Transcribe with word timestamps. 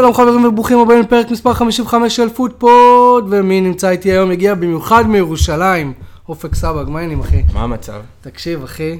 שלום 0.00 0.14
חברים 0.14 0.44
וברוכים 0.44 0.78
הבאים 0.78 1.00
לפרק 1.00 1.30
מספר 1.30 1.54
55 1.54 2.16
של 2.16 2.28
פודפוד, 2.28 3.26
ומי 3.30 3.60
נמצא 3.60 3.88
איתי 3.90 4.12
היום 4.12 4.30
הגיע 4.30 4.54
במיוחד 4.54 5.04
מירושלים. 5.08 5.92
אופק 6.28 6.54
סבג, 6.54 6.84
מה 6.88 6.98
העניינים 6.98 7.20
אחי? 7.20 7.42
מה 7.54 7.60
המצב? 7.62 8.00
תקשיב 8.20 8.62
אחי, 8.62 8.98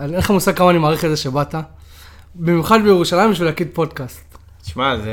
אין 0.00 0.10
לך 0.10 0.30
מושג 0.30 0.56
כמה 0.56 0.70
אני 0.70 0.78
מעריך 0.78 1.04
את 1.04 1.10
זה 1.10 1.16
שבאת. 1.16 1.54
במיוחד 2.34 2.78
בירושלים 2.84 3.30
בשביל 3.30 3.48
להקליט 3.48 3.74
פודקאסט. 3.74 4.20
תשמע, 4.62 4.96
זה, 4.96 5.10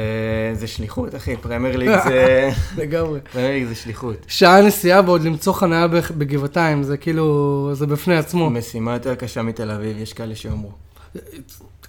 זה 0.53 0.67
שליחות, 0.67 1.15
אחי, 1.15 1.37
פרמייר 1.37 1.77
ליג 1.77 1.89
זה... 2.07 2.49
לגמרי. 2.77 3.19
פרמייר 3.33 3.51
ליג 3.53 3.67
זה 3.67 3.75
שליחות. 3.75 4.15
שעה 4.27 4.61
נסיעה 4.61 5.01
ועוד 5.05 5.21
למצוא 5.21 5.53
חניה 5.53 5.87
בג- 5.87 6.11
בגבעתיים, 6.17 6.83
זה 6.83 6.97
כאילו, 6.97 7.69
זה 7.73 7.87
בפני 7.87 8.17
עצמו. 8.17 8.49
משימה 8.49 8.93
יותר 8.93 9.15
קשה 9.15 9.41
מתל 9.41 9.71
אביב, 9.71 9.97
יש 9.97 10.13
כאלה 10.13 10.35
שאומרים. 10.35 10.71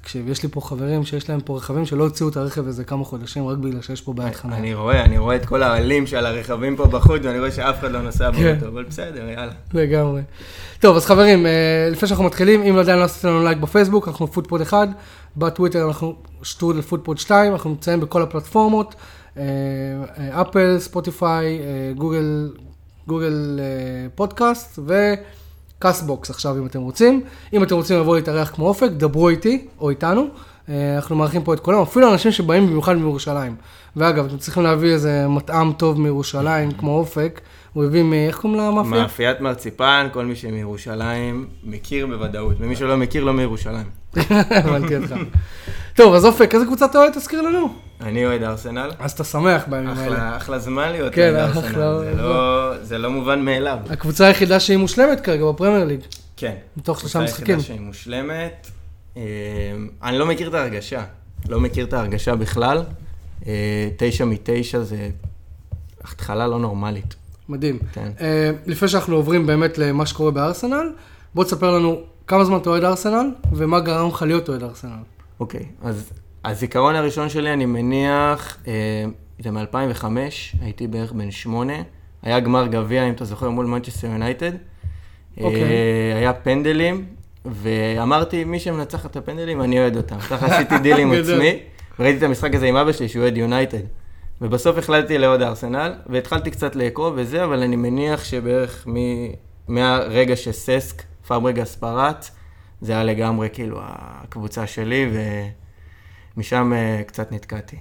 תקשיב, 0.03 0.29
יש 0.29 0.43
לי 0.43 0.49
פה 0.49 0.61
חברים 0.61 1.05
שיש 1.05 1.31
להם 1.31 1.41
פה 1.41 1.57
רכבים 1.57 1.87
שלא 1.87 2.05
הוציאו 2.05 2.29
את 2.29 2.37
הרכב 2.37 2.67
איזה 2.67 2.85
כמה 2.85 3.05
חודשים 3.05 3.47
רק 3.47 3.59
בגלל 3.59 3.83
שיש 3.83 4.01
פה 4.01 4.13
בעיית 4.13 4.37
חניה. 4.37 4.59
אני 4.59 4.75
רואה, 4.75 5.05
אני 5.05 5.19
רואה 5.19 5.37
את 5.37 5.47
כל 5.47 5.63
העלים 5.63 6.07
של 6.07 6.27
הרכבים 6.27 6.77
פה 6.77 6.87
בחוץ, 6.87 7.21
ואני 7.25 7.39
רואה 7.39 7.51
שאף 7.51 7.81
אחד 7.81 7.93
לא 7.93 8.03
נוסע 8.03 8.33
כן. 8.33 8.43
באוטו, 8.43 8.67
אבל 8.67 8.85
בסדר, 8.85 9.29
יאללה. 9.29 9.53
לגמרי. 9.75 10.23
טוב, 10.81 10.97
אז 10.97 11.07
חברים, 11.07 11.47
אה, 11.47 11.89
לפני 11.91 12.09
שאנחנו 12.09 12.25
מתחילים, 12.25 12.63
אם 12.63 12.79
עדיין 12.79 12.99
לא 12.99 13.05
עשיתם 13.05 13.29
לנו 13.29 13.45
לייק 13.45 13.59
בפייסבוק, 13.59 14.09
אנחנו 14.09 14.27
פודפוד 14.27 14.61
1, 14.61 14.89
בטוויטר 15.37 15.87
אנחנו 15.87 16.15
שטרודל 16.43 16.83
פודפוד 16.83 17.19
2, 17.19 17.53
אנחנו 17.53 17.71
נמצאים 17.71 18.01
בכל 18.01 18.23
הפלטפורמות, 18.23 18.95
אה, 19.37 19.43
אה, 20.19 20.41
אפל, 20.41 20.77
ספוטיפיי, 20.79 21.61
גוגל, 21.97 22.51
גוגל 23.07 23.61
אה, 23.63 24.09
וקאסטבוקס 25.83 26.31
עכשיו 26.31 26.59
אם 26.59 26.67
אתם 26.67 26.81
רוצים. 26.81 27.21
אם 27.53 27.63
אתם 27.63 27.75
רוצים 27.75 28.01
לבוא 28.01 28.17
להתארח 28.17 28.51
כמו 28.55 28.69
אופק, 28.69 28.89
דברו 28.97 29.29
איתי 29.29 29.67
או 29.81 29.91
איתנו. 29.91 30.27
אה, 30.69 30.97
אנחנו 30.97 31.17
מארחים 31.17 31.45
פה 31.45 31.55
את 31.55 31.61
כולם, 31.61 31.83
אפילו 31.83 32.13
אנשים 32.13 32.33
שבאים 32.33 32.67
במיוחד 32.67 32.97
מירושלים. 32.97 33.57
ואגב, 33.97 34.25
אתם 34.25 34.39
צריכים 34.39 34.63
להביא 34.63 34.93
איזה 34.93 35.29
מטעם 35.29 35.73
טוב 35.77 36.01
מירושלים, 36.01 36.71
כמו 36.71 36.99
אופק. 36.99 37.41
הוא 37.73 37.85
הביא 37.85 38.03
מ... 38.03 38.13
איך 38.13 38.39
קוראים 38.39 38.61
למאפייה? 38.61 39.03
מאפיית 39.03 39.41
מרציפן, 39.41 40.09
כל 40.13 40.25
מי 40.25 40.37
שמירושלים 40.37 41.47
מכיר 41.65 42.07
בוודאות, 42.07 42.57
ומי 42.59 42.77
שלא 42.77 42.97
מכיר 42.97 43.25
לא 43.25 43.33
מירושלים. 43.33 43.87
הבנתי 44.51 44.97
אותך. 44.97 45.15
טוב, 45.95 46.15
אז 46.15 46.25
אופק, 46.25 46.55
איזה 46.55 46.67
קבוצה 46.67 46.85
אתה 46.85 46.99
אוהד? 46.99 47.13
תזכיר 47.13 47.43
לנו. 47.43 47.75
אני 48.01 48.27
אוהד 48.27 48.43
ארסנל, 48.43 48.91
אז 48.99 49.13
אתה 49.13 49.25
שמח 49.25 49.65
בימים 49.69 49.89
האלה. 49.89 50.37
אחלה, 50.37 50.59
זמן 50.59 50.93
להיות 50.93 51.15
כן, 51.15 51.35
אוהד 51.35 51.57
ארסנל, 51.57 51.99
זה 52.05 52.15
לא- 52.17 52.73
זה 52.83 52.99
לא 52.99 53.11
מובן 53.11 53.45
מאליו. 53.45 53.79
הקבוצה 53.91 54.27
היחידה 54.27 54.61
שהיא 54.61 54.77
מושלמת 54.77 55.21
כרגע 55.21 55.45
בפרמייר 55.45 55.85
ליג. 55.85 56.01
כן. 56.37 56.55
מתוך 56.77 57.01
שלושה 57.01 57.21
משחקים. 57.21 57.45
יחידה 57.59 57.63
שהיא 57.63 57.81
מושלמת. 57.81 58.71
אה, 59.17 59.23
אני 60.03 60.19
לא 60.19 60.27
מכיר 60.27 60.49
את 60.49 60.55
ההרגשה. 60.55 61.05
לא 61.49 61.61
מכיר 61.61 61.85
את 61.87 61.93
ההרגשה 61.93 62.35
בכלל. 62.35 62.83
אה, 63.47 63.89
תשע 63.97 64.25
מתשע 64.25 64.81
זה 64.81 65.09
התחלה 66.05 66.47
לא 66.47 66.59
נורמלית. 66.59 67.15
מדהים. 67.53 67.79
כן. 67.93 68.11
אה, 68.21 68.51
לפני 68.67 68.89
שאנחנו 68.89 69.17
עוברים 69.17 69.47
באמת 69.47 69.79
למה 69.79 70.07
שקורה 70.07 70.31
בארסנל, 70.31 70.93
בוא 71.35 71.45
תספר 71.45 71.71
לנו 71.71 72.01
כמה 72.27 72.45
זמן 72.45 72.57
אתה 72.57 72.71
אוהד 72.71 72.85
ארסנל, 72.85 73.31
ומה 73.53 73.81
גרם 73.81 74.09
לך 74.09 74.23
להיות 74.23 74.49
אוהד 74.49 74.63
ארסנל. 74.63 75.03
אוקיי, 75.41 75.67
אז 75.83 76.13
הזיכרון 76.45 76.95
הראשון 76.95 77.29
שלי, 77.29 77.53
אני 77.53 77.67
מניח, 77.67 78.57
אה, 78.67 79.05
זה 79.43 79.51
מ-2005, 79.51 80.05
הייתי 80.61 80.87
בערך 80.87 81.13
בן 81.13 81.31
שמונה. 81.31 81.83
היה 82.23 82.41
גמר 82.41 82.67
גביע, 82.67 83.09
אם 83.09 83.13
אתה 83.13 83.25
זוכר, 83.25 83.51
מול 83.51 83.67
מנצ'סטר 83.67 84.07
יונייטד. 84.07 84.53
אוקיי. 85.41 85.63
אה, 85.63 86.19
היה 86.19 86.33
פנדלים, 86.33 87.05
ואמרתי, 87.45 88.45
מי 88.45 88.61
שמנצח 88.61 89.07
את 89.07 89.17
הפנדלים, 89.17 89.63
אני 89.63 89.79
אוהד 89.79 89.97
אותם. 89.97 90.19
ככה 90.19 90.47
עשיתי 90.47 90.79
דיל 90.79 90.97
עם. 90.97 91.13
עצמי, 91.21 91.59
וראיתי 91.99 92.19
את 92.19 92.23
המשחק 92.23 92.55
הזה 92.55 92.67
עם 92.67 92.77
אבא 92.77 92.93
שלי, 92.93 93.09
שהוא 93.09 93.23
אוהד 93.23 93.37
יונייטד. 93.37 93.83
ובסוף 94.43 94.79
החלטתי 94.79 95.19
לאהוד 95.19 95.43
ארסנל, 95.43 95.93
והתחלתי 96.07 96.51
קצת 96.51 96.77
לקרוא 96.77 97.11
וזה, 97.17 97.45
אבל 97.45 97.63
אני 97.63 97.77
מניח 97.77 98.25
שבערך 98.25 98.89
מ... 98.89 98.97
מהרגע 99.69 100.37
שססק, 100.37 101.03
פאברגס 101.27 101.77
פרץ, 101.77 102.31
זה 102.81 102.93
היה 102.93 103.05
לגמרי 103.05 103.49
כאילו 103.53 103.81
הקבוצה 103.83 104.67
שלי, 104.67 105.11
ומשם 106.37 106.73
אה, 106.73 107.03
קצת 107.07 107.33
נתקעתי. 107.33 107.77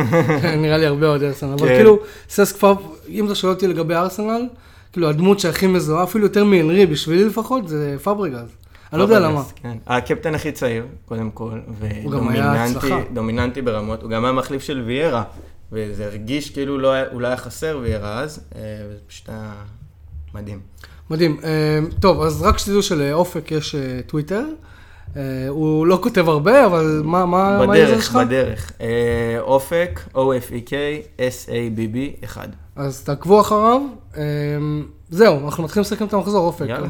נראה 0.62 0.78
לי 0.78 0.86
הרבה 0.86 1.06
אוהדי 1.06 1.26
ארסנל, 1.26 1.52
אבל 1.52 1.68
כן. 1.68 1.74
כאילו, 1.74 1.98
סס 2.28 2.52
כבר, 2.52 2.74
אם 3.08 3.26
אתה 3.26 3.34
שואל 3.34 3.52
אותי 3.52 3.68
לגבי 3.68 3.94
ארסנל, 3.94 4.48
כאילו 4.92 5.08
הדמות 5.08 5.40
שהכי 5.40 5.66
מזוהה, 5.66 6.04
אפילו 6.04 6.24
יותר 6.24 6.44
מהנרי, 6.44 6.86
בשבילי 6.86 7.24
לפחות, 7.24 7.68
זה 7.68 7.96
פאברגז. 8.02 8.56
אני 8.92 8.98
לא 8.98 9.04
יודע 9.04 9.20
למה. 9.20 9.42
כן. 9.56 9.78
הקפטן 9.86 10.34
הכי 10.34 10.52
צעיר, 10.52 10.86
קודם 11.06 11.30
כל, 11.30 11.58
ודומיננטי 13.10 13.62
ברמות, 13.62 14.02
הוא 14.02 14.10
גם 14.10 14.24
היה 14.24 14.32
מחליף 14.32 14.62
של 14.62 14.82
ויירה, 14.86 15.22
וזה 15.72 16.06
הרגיש 16.06 16.50
כאילו 16.50 16.78
לא 16.78 16.92
הוא 17.12 17.20
לא 17.20 17.26
היה 17.26 17.36
חסר 17.36 17.78
ויירה 17.82 18.20
אז, 18.20 18.40
אה, 18.56 18.60
וזה 18.88 18.98
פשוט 19.08 19.28
היה 19.28 19.52
מדהים. 20.34 20.60
מדהים. 21.10 21.36
אה, 21.44 21.78
טוב, 22.00 22.22
אז 22.22 22.42
רק 22.42 22.58
שתדעו 22.58 22.82
שלאופק 22.82 23.50
יש 23.52 23.74
אה, 23.74 24.00
טוויטר. 24.06 24.44
הוא 25.48 25.86
לא 25.86 25.98
כותב 26.02 26.28
הרבה, 26.28 26.66
אבל 26.66 27.00
מה 27.04 27.26
מה- 27.26 27.66
מה 27.66 27.72
היוזר 27.74 27.90
בדרך, 27.92 28.04
שלך? 28.04 28.16
בדרך. 28.16 28.72
אה, 28.80 28.86
אופק, 29.40 30.00
O-F-E-K, 30.14 30.70
S-A-B-B, 31.18 32.24
1. 32.24 32.48
אז 32.76 33.04
תעקבו 33.04 33.40
אחריו. 33.40 33.80
זהו, 35.10 35.44
אנחנו 35.46 35.64
מתחילים 35.64 35.82
לסכם 35.82 36.04
את 36.06 36.12
המחזור, 36.14 36.46
אופק. 36.46 36.66
יאללה. 36.68 36.88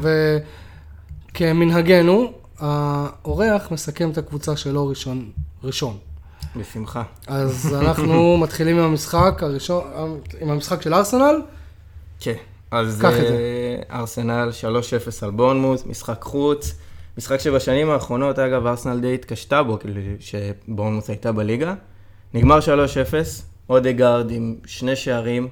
וכמנהגנו, 1.33 2.31
האורח 2.59 3.71
מסכם 3.71 4.09
את 4.11 4.17
הקבוצה 4.17 4.55
שלו 4.57 4.87
ראשון. 4.87 5.29
ראשון. 5.63 5.97
בשמחה. 6.55 7.03
אז 7.27 7.75
אנחנו 7.81 8.37
מתחילים 8.43 8.77
עם 8.77 8.83
המשחק 8.83 9.43
הראשון, 9.43 9.83
עם 10.41 10.49
המשחק 10.49 10.81
של 10.81 10.93
ארסנל. 10.93 11.41
כן, 12.19 12.33
אז. 12.71 13.05
אה, 13.05 13.99
ארסנל 13.99 14.49
3-0 14.61 14.65
על 15.21 15.31
בורנמוס, 15.31 15.85
משחק 15.85 16.21
חוץ. 16.21 16.73
משחק 17.17 17.39
שבשנים 17.39 17.89
האחרונות, 17.89 18.39
אגב, 18.39 18.65
ארסנל 18.65 18.99
די 18.99 19.13
התקשתה 19.13 19.63
בו, 19.63 19.79
כאילו 19.79 20.01
שבורנמוס 20.19 21.09
הייתה 21.09 21.31
בליגה. 21.31 21.73
נגמר 22.33 22.59
3-0, 22.59 22.63
אודגרד 23.69 24.31
עם 24.31 24.55
שני 24.65 24.95
שערים, 24.95 25.47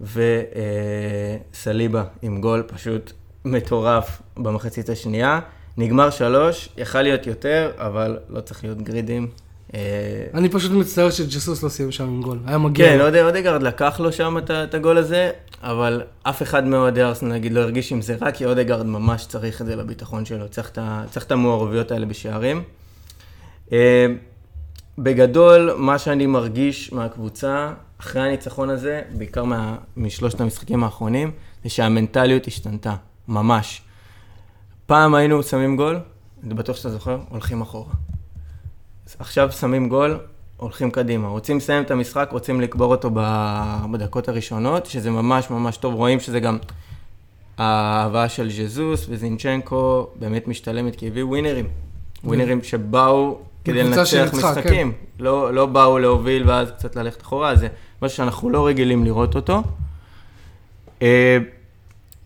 וסליבה 0.00 2.04
עם 2.22 2.40
גול 2.40 2.62
פשוט 2.66 3.12
מטורף 3.44 4.22
במחצית 4.36 4.88
השנייה. 4.88 5.40
נגמר 5.76 6.10
3, 6.10 6.68
יכל 6.76 7.02
להיות 7.02 7.26
יותר, 7.26 7.72
אבל 7.76 8.18
לא 8.28 8.40
צריך 8.40 8.64
להיות 8.64 8.82
גרידים. 8.82 9.28
אה, 9.74 9.80
אני 10.34 10.48
פשוט 10.48 10.72
מצטער 10.72 11.10
שג'סוס 11.10 11.62
לא 11.62 11.68
סיים 11.68 11.92
שם 11.92 12.04
עם 12.04 12.22
גול. 12.22 12.38
היה 12.46 12.58
מגיע. 12.58 12.86
כן, 12.86 13.00
אודגרד 13.00 13.62
לקח 13.62 14.00
לו 14.00 14.12
שם 14.12 14.36
את 14.48 14.74
הגול 14.74 14.98
הזה, 14.98 15.30
אבל 15.62 16.02
אף 16.22 16.42
אחד 16.42 16.64
מאוהדי 16.66 17.02
ארסנל, 17.02 17.32
נגיד, 17.32 17.52
לא 17.52 17.60
הרגיש 17.60 17.92
עם 17.92 18.02
זה 18.02 18.16
רע, 18.22 18.32
כי 18.32 18.44
אודגרד 18.44 18.86
ממש 18.86 19.26
צריך 19.26 19.60
את 19.60 19.66
זה 19.66 19.76
לביטחון 19.76 20.24
שלו, 20.24 20.48
צריך 20.48 20.70
את 20.70 20.78
ה- 20.78 21.04
צריך 21.10 21.26
את 21.26 21.32
המעורבויות 21.32 21.90
האלה 21.90 22.06
בשערים. 22.06 22.62
אה, 23.72 24.06
בגדול, 24.98 25.74
מה 25.76 25.98
שאני 25.98 26.26
מרגיש 26.26 26.92
מהקבוצה, 26.92 27.72
אחרי 28.00 28.22
הניצחון 28.22 28.70
הזה, 28.70 29.02
בעיקר 29.14 29.44
מה, 29.44 29.76
משלושת 29.96 30.40
המשחקים 30.40 30.84
האחרונים, 30.84 31.30
זה 31.64 31.70
שהמנטליות 31.70 32.46
השתנתה, 32.46 32.94
ממש. 33.28 33.82
פעם 34.86 35.14
היינו 35.14 35.42
שמים 35.42 35.76
גול, 35.76 35.98
אני 36.44 36.54
בטוח 36.54 36.76
שאתה 36.76 36.90
זוכר, 36.90 37.18
הולכים 37.28 37.60
אחורה. 37.60 37.92
עכשיו 39.20 39.52
שמים 39.52 39.88
גול, 39.88 40.18
הולכים 40.56 40.90
קדימה. 40.90 41.28
רוצים 41.28 41.56
לסיים 41.56 41.82
את 41.82 41.90
המשחק, 41.90 42.28
רוצים 42.32 42.60
לקבור 42.60 42.90
אותו 42.90 43.10
בדקות 43.92 44.28
הראשונות, 44.28 44.86
שזה 44.86 45.10
ממש 45.10 45.50
ממש 45.50 45.76
טוב. 45.76 45.94
רואים 45.94 46.20
שזה 46.20 46.40
גם 46.40 46.58
ההבאה 47.58 48.28
של 48.28 48.50
ז'זוס 48.50 49.06
וזינצ'נקו 49.08 50.06
באמת 50.16 50.48
משתלמת, 50.48 50.96
כי 50.96 51.06
הביאו 51.06 51.28
ווינרים. 51.28 51.68
ווינרים 52.24 52.62
שבאו 52.62 53.38
כדי 53.64 53.82
לנצח 53.82 54.04
שניצחה, 54.04 54.36
משחקים. 54.36 54.92
לא, 55.18 55.54
לא 55.54 55.66
באו 55.66 55.98
להוביל 55.98 56.48
ואז 56.48 56.70
קצת 56.70 56.96
ללכת 56.96 57.22
אחורה, 57.22 57.56
זה 57.56 57.68
משהו 58.02 58.16
שאנחנו 58.16 58.50
לא 58.50 58.66
רגילים 58.66 59.04
לראות 59.04 59.34
אותו. 59.34 59.62
אה, 61.02 61.38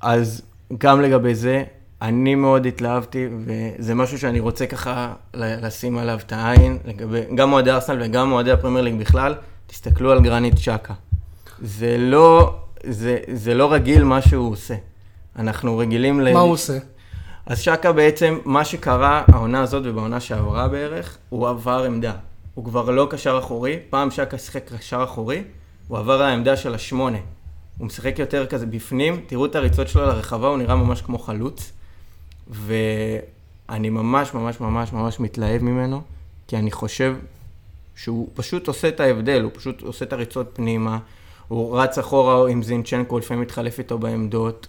אז 0.00 0.42
גם 0.78 1.00
לגבי 1.00 1.34
זה, 1.34 1.64
אני 2.02 2.34
מאוד 2.34 2.66
התלהבתי, 2.66 3.28
וזה 3.46 3.94
משהו 3.94 4.18
שאני 4.18 4.40
רוצה 4.40 4.66
ככה 4.66 5.12
לשים 5.34 5.98
עליו 5.98 6.18
את 6.26 6.32
העין, 6.32 6.78
לגבי, 6.84 7.20
גם 7.34 7.52
אוהדי 7.52 7.70
ארסנל 7.70 8.02
וגם 8.02 8.32
אוהדי 8.32 8.50
הפרמייר 8.50 8.84
ליג 8.84 8.98
בכלל, 8.98 9.34
תסתכלו 9.66 10.12
על 10.12 10.20
גרנית 10.20 10.54
צ'קה. 10.54 10.94
זה 11.62 11.96
לא, 11.98 12.56
זה, 12.84 13.18
זה 13.32 13.54
לא 13.54 13.72
רגיל 13.72 14.04
מה 14.04 14.22
שהוא 14.22 14.52
עושה. 14.52 14.74
אנחנו 15.36 15.78
רגילים 15.78 16.20
ל... 16.20 16.32
מה 16.32 16.40
הוא 16.40 16.52
עושה? 16.52 16.78
אז 17.46 17.58
שקה 17.58 17.92
בעצם, 17.92 18.38
מה 18.44 18.64
שקרה 18.64 19.24
העונה 19.32 19.62
הזאת 19.62 19.82
ובעונה 19.86 20.20
שעברה 20.20 20.68
בערך, 20.68 21.18
הוא 21.28 21.48
עבר 21.48 21.84
עמדה. 21.84 22.12
הוא 22.54 22.64
כבר 22.64 22.90
לא 22.90 23.06
קשר 23.10 23.38
אחורי, 23.38 23.78
פעם 23.90 24.10
שקה 24.10 24.38
שיחק 24.38 24.72
קשר 24.72 25.04
אחורי, 25.04 25.42
הוא 25.88 25.98
עבר 25.98 26.22
לעמדה 26.22 26.56
של 26.56 26.74
השמונה. 26.74 27.18
הוא 27.78 27.86
משחק 27.86 28.18
יותר 28.18 28.46
כזה 28.46 28.66
בפנים, 28.66 29.20
תראו 29.26 29.46
את 29.46 29.54
הריצות 29.54 29.88
שלו 29.88 30.02
לרחבה, 30.02 30.48
הוא 30.48 30.58
נראה 30.58 30.76
ממש 30.76 31.02
כמו 31.02 31.18
חלוץ. 31.18 31.72
ואני 32.48 33.90
ממש 33.90 34.34
ממש 34.34 34.60
ממש 34.60 34.92
ממש 34.92 35.20
מתלהב 35.20 35.62
ממנו, 35.62 36.02
כי 36.48 36.56
אני 36.56 36.70
חושב 36.70 37.16
שהוא 37.96 38.28
פשוט 38.34 38.68
עושה 38.68 38.88
את 38.88 39.00
ההבדל, 39.00 39.42
הוא 39.42 39.50
פשוט 39.54 39.82
עושה 39.82 40.04
את 40.04 40.12
הריצות 40.12 40.50
פנימה, 40.52 40.98
הוא 41.48 41.78
רץ 41.80 41.98
אחורה 41.98 42.50
עם 42.50 42.62
זינצ'נקו, 42.62 43.18
לפעמים 43.18 43.42
מתחלף 43.42 43.78
איתו 43.78 43.98
בעמדות. 43.98 44.66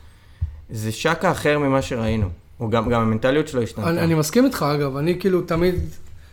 זה 0.70 0.92
שקה 0.92 1.32
אחר 1.32 1.60
ממה 1.60 1.82
שראינו. 1.82 2.28
הוא 2.58 2.72
גם, 2.72 2.90
גם 2.90 3.02
המנטליות 3.02 3.48
שלו 3.48 3.62
השתנתה. 3.62 3.90
אני, 3.90 4.00
אני 4.00 4.14
מסכים 4.14 4.46
איתך, 4.46 4.66
אגב, 4.76 4.98
אני 4.98 5.20
כאילו 5.20 5.42
תמיד, 5.42 5.76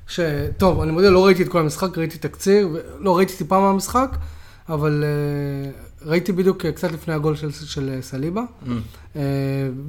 ש... 0.08 0.20
טוב, 0.56 0.80
אני 0.80 0.92
מודה, 0.92 1.10
לא 1.10 1.26
ראיתי 1.26 1.42
את 1.42 1.48
כל 1.48 1.58
המשחק, 1.58 1.98
ראיתי 1.98 2.18
תקציר, 2.18 2.68
לא 2.98 3.16
ראיתי 3.16 3.36
טיפה 3.36 3.60
מהמשחק, 3.60 4.16
אבל 4.68 5.04
uh, 5.04 5.91
ראיתי 6.06 6.32
בדיוק 6.32 6.64
uh, 6.64 6.72
קצת 6.72 6.92
לפני 6.92 7.14
הגול 7.14 7.36
של, 7.36 7.50
של 7.52 7.90
uh, 7.98 8.04
סליבה, 8.04 8.42
mm. 8.42 8.68
uh, 9.14 9.18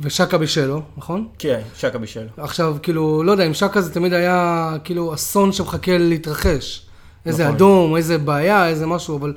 ושקה 0.01 0.38
בישלו, 0.38 0.81
נכון? 0.98 1.27
כן, 1.39 1.62
שקה 1.75 1.98
בישל 1.97 2.18
לו. 2.18 2.30
עכשיו, 2.38 2.77
כאילו, 2.83 3.24
לא 3.24 3.31
יודע, 3.31 3.44
עם 3.44 3.54
שקה 3.54 3.81
זה 3.81 3.94
תמיד 3.94 4.13
היה 4.13 4.74
כאילו 4.83 5.13
אסון 5.13 5.51
שמחכה 5.51 5.98
להתרחש. 5.98 6.86
איזה 7.25 7.44
נכון. 7.44 7.56
אדום, 7.56 7.95
איזה 7.95 8.18
בעיה, 8.18 8.68
איזה 8.68 8.86
משהו, 8.86 9.18
אבל 9.18 9.33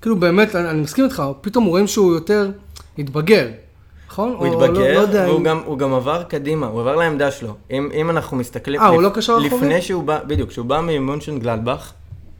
כאילו 0.00 0.16
באמת, 0.16 0.54
אני, 0.54 0.70
אני 0.70 0.80
מסכים 0.80 1.04
איתך, 1.04 1.22
פתאום 1.40 1.64
רואים 1.64 1.86
שהוא 1.86 2.14
יותר 2.14 2.50
התבגר. 2.98 3.48
נכון? 4.08 4.34
הוא 4.38 4.46
התבגר, 4.46 4.94
לא, 4.94 5.02
לא 5.02 5.18
והוא 5.18 5.38
אם... 5.38 5.44
גם, 5.44 5.76
גם 5.78 5.94
עבר 5.94 6.22
קדימה, 6.22 6.66
הוא 6.66 6.80
עבר 6.80 6.96
לעמדה 6.96 7.30
שלו. 7.30 7.54
אם, 7.70 7.88
אם 7.94 8.10
אנחנו 8.10 8.36
מסתכלים... 8.36 8.80
אה, 8.80 8.86
הוא 8.86 9.02
לא 9.02 9.08
קשר 9.08 9.32
אחורי? 9.32 9.46
לפני 9.46 9.82
שהוא 9.82 10.04
בא, 10.04 10.18
בדיוק, 10.26 10.50
כשהוא 10.50 10.66
בא 10.66 10.80
ממונשן 10.80 11.38
גלדבך, 11.38 11.92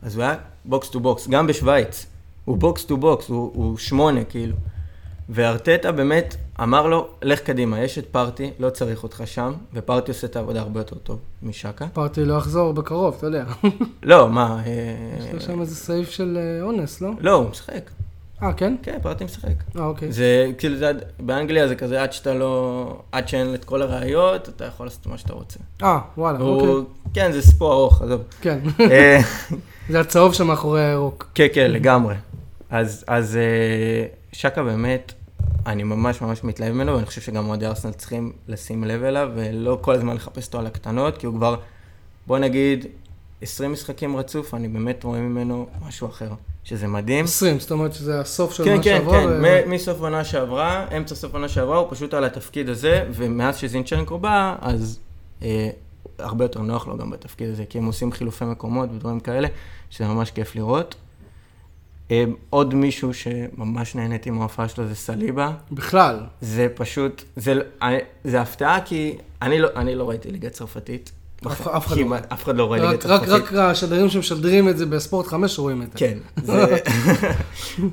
אז 0.02 0.16
הוא 0.16 0.24
היה 0.24 0.34
box 0.64 0.88
to 0.88 1.00
box, 1.00 1.28
גם 1.28 1.46
בשוויץ. 1.46 2.06
הוא 2.46 2.56
box 2.56 2.84
to 2.84 2.96
box, 2.96 3.28
הוא, 3.28 3.50
הוא 3.54 3.78
שמונה 3.78 4.24
כאילו. 4.24 4.56
וארטטה 5.28 5.92
באמת 5.92 6.36
אמר 6.62 6.86
לו, 6.86 7.08
לך 7.22 7.40
קדימה, 7.40 7.80
יש 7.80 7.98
את 7.98 8.06
פארטי, 8.10 8.50
לא 8.58 8.70
צריך 8.70 9.02
אותך 9.02 9.22
שם, 9.24 9.52
ופארטי 9.74 10.10
עושה 10.10 10.26
את 10.26 10.36
העבודה 10.36 10.60
הרבה 10.60 10.80
יותר 10.80 10.96
טוב 10.96 11.18
משקה. 11.42 11.86
פארטי 11.92 12.24
לא 12.24 12.34
יחזור 12.34 12.72
בקרוב, 12.72 13.14
אתה 13.18 13.26
יודע. 13.26 13.44
לא, 14.02 14.28
מה... 14.28 14.62
אה, 14.66 14.72
יש 15.18 15.34
לו 15.34 15.40
שם 15.40 15.60
איזה 15.60 15.74
סעיף 15.74 16.10
של 16.10 16.38
אה, 16.40 16.62
אונס, 16.62 17.00
לא? 17.00 17.10
לא, 17.20 17.32
הוא 17.32 17.50
משחק. 17.50 17.90
אה, 18.42 18.52
כן? 18.52 18.76
כן, 18.82 18.98
פרטי 19.02 19.24
משחק. 19.24 19.54
אה, 19.78 19.84
אוקיי. 19.84 20.12
זה, 20.12 20.50
כאילו, 20.58 20.76
זה, 20.76 20.92
באנגליה 21.20 21.68
זה 21.68 21.74
כזה, 21.74 22.02
עד 22.02 22.12
שאתה 22.12 22.34
לא, 22.34 22.98
עד 23.12 23.28
שאין 23.28 23.54
את 23.54 23.64
כל 23.64 23.82
הראיות, 23.82 24.48
אתה 24.48 24.64
יכול 24.64 24.86
לעשות 24.86 25.06
מה 25.06 25.18
שאתה 25.18 25.32
רוצה. 25.32 25.58
אה, 25.82 25.98
וואלה, 26.18 26.38
הוא, 26.38 26.60
אוקיי. 26.60 26.94
כן, 27.14 27.32
זה 27.32 27.42
סיפור 27.42 27.72
ארוך, 27.72 28.02
עזוב. 28.02 28.20
כן. 28.40 28.58
אה, 28.80 29.18
זה 29.90 30.00
הצהוב 30.00 30.34
שם 30.34 30.46
מאחורי 30.46 30.84
הירוק. 30.84 31.30
כן, 31.34 31.46
כן, 31.54 31.70
לגמרי. 31.70 32.14
אז, 32.70 33.04
אז 33.06 33.36
אה, 33.36 34.06
שקה 34.32 34.62
באמת, 34.62 35.12
אני 35.66 35.82
ממש 35.82 36.20
ממש 36.20 36.44
מתלהב 36.44 36.72
ממנו, 36.72 36.94
ואני 36.94 37.06
חושב 37.06 37.20
שגם 37.20 37.48
אוהדי 37.48 37.66
ארסנל 37.66 37.92
צריכים 37.92 38.32
לשים 38.48 38.84
לב 38.84 39.02
אליו, 39.02 39.30
ולא 39.34 39.78
כל 39.80 39.94
הזמן 39.94 40.16
לחפש 40.16 40.46
אותו 40.46 40.58
על 40.58 40.66
הקטנות, 40.66 41.18
כי 41.18 41.26
הוא 41.26 41.34
כבר, 41.34 41.56
בוא 42.26 42.38
נגיד, 42.38 42.86
20 43.42 43.72
משחקים 43.72 44.16
רצוף, 44.16 44.54
אני 44.54 44.68
באמת 44.68 45.04
רואה 45.04 45.20
ממנו 45.20 45.66
משהו 45.86 46.08
אחר. 46.08 46.28
שזה 46.66 46.86
מדהים. 46.86 47.24
20, 47.24 47.60
זאת 47.60 47.70
אומרת 47.70 47.92
שזה 47.92 48.20
הסוף 48.20 48.52
של 48.52 48.64
כן, 48.64 48.70
עונה 48.70 48.82
כן, 48.82 48.98
שעברה. 48.98 49.20
כן, 49.20 49.28
כן, 49.42 49.68
ו... 49.68 49.70
מסוף 49.70 50.00
עונה 50.00 50.24
שעברה, 50.24 50.86
אמצע 50.96 51.14
סוף 51.14 51.32
עונה 51.32 51.48
שעברה, 51.48 51.78
הוא 51.78 51.86
פשוט 51.90 52.14
על 52.14 52.24
התפקיד 52.24 52.68
הזה, 52.68 53.04
ומאז 53.12 53.56
שזינצ'נקו 53.56 54.18
בא, 54.18 54.56
אז 54.60 54.98
אה, 55.42 55.68
הרבה 56.18 56.44
יותר 56.44 56.60
נוח 56.60 56.86
לו 56.86 56.96
גם 56.98 57.10
בתפקיד 57.10 57.50
הזה, 57.50 57.64
כי 57.64 57.78
הם 57.78 57.84
עושים 57.84 58.12
חילופי 58.12 58.44
מקומות 58.44 58.88
ודברים 58.92 59.20
כאלה, 59.20 59.48
שזה 59.90 60.08
ממש 60.08 60.30
כיף 60.30 60.56
לראות. 60.56 60.94
אה, 62.10 62.24
עוד 62.50 62.74
מישהו 62.74 63.14
שממש 63.14 63.94
נהניתי 63.94 64.30
מההופעה 64.30 64.68
שלו 64.68 64.88
זה 64.88 64.94
סליבה. 64.94 65.52
בכלל. 65.72 66.20
זה 66.40 66.68
פשוט, 66.74 67.22
זה, 67.36 67.54
אה, 67.82 67.98
זה 68.24 68.40
הפתעה 68.40 68.80
כי 68.80 69.18
אני 69.42 69.58
לא, 69.58 69.68
אני 69.76 69.94
לא 69.94 70.08
ראיתי 70.08 70.30
ליגה 70.30 70.50
צרפתית. 70.50 71.12
אף 71.46 71.86
אחד 71.86 71.96
לא. 71.96 72.16
אף 72.32 72.44
אחד 72.44 72.56
לא 72.56 72.64
רואה 72.64 72.78
ליגת 72.78 73.04
הצרפתית. 73.04 73.28
רק 73.28 73.52
השדרים 73.52 74.08
שמשדרים 74.08 74.68
את 74.68 74.78
זה 74.78 74.86
בספורט 74.86 75.26
5 75.26 75.58
רואים 75.58 75.82
את 75.82 75.92
זה. 75.92 75.98
כן. 75.98 76.18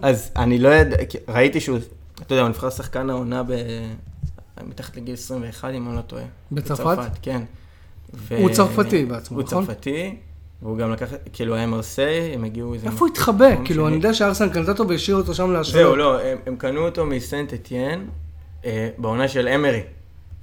אז 0.02 0.32
אני 0.36 0.60
לא 0.60 0.70
יודע, 0.70 0.98
ראיתי 1.28 1.60
שהוא, 1.60 1.78
אתה 2.16 2.34
יודע, 2.34 2.42
הוא 2.42 2.50
נבחר 2.50 2.70
שחקן 2.70 3.10
העונה 3.10 3.44
מתחת 4.68 4.98
לגיל 4.98 5.14
21, 5.14 5.70
אם 5.74 5.88
אני 5.88 5.96
לא 5.96 6.02
טועה. 6.02 6.24
בצרפת? 6.52 7.12
כן. 7.22 7.42
הוא 8.30 8.50
צרפתי 8.50 9.06
בעצמו, 9.06 9.42
נכון? 9.42 9.58
הוא 9.58 9.66
צרפתי. 9.66 10.16
והוא 10.64 10.78
גם 10.78 10.92
לקח, 10.92 11.08
כאילו 11.34 11.56
היה 11.56 11.68
מרסיי, 11.68 12.34
הם 12.34 12.44
הגיעו 12.44 12.74
איזה... 12.74 12.88
איפה 12.88 13.00
הוא 13.00 13.08
התחבא? 13.08 13.66
כאילו, 13.66 13.88
אני 13.88 13.96
יודע 13.96 14.14
שארסן 14.14 14.50
קנתה 14.50 14.72
אותו 14.72 14.88
והשאיר 14.88 15.18
אותו 15.18 15.34
שם 15.34 15.52
להשאיר. 15.52 15.84
זהו, 15.84 15.96
לא, 15.96 16.20
הם 16.46 16.56
קנו 16.56 16.86
אותו 16.86 17.06
מסנט 17.06 17.54
אתיין, 17.54 18.10
אה, 18.66 18.90
בעונה 18.98 19.28
של 19.28 19.48
אמרי. 19.48 19.82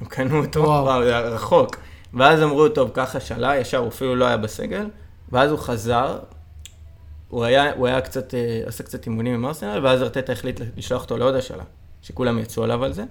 הם 0.01 0.07
קנו 0.07 0.45
אותו, 0.45 0.61
וואו, 0.61 1.05
זה 1.05 1.19
רחוק. 1.19 1.77
ואז 2.15 2.43
אמרו, 2.43 2.69
טוב, 2.69 2.91
ככה 2.95 3.21
שאלה, 3.21 3.57
ישר, 3.57 3.79
הוא 3.79 3.89
אפילו 3.89 4.17
לא 4.17 4.25
היה 4.25 4.37
בסגל, 4.37 4.87
ואז 5.33 5.51
הוא 5.51 5.59
חזר, 5.59 6.19
הוא 7.29 7.45
היה, 7.45 7.75
הוא 7.75 7.87
היה 7.87 8.01
קצת, 8.01 8.35
אה, 8.35 8.63
עשה 8.67 8.85
קצת 8.85 9.07
אימונים 9.07 9.35
עם 9.35 9.47
ארסנל, 9.47 9.81
ואז 9.83 10.03
ארטטה 10.03 10.33
החליט 10.33 10.61
לשלוח 10.77 11.03
אותו 11.03 11.17
לעוד 11.17 11.35
השאלה, 11.35 11.65
שכולם 12.03 12.39
יצאו 12.39 12.65
עליו 12.65 12.85
על 12.85 12.93
זה. 12.93 13.05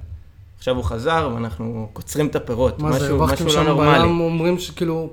עכשיו 0.57 0.75
הוא 0.75 0.83
חזר, 0.83 1.31
ואנחנו 1.33 1.89
קוצרים 1.93 2.27
את 2.27 2.35
הפירות, 2.35 2.79
מה 2.79 2.89
משהו, 2.89 3.27
זה, 3.27 3.33
משהו 3.33 3.47
לא 3.47 3.63
נורמלי. 3.63 3.99
בלם 3.99 4.19
אומרים 4.19 4.59
שכאילו, 4.59 5.09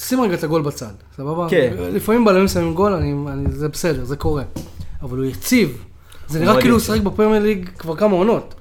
שים 0.00 0.20
רגע 0.20 0.34
את 0.34 0.44
הגול 0.44 0.62
בצד, 0.62 0.92
סבבה? 1.16 1.46
כן. 1.50 1.74
לפעמים 1.78 2.24
בלמים 2.24 2.48
שמים 2.48 2.74
גול, 2.74 2.92
אני, 2.92 3.14
אני, 3.32 3.52
זה 3.52 3.68
בסדר, 3.68 4.04
זה 4.04 4.16
קורה. 4.16 4.42
אבל 5.02 5.18
הוא 5.18 5.26
יציב. 5.26 5.84
זה 6.28 6.40
נראה 6.40 6.60
כאילו 6.60 6.74
הוא 6.74 6.80
שחק 6.80 7.00
בפרמייר 7.00 7.42
ליג 7.42 7.68
כבר 7.78 7.96
כמה 7.96 8.16
עונות. 8.16 8.54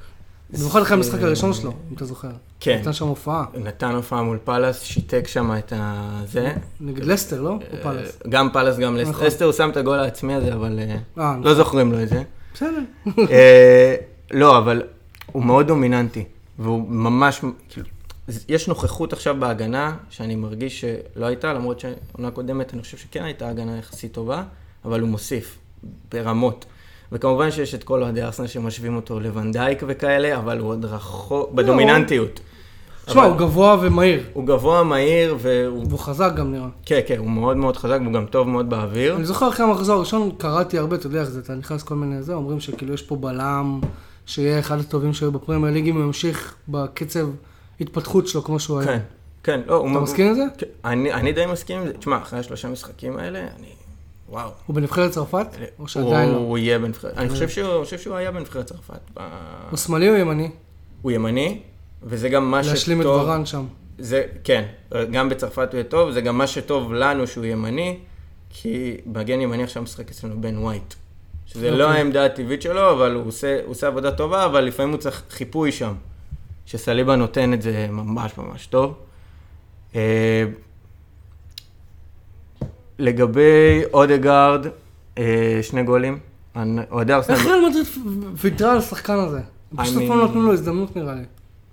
במיוחד 0.49 0.81
אחרי 0.81 0.97
המשחק 0.97 1.21
הראשון 1.21 1.53
שלו, 1.53 1.71
אם 1.71 1.95
אתה 1.95 2.05
זוכר. 2.05 2.29
כן. 2.59 2.77
נתן 2.81 2.93
שם 2.93 3.07
הופעה. 3.07 3.45
נתן 3.57 3.95
הופעה 3.95 4.23
מול 4.23 4.37
פאלאס, 4.43 4.83
שיתק 4.83 5.27
שם 5.27 5.51
את 5.57 5.73
זה. 6.25 6.53
נגד 6.81 7.03
לסטר, 7.03 7.41
לא? 7.41 7.49
או 7.51 7.77
פאלאס? 7.83 8.19
גם 8.29 8.49
פאלאס, 8.53 8.77
גם 8.77 8.95
לסטר. 8.95 9.11
נכון. 9.11 9.27
לסטר 9.27 9.45
הוא 9.45 9.53
שם 9.53 9.69
את 9.69 9.77
הגול 9.77 9.99
העצמי 9.99 10.33
הזה, 10.33 10.53
אבל 10.53 10.79
אה, 10.79 10.85
אה, 10.85 10.97
לא 11.17 11.39
נכון. 11.39 11.53
זוכרים 11.53 11.91
לו 11.91 12.03
את 12.03 12.09
זה. 12.09 12.23
בסדר. 12.53 12.81
אה, 13.31 13.95
לא, 14.31 14.57
אבל 14.57 14.81
הוא 15.31 15.43
מאוד 15.43 15.67
דומיננטי, 15.67 16.23
והוא 16.59 16.89
ממש, 16.89 17.41
כאילו, 17.69 17.87
יש 18.49 18.67
נוכחות 18.67 19.13
עכשיו 19.13 19.35
בהגנה, 19.39 19.95
שאני 20.09 20.35
מרגיש 20.35 20.81
שלא 20.81 21.25
הייתה, 21.25 21.53
למרות 21.53 21.79
שעונה 21.79 22.31
קודמת 22.31 22.73
אני 22.73 22.81
חושב 22.81 22.97
שכן 22.97 23.23
הייתה 23.23 23.49
הגנה 23.49 23.77
יחסית 23.77 24.11
טובה, 24.11 24.43
אבל 24.85 25.01
הוא 25.01 25.09
מוסיף 25.09 25.57
ברמות. 26.11 26.65
וכמובן 27.11 27.51
שיש 27.51 27.75
את 27.75 27.83
כל 27.83 28.03
אוהדי 28.03 28.23
ארסנל 28.23 28.47
שמשווים 28.47 28.95
אותו 28.95 29.19
לוונדייק 29.19 29.83
וכאלה, 29.87 30.37
אבל 30.37 30.59
הוא 30.59 30.69
עוד 30.69 30.85
רחוק, 30.85 31.51
בדומיננטיות. 31.51 32.39
תשמע, 33.05 33.23
הוא 33.23 33.37
גבוה 33.37 33.77
ומהיר. 33.81 34.23
הוא 34.33 34.45
גבוה, 34.45 34.83
מהיר, 34.83 35.35
והוא... 35.39 35.85
והוא 35.87 35.99
חזק 35.99 36.31
גם 36.35 36.51
נראה. 36.51 36.67
כן, 36.85 36.99
כן, 37.07 37.17
הוא 37.17 37.29
מאוד 37.29 37.57
מאוד 37.57 37.77
חזק, 37.77 37.97
והוא 38.01 38.13
גם 38.13 38.25
טוב 38.25 38.47
מאוד 38.47 38.69
באוויר. 38.69 39.15
אני 39.15 39.25
זוכר 39.25 39.49
אחרי 39.49 39.65
המחזור 39.65 39.95
הראשון, 39.95 40.31
קראתי 40.37 40.77
הרבה, 40.77 40.95
אתה 40.95 41.07
יודע 41.07 41.21
איך 41.21 41.29
זה, 41.29 41.39
אתה 41.39 41.55
נכנס 41.55 41.83
כל 41.83 41.95
מיני 41.95 42.23
זה, 42.23 42.33
אומרים 42.33 42.59
שכאילו 42.59 42.93
יש 42.93 43.01
פה 43.01 43.15
בלם, 43.15 43.79
שיהיה 44.25 44.59
אחד 44.59 44.79
הטובים 44.79 45.13
שהיו 45.13 45.31
בפרמייר 45.31 45.73
ליג, 45.73 45.87
אם 45.87 45.95
הוא 45.95 46.03
ימשיך 46.03 46.55
בקצב 46.67 47.27
התפתחות 47.81 48.27
שלו 48.27 48.43
כמו 48.43 48.59
שהוא 48.59 48.79
היה. 48.79 48.87
כן, 48.87 48.99
כן, 49.43 49.61
לא, 49.67 49.87
אתה 49.91 49.99
מסכים 49.99 50.27
עם 50.27 50.33
זה? 50.33 50.43
כן, 50.57 50.67
אני 50.83 51.31
די 51.31 51.45
מסכים 51.45 51.79
עם 51.79 51.87
זה. 51.87 51.93
תשמע, 51.93 52.17
אחרי 52.17 52.39
השלושה 52.39 52.67
משחקים 52.67 53.17
האלה, 53.17 53.39
אני... 53.39 53.67
וואו. 54.29 54.49
הוא 54.65 54.75
בנבחרת 54.75 55.11
צרפת? 55.11 55.47
או 55.79 55.87
שעדיין 55.87 56.29
לא? 56.29 56.37
הוא 56.37 56.57
יהיה 56.57 56.79
בנבחרת, 56.79 57.17
אני 57.17 57.29
חושב 57.29 57.97
שהוא 57.97 58.15
היה 58.15 58.31
בנבחרת 58.31 58.65
צרפת. 58.65 59.19
הוא 59.69 59.77
שמאלי 59.77 60.09
או 60.09 60.15
ימני? 60.15 60.51
הוא 61.01 61.11
ימני, 61.11 61.59
וזה 62.03 62.29
גם 62.29 62.51
מה 62.51 62.63
שטוב... 62.63 62.73
להשלים 62.73 63.01
את 63.01 63.05
ורן 63.05 63.45
שם. 63.45 63.65
זה, 63.99 64.23
כן, 64.43 64.65
גם 65.11 65.29
בצרפת 65.29 65.67
הוא 65.71 65.77
יהיה 65.77 65.83
טוב, 65.83 66.11
זה 66.11 66.21
גם 66.21 66.37
מה 66.37 66.47
שטוב 66.47 66.93
לנו 66.93 67.27
שהוא 67.27 67.45
ימני, 67.45 67.99
כי 68.49 68.97
מגן 69.05 69.41
ימני 69.41 69.63
עכשיו 69.63 69.83
משחק 69.83 70.11
אצלנו 70.11 70.41
בן 70.41 70.57
ווייט. 70.57 70.93
שזה 71.45 71.69
okay. 71.69 71.71
לא 71.71 71.83
אוקיי. 71.83 71.97
העמדה 71.97 72.25
הטבעית 72.25 72.61
שלו, 72.61 72.91
אבל 72.91 73.13
הוא 73.13 73.27
עושה, 73.27 73.59
הוא 73.63 73.71
עושה 73.71 73.87
עבודה 73.87 74.11
טובה, 74.11 74.45
אבל 74.45 74.61
לפעמים 74.63 74.91
הוא 74.91 74.99
צריך 74.99 75.23
חיפוי 75.29 75.71
שם. 75.71 75.93
שסליבה 76.69 77.15
נותן 77.15 77.53
את 77.53 77.61
זה 77.61 77.87
ממש 77.91 78.37
ממש 78.37 78.67
טוב. 78.67 78.93
אה, 79.95 80.45
לגבי 82.99 83.81
אודגרד, 83.93 84.65
אה, 85.17 85.59
שני 85.61 85.83
גולים. 85.83 86.19
אוהדי 86.91 87.13
ארסנל... 87.13 87.35
איך 87.35 87.45
ריאל 87.45 87.69
מדריד 87.69 87.87
ויתרה 88.35 88.71
על 88.71 88.77
השחקן 88.77 89.19
הזה? 89.19 89.39
פשוט 89.75 89.97
אף 89.97 90.07
פעם 90.07 90.17
לא 90.17 90.27
נתנו 90.27 90.41
לו 90.41 90.53
הזדמנות 90.53 90.95
נראה 90.95 91.13
לי. 91.15 91.23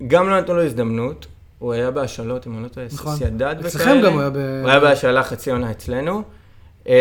גם 0.06 0.28
לא 0.28 0.40
נתנו 0.40 0.54
לו 0.54 0.62
הזדמנות, 0.62 1.26
הוא 1.58 1.72
היה 1.72 1.90
בהשאלות, 1.90 2.46
אם 2.46 2.54
אני 2.54 2.62
לא 2.62 2.68
טועה, 2.68 2.86
נכון. 2.92 3.16
סיידד 3.16 3.54
וכאלה. 3.58 3.68
אצלכם 3.68 4.00
גם 4.04 4.12
הוא 4.12 4.20
היה 4.20 4.30
ב... 4.30 4.36
הוא 4.36 4.70
היה 4.70 4.80
בהשאלה 4.80 5.22
חצי 5.22 5.50
עונה 5.50 5.70
אצלנו. 5.70 6.22
אמ, 6.86 6.92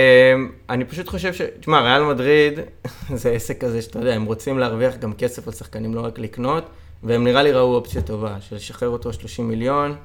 אני 0.70 0.86
פשוט 0.86 1.08
חושב 1.08 1.34
ש... 1.34 1.42
תשמע, 1.60 1.82
ריאל 1.82 2.04
מדריד 2.04 2.60
זה 3.22 3.30
עסק 3.30 3.62
כזה 3.62 3.82
שאתה 3.82 4.00
יודע, 4.00 4.14
הם 4.14 4.26
רוצים 4.26 4.60
להרוויח 4.60 4.98
גם 4.98 5.14
כסף 5.14 5.48
על 5.48 5.54
שחקנים, 5.54 5.94
לא 5.94 6.02
רק 6.02 6.20
לקנות, 6.20 6.70
והם 7.04 7.24
נראה 7.24 7.44
לי 7.44 7.52
ראו 7.52 7.76
אופציה 7.76 8.02
טובה, 8.02 8.38
של 8.42 8.56
לשחרר 8.56 8.90
אותו 8.90 9.14
30 9.14 9.48
מיליון. 9.48 9.96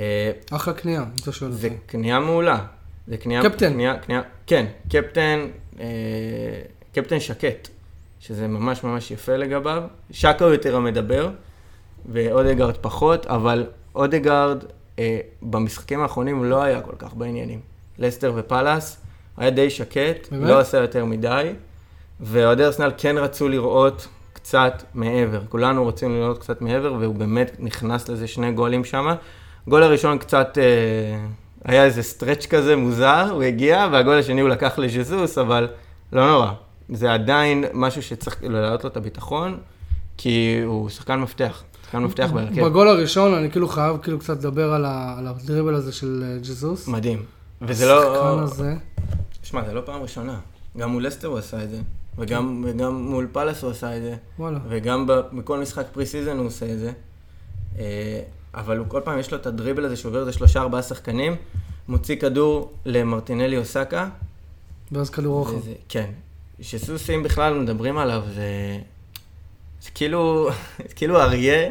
אה, 0.00 0.30
אחלה 0.50 0.74
קנייה, 0.74 1.02
אם 1.02 1.08
אתה 1.22 1.32
שואל 1.32 1.50
אותי. 1.50 1.62
זה 1.62 1.68
קנייה 1.86 2.20
מעולה. 2.20 2.64
זה 3.06 3.16
קנייה... 3.16 3.42
קפטן. 3.42 3.72
קנייה, 3.72 3.98
קנייה, 3.98 4.22
כן, 4.46 4.66
קפטן, 4.88 5.48
אה, 5.80 5.86
קפטן 6.94 7.20
שקט, 7.20 7.68
שזה 8.20 8.48
ממש 8.48 8.84
ממש 8.84 9.10
יפה 9.10 9.36
לגביו. 9.36 9.82
שקה 10.10 10.44
הוא 10.44 10.52
יותר 10.52 10.76
המדבר, 10.76 11.30
ואודגרד 12.12 12.76
פחות, 12.80 13.26
אבל 13.26 13.66
אודגרד 13.94 14.64
אה, 14.98 15.20
במשחקים 15.42 16.00
האחרונים 16.00 16.44
לא 16.44 16.62
היה 16.62 16.80
כל 16.80 16.96
כך 16.98 17.14
בעניינים. 17.14 17.60
לסטר 17.98 18.32
ופאלאס, 18.36 19.00
היה 19.36 19.50
די 19.50 19.70
שקט, 19.70 20.28
באמת? 20.30 20.48
לא 20.48 20.58
עשה 20.58 20.78
יותר 20.78 21.04
מדי, 21.04 21.52
ואוהדי 22.20 22.64
ארסנל 22.64 22.92
כן 22.98 23.18
רצו 23.18 23.48
לראות 23.48 24.08
קצת 24.42 24.82
מעבר. 24.94 25.40
כולנו 25.48 25.84
רוצים 25.84 26.14
לראות 26.14 26.38
קצת 26.38 26.60
מעבר, 26.60 26.94
והוא 27.00 27.14
באמת 27.14 27.56
נכנס 27.58 28.08
לזה 28.08 28.26
שני 28.26 28.52
גולים 28.52 28.84
שם. 28.84 29.06
גול 29.68 29.82
הראשון 29.82 30.18
קצת, 30.18 30.58
אה, 30.58 31.20
היה 31.64 31.84
איזה 31.84 32.02
stretch 32.02 32.46
כזה 32.46 32.76
מוזר, 32.76 33.30
הוא 33.32 33.42
הגיע, 33.42 33.88
והגול 33.92 34.18
השני 34.18 34.40
הוא 34.40 34.48
לקח 34.50 34.78
לז'זוס, 34.78 35.38
אבל 35.38 35.68
לא 36.12 36.30
נורא. 36.30 36.52
זה 36.88 37.12
עדיין 37.12 37.64
משהו 37.74 38.02
שצריך 38.02 38.36
להעלות 38.42 38.84
לו 38.84 38.90
את 38.90 38.96
הביטחון, 38.96 39.58
כי 40.16 40.60
הוא 40.64 40.88
שחקן 40.88 41.20
מפתח, 41.20 41.62
שחקן 41.84 41.98
מפתח 41.98 42.30
בהרכב. 42.34 42.64
בגול 42.64 42.88
הראשון 42.88 43.34
אני 43.34 43.50
כאילו 43.50 43.68
חייב 43.68 43.96
כאילו 44.02 44.18
קצת 44.18 44.38
לדבר 44.38 44.72
על 44.72 44.84
ה- 44.84 45.14
על 45.18 45.26
הדריבל 45.26 45.74
הזה 45.74 45.92
של 45.92 46.24
אה, 46.26 46.38
ג'זוס. 46.38 46.88
מדהים. 46.88 47.22
וזה 47.62 47.86
לא... 47.86 48.12
השחקן 48.12 48.42
הזה. 48.42 48.74
שמע, 49.42 49.64
זה 49.66 49.72
לא 49.72 49.82
פעם 49.84 50.02
ראשונה. 50.02 50.38
גם 50.78 50.90
מול 50.90 51.06
לסטר 51.06 51.28
הוא 51.28 51.38
עשה 51.38 51.64
את 51.64 51.70
זה, 51.70 51.76
וגם, 52.20 52.64
וגם 52.66 53.02
מול 53.02 53.28
פאלאס 53.32 53.62
הוא 53.62 53.70
עשה 53.70 53.96
את 53.96 54.02
זה, 54.02 54.16
וואלה. 54.38 54.58
וגם 54.68 55.06
בכל 55.32 55.58
משחק 55.58 55.86
pre-season 55.92 56.38
הוא 56.38 56.46
עושה 56.46 56.72
את 56.72 56.78
זה. 56.78 56.92
אה, 57.78 58.20
אבל 58.54 58.78
הוא 58.78 58.86
כל 58.88 59.00
פעם 59.04 59.18
יש 59.18 59.32
לו 59.32 59.38
את 59.38 59.46
הדריבל 59.46 59.84
הזה 59.84 59.96
שעובר 59.96 60.20
איזה 60.20 60.32
שלושה 60.32 60.60
ארבעה 60.60 60.82
שחקנים, 60.82 61.36
מוציא 61.88 62.16
כדור 62.16 62.72
למרטינלי 62.84 63.56
אוסקה. 63.58 64.08
ואז 64.92 65.10
כדור 65.10 65.38
רוחב. 65.38 65.60
כן. 65.88 66.10
שסוסים 66.60 67.22
בכלל 67.22 67.54
מדברים 67.54 67.98
עליו, 67.98 68.22
זה... 68.34 68.78
זה 69.82 69.90
כאילו, 69.94 70.50
זה 70.88 70.94
כאילו 70.96 71.20
אריה, 71.20 71.70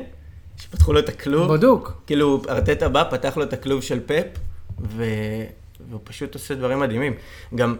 שפתחו 0.58 0.94
לו 0.94 1.00
את 1.00 1.10
הכלוב. 1.10 1.54
בדוק. 1.54 2.02
כאילו, 2.08 2.42
ארטטה 2.50 2.90
בא, 2.90 3.04
פתח 3.12 3.38
לו 3.38 3.44
את 3.44 3.54
הכלוב 3.54 3.82
של 3.82 4.00
פפ, 4.06 4.26
ו... 4.82 5.04
והוא 5.90 6.02
פשוט 6.04 6.34
עושה 6.34 6.56
דברים 6.56 6.80
מדהימים. 6.80 7.14
גם 7.56 7.76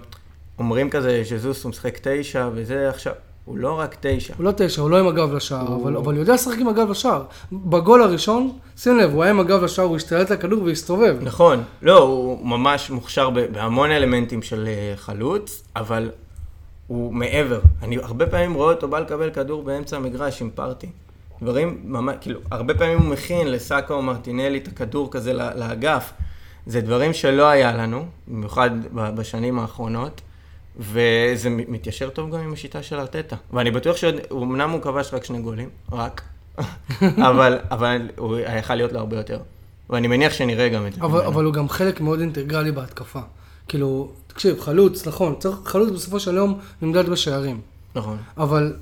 אומרים 0.60 0.90
כזה 0.90 1.26
שזוס 1.26 1.64
הוא 1.64 1.70
משחק 1.70 2.00
תשע, 2.02 2.50
וזה 2.54 2.90
עכשיו, 2.90 3.14
הוא 3.46 3.58
לא 3.58 3.80
רק 3.80 3.96
תשע. 4.00 4.34
הוא 4.38 4.46
לא 4.46 4.52
תשע, 4.58 4.82
הוא 4.82 4.90
לא 4.90 5.00
עם 5.00 5.08
הגב 5.08 5.34
לשער, 5.34 5.68
הוא- 5.68 5.84
אבל, 5.84 5.98
אבל 5.98 6.14
הוא 6.14 6.20
יודע 6.20 6.34
לשחק 6.34 6.58
עם 6.60 6.68
הגב 6.68 6.90
לשער. 6.90 7.24
בגול 7.52 8.02
הראשון, 8.04 8.52
שים 8.78 8.98
לב, 8.98 9.14
הוא 9.14 9.24
היה 9.24 9.32
עם 9.32 9.40
הגב 9.40 9.64
לשער, 9.64 9.86
הוא 9.86 9.96
השתלט 9.96 10.32
לכדור 10.32 10.64
והסתובב. 10.64 11.18
נכון, 11.22 11.64
לא, 11.82 11.98
הוא 12.00 12.46
ממש 12.48 12.90
מוכשר 12.92 13.30
בהמון 13.30 13.92
אלמנטים 13.92 14.42
של 14.42 14.68
אה, 14.68 14.94
חלוץ, 14.96 15.64
אבל 15.76 16.12
הוא 16.88 17.14
מעבר. 17.14 17.60
אני 17.84 17.98
הרבה 17.98 18.28
פעמים 18.28 18.54
רואה 18.54 18.74
אותו 18.74 18.88
בא 18.88 19.00
לקבל 19.00 19.30
כדור 19.30 19.64
באמצע 19.64 19.98
המגרש 19.98 20.42
עם 20.42 20.50
פארטי. 20.56 20.88
דברים 21.42 21.80
ממש, 21.84 22.16
כאילו, 22.22 22.40
הרבה 22.52 22.74
פעמים 22.74 22.98
הוא 22.98 23.08
מכין 23.08 23.52
לסאקה 23.52 23.94
או 23.94 24.02
מרטינלי 24.02 24.58
את 24.58 24.68
הכדור 24.68 25.12
כזה 25.12 25.34
לאגף. 25.34 26.14
זה 26.66 26.82
דברים 26.82 27.14
שלא 27.14 27.48
היה 27.48 27.72
לנו, 27.78 28.06
במיוחד 28.28 28.70
בשנים 28.94 29.60
האחרונות, 29.60 30.22
וזה 30.80 31.50
מת- 31.50 31.70
מתיישר 31.70 32.10
טוב 32.10 32.36
גם 32.36 32.42
עם 32.42 32.54
השיטה 32.54 32.84
של 32.84 33.00
ארטטה. 33.00 33.36
ואני 33.54 33.72
בטוח 33.72 33.96
שאומנם 33.98 34.70
הוא 34.70 34.82
כבש 34.82 35.14
רק 35.14 35.24
שני 35.26 35.42
גולים, 35.42 35.70
רק, 35.92 36.22
אבל, 37.30 37.58
אבל 37.72 38.10
הוא 38.18 38.38
יכול 38.60 38.76
להיות 38.76 38.92
לו 38.92 39.00
הרבה 39.00 39.18
יותר. 39.18 39.40
ואני 39.90 40.08
מניח 40.08 40.34
שנראה 40.34 40.70
גם 40.70 40.88
את 40.88 40.94
זה. 40.94 41.02
אבל. 41.02 41.22
אבל 41.22 41.46
הוא 41.46 41.54
גם 41.54 41.70
חלק 41.70 42.02
מאוד 42.02 42.20
אינטגרלי 42.20 42.72
בהתקפה. 42.72 43.20
כאילו, 43.68 44.12
תקשיב, 44.28 44.60
חלוץ, 44.62 45.08
נכון, 45.08 45.36
צריך, 45.40 45.58
חלוץ 45.66 45.90
בסופו 45.92 46.20
של 46.20 46.36
יום 46.36 46.60
נמדד 46.82 47.10
בשערים. 47.10 47.62
נכון. 47.96 48.18
אבל 48.38 48.74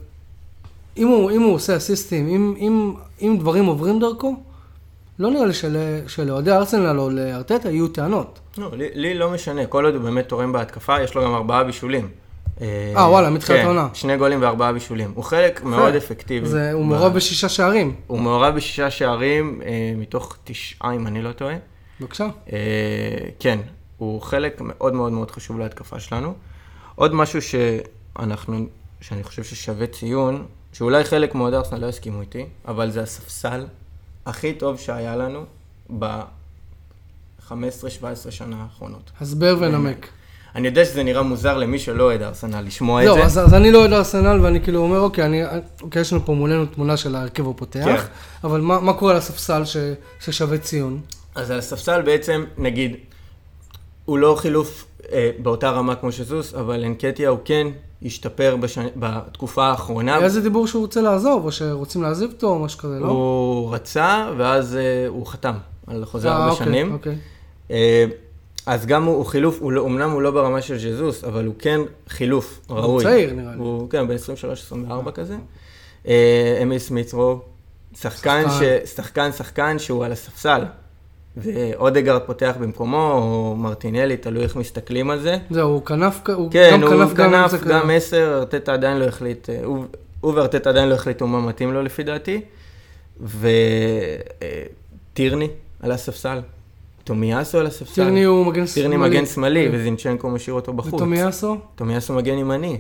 אם 0.98 1.08
הוא, 1.08 1.32
אם 1.32 1.42
הוא 1.42 1.54
עושה 1.54 1.78
אסיסטים, 1.78 2.28
אם, 2.28 2.54
אם, 2.58 2.94
אם 3.22 3.38
דברים 3.40 3.66
עוברים 3.66 4.00
דרכו, 4.00 4.36
לא 5.20 5.32
נראה 5.32 5.46
לי 5.46 5.54
של, 5.54 5.78
שלאוהדי 6.08 6.52
ארסנל 6.52 7.00
או 7.00 7.10
לארטטה 7.10 7.70
יהיו 7.70 7.88
טענות. 7.88 8.40
לא, 8.58 8.70
לי, 8.74 8.88
לי 8.94 9.14
לא 9.14 9.30
משנה, 9.30 9.66
כל 9.66 9.86
עוד 9.86 9.96
הוא 9.96 10.04
באמת 10.04 10.28
תורם 10.30 10.52
בהתקפה, 10.52 11.02
יש 11.02 11.16
לו 11.16 11.24
גם 11.24 11.36
ארבעה 11.36 11.64
בישולים. 11.64 12.10
אה, 12.62 12.94
וואלה, 12.96 13.30
מתחילת 13.30 13.60
כן, 13.60 13.66
העונה. 13.66 13.88
שני 13.94 14.18
גולים 14.18 14.42
וארבעה 14.42 14.74
בישולים. 14.74 15.12
הוא 15.16 15.24
חלק 15.24 15.64
מאוד 15.64 15.96
אפקטיבי. 15.96 16.48
זה, 16.48 16.72
הוא 16.72 16.86
ב- 16.86 16.88
מעורב 16.88 17.14
בשישה 17.14 17.50
שערים. 17.50 17.96
הוא 18.08 18.20
מעורב 18.20 18.56
בשישה 18.56 18.92
שערים 18.92 19.62
אה, 19.66 19.94
מתוך 19.98 20.38
תשעה, 20.44 20.94
אם 20.96 21.08
אני 21.08 21.22
לא 21.22 21.32
טועה. 21.32 21.56
בבקשה. 22.02 22.28
אה, 22.54 22.58
כן, 23.40 23.60
הוא 23.98 24.22
חלק 24.22 24.62
מאוד 24.62 24.94
מאוד 24.94 25.12
מאוד 25.12 25.32
חשוב 25.32 25.60
להתקפה 25.60 26.00
שלנו. 26.00 26.34
עוד 26.96 27.14
משהו 27.14 27.40
שאנחנו, 27.42 28.66
שאני 29.02 29.24
חושב 29.24 29.44
ששווה 29.44 29.88
ציון, 29.88 30.46
שאולי 30.74 31.04
חלק 31.04 31.36
מאוהדי 31.36 31.56
ארסנל 31.58 31.80
לא 31.80 31.88
יסכימו 31.88 32.22
איתי, 32.22 32.46
אבל 32.68 32.92
זה 32.92 33.02
הספסל 33.02 33.66
הכי 34.28 34.54
טוב 34.54 34.80
שהיה 34.80 35.16
לנו 35.16 35.46
ב-15-17 36.00 37.52
שנה 38.30 38.56
האחרונות. 38.64 39.12
הסבר 39.22 39.56
ונמק. 39.60 40.08
אני 40.56 40.68
יודע 40.68 40.86
שזה 40.86 41.04
נראה 41.04 41.22
מוזר 41.22 41.58
למי 41.58 41.80
שלא 41.80 42.04
אוהד 42.04 42.22
ארסנל 42.22 42.62
לשמוע 42.62 43.02
את 43.02 43.08
לא, 43.08 43.14
זה. 43.14 43.24
אז, 43.24 43.38
אז 43.40 43.54
אני 43.54 43.72
לא 43.72 43.80
אוהד 43.80 43.94
ארסנל, 43.94 44.40
ואני 44.42 44.62
כאילו 44.62 44.80
אומר, 44.80 45.00
אוקיי, 45.00 45.26
אני, 45.26 45.44
אוקיי, 45.82 46.02
יש 46.02 46.14
לנו 46.14 46.26
פה 46.26 46.34
מולנו 46.34 46.66
תמונה 46.66 46.98
של 46.98 47.16
ההרכב 47.16 47.50
הפותח, 47.50 47.86
כן. 47.86 47.98
אבל 48.44 48.62
מה, 48.62 48.80
מה 48.80 48.94
קורה 48.94 49.14
לספסל 49.14 49.66
ש, 49.66 49.78
ששווה 50.20 50.58
ציון? 50.58 51.02
אז 51.36 51.52
על 51.52 51.60
הספסל 51.60 52.02
בעצם, 52.02 52.46
נגיד, 52.58 52.96
הוא 54.06 54.18
לא 54.18 54.36
חילוף 54.40 54.86
אה, 55.12 55.32
באותה 55.40 55.70
רמה 55.70 55.96
כמו 55.96 56.12
שזוס, 56.12 56.54
אבל 56.54 56.84
אנקטיה 56.84 57.30
הוא 57.30 57.40
כן 57.46 57.68
השתפר 58.06 58.56
בש... 58.56 58.78
בתקופה 58.96 59.66
האחרונה. 59.66 60.16
היה 60.16 60.26
איזה 60.26 60.42
דיבור 60.42 60.68
שהוא 60.68 60.82
רוצה 60.82 61.02
לעזוב, 61.02 61.46
או 61.46 61.52
שרוצים 61.52 62.02
להעזיב 62.02 62.32
אותו, 62.32 62.48
או 62.48 62.60
משהו 62.60 62.80
כזה, 62.80 63.00
לא? 63.00 63.08
הוא 63.08 63.74
רצה, 63.74 64.32
ואז 64.38 64.76
אה, 64.76 65.08
הוא 65.08 65.26
חתם 65.28 65.56
על 65.88 66.06
חוזה 66.06 66.30
אה, 66.30 66.36
ארבע 66.36 66.52
אוקיי, 66.52 66.66
שנים. 66.66 66.94
אוקיי. 66.94 67.16
אה, 67.72 68.06
אז 68.66 68.86
גם 68.86 69.04
הוא, 69.04 69.16
הוא 69.16 69.26
חילוף, 69.26 69.58
הוא 69.60 69.72
לא, 69.72 69.86
אמנם 69.86 70.12
הוא 70.12 70.22
לא 70.22 70.32
ברמה 70.32 70.62
של 70.62 70.78
ז'זוס, 70.78 71.24
אבל 71.24 71.46
הוא 71.46 71.56
כן 71.60 71.82
חילוף 72.10 72.60
ראוי. 72.70 73.04
צעיר, 73.04 73.34
נראה 73.34 73.52
לי. 73.52 73.58
הוא 73.58 73.90
כן, 73.90 74.08
ב-23-24 74.08 75.12
כזה. 75.12 75.38
אמיל 76.62 76.80
סמית'רו, 76.80 77.40
שחקן, 77.94 78.44
שחקן. 78.50 78.86
ש... 78.86 78.96
שחקן, 78.96 79.32
שחקן 79.32 79.80
שהוא 79.80 80.06
על 80.06 80.12
הספסל. 80.12 80.64
ואודגרד 81.38 82.22
פותח 82.22 82.56
במקומו, 82.62 83.12
או 83.12 83.56
מרטינלי, 83.58 84.18
תלוי 84.18 84.44
איך 84.44 84.56
מסתכלים 84.56 85.10
על 85.10 85.20
זה. 85.20 85.38
זהו, 85.50 85.70
הוא 85.70 85.86
כנף, 85.86 86.22
הוא 86.36 86.52
כן, 86.52 86.70
גם 86.74 86.82
הוא 86.82 86.90
כנף, 86.90 87.14
גם 87.14 87.32
כנף, 87.50 87.64
גם 87.64 87.90
עשר, 87.90 88.38
ארטטה 88.40 88.74
עדיין 88.74 88.98
לא 88.98 89.06
החליט, 89.06 89.50
אה, 89.50 89.60
הוא- 89.64 89.86
הוא 90.22 90.34
וארטטה 90.34 90.70
עדיין 90.70 90.90
לא 90.90 90.94
החליטו 90.96 91.28
מה 91.28 91.42
מתאים 91.42 91.74
לו 91.74 91.82
לפי 91.82 92.04
דעתי. 92.04 92.42
וטירני 95.14 95.48
על 95.80 95.92
הספסל, 95.92 96.40
טומיאסו 97.04 97.60
על 97.60 97.68
הספסל. 97.68 97.94
טירני 97.94 98.24
הוא 98.24 98.46
מגן 98.46 98.68
שמאלי. 98.68 98.74
טירני 98.90 98.98
מגן 98.98 99.26
שמאלי, 99.26 99.68
כן. 99.72 99.76
וזינצ'נקו 99.78 100.30
משאיר 100.30 100.54
אותו 100.56 100.74
בחוץ. 100.74 100.94
וטומיאסו? 100.94 101.58
טומיאסו 101.76 102.14
מגן 102.14 102.38
ימני, 102.38 102.78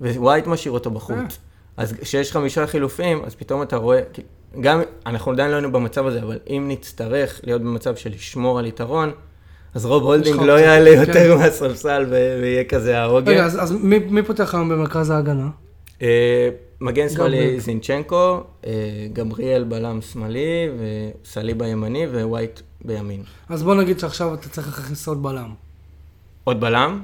ווייט 0.00 0.46
משאיר 0.46 0.74
אותו 0.74 0.90
אה. 0.90 0.94
בחוץ. 0.94 1.38
אז 1.76 1.92
כשיש 2.00 2.32
חמישה 2.32 2.66
חילופים, 2.66 3.22
אז 3.24 3.34
פתאום 3.34 3.62
אתה 3.62 3.76
רואה, 3.76 4.00
גם, 4.60 4.80
אנחנו 5.06 5.32
עדיין 5.32 5.50
לא 5.50 5.56
היינו 5.56 5.72
במצב 5.72 6.06
הזה, 6.06 6.22
אבל 6.22 6.38
אם 6.50 6.64
נצטרך 6.68 7.40
להיות 7.44 7.62
במצב 7.62 7.96
של 7.96 8.10
לשמור 8.10 8.58
על 8.58 8.66
יתרון, 8.66 9.12
אז 9.74 9.86
רוב 9.86 10.02
הולדינג 10.02 10.42
לא. 10.42 10.60
יעלה 10.60 10.90
כן. 10.90 11.00
יותר 11.08 11.36
מהספסל 11.36 12.06
ויהיה 12.10 12.64
כזה 12.64 12.98
העוגן. 12.98 13.32
רגע, 13.32 13.44
אז, 13.44 13.62
אז 13.62 13.72
מי, 13.72 13.98
מי 13.98 14.22
פותח 14.22 14.54
היום 14.54 14.68
במרכז 14.68 15.10
ההגנה? 15.10 15.48
אה, 16.02 16.48
מגן 16.80 17.08
שמאלי. 17.08 17.60
זינצ'נקו, 17.60 18.40
אה, 18.66 18.72
גבריאל 19.12 19.64
בלם 19.64 20.00
שמאלי, 20.02 20.68
וסליבה 21.24 21.66
ימני 21.66 22.06
ווייט 22.06 22.60
בימין. 22.84 23.22
אז 23.48 23.62
בוא 23.62 23.74
נגיד 23.74 23.98
שעכשיו 23.98 24.34
אתה 24.34 24.48
צריך 24.48 24.78
להכניס 24.78 25.08
עוד 25.08 25.22
בלם. 25.22 25.50
עוד 26.44 26.60
בלם? 26.60 27.00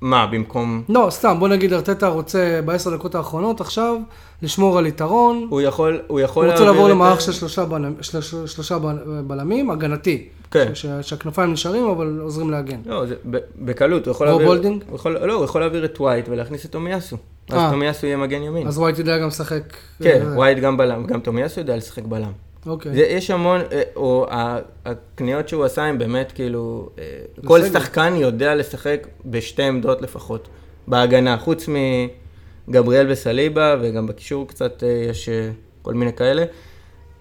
מה, 0.00 0.26
במקום... 0.26 0.82
לא, 0.88 1.06
סתם, 1.10 1.36
בוא 1.38 1.48
נגיד 1.48 1.72
ארטטה 1.72 2.08
רוצה 2.08 2.60
בעשר 2.64 2.96
דקות 2.96 3.14
האחרונות 3.14 3.60
עכשיו 3.60 3.96
לשמור 4.42 4.78
על 4.78 4.86
יתרון. 4.86 5.46
הוא 5.50 5.60
יכול, 5.60 6.00
הוא 6.06 6.20
יכול 6.20 6.44
הוא 6.44 6.52
רוצה 6.52 6.64
להעביר 6.64 6.80
לעבור 6.82 6.90
את 6.90 6.94
למערך 6.96 7.20
של 7.20 7.32
שלושה, 7.32 7.64
בלמ, 7.64 7.94
של, 8.00 8.20
שלושה 8.46 8.78
בל- 8.78 9.22
בלמים, 9.26 9.70
הגנתי. 9.70 10.28
כן. 10.50 10.70
ש, 10.74 10.86
שהכנפיים 11.02 11.52
נשארים, 11.52 11.84
אבל 11.84 12.18
עוזרים 12.22 12.50
להגן. 12.50 12.80
לא, 12.86 13.06
זה 13.06 13.14
ב- 13.30 13.36
בקלות, 13.58 14.06
הוא 14.06 14.12
יכול 14.12 14.26
להעביר... 14.26 14.46
הולדינג? 14.46 14.82
הוא 14.88 14.96
יכול, 14.96 15.18
לא, 15.18 15.32
הוא 15.34 15.44
יכול 15.44 15.60
להעביר 15.60 15.84
את 15.84 16.00
ווייט 16.00 16.28
ולהכניס 16.28 16.64
את 16.66 16.70
טומיאסו. 16.70 17.16
אה. 17.52 17.66
אז 17.66 17.72
טומיאסו 17.72 18.06
יהיה 18.06 18.16
מגן 18.16 18.42
ימין. 18.42 18.66
אז 18.66 18.78
ווייט 18.78 18.98
יודע 18.98 19.18
גם 19.18 19.28
לשחק. 19.28 19.62
כן, 20.02 20.22
אה, 20.26 20.36
ווייט 20.36 20.58
גם 20.58 20.76
בלם, 20.76 21.06
גם 21.06 21.20
טומיאסו 21.20 21.60
יודע 21.60 21.76
לשחק 21.76 22.02
בלם. 22.04 22.30
אוקיי. 22.66 22.94
זה, 22.94 23.00
יש 23.00 23.30
המון, 23.30 23.60
אה, 23.72 23.82
או 23.96 24.26
הקניות 24.84 25.48
שהוא 25.48 25.64
עשה 25.64 25.84
הם 25.84 25.98
באמת 25.98 26.32
כאילו, 26.32 26.90
אה, 26.98 27.04
כל 27.44 27.60
בסדר. 27.60 27.80
שחקן 27.80 28.14
יודע 28.16 28.54
לשחק 28.54 29.06
בשתי 29.24 29.62
עמדות 29.62 30.02
לפחות, 30.02 30.48
בהגנה, 30.86 31.38
חוץ 31.38 31.68
מגבריאל 32.68 33.10
וסליבה, 33.10 33.76
וגם 33.80 34.06
בקישור 34.06 34.48
קצת 34.48 34.82
אה, 34.82 34.88
יש 34.88 35.28
כל 35.82 35.94
מיני 35.94 36.12
כאלה, 36.12 36.44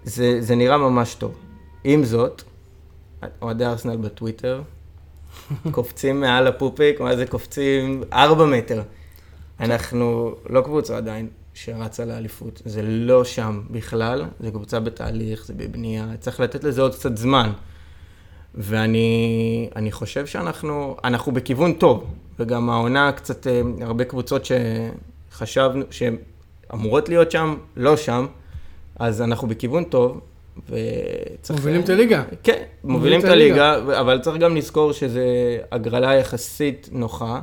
זה, 0.03 0.41
זה 0.41 0.55
נראה 0.55 0.77
ממש 0.77 1.15
טוב. 1.15 1.35
עם 1.83 2.03
זאת, 2.03 2.41
אוהדי 3.41 3.65
ארסנל 3.65 3.97
בטוויטר, 3.97 4.61
קופצים 5.71 6.21
מעל 6.21 6.47
הפופיק, 6.47 6.99
מה 6.99 7.15
זה 7.15 7.25
קופצים? 7.25 8.03
ארבע 8.13 8.45
מטר. 8.45 8.81
אנחנו 9.59 10.35
לא 10.49 10.61
קבוצה 10.61 10.97
עדיין 10.97 11.27
שרצה 11.55 12.05
לאליפות, 12.05 12.61
זה 12.65 12.81
לא 12.81 13.23
שם 13.23 13.61
בכלל, 13.71 14.25
זה 14.39 14.51
קבוצה 14.51 14.79
בתהליך, 14.79 15.45
זה 15.45 15.53
בבנייה, 15.53 16.07
צריך 16.19 16.39
לתת 16.39 16.63
לזה 16.63 16.81
עוד 16.81 16.95
קצת 16.95 17.17
זמן. 17.17 17.51
ואני 18.55 19.69
אני 19.75 19.91
חושב 19.91 20.25
שאנחנו 20.25 20.97
אנחנו 21.03 21.31
בכיוון 21.31 21.73
טוב, 21.73 22.05
וגם 22.39 22.69
העונה 22.69 23.11
קצת, 23.11 23.47
אה, 23.47 23.61
הרבה 23.81 24.03
קבוצות 24.03 24.41
שחשבנו 25.31 25.85
שהן 25.91 26.17
אמורות 26.73 27.09
להיות 27.09 27.31
שם, 27.31 27.55
לא 27.75 27.97
שם, 27.97 28.25
אז 28.99 29.21
אנחנו 29.21 29.47
בכיוון 29.47 29.83
טוב, 29.83 30.21
וצריך... 30.69 31.59
מובילים 31.59 31.81
את 31.81 31.89
הליגה. 31.89 32.23
כן, 32.43 32.63
מובילים 32.83 33.19
את 33.19 33.25
הליגה, 33.25 33.99
אבל 33.99 34.19
צריך 34.19 34.37
גם 34.37 34.55
לזכור 34.55 34.91
שזו 34.91 35.19
הגרלה 35.71 36.15
יחסית 36.15 36.89
נוחה. 36.91 37.41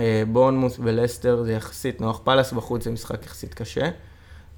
אה, 0.00 0.22
בורנמוס 0.32 0.76
ולסטר 0.82 1.42
זה 1.42 1.52
יחסית 1.52 2.00
נוח, 2.00 2.20
פאלאס 2.24 2.52
בחוץ 2.52 2.84
זה 2.84 2.90
משחק 2.90 3.26
יחסית 3.26 3.54
קשה, 3.54 3.90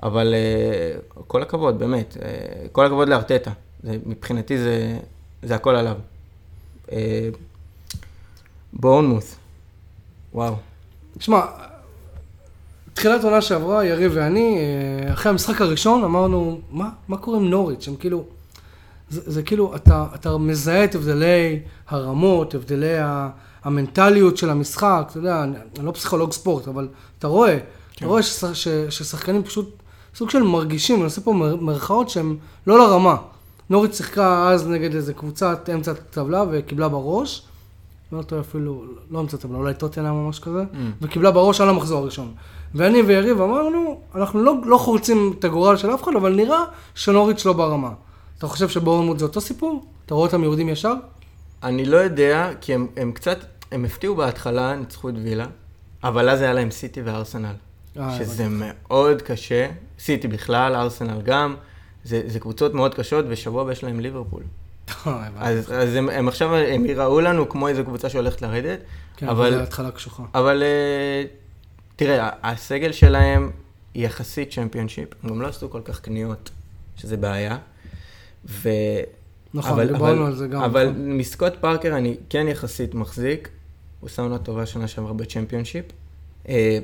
אבל 0.03 0.35
אה, 0.35 0.99
כל 1.27 1.43
הכבוד, 1.43 1.79
באמת, 1.79 2.17
אה, 2.23 2.69
כל 2.73 2.87
הכבוד 2.87 3.09
לארטטה. 3.09 3.51
מבחינתי 3.85 4.59
זה, 4.59 4.99
זה 5.43 5.55
הכל 5.55 5.75
עליו. 5.75 5.97
בורנמוס, 8.73 9.37
וואו. 10.35 10.55
תשמע, 11.19 11.41
תחילת 12.95 13.25
עונה 13.25 13.41
שעברה, 13.41 13.85
יריב 13.85 14.13
ואני, 14.15 14.59
אחרי 15.13 15.31
המשחק 15.31 15.61
הראשון 15.61 16.05
אמרנו, 16.05 16.61
מה, 16.71 16.91
מה 17.09 17.17
קורה 17.17 17.39
עם 17.39 17.51
נוריץ'? 17.51 17.89
הם 17.89 17.97
כאילו, 17.97 18.25
זה, 19.11 19.33
זה 19.33 19.43
כאילו, 19.43 19.77
אתה, 19.77 20.07
אתה 20.15 20.39
מזהה 20.39 20.85
את 20.85 20.95
הבדלי 20.95 21.61
הרמות, 21.89 22.55
הבדלי 22.55 22.99
המנטליות 23.65 24.37
של 24.37 24.51
המשחק, 24.51 25.07
אתה 25.11 25.19
יודע, 25.19 25.43
אני, 25.43 25.57
אני 25.79 25.87
לא 25.87 25.93
פסיכולוג 25.93 26.33
ספורט, 26.33 26.69
אבל 26.69 26.89
אתה 27.19 27.27
רואה, 27.27 27.59
כן. 27.59 27.65
אתה 27.97 28.07
רואה 28.07 28.23
ששח, 28.23 28.53
ש, 28.53 28.69
ששחקנים 28.69 29.45
פשוט 29.45 29.71
סוג 30.15 30.31
של 30.31 30.43
מרגישים, 30.43 30.97
אני 30.97 31.05
עושה 31.05 31.21
פה 31.21 31.33
מרכאות 31.61 32.09
שהם 32.11 32.37
לא 32.67 32.79
לרמה. 32.79 33.17
נורית 33.71 33.95
שיחקה 33.95 34.49
אז 34.51 34.69
נגד 34.69 34.95
איזה 34.95 35.15
קבוצת 35.15 35.69
אמצע 35.75 35.93
טבלה 35.93 36.45
וקיבלה 36.51 36.89
בראש, 36.89 37.43
לא 38.13 38.23
טועה 38.23 38.41
אפילו, 38.41 38.85
לא 39.11 39.21
אמצע 39.21 39.37
טבלה, 39.37 39.59
אולי 39.59 39.75
טוטנה 39.75 40.13
ממש 40.13 40.39
כזה, 40.39 40.63
mm. 40.63 40.77
וקיבלה 41.03 41.31
בראש 41.31 41.61
על 41.61 41.69
המחזור 41.69 42.03
הראשון. 42.03 42.33
ואני 42.75 43.03
ויריב 43.03 43.41
אמרנו, 43.41 44.01
אנחנו 44.15 44.43
לא, 44.43 44.55
לא 44.65 44.79
חורצים 44.79 45.35
את 45.39 45.45
הגורל 45.45 45.77
של 45.77 45.95
אף 45.95 46.03
אחד, 46.03 46.13
אבל 46.17 46.35
נראה 46.35 46.65
שנוריץ' 46.95 47.45
לא 47.45 47.53
ברמה. 47.53 47.91
אתה 48.39 48.47
חושב 48.47 48.69
שבורנמוט 48.69 49.19
זה 49.19 49.25
אותו 49.25 49.41
סיפור? 49.41 49.85
אתה 50.07 50.15
רואה 50.15 50.27
אותם 50.27 50.45
יורדים 50.45 50.69
ישר? 50.69 50.95
אני 51.63 51.85
לא 51.85 51.97
יודע, 51.97 52.51
כי 52.61 52.75
הם, 52.75 52.87
הם 52.97 53.13
קצת, 53.13 53.39
הם 53.73 53.85
הפתיעו 53.85 54.17
בהתחלה, 54.17 54.77
ניצחו 54.77 55.09
את 55.09 55.15
וילה, 55.23 55.47
אבל 56.05 56.29
אז 56.29 56.41
היה 56.41 56.53
להם 56.53 56.71
סיטי 56.71 57.03
וארסנל. 57.03 57.55
אה, 57.99 58.19
שזה 58.19 58.47
מאוד 58.49 59.23
קשה, 59.23 59.69
סיטי 59.99 60.29
בכלל, 60.29 60.75
ארסנל 60.75 61.21
גם, 61.23 61.57
זה, 62.05 62.23
זה 62.27 62.41
קבוצות 62.41 62.75
מאוד 62.75 62.95
קשות, 62.95 63.25
ושבוע 63.29 63.63
הבא 63.63 63.73
יש 63.73 63.85
להם 63.85 64.01
ליברפול. 64.01 64.43
אה, 65.07 65.29
אז, 65.37 65.73
אז 65.73 65.95
הם, 65.95 66.09
הם 66.09 66.29
עכשיו, 66.29 66.55
הם 66.55 66.87
יראו 66.87 67.21
לנו 67.21 67.49
כמו 67.49 67.69
איזו 67.69 67.85
קבוצה 67.85 68.09
שהולכת 68.09 68.43
לרדת. 68.43 68.79
כן, 69.17 69.29
אבל 69.29 69.51
זה 69.51 69.63
התחלה 69.63 69.91
קשוחה. 69.91 70.23
אבל 70.35 70.63
אה, 70.63 71.25
תראה, 71.97 72.31
הסגל 72.43 72.93
שלהם 72.93 73.51
יחסית 73.95 74.51
צ'מפיונשיפ, 74.51 75.09
הם 75.23 75.31
גם 75.31 75.43
לא 75.43 75.49
עשו 75.49 75.71
כל 75.71 75.81
כך 75.85 76.01
קניות, 76.01 76.51
שזה 76.97 77.17
בעיה. 77.17 77.59
ו... 78.47 78.69
נכון, 79.55 79.87
דיברנו 79.87 80.27
על 80.27 80.35
זה 80.35 80.49
גם. 80.49 80.63
אבל 80.63 80.89
נכון. 80.89 81.19
מסקוט 81.19 81.53
פארקר 81.61 81.97
אני 81.97 82.17
כן 82.31 82.49
יחסית 82.49 82.95
מחזיק, 82.95 83.49
הוא 84.01 84.09
שם 84.09 84.23
עונה 84.23 84.39
טובה 84.39 84.67
שנה 84.67 84.89
שעברה 84.89 85.13
בצ'מפיונשיפ. 85.13 85.85
אה, 86.49 86.79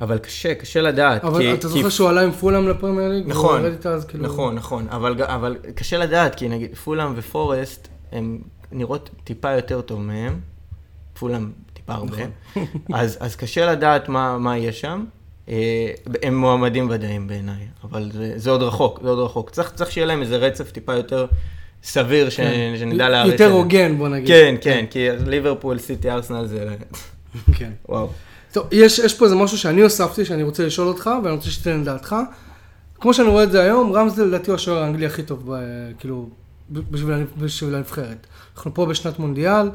אבל 0.00 0.18
קשה, 0.18 0.54
קשה 0.54 0.80
לדעת. 0.80 1.24
אבל 1.24 1.40
כי, 1.40 1.54
אתה 1.54 1.68
זוכר 1.68 1.82
כי... 1.82 1.90
שהוא 1.90 2.08
עלה 2.08 2.22
עם 2.22 2.32
פולאם 2.32 2.68
לפרמייר 2.68 3.08
ליג? 3.08 3.28
נכון, 3.28 3.62
אז, 3.84 4.04
כאילו... 4.04 4.24
נכון, 4.24 4.54
נכון, 4.54 4.88
אבל, 4.88 5.22
אבל 5.22 5.56
קשה 5.74 5.98
לדעת, 5.98 6.34
כי 6.34 6.48
נגיד 6.48 6.74
פולאם 6.74 7.12
ופורסט, 7.16 7.88
הם 8.12 8.38
נראות 8.72 9.10
טיפה 9.24 9.50
יותר 9.50 9.80
טוב 9.80 10.00
מהם. 10.00 10.40
פולאם 11.18 11.50
טיפה 11.72 11.92
הרבה. 11.92 12.16
נכון. 12.16 12.64
אז, 12.92 13.18
אז 13.20 13.36
קשה 13.36 13.72
לדעת 13.72 14.08
מה, 14.08 14.38
מה 14.38 14.58
יהיה 14.58 14.72
שם. 14.72 15.04
אה, 15.48 15.90
הם 16.22 16.36
מועמדים 16.36 16.90
ודאיים 16.90 17.26
בעיניי, 17.26 17.66
אבל 17.84 18.10
זה, 18.12 18.32
זה 18.36 18.50
עוד 18.50 18.62
רחוק, 18.62 19.00
זה 19.02 19.08
עוד 19.08 19.18
רחוק. 19.18 19.50
צריך, 19.50 19.72
צריך 19.74 19.92
שיהיה 19.92 20.06
להם 20.06 20.22
איזה 20.22 20.36
רצף 20.36 20.70
טיפה 20.70 20.94
יותר 20.94 21.26
סביר, 21.82 22.30
ש, 22.30 22.36
כן. 22.36 22.74
שנדע 22.78 23.08
להעריך. 23.08 23.32
יותר 23.32 23.52
הוגן, 23.52 23.98
בוא 23.98 24.08
נגיד. 24.08 24.28
כן, 24.28 24.54
כן, 24.60 24.84
כי 24.90 25.08
ליברפול, 25.26 25.78
סיטי, 25.78 26.10
ארסנל 26.10 26.46
זה... 26.46 26.74
כן. 27.58 27.70
וואו. 27.88 28.08
טוב, 28.52 28.66
יש, 28.72 28.98
יש 28.98 29.14
פה 29.14 29.24
איזה 29.24 29.36
משהו 29.36 29.58
שאני 29.58 29.80
הוספתי, 29.80 30.24
שאני 30.24 30.42
רוצה 30.42 30.66
לשאול 30.66 30.88
אותך, 30.88 31.10
ואני 31.24 31.34
רוצה 31.34 31.50
שתיתן 31.50 31.80
את 31.80 31.84
דעתך. 31.84 32.16
כמו 33.00 33.14
שאני 33.14 33.28
רואה 33.28 33.44
את 33.44 33.52
זה 33.52 33.62
היום, 33.62 33.92
רמזדל 33.92 34.24
לדעתי 34.24 34.50
הוא 34.50 34.54
השוער 34.54 34.82
האנגלי 34.82 35.06
הכי 35.06 35.22
טוב, 35.22 35.52
ב, 35.52 35.60
כאילו, 35.98 36.28
בשביל, 36.70 37.14
בשביל 37.38 37.74
הנבחרת. 37.74 38.26
אנחנו 38.56 38.74
פה 38.74 38.86
בשנת 38.86 39.18
מונדיאל, 39.18 39.70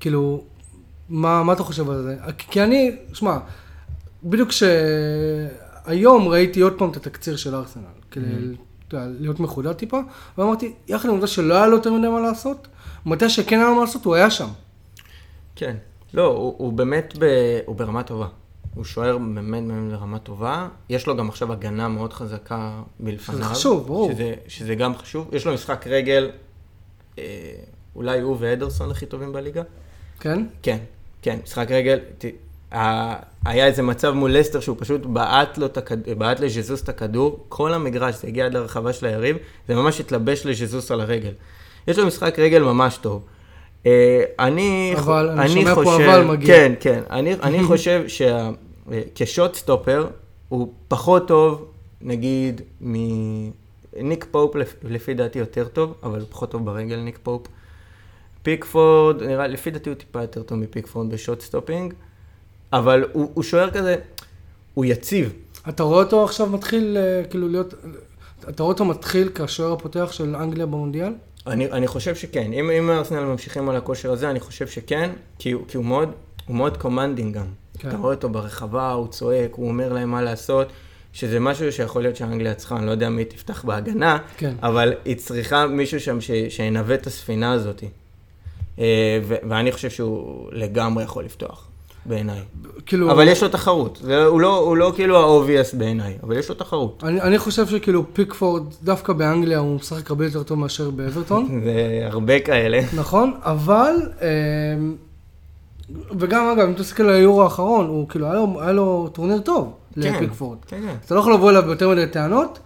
כאילו, 0.00 0.44
מה, 1.08 1.42
מה 1.42 1.52
אתה 1.52 1.62
חושב 1.62 1.90
על 1.90 2.02
זה? 2.02 2.16
כי 2.36 2.62
אני, 2.62 2.96
שמע, 3.12 3.38
בדיוק 4.24 4.48
כשהיום 4.48 6.28
ראיתי 6.28 6.60
עוד 6.60 6.78
פעם 6.78 6.90
את 6.90 6.96
התקציר 6.96 7.36
של 7.36 7.54
ארסנל, 7.54 7.82
כדי 8.10 8.24
mm-hmm. 8.24 8.96
להיות 9.20 9.40
מחודד 9.40 9.72
טיפה, 9.72 10.00
ואמרתי, 10.38 10.72
יחד 10.88 11.04
עם 11.04 11.10
העובדה 11.10 11.26
שלא 11.26 11.54
היה 11.54 11.66
לו 11.66 11.76
יותר 11.76 11.92
מדי 11.92 12.08
מה 12.08 12.20
לעשות, 12.20 12.68
מתי 13.06 13.30
שכן 13.30 13.58
היה 13.58 13.68
לו 13.68 13.74
מה 13.74 13.80
לעשות, 13.80 14.04
הוא 14.04 14.14
היה 14.14 14.30
שם. 14.30 14.48
כן. 15.56 15.76
לא, 16.14 16.26
הוא, 16.26 16.54
הוא 16.58 16.72
באמת, 16.72 17.14
ב, 17.18 17.24
הוא 17.66 17.76
ברמה 17.76 18.02
טובה. 18.02 18.26
הוא 18.74 18.84
שוער 18.84 19.18
באמת 19.18 19.64
באמת 19.64 19.92
ברמה 19.92 20.18
טובה. 20.18 20.68
יש 20.88 21.06
לו 21.06 21.16
גם 21.16 21.28
עכשיו 21.28 21.52
הגנה 21.52 21.88
מאוד 21.88 22.12
חזקה 22.12 22.82
מלפניו. 23.00 23.38
זה 23.38 23.44
חשוב, 23.44 23.86
ברור. 23.86 24.12
שזה, 24.12 24.34
שזה 24.48 24.74
גם 24.74 24.96
חשוב. 24.96 25.34
יש 25.34 25.46
לו 25.46 25.54
משחק 25.54 25.86
רגל, 25.86 26.30
אה, 27.18 27.24
אולי 27.96 28.20
הוא 28.20 28.36
ואדרסון 28.40 28.90
הכי 28.90 29.06
טובים 29.06 29.32
בליגה. 29.32 29.62
כן? 30.20 30.46
כן, 30.62 30.78
כן. 31.22 31.38
משחק 31.44 31.66
רגל, 31.70 31.98
ת, 32.18 32.24
היה 32.72 33.66
איזה 33.66 33.82
מצב 33.82 34.10
מול 34.10 34.38
לסטר 34.38 34.60
שהוא 34.60 34.76
פשוט 34.80 35.06
בעט 35.06 35.58
לו, 35.58 35.66
בעט 36.18 36.40
לז'זוס 36.40 36.82
את 36.82 36.88
הכדור, 36.88 37.44
כל 37.48 37.74
המגרש, 37.74 38.14
זה 38.14 38.28
הגיע 38.28 38.46
עד 38.46 38.54
לרחבה 38.54 38.92
של 38.92 39.06
היריב, 39.06 39.36
זה 39.68 39.74
ממש 39.74 40.00
התלבש 40.00 40.46
לז'זוס 40.46 40.90
על 40.90 41.00
הרגל. 41.00 41.32
יש 41.88 41.98
לו 41.98 42.06
משחק 42.06 42.38
רגל 42.38 42.62
ממש 42.62 42.96
טוב. 42.96 43.22
אה, 43.86 44.22
אני, 44.38 44.94
אבל, 44.98 45.28
אני, 45.28 45.40
אני 45.40 45.48
שומע 45.48 45.74
חושב, 45.74 45.90
פה 45.90 45.96
אבל 45.96 46.24
מגיע. 46.24 46.54
כן, 46.54 46.72
כן, 46.80 47.00
אני, 47.10 47.34
אני 47.34 47.62
חושב 47.70 48.04
שכשוט 48.08 49.54
סטופר 49.54 50.06
הוא 50.48 50.72
פחות 50.88 51.28
טוב, 51.28 51.64
נגיד, 52.00 52.60
מניק 52.80 54.26
פופ 54.30 54.56
לפי 54.82 55.14
דעתי 55.14 55.38
יותר 55.38 55.68
טוב, 55.68 55.94
אבל 56.02 56.24
פחות 56.30 56.50
טוב 56.50 56.64
ברגל 56.64 56.96
ניק 56.96 57.18
פופ. 57.22 57.46
פיקפורד, 58.42 59.22
נראה, 59.22 59.46
לפי 59.46 59.70
דעתי 59.70 59.90
הוא 59.90 59.96
טיפה 59.96 60.20
יותר 60.20 60.42
טוב 60.42 60.58
מפיקפורד 60.58 61.10
ב 61.10 61.16
shot 61.16 61.40
stopping. 61.40 61.94
אבל 62.72 63.04
הוא, 63.12 63.30
הוא 63.34 63.44
שוער 63.44 63.70
כזה, 63.70 63.96
הוא 64.74 64.84
יציב. 64.84 65.32
אתה 65.68 65.82
רואה 65.82 66.02
אותו 66.02 66.24
עכשיו 66.24 66.46
מתחיל, 66.46 66.96
אה, 66.96 67.24
כאילו 67.24 67.48
להיות, 67.48 67.74
אתה 68.48 68.62
רואה 68.62 68.72
אותו 68.72 68.84
מתחיל 68.84 69.30
כשוער 69.34 69.72
הפותח 69.72 70.12
של 70.12 70.36
אנגליה 70.36 70.66
במונדיאל? 70.66 71.12
אני, 71.46 71.72
אני 71.72 71.86
חושב 71.86 72.14
שכן. 72.14 72.52
אם, 72.52 72.70
אם 72.70 72.90
ארסנל 72.90 73.24
ממשיכים 73.24 73.68
על 73.68 73.76
הכושר 73.76 74.12
הזה, 74.12 74.30
אני 74.30 74.40
חושב 74.40 74.66
שכן, 74.66 75.10
כי, 75.38 75.54
כי 75.68 75.76
הוא 75.76 75.84
מאוד, 75.84 76.08
הוא 76.46 76.56
מאוד 76.56 76.76
commanding 76.76 77.34
גם. 77.34 77.46
כן. 77.78 77.88
אתה 77.88 77.96
רואה 77.96 78.14
אותו 78.14 78.28
ברחבה, 78.28 78.92
הוא 78.92 79.08
צועק, 79.08 79.54
הוא 79.54 79.68
אומר 79.68 79.92
להם 79.92 80.10
מה 80.10 80.22
לעשות. 80.22 80.68
שזה 81.12 81.40
משהו 81.40 81.72
שיכול 81.72 82.02
להיות 82.02 82.16
שאנגליה 82.16 82.54
צריכה, 82.54 82.76
אני 82.76 82.86
לא 82.86 82.90
יודע 82.90 83.08
מי 83.08 83.24
תפתח 83.24 83.64
בהגנה, 83.64 84.18
כן. 84.36 84.54
אבל 84.62 84.92
היא 85.04 85.16
צריכה 85.16 85.66
מישהו 85.66 86.00
שם 86.00 86.20
ש, 86.20 86.30
שינווט 86.48 87.00
את 87.00 87.06
הספינה 87.06 87.52
הזאת. 87.52 87.84
אה, 88.78 89.20
ואני 89.22 89.72
חושב 89.72 89.90
שהוא 89.90 90.48
לגמרי 90.52 91.04
יכול 91.04 91.24
לפתוח. 91.24 91.69
בעיניי. 92.06 92.40
כאילו... 92.86 93.12
אבל 93.12 93.28
יש 93.28 93.42
לו 93.42 93.48
תחרות. 93.48 94.02
הוא, 94.26 94.40
לא, 94.40 94.58
הוא 94.58 94.76
לא 94.76 94.92
כאילו 94.96 95.18
ה-obvious 95.18 95.76
בעיניי, 95.76 96.18
אבל 96.22 96.38
יש 96.38 96.48
לו 96.48 96.54
תחרות. 96.54 97.04
אני, 97.06 97.20
אני 97.20 97.38
חושב 97.38 97.66
שכאילו 97.66 98.04
פיקפורד, 98.12 98.62
דווקא 98.82 99.12
באנגליה 99.12 99.58
הוא 99.58 99.76
משחק 99.76 100.10
הרבה 100.10 100.24
יותר 100.24 100.42
טוב 100.42 100.58
מאשר 100.58 100.90
באברטון. 100.90 101.48
זה 101.64 102.08
הרבה 102.10 102.40
כאלה. 102.40 102.80
נכון, 102.96 103.34
אבל... 103.42 103.94
אמ, 104.22 104.96
וגם 106.18 106.48
אגב, 106.48 106.66
אם 106.66 106.72
אתה 106.72 106.80
מסתכל 106.80 107.02
על 107.02 107.14
היורו 107.14 107.42
האחרון, 107.42 107.86
הוא 107.86 108.08
כאילו, 108.08 108.26
היה 108.26 108.34
לו, 108.34 108.60
היה 108.60 108.72
לו 108.72 109.08
טורניר 109.12 109.38
טוב 109.38 109.72
כן, 109.94 110.00
לפיקפורד. 110.00 110.58
כן, 110.66 110.80
כן. 110.86 110.94
אתה 111.06 111.14
לא 111.14 111.20
יכול 111.20 111.34
לבוא 111.34 111.50
אליו 111.50 111.62
ביותר 111.62 111.88
מדי 111.88 112.06
טענות, 112.06 112.58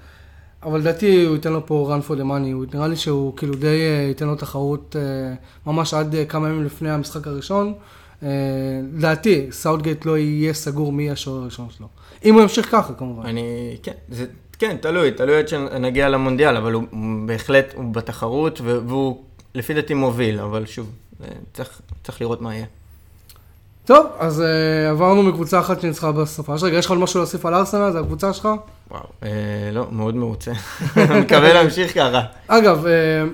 אבל 0.63 0.79
לדעתי 0.79 1.25
הוא 1.25 1.35
ייתן 1.35 1.53
לו 1.53 1.67
פה 1.67 1.97
run 1.97 2.11
for 2.11 2.15
the 2.15 2.23
money, 2.23 2.75
נראה 2.75 2.89
לי 2.89 2.97
שהוא 2.97 3.37
כאילו 3.37 3.55
די 3.55 3.67
אה, 3.67 4.07
ייתן 4.09 4.27
לו 4.27 4.37
תחרות 4.37 4.97
אה, 4.99 5.35
ממש 5.67 5.95
עד 5.95 6.15
אה, 6.15 6.25
כמה 6.25 6.49
ימים 6.49 6.65
לפני 6.65 6.91
המשחק 6.91 7.27
הראשון. 7.27 7.75
אה, 8.25 8.31
לדעתי, 8.95 9.47
סאוטגייט 9.51 10.05
לא 10.05 10.19
יהיה 10.19 10.55
סגור 10.55 10.93
מי 10.93 11.11
השוער 11.11 11.43
הראשון 11.43 11.69
שלו. 11.77 11.87
אם 12.25 12.35
הוא 12.35 12.43
ימשיך 12.43 12.71
ככה, 12.71 12.95
כמובן. 12.95 13.27
אני, 13.27 13.77
כן, 13.83 13.93
זה, 14.09 14.27
כן, 14.59 14.77
תלוי, 14.81 15.11
תלוי 15.11 15.39
עד 15.39 15.49
שנגיע 15.49 16.09
למונדיאל, 16.09 16.57
אבל 16.57 16.73
הוא 16.73 16.83
בהחלט, 17.27 17.73
הוא 17.77 17.95
בתחרות, 17.95 18.61
והוא 18.61 19.23
לפי 19.55 19.75
דעתי 19.75 19.95
מוביל, 19.95 20.41
אבל 20.41 20.67
שוב, 20.67 20.91
צריך, 21.53 21.81
צריך 22.03 22.21
לראות 22.21 22.41
מה 22.41 22.55
יהיה. 22.55 22.67
טוב, 23.85 24.07
אז 24.19 24.41
uh, 24.41 24.91
עברנו 24.91 25.23
מקבוצה 25.23 25.61
אחת 25.61 25.81
שניצחה 25.81 26.13
בסופה. 26.13 26.55
רגע, 26.63 26.79
יש 26.79 26.85
לך 26.85 26.91
עוד 26.91 27.01
משהו 27.01 27.21
להוסיף 27.21 27.47
על 27.47 27.55
ארסנל? 27.55 27.91
זה 27.91 28.01
הקבוצה 28.01 28.33
שלך? 28.33 28.49
וואו, 28.91 29.03
אה, 29.23 29.29
לא, 29.73 29.87
מאוד 29.91 30.17
מרוצה. 30.17 30.53
מקווה 31.21 31.53
להמשיך 31.53 31.95
ככה. 31.95 32.23
אגב, 32.49 32.87
אה, 32.87 33.25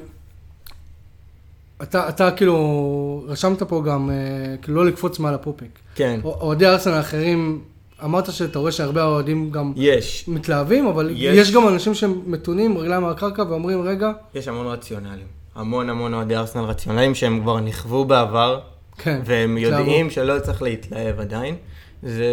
אתה, 1.82 2.08
אתה 2.08 2.30
כאילו, 2.30 3.24
רשמת 3.28 3.62
פה 3.62 3.82
גם, 3.86 4.10
אה, 4.10 4.56
כאילו 4.62 4.76
לא 4.76 4.86
לקפוץ 4.86 5.18
מעל 5.18 5.34
הפופיק. 5.34 5.78
כן, 5.94 6.20
אוהדי 6.24 6.66
ארסנל 6.66 6.92
האחרים, 6.94 7.60
אמרת 8.04 8.32
שאתה 8.32 8.58
רואה 8.58 8.72
שהרבה 8.72 9.04
אוהדים 9.04 9.50
גם 9.50 9.72
יש. 9.76 10.24
מתלהבים, 10.28 10.86
אבל 10.86 11.10
יש. 11.12 11.36
יש 11.36 11.54
גם 11.54 11.68
אנשים 11.68 11.94
שהם 11.94 12.22
מתונים, 12.26 12.78
רגליים 12.78 13.04
על 13.04 13.10
הקרקע, 13.10 13.42
ואומרים, 13.48 13.82
רגע, 13.82 14.12
יש 14.34 14.48
המון 14.48 14.66
רציונלים. 14.66 15.26
המון 15.54 15.90
המון 15.90 16.14
אוהדי 16.14 16.36
ארסנל 16.36 16.62
רציונליים 16.62 17.14
שהם 17.14 17.40
כבר 17.40 17.60
נכוו 17.60 18.04
בעבר, 18.04 18.60
כן. 18.98 19.20
והם. 19.24 19.58
יודעים 19.58 20.10
שלא 20.10 20.38
צריך 20.38 20.62
להתלהב 20.62 21.20
עדיין. 21.20 21.54
זה... 22.02 22.24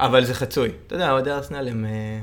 אבל 0.00 0.24
זה 0.24 0.34
חצוי. 0.34 0.70
אתה 0.86 0.94
יודע, 0.94 1.10
אוהדי 1.10 1.30
ארסנל 1.30 1.68
הם 1.68 1.84
אה, 1.84 2.18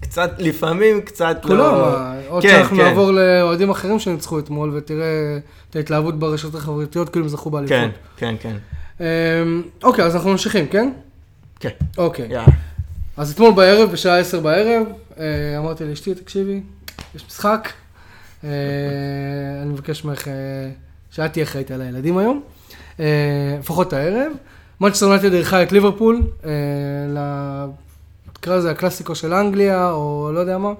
קצת, 0.00 0.30
לפעמים 0.38 1.00
קצת 1.00 1.36
כולם, 1.42 1.58
לא... 1.58 1.96
אה, 1.96 2.20
עוד 2.32 2.42
כן, 2.42 2.48
שאנחנו 2.48 2.76
כן. 2.76 2.84
נעבור 2.84 3.10
לאוהדים 3.10 3.70
אחרים 3.70 3.98
שניצחו 3.98 4.38
אתמול, 4.38 4.70
ותראה 4.74 5.38
את 5.70 5.76
ההתלהבות 5.76 6.18
ברשתות 6.18 6.54
החברתיות, 6.54 7.08
כאילו 7.08 7.24
הם 7.24 7.28
זכו 7.28 7.50
באליפות. 7.50 7.76
כן, 7.76 7.90
כן, 8.16 8.34
כן. 8.40 8.56
אמ, 9.00 9.62
אוקיי, 9.82 10.04
אז 10.04 10.16
אנחנו 10.16 10.30
ממשיכים, 10.30 10.66
כן? 10.66 10.92
כן. 11.60 11.70
אוקיי. 11.98 12.26
יאללה. 12.30 12.46
אז 13.16 13.32
אתמול 13.32 13.52
בערב, 13.52 13.90
בשעה 13.92 14.18
10 14.18 14.40
בערב, 14.40 14.86
אה, 15.18 15.58
אמרתי 15.58 15.84
לאשתי, 15.84 16.14
תקשיבי, 16.14 16.60
יש 17.14 17.24
משחק, 17.26 17.68
אה, 18.44 18.50
אני 19.62 19.72
מבקש 19.72 20.04
ממך 20.04 20.28
אה, 20.28 20.32
שאת 21.10 21.32
תהיה 21.32 21.44
אחראית 21.44 21.70
על 21.70 21.80
הילדים 21.80 22.18
היום, 22.18 22.42
לפחות 23.58 23.92
הערב. 23.92 24.32
מנצ'סטר 24.80 25.06
יונייטד 25.06 25.32
אירחה 25.32 25.62
את 25.62 25.72
ליברפול, 25.72 26.22
תקרא 28.32 28.56
לזה 28.56 28.70
הקלאסיקו 28.70 29.14
של 29.14 29.34
אנגליה, 29.34 29.90
או 29.90 30.30
לא 30.34 30.40
יודע 30.40 30.58
מה, 30.58 30.72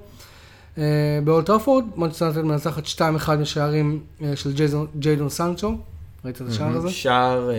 אה, 0.78 0.82
באולד 1.24 1.46
טראפורד. 1.46 1.85
מנצ'סטר 1.96 2.24
יונייטד 2.24 2.44
מנצחת 2.44 2.87
2-1 2.87 3.00
משערים 3.40 4.00
אה, 4.24 4.37
של 4.37 4.52
ג'יידון 4.98 5.28
סנצ'ו, 5.28 5.74
ראית 6.24 6.42
את 6.42 6.46
השער 6.48 6.76
הזה? 6.76 6.90
שער, 6.90 7.50
אה, 7.50 7.54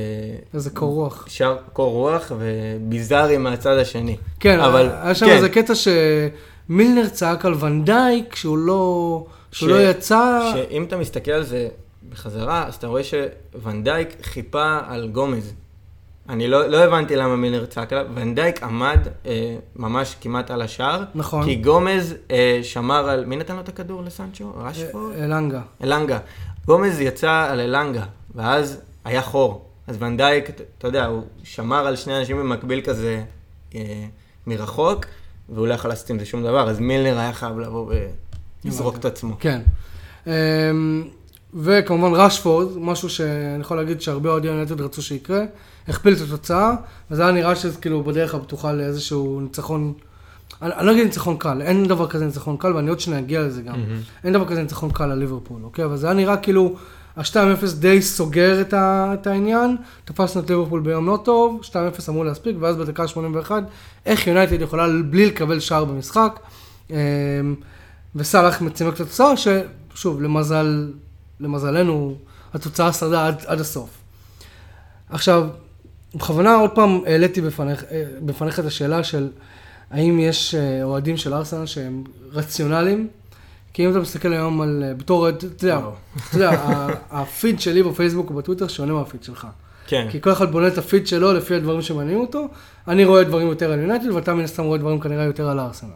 איזה 0.54 0.70
קור 0.70 0.94
רוח. 0.94 1.26
שער 1.30 1.58
קור 1.74 1.92
רוח 1.92 2.32
וביזארי 2.38 3.38
מהצד 3.38 3.78
השני. 3.78 4.18
כן, 4.40 4.60
אבל- 4.60 4.90
היה 5.02 5.16
שם 5.16 5.26
כן. 5.26 5.32
איזה 5.32 5.50
קטע 5.50 5.74
שמילנר 5.76 7.10
צעק 7.10 7.46
על 7.46 7.54
ונדייק 7.60 8.36
שהוא 8.36 8.58
לא, 8.58 9.26
שהוא 9.52 9.70
לא 9.70 9.90
יצא. 9.90 10.52
שאם 10.54 10.84
אתה 10.84 10.98
מסתכל 10.98 11.32
על 11.32 11.44
זה 11.44 11.68
בחזרה, 12.10 12.68
אז 12.68 12.76
אתה 12.76 12.88
רואה 12.88 13.02
שוונדייק 13.04 14.10
חיפה 14.24 14.78
על 14.88 15.10
גומז. 15.10 15.54
אני 16.30 16.48
לא, 16.48 16.68
לא 16.68 16.78
הבנתי 16.78 17.16
למה 17.16 17.36
מילנר 17.36 17.66
צעק 17.66 17.94
עליו, 17.94 18.06
ונדייק 18.16 18.64
עמד 18.64 19.00
אה, 19.26 19.56
ממש 19.76 20.16
כמעט 20.22 20.52
על 20.52 20.62
השער, 20.62 21.04
נכון. 21.16 21.46
כי 21.46 21.56
גומז 21.56 22.16
אה, 22.32 22.60
שמר 22.64 23.10
על, 23.10 23.26
מי 23.26 23.36
נתן 23.36 23.56
לו 23.56 23.62
את 23.62 23.70
הכדור 23.70 24.04
לסנצ'ו? 24.04 24.54
רשפורד? 24.58 25.16
אלנגה. 25.16 25.62
אלנגה. 25.84 26.20
גומז 26.66 27.00
יצא 27.00 27.48
על 27.50 27.60
אלנגה, 27.60 28.04
ואז 28.36 28.82
היה 29.06 29.22
חור. 29.22 29.66
אז 29.88 29.96
ונדייק, 30.00 30.50
אתה- 30.50 30.88
יודע, 30.88 31.06
הוא 31.06 31.24
שמר 31.44 31.88
על 31.88 31.96
שני 31.96 32.20
אנשים 32.20 32.38
במקביל 32.38 32.82
כזה 32.82 33.24
אה, 33.76 34.06
מרחוק, 34.48 35.06
והוא 35.50 35.68
לא 35.68 35.74
יכול 35.74 35.90
לעשות 35.90 36.10
עם 36.10 36.20
זה 36.20 36.26
שום 36.26 36.44
דבר, 36.44 36.70
אז 36.70 36.80
מילנר 36.80 37.20
היה 37.20 37.34
חייב 37.34 37.60
לבוא 37.60 37.92
ולזרוק 38.66 38.96
את 38.96 39.06
עצמו. 39.06 39.36
כן. 39.40 39.62
אמ, 40.28 40.32
וכמובן 41.54 42.14
רשפורד, 42.20 42.68
משהו 42.78 43.10
שאני 43.10 43.62
יכול 43.62 43.78
להגיד 43.78 44.02
שהרבה 44.02 44.30
אוהדי 44.30 44.48
יונייטד 44.48 44.82
רצו 44.82 45.02
שיקרה, 45.02 45.42
הכפיל 45.88 46.14
את 46.14 46.22
התוצאה, 46.22 46.76
וזה 47.12 47.22
היה 47.22 47.32
נראה 47.32 47.56
שזה 47.56 47.78
כאילו 47.78 48.04
בדרך 48.04 48.36
הבטוחה 48.36 48.74
לאיזשהו 48.74 49.42
ניצחון, 49.42 49.94
אני, 50.62 50.74
אני 50.74 50.88
לא 50.88 50.92
אגיד 50.92 51.04
ניצחון 51.04 51.38
קל, 51.38 51.62
אין 51.62 51.88
דבר 51.88 52.08
כזה 52.08 52.26
ניצחון 52.26 52.58
קל, 52.58 52.74
ואני 52.74 52.90
עוד 52.90 53.00
שניה 53.00 53.20
אגיע 53.20 53.42
לזה 53.42 53.62
גם. 53.62 53.76
אין 54.24 54.34
דבר 54.34 54.48
כזה 54.48 54.62
ניצחון 54.62 54.92
קל 54.92 55.12
על 55.12 55.20
ליברפול, 55.20 55.64
אוקיי? 55.64 55.86
אבל 55.86 55.98
זה 55.98 56.08
היה 56.08 56.14
נראה 56.14 56.38
כאילו, 56.38 56.76
ה-2-0 57.18 57.66
די 57.80 58.02
סוגר 58.02 58.62
את, 58.62 58.74
ה, 58.74 59.14
את 59.14 59.28
העניין, 59.28 59.78
תפסנו 60.06 60.42
את 60.42 60.50
ליברפול 60.50 60.80
ביום 60.80 61.08
לא 61.08 61.20
טוב, 61.24 61.62
2-0 61.64 61.76
אמור 62.10 62.26
להספיק, 62.26 62.56
ואז 62.60 62.76
בדקה 62.76 63.08
81, 63.08 63.64
איך 64.06 64.28
יונייטד 64.28 64.62
יכולה 64.62 64.88
בלי 65.10 65.26
לקבל 65.26 65.60
שער 65.60 65.86
במשחק, 65.86 66.40
אמ, 66.90 66.96
וסאלח 68.16 68.62
מצימק 68.62 68.96
את 68.96 69.00
התוצאה, 69.00 69.34
ששוב, 69.38 70.22
למזל, 70.22 70.92
למזלנו, 71.40 72.16
התוצאה 72.54 72.94
שרדה 72.94 73.28
עד, 73.28 73.44
עד 73.46 73.60
הסוף. 73.60 73.90
עכשיו, 75.10 75.48
בכוונה 76.16 76.56
עוד 76.56 76.70
פעם 76.70 77.00
העליתי 77.06 77.42
בפניך, 77.42 77.84
אה, 77.92 78.04
בפניך 78.22 78.60
את 78.60 78.66
השאלה 78.66 79.04
של 79.04 79.28
האם 79.92 80.20
יש 80.20 80.56
אה, 80.56 80.84
אוהדים 80.84 81.18
של 81.18 81.34
ארסנל 81.34 81.66
שהם 81.66 82.04
רציונליים? 82.32 83.08
כי 83.74 83.86
אם 83.86 83.92
אתה 83.92 84.00
מסתכל 84.00 84.34
היום 84.34 84.62
על, 84.62 84.84
אה, 84.88 84.94
בתור, 84.94 85.20
אוהד, 85.22 85.36
אתה 85.58 85.66
יודע. 85.66 85.80
אתה 86.30 86.38
יודע, 86.38 86.52
הפיד 87.12 87.60
שלי 87.60 87.84
בפייסבוק 87.84 88.32
ובטוויטר 88.32 88.68
שונה 88.68 88.94
מהפיד 88.94 89.24
שלך. 89.24 89.48
כן. 89.88 90.08
כי 90.12 90.22
כל 90.22 90.32
אחד 90.32 90.52
בונה 90.52 90.68
את 90.68 90.78
הפיד 90.78 91.08
שלו 91.08 91.34
לפי 91.34 91.56
הדברים 91.56 91.82
שמעניינים 91.82 92.22
אותו. 92.22 92.48
אני 92.88 93.06
רואה 93.06 93.24
דברים 93.24 93.48
יותר 93.48 93.72
על 93.72 93.80
יונייטד, 93.80 94.12
ואתה 94.12 94.34
מן 94.34 94.44
הסתם 94.44 94.64
רואה 94.64 94.78
דברים 94.78 95.00
כנראה 95.00 95.24
יותר 95.24 95.50
על 95.50 95.60
ארסנל. 95.60 95.90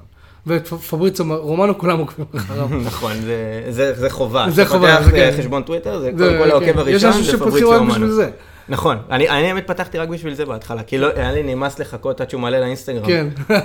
ואת 0.47 0.67
פ- 0.67 0.73
פבריצו 0.73 1.23
רומנו 1.29 1.77
כולם 1.77 1.99
עוקבים 1.99 2.25
אחריו. 2.35 2.67
נכון, 2.85 3.13
זה, 3.21 3.63
זה, 3.69 3.93
זה 3.93 4.09
חובה. 4.09 4.45
זה 4.49 4.65
חובה, 4.65 4.97
פותח, 5.03 5.11
כן. 5.11 5.35
חשבון 5.37 5.63
טוויטר, 5.63 5.99
זה 5.99 6.11
קודם 6.17 6.37
כל 6.37 6.43
כן. 6.43 6.49
העוקב 6.49 6.87
יש 6.87 7.03
הראשון, 7.03 7.07
אנשים 7.09 7.23
זה 7.23 7.31
שפותחים 7.31 7.49
פבריציו 7.49 7.69
רק 7.71 7.79
אומנו. 7.79 7.93
בשביל 7.93 8.09
זה. 8.09 8.29
נכון, 8.69 8.97
אני 9.09 9.27
האמת 9.27 9.67
פתחתי 9.67 9.97
רק 9.97 10.09
בשביל 10.09 10.33
זה 10.33 10.45
בהתחלה, 10.45 10.83
כי 10.83 10.97
לא, 10.97 11.07
היה 11.15 11.31
לי 11.31 11.55
נמאס 11.55 11.79
לחכות 11.79 12.21
עד 12.21 12.29
שהוא 12.29 12.41
מעלה 12.41 12.59
לאינסטגרם. 12.59 13.05
כן. 13.05 13.27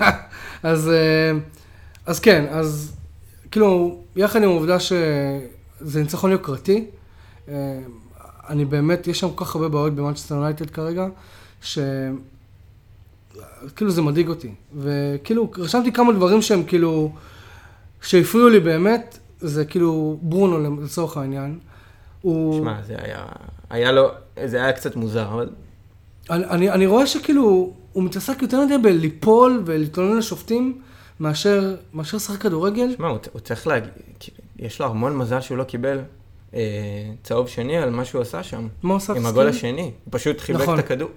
אז, 0.62 0.88
אה, 0.88 1.38
אז 2.06 2.20
כן, 2.20 2.44
אז 2.50 2.96
כאילו, 3.50 3.98
יחד 4.16 4.42
עם 4.42 4.48
העובדה 4.48 4.80
שזה 4.80 6.00
ניצחון 6.00 6.32
יוקרתי, 6.32 6.86
אה, 7.48 7.78
אני 8.48 8.64
באמת, 8.64 9.06
יש 9.06 9.20
שם 9.20 9.30
כל 9.34 9.44
כך 9.44 9.54
הרבה 9.54 9.68
בעיות 9.68 9.94
במנצ'סטר 9.94 10.34
יונייטד 10.34 10.70
כרגע, 10.70 11.06
ש... 11.62 11.78
כאילו 13.76 13.90
זה 13.90 14.02
מדאיג 14.02 14.28
אותי. 14.28 14.54
וכאילו, 14.76 15.50
רשמתי 15.56 15.92
כמה 15.92 16.12
דברים 16.12 16.42
שהם 16.42 16.64
כאילו, 16.64 17.12
שהפריעו 18.02 18.48
לי 18.48 18.60
באמת, 18.60 19.18
זה 19.40 19.64
כאילו 19.64 20.18
ברונו 20.22 20.82
לצורך 20.82 21.16
העניין. 21.16 21.58
הוא... 22.22 22.60
שמע, 22.60 22.82
זה 22.82 22.94
היה, 22.98 23.24
היה 23.70 23.92
לו, 23.92 24.10
זה 24.44 24.62
היה 24.62 24.72
קצת 24.72 24.96
מוזר, 24.96 25.28
אבל 25.28 25.48
אני, 26.30 26.44
אני, 26.44 26.70
אני 26.70 26.86
רואה 26.86 27.06
שכאילו, 27.06 27.72
הוא 27.92 28.04
מתעסק 28.04 28.42
יותר 28.42 28.64
מדי 28.64 28.78
בליפול 28.78 29.62
ולהתלונן 29.66 30.18
לשופטים, 30.18 30.80
מאשר, 31.20 31.76
מאשר 31.94 32.16
לשחק 32.16 32.42
כדורגל. 32.42 32.94
שמע, 32.96 33.08
הוא, 33.08 33.18
הוא 33.32 33.40
צריך 33.40 33.66
להגיד, 33.66 33.90
יש 34.58 34.80
לו 34.80 34.86
המון 34.86 35.16
מזל 35.16 35.40
שהוא 35.40 35.58
לא 35.58 35.64
קיבל 35.64 36.00
אה, 36.54 36.60
צהוב 37.22 37.48
שני 37.48 37.78
על 37.78 37.90
מה 37.90 38.04
שהוא 38.04 38.22
עשה 38.22 38.42
שם. 38.42 38.68
מה 38.82 38.90
הוא 38.90 38.96
עשה? 38.96 39.12
עם 39.12 39.26
הגול? 39.26 39.48
השני. 39.48 39.82
הוא 39.82 39.90
פשוט 40.10 40.40
חיבק 40.40 40.60
נכון. 40.60 40.78
את 40.78 40.84
הכדור. 40.84 41.08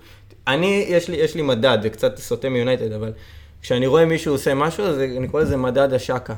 אני, 0.47 0.85
יש 0.87 1.09
לי, 1.09 1.17
יש 1.17 1.35
לי 1.35 1.41
מדד, 1.41 1.77
זה 1.81 1.89
קצת 1.89 2.17
סוטה 2.17 2.49
מיונייטד, 2.49 2.91
אבל 2.91 3.13
כשאני 3.61 3.87
רואה 3.87 4.05
מישהו 4.05 4.33
עושה 4.33 4.53
משהו, 4.53 4.83
אז 4.83 4.99
אני 4.99 5.27
קורא 5.27 5.41
לזה 5.41 5.57
מדד 5.57 5.93
השקה. 5.93 6.33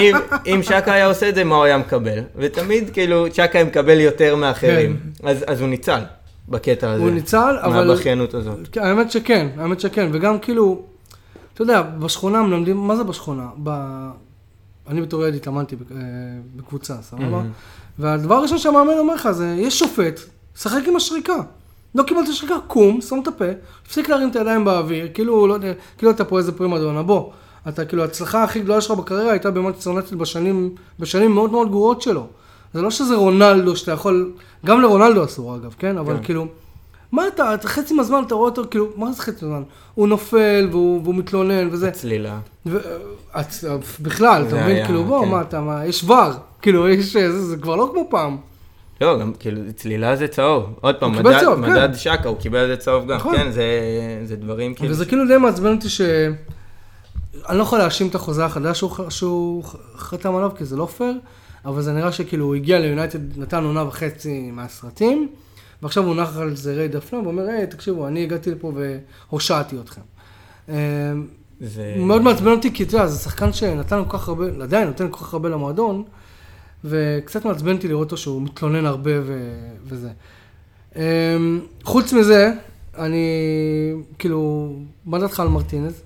אם, 0.00 0.16
אם 0.46 0.60
שקה 0.62 0.92
היה 0.92 1.06
עושה 1.06 1.28
את 1.28 1.34
זה, 1.34 1.44
מה 1.44 1.56
הוא 1.56 1.64
היה 1.64 1.78
מקבל? 1.78 2.18
ותמיד, 2.36 2.90
כאילו, 2.90 3.26
שקה 3.32 3.58
היה 3.58 3.64
מקבל 3.64 4.00
יותר 4.00 4.36
מאחרים. 4.36 5.00
אז, 5.22 5.44
אז 5.46 5.60
הוא 5.60 5.68
ניצל 5.68 6.00
בקטע 6.48 6.90
הזה. 6.90 7.02
כן. 7.02 7.08
הוא 7.08 7.14
ניצל, 7.14 7.56
אבל... 7.62 7.86
מהבכיינות 7.86 8.34
הזאת. 8.34 8.58
כן, 8.72 8.82
האמת 8.82 9.10
שכן, 9.10 9.48
האמת 9.56 9.80
שכן, 9.80 10.10
וגם 10.12 10.38
כאילו, 10.38 10.82
אתה 11.54 11.62
יודע, 11.62 11.82
בשכונה 11.82 12.42
מלמדים, 12.42 12.76
מה 12.76 12.96
זה 12.96 13.04
בשכונה? 13.04 13.46
ב... 13.62 13.70
אני 14.88 15.00
בתור 15.00 15.24
ילד 15.24 15.34
התאמנתי 15.34 15.76
אה, 15.90 15.96
בקבוצה, 16.56 16.94
סבבה? 17.02 17.42
והדבר 17.98 18.34
הראשון 18.34 18.58
שהמאמן 18.58 18.98
אומר 18.98 19.14
לך 19.14 19.30
זה, 19.30 19.54
יש 19.58 19.78
שופט, 19.78 20.20
שחק 20.56 20.82
עם 20.88 20.96
השריקה. 20.96 21.36
לא 21.94 22.02
קיבלת 22.02 22.26
שריקה, 22.32 22.54
קום, 22.66 23.00
שם 23.00 23.20
את 23.22 23.28
הפה, 23.28 23.44
תפסיק 23.82 24.08
להרים 24.08 24.30
את 24.30 24.36
הידיים 24.36 24.64
באוויר, 24.64 25.08
כאילו, 25.14 25.46
לא 25.46 25.54
יודע, 25.54 25.72
כאילו 25.98 26.12
אתה 26.12 26.24
פה 26.24 26.38
איזה 26.38 26.52
פרימדונה, 26.52 27.02
בוא. 27.02 27.30
אתה, 27.68 27.84
כאילו, 27.84 28.02
ההצלחה 28.02 28.44
הכי 28.44 28.60
גדולה 28.60 28.80
שלך 28.80 28.98
בקריירה 28.98 29.30
הייתה 29.30 29.50
במנצ'סטר 29.50 29.90
יונייטד 29.90 30.14
בשנים, 30.18 30.70
בשנים 31.00 31.32
מאוד 31.32 31.50
מאוד 31.52 31.70
גרועות 31.70 32.02
שלו. 32.02 32.26
זה 32.74 32.82
לא 32.82 32.90
שזה 32.90 33.14
רונלדו 33.16 33.76
שאתה 33.76 33.92
יכול, 33.92 34.32
גם 34.66 34.80
לרונלדו 34.80 35.24
אסור 35.24 35.56
אגב, 35.56 35.74
כן? 35.78 35.98
אבל 35.98 36.16
כן. 36.16 36.22
כאילו, 36.22 36.46
מה 37.12 37.28
אתה, 37.28 37.54
אתה 37.54 37.68
חצי 37.68 37.94
מהזמן 37.94 38.22
אתה 38.26 38.34
רואה 38.34 38.48
אותו, 38.50 38.62
כאילו, 38.70 38.88
מה 38.96 39.12
זה 39.12 39.22
חצי 39.22 39.44
מהזמן? 39.44 39.62
הוא 39.94 40.08
נופל 40.08 40.68
והוא, 40.70 41.00
והוא 41.04 41.14
מתלונן 41.14 41.68
וזה. 41.72 41.90
צלילה. 41.90 42.38
ו... 42.66 42.78
את- 43.40 43.64
בכלל, 44.02 44.44
אתה 44.48 44.54
מבין? 44.56 44.76
היה, 44.76 44.86
כאילו, 44.86 45.04
בוא, 45.04 45.24
כן. 45.24 45.30
מה 45.30 45.40
אתה, 45.40 45.60
מה, 45.60 45.86
יש 45.86 46.04
ור, 46.04 46.16
כאילו, 46.62 46.88
יש, 46.88 47.12
זה, 47.12 47.42
זה 47.42 47.56
כבר 47.56 47.76
לא 47.76 47.88
כמו 47.92 48.06
פעם. 48.10 48.36
לא, 49.00 49.18
גם 49.20 49.32
כאילו, 49.38 49.60
צלילה 49.76 50.16
זה 50.16 50.28
צהוב. 50.28 50.64
עוד 50.80 50.94
פעם, 50.94 51.12
מדד, 51.12 51.40
צהוב, 51.40 51.66
כן. 51.66 51.72
מדד 51.72 51.94
שקה, 51.94 52.28
הוא 52.28 52.36
קיבל 52.38 52.62
את 52.64 52.68
זה 52.68 52.76
צהוב 52.76 53.06
גם. 53.06 53.16
נכון. 53.16 53.36
כן, 53.36 53.50
זה, 53.50 53.64
זה 54.24 54.36
דברים 54.36 54.74
כאילו... 54.74 54.90
וזה 54.90 55.06
כאילו 55.06 55.26
די 55.28 55.36
מעצבן 55.36 55.74
אותי 55.74 55.88
ש... 55.88 56.00
אני 57.48 57.58
לא 57.58 57.62
יכול 57.62 57.78
להאשים 57.78 58.08
את 58.08 58.14
החוזה 58.14 58.44
החדש 58.44 58.78
שהוא, 58.78 59.10
שהוא 59.10 59.64
חתם 59.96 60.36
עליו, 60.36 60.50
כי 60.56 60.64
זה 60.64 60.76
לא 60.76 60.86
פייר, 60.86 61.18
אבל 61.64 61.82
זה 61.82 61.92
נראה 61.92 62.12
שכאילו 62.12 62.44
הוא 62.44 62.54
הגיע 62.54 62.78
ליונייטד, 62.78 63.38
נתן 63.38 63.64
עונה 63.64 63.84
וחצי 63.88 64.50
מהסרטים, 64.50 65.28
ועכשיו 65.82 66.06
הוא 66.06 66.14
נח 66.14 66.36
על 66.36 66.56
זרי 66.56 66.88
דפנה 66.88 67.20
ואומר, 67.20 67.42
היי, 67.42 67.66
תקשיבו, 67.66 68.06
אני 68.08 68.22
הגעתי 68.22 68.50
לפה 68.50 68.72
והושעתי 69.30 69.76
אתכם. 69.80 70.00
זה... 71.60 71.94
מאוד 71.98 72.22
מעצבן 72.22 72.50
אותי, 72.50 72.74
כי 72.74 72.82
אתה 72.82 72.96
יודע, 72.96 73.06
זה 73.06 73.18
שחקן 73.18 73.52
שנתן 73.52 74.02
כל 74.08 74.18
כך 74.18 74.28
הרבה, 74.28 74.44
עדיין 74.62 74.88
נותן 74.88 75.06
כל 75.10 75.18
כך 75.18 75.32
הרבה 75.32 75.48
למועדון, 75.48 76.04
וקצת 76.84 77.44
מעצבן 77.44 77.76
אותי 77.76 77.88
לראות 77.88 78.04
אותו 78.04 78.16
שהוא 78.16 78.42
מתלונן 78.42 78.86
הרבה 78.86 79.10
ו... 79.22 79.54
וזה. 79.84 80.08
אמ, 80.96 81.60
חוץ 81.84 82.12
מזה, 82.12 82.52
אני, 82.98 83.26
כאילו, 84.18 84.72
מה 85.04 85.18
דעתך 85.18 85.40
על 85.40 85.48
מרטינז? 85.48 86.02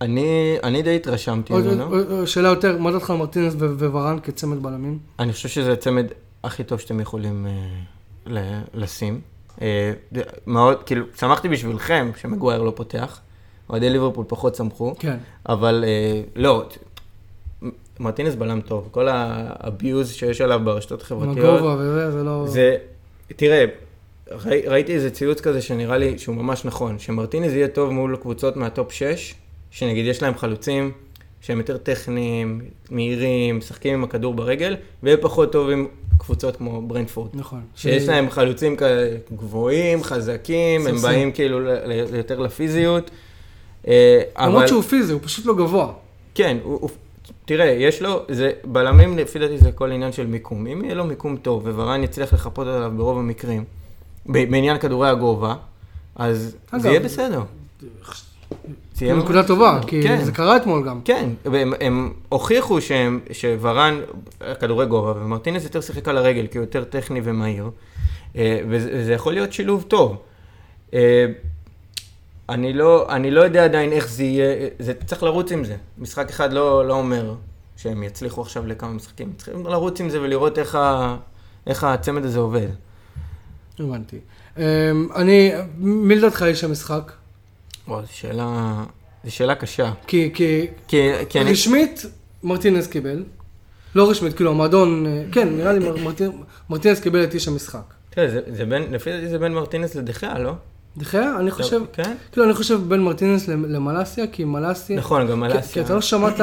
אני, 0.00 0.56
אני 0.62 0.82
די 0.82 0.96
התרשמתי 0.96 1.52
ממנו. 1.52 2.26
שאלה 2.26 2.48
יותר, 2.48 2.78
מה 2.78 2.92
דעתך 2.92 3.10
על 3.10 3.16
מרטינז 3.16 3.56
ו- 3.58 3.90
וורן 3.90 4.18
כצמד 4.22 4.62
בלמים? 4.62 4.98
אני 5.18 5.32
חושב 5.32 5.48
שזה 5.48 5.72
הצמד 5.72 6.06
הכי 6.44 6.64
טוב 6.64 6.80
שאתם 6.80 7.00
יכולים 7.00 7.46
אה, 8.26 8.60
לשים. 8.74 9.20
אה, 9.62 9.92
מאוד, 10.46 10.82
כאילו, 10.82 11.04
שמחתי 11.18 11.48
בשבילכם 11.48 12.10
שמגווייר 12.16 12.62
לא 12.62 12.72
פותח. 12.76 13.20
אוהדי 13.70 13.90
ליברפול 13.90 14.24
פחות 14.28 14.54
שמחו, 14.54 14.94
כן. 14.98 15.16
אבל 15.48 15.84
אה, 15.86 16.22
לא, 16.36 16.68
מרטינס 18.00 18.34
בלם 18.34 18.60
טוב. 18.60 18.88
כל 18.90 19.08
האביוז 19.08 20.12
שיש 20.12 20.40
עליו 20.40 20.60
ברשתות 20.64 21.02
החברתיות, 21.02 21.58
הגובה 21.58 21.74
וזה, 21.78 22.10
זה 22.10 22.22
לא... 22.24 22.44
זה, 22.46 22.76
תראה, 23.36 23.64
ראי, 24.30 24.62
ראיתי 24.66 24.94
איזה 24.94 25.10
ציוץ 25.10 25.40
כזה 25.40 25.62
שנראה 25.62 25.98
לי 25.98 26.18
שהוא 26.18 26.36
ממש 26.36 26.64
נכון, 26.64 26.98
שמרטינז 26.98 27.52
יהיה 27.52 27.68
טוב 27.68 27.90
מול 27.90 28.16
קבוצות 28.16 28.56
מהטופ 28.56 28.92
6, 28.92 29.34
שנגיד 29.70 30.06
יש 30.06 30.22
להם 30.22 30.34
חלוצים 30.38 30.90
שהם 31.40 31.58
יותר 31.58 31.76
טכניים, 31.76 32.60
מהירים, 32.90 33.58
משחקים 33.58 33.94
עם 33.94 34.04
הכדור 34.04 34.34
ברגל, 34.34 34.76
ויהיה 35.02 35.16
פחות 35.16 35.52
טוב 35.52 35.70
עם 35.70 35.86
קבוצות 36.18 36.56
כמו 36.56 36.82
ברנדפורד. 36.82 37.28
נכון. 37.34 37.60
שיש 37.76 38.02
ש- 38.02 38.06
להם 38.08 38.30
חלוצים 38.30 38.76
כאלה 38.76 39.16
גבוהים, 39.36 40.02
חזקים, 40.02 40.86
הם. 40.86 40.96
באים 40.96 41.32
כאילו 41.32 41.60
יותר 42.16 42.40
לפיזיות. 42.40 43.10
אה. 43.88 44.20
למרות 44.40 44.68
שהוא 44.68 44.82
פיזי, 44.82 45.12
הוא 45.12 45.20
פשוט 45.24 45.46
לא 45.46 45.54
גבוה. 45.56 45.92
כן, 46.34 46.56
הוא, 46.62 46.90
תראה, 47.44 47.64
יש 47.66 48.02
לו, 48.02 48.22
זה, 48.30 48.50
בלמים 48.64 49.18
לפי 49.18 49.38
דעתי 49.38 49.58
זה 49.58 49.72
כל 49.72 49.92
עניין 49.92 50.12
של 50.12 50.26
מיקום. 50.26 50.66
אם 50.66 50.84
יהיה 50.84 50.94
לו 50.94 51.04
מיקום 51.04 51.36
טוב 51.36 51.66
וורן 51.66 52.02
יצליח 52.04 52.32
לחפות 52.32 52.66
עליו 52.66 52.92
ברוב 52.96 53.18
המקרים, 53.18 53.64
בעניין 54.26 54.78
כדורי 54.78 55.08
הגובה, 55.08 55.54
אז 56.16 56.56
אגב, 56.70 56.82
זה 56.82 56.88
יהיה 56.88 57.00
בסדר. 57.00 57.42
יהיה 59.02 59.14
נקודה 59.14 59.46
טובה, 59.46 59.80
כי 59.86 60.02
כן. 60.02 60.24
זה 60.24 60.32
קרה 60.32 60.56
אתמול 60.56 60.88
גם. 60.88 61.00
כן, 61.04 61.30
והם 61.44 61.72
הם 61.80 62.12
הוכיחו 62.28 62.80
שהם, 62.80 63.20
שוורן, 63.32 64.00
כדורי 64.60 64.86
גובה, 64.86 65.12
ומרטינס 65.24 65.64
יותר 65.64 65.80
שיחק 65.80 66.08
על 66.08 66.16
הרגל, 66.16 66.46
כי 66.46 66.58
הוא 66.58 66.62
יותר 66.62 66.84
טכני 66.84 67.20
ומהיר, 67.24 67.70
אה, 68.36 68.60
וזה 68.68 68.90
וזה 68.94 69.12
יכול 69.12 69.32
להיות 69.32 69.52
שילוב 69.52 69.84
טוב. 69.88 70.16
אה, 70.94 71.26
אני 72.48 72.72
לא, 72.72 73.06
אני 73.08 73.30
לא 73.30 73.40
יודע 73.40 73.64
עדיין 73.64 73.92
איך 73.92 74.08
זה 74.08 74.24
יהיה, 74.24 74.68
זה 74.78 74.92
צריך 75.06 75.22
לרוץ 75.22 75.52
עם 75.52 75.64
זה. 75.64 75.76
משחק 75.98 76.30
אחד 76.30 76.52
לא, 76.52 76.86
לא 76.86 76.94
אומר 76.94 77.34
שהם 77.76 78.02
יצליחו 78.02 78.42
עכשיו 78.42 78.66
לכמה 78.66 78.90
משחקים. 78.90 79.32
צריכים 79.36 79.66
לרוץ 79.66 80.00
עם 80.00 80.10
זה 80.10 80.20
ולראות 80.20 80.58
איך, 80.58 80.74
ה, 80.74 81.16
איך 81.66 81.84
הצמד 81.84 82.24
הזה 82.24 82.38
עובד. 82.38 82.68
הבנתי. 83.78 84.18
אמ, 84.56 84.62
אני, 85.16 85.52
מי 85.78 86.16
לדעתך 86.16 86.42
איש 86.42 86.64
המשחק? 86.64 87.12
וואו, 87.88 88.02
זו 88.02 88.12
שאלה, 88.16 88.74
זו 89.24 89.34
שאלה 89.34 89.54
קשה. 89.54 89.92
כי, 90.06 90.30
כי 90.34 90.66
כי, 90.88 91.08
כי 91.28 91.40
אני... 91.40 91.52
רשמית, 91.52 92.06
מרטינז 92.42 92.86
קיבל. 92.88 93.24
לא 93.94 94.10
רשמית, 94.10 94.32
כאילו 94.36 94.50
המועדון, 94.50 95.06
אה, 95.06 95.22
כן, 95.32 95.48
נראה 95.56 95.72
לי 95.72 95.78
מר- 95.78 95.96
מרטינ- 96.08 96.42
מרטינז 96.70 97.00
קיבל 97.00 97.24
את 97.24 97.34
איש 97.34 97.48
המשחק. 97.48 97.80
תראה, 98.10 98.30
זה, 98.30 98.40
זה 98.52 98.64
בין, 98.64 98.82
לפי 98.92 99.10
דעתי 99.12 99.28
זה 99.28 99.38
בין 99.38 99.52
מרטינס 99.54 99.94
לדחיה, 99.94 100.38
לא? 100.38 100.52
דחיה, 100.96 101.36
אני 101.38 101.50
חושב, 101.50 101.80
כן? 101.92 102.14
כאילו 102.32 102.46
אני 102.46 102.54
חושב 102.54 102.80
בין 102.88 103.00
מרטינז 103.02 103.48
למ- 103.50 103.64
למלאסיה, 103.64 104.26
כי 104.26 104.44
מלאסיה, 104.44 104.96
נכון, 104.98 105.22
גם 105.22 105.28
כי- 105.28 105.34
מלאסיה. 105.34 105.72
כי 105.72 105.80
אתה 105.80 105.94
לא 105.94 106.00
שמעת, 106.00 106.40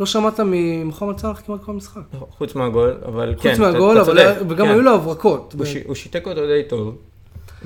לא 0.00 0.06
שמעת 0.06 0.40
ממוחמד 0.44 1.18
סאלח 1.18 1.40
כמעט 1.46 1.60
כל 1.64 1.72
המשחק. 1.72 2.00
חוץ 2.30 2.54
מהגול, 2.54 2.94
אבל 3.06 3.34
כן, 3.40 3.50
חוץ 3.50 3.58
מהגול, 3.60 3.98
אבל 3.98 4.18
וגם 4.48 4.66
כן. 4.66 4.72
היו 4.72 4.80
לו 4.82 4.94
הברקות. 4.94 5.54
הוא 5.86 5.94
שיתק 5.94 6.26
אותו 6.26 6.46
די 6.46 6.62
טוב. 6.68 6.96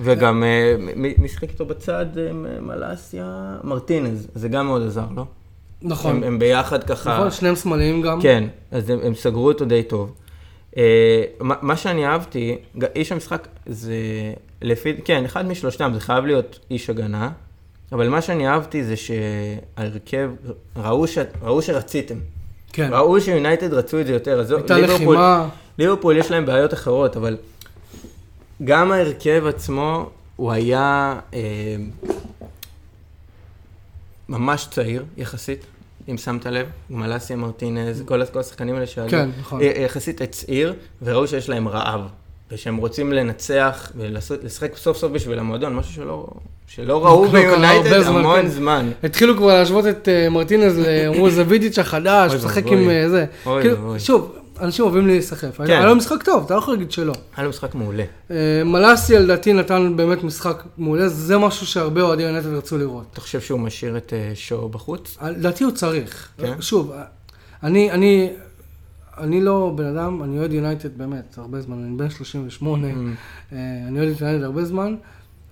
וגם, 0.00 0.44
אה, 0.44 0.74
מי 0.96 1.28
שיחק 1.28 1.50
איתו 1.50 1.66
בצד, 1.66 2.06
אה, 2.18 2.32
מלאסיה, 2.60 3.56
מרטינז, 3.64 4.28
זה 4.34 4.48
גם 4.48 4.66
מאוד 4.66 4.86
עזר, 4.86 5.04
לא? 5.16 5.24
נכון, 5.82 6.16
הם, 6.16 6.22
הם 6.22 6.38
ביחד 6.38 6.84
ככה, 6.84 7.14
נכון, 7.14 7.30
שניהם 7.30 7.56
שמאליים 7.56 8.02
גם. 8.02 8.20
כן, 8.22 8.44
אז 8.70 8.90
הם, 8.90 8.98
הם 9.02 9.14
סגרו 9.14 9.48
אותו 9.48 9.64
די 9.64 9.82
טוב. 9.82 10.12
אה, 10.76 11.22
מה, 11.40 11.54
מה 11.62 11.76
שאני 11.76 12.06
אהבתי, 12.06 12.56
איש 12.94 13.12
המשחק 13.12 13.48
זה, 13.66 13.94
לפי, 14.62 14.94
כן, 15.04 15.24
אחד 15.24 15.46
משלושתם, 15.46 15.90
זה 15.94 16.00
חייב 16.00 16.24
להיות 16.26 16.58
איש 16.70 16.90
הגנה, 16.90 17.30
אבל 17.92 18.08
מה 18.08 18.22
שאני 18.22 18.48
אהבתי 18.48 18.84
זה 18.84 18.94
שההרכב, 18.96 20.30
ראו, 20.76 21.06
ש, 21.06 21.18
ראו 21.42 21.62
שרציתם. 21.62 22.14
כן. 22.72 22.88
ראו 22.92 23.20
שיונייטד 23.20 23.74
רצו 23.74 24.00
את 24.00 24.06
זה 24.06 24.12
יותר, 24.12 24.38
הייתה 24.56 24.76
ליברפול- 24.78 24.94
לחימה, 24.94 25.48
ליברפול 25.78 26.16
יש 26.16 26.30
להם 26.30 26.46
בעיות 26.46 26.74
אחרות, 26.74 27.16
אבל 27.16 27.36
גם 28.64 28.92
ההרכב 28.92 29.44
עצמו, 29.46 30.10
הוא 30.36 30.52
היה 30.52 31.20
אה, 31.34 31.40
ממש 34.28 34.68
צעיר 34.70 35.04
יחסית, 35.16 35.66
אם 36.10 36.16
שמת 36.18 36.46
לב, 36.46 36.66
מלאסיה 36.90 37.36
מרטינז, 37.36 38.02
כל 38.06 38.22
כל 38.32 38.38
השחקנים 38.40 38.74
האלה 38.74 38.86
שעלו, 38.86 39.08
כן, 39.10 39.28
נכון. 39.40 39.60
יחסית 39.84 40.20
הצעיר, 40.20 40.74
וראו 41.02 41.26
שיש 41.26 41.48
להם 41.48 41.68
רעב, 41.68 42.00
ושהם 42.52 42.76
רוצים 42.76 43.12
לנצח 43.12 43.92
ולשחק 43.96 44.76
סוף 44.76 44.96
סוף 44.96 45.12
בשביל 45.12 45.38
המועדון, 45.38 45.74
משהו 45.74 45.92
שלא, 45.92 46.26
שלא 46.66 47.06
ראו 47.06 47.24
לא 47.24 47.30
ביונייטד 47.30 48.00
זמן, 48.02 48.16
המון 48.16 48.42
כן. 48.42 48.48
זמן. 48.48 48.90
התחילו 49.02 49.36
כבר 49.36 49.46
להשוות 49.58 49.86
את 49.86 50.08
אה, 50.08 50.28
מרטינז, 50.30 50.78
ל- 50.78 51.06
אמרו 51.08 51.30
זה 51.30 51.44
וידיץ' 51.48 51.78
החדש, 51.78 52.30
אוי 52.30 52.38
משחק. 52.38 52.66
עם 52.66 52.90
אה, 52.90 53.08
זה. 53.08 53.24
אוי 53.46 53.62
כאילו, 53.62 53.76
ואבוי. 53.76 54.00
שוב, 54.00 54.36
אנשים 54.60 54.84
אוהבים 54.84 55.06
להיסחף. 55.06 55.56
כן. 55.56 55.64
היה 55.64 55.86
לו 55.86 55.96
משחק 55.96 56.22
טוב, 56.22 56.44
אתה 56.44 56.54
לא 56.54 56.58
יכול 56.58 56.74
להגיד 56.74 56.92
שלא. 56.92 57.12
היה 57.36 57.44
לו 57.44 57.50
משחק 57.50 57.74
מעולה. 57.74 58.04
אה, 58.30 58.62
מלאסי 58.64 59.18
לדעתי 59.18 59.52
נתן 59.52 59.96
באמת 59.96 60.24
משחק 60.24 60.62
מעולה, 60.78 61.08
זה 61.08 61.38
משהו 61.38 61.66
שהרבה 61.66 62.02
אוהדי 62.02 62.22
יונייטד 62.22 62.46
רצו 62.46 62.78
לראות. 62.78 63.04
אתה 63.12 63.20
חושב 63.20 63.40
שהוא 63.40 63.60
משאיר 63.60 63.96
את 63.96 64.12
אה, 64.12 64.32
שואו 64.34 64.68
בחוץ? 64.68 65.18
לדעתי 65.22 65.64
הוא 65.64 65.72
צריך. 65.72 66.28
כן? 66.38 66.60
שוב, 66.60 66.92
אני, 67.62 67.90
אני, 67.90 68.30
אני 69.18 69.40
לא 69.40 69.72
בן 69.76 69.96
אדם, 69.96 70.22
אני 70.22 70.38
אוהד 70.38 70.52
יונייטד 70.52 70.98
באמת, 70.98 71.38
הרבה 71.38 71.60
זמן, 71.60 71.84
אני 71.84 71.96
בן 71.96 72.10
38, 72.10 72.86
Mm. 72.86 72.90
אה, 73.52 73.58
אני 73.88 73.98
אוהד 73.98 74.20
יונייטד 74.20 74.44
הרבה 74.44 74.64
זמן, 74.64 74.94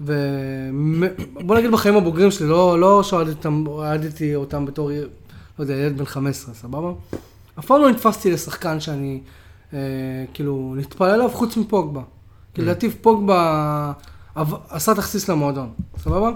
ובוא 0.00 1.56
נגיד 1.56 1.70
בחיים 1.70 1.96
הבוגרים 1.96 2.30
שלי, 2.30 2.48
לא, 2.48 2.80
לא 2.80 3.02
שאוהדתי 3.02 3.32
אותם, 3.32 3.64
אוהדתי 3.66 4.34
אותם 4.34 4.66
בתור, 4.66 4.90
לא 5.58 5.64
יודע, 5.64 5.74
ילד 5.74 5.98
בן 5.98 6.04
15, 6.04 6.54
סבבה? 6.54 6.92
אף 7.58 7.66
פעם 7.66 7.80
לא 7.80 7.90
נתפסתי 7.90 8.30
לשחקן 8.30 8.80
שאני, 8.80 9.20
אה, 9.74 9.78
כאילו, 10.34 10.74
נטפל 10.76 11.04
אליו 11.10 11.30
חוץ 11.30 11.56
מפוגבה. 11.56 12.00
כי 12.54 12.60
Mm. 12.60 12.64
לדעתי 12.64 12.90
פוגבה 12.90 13.92
עשה 14.68 14.94
תכסיס 14.94 15.28
למועדון, 15.28 15.70
סבבה? 15.98 16.30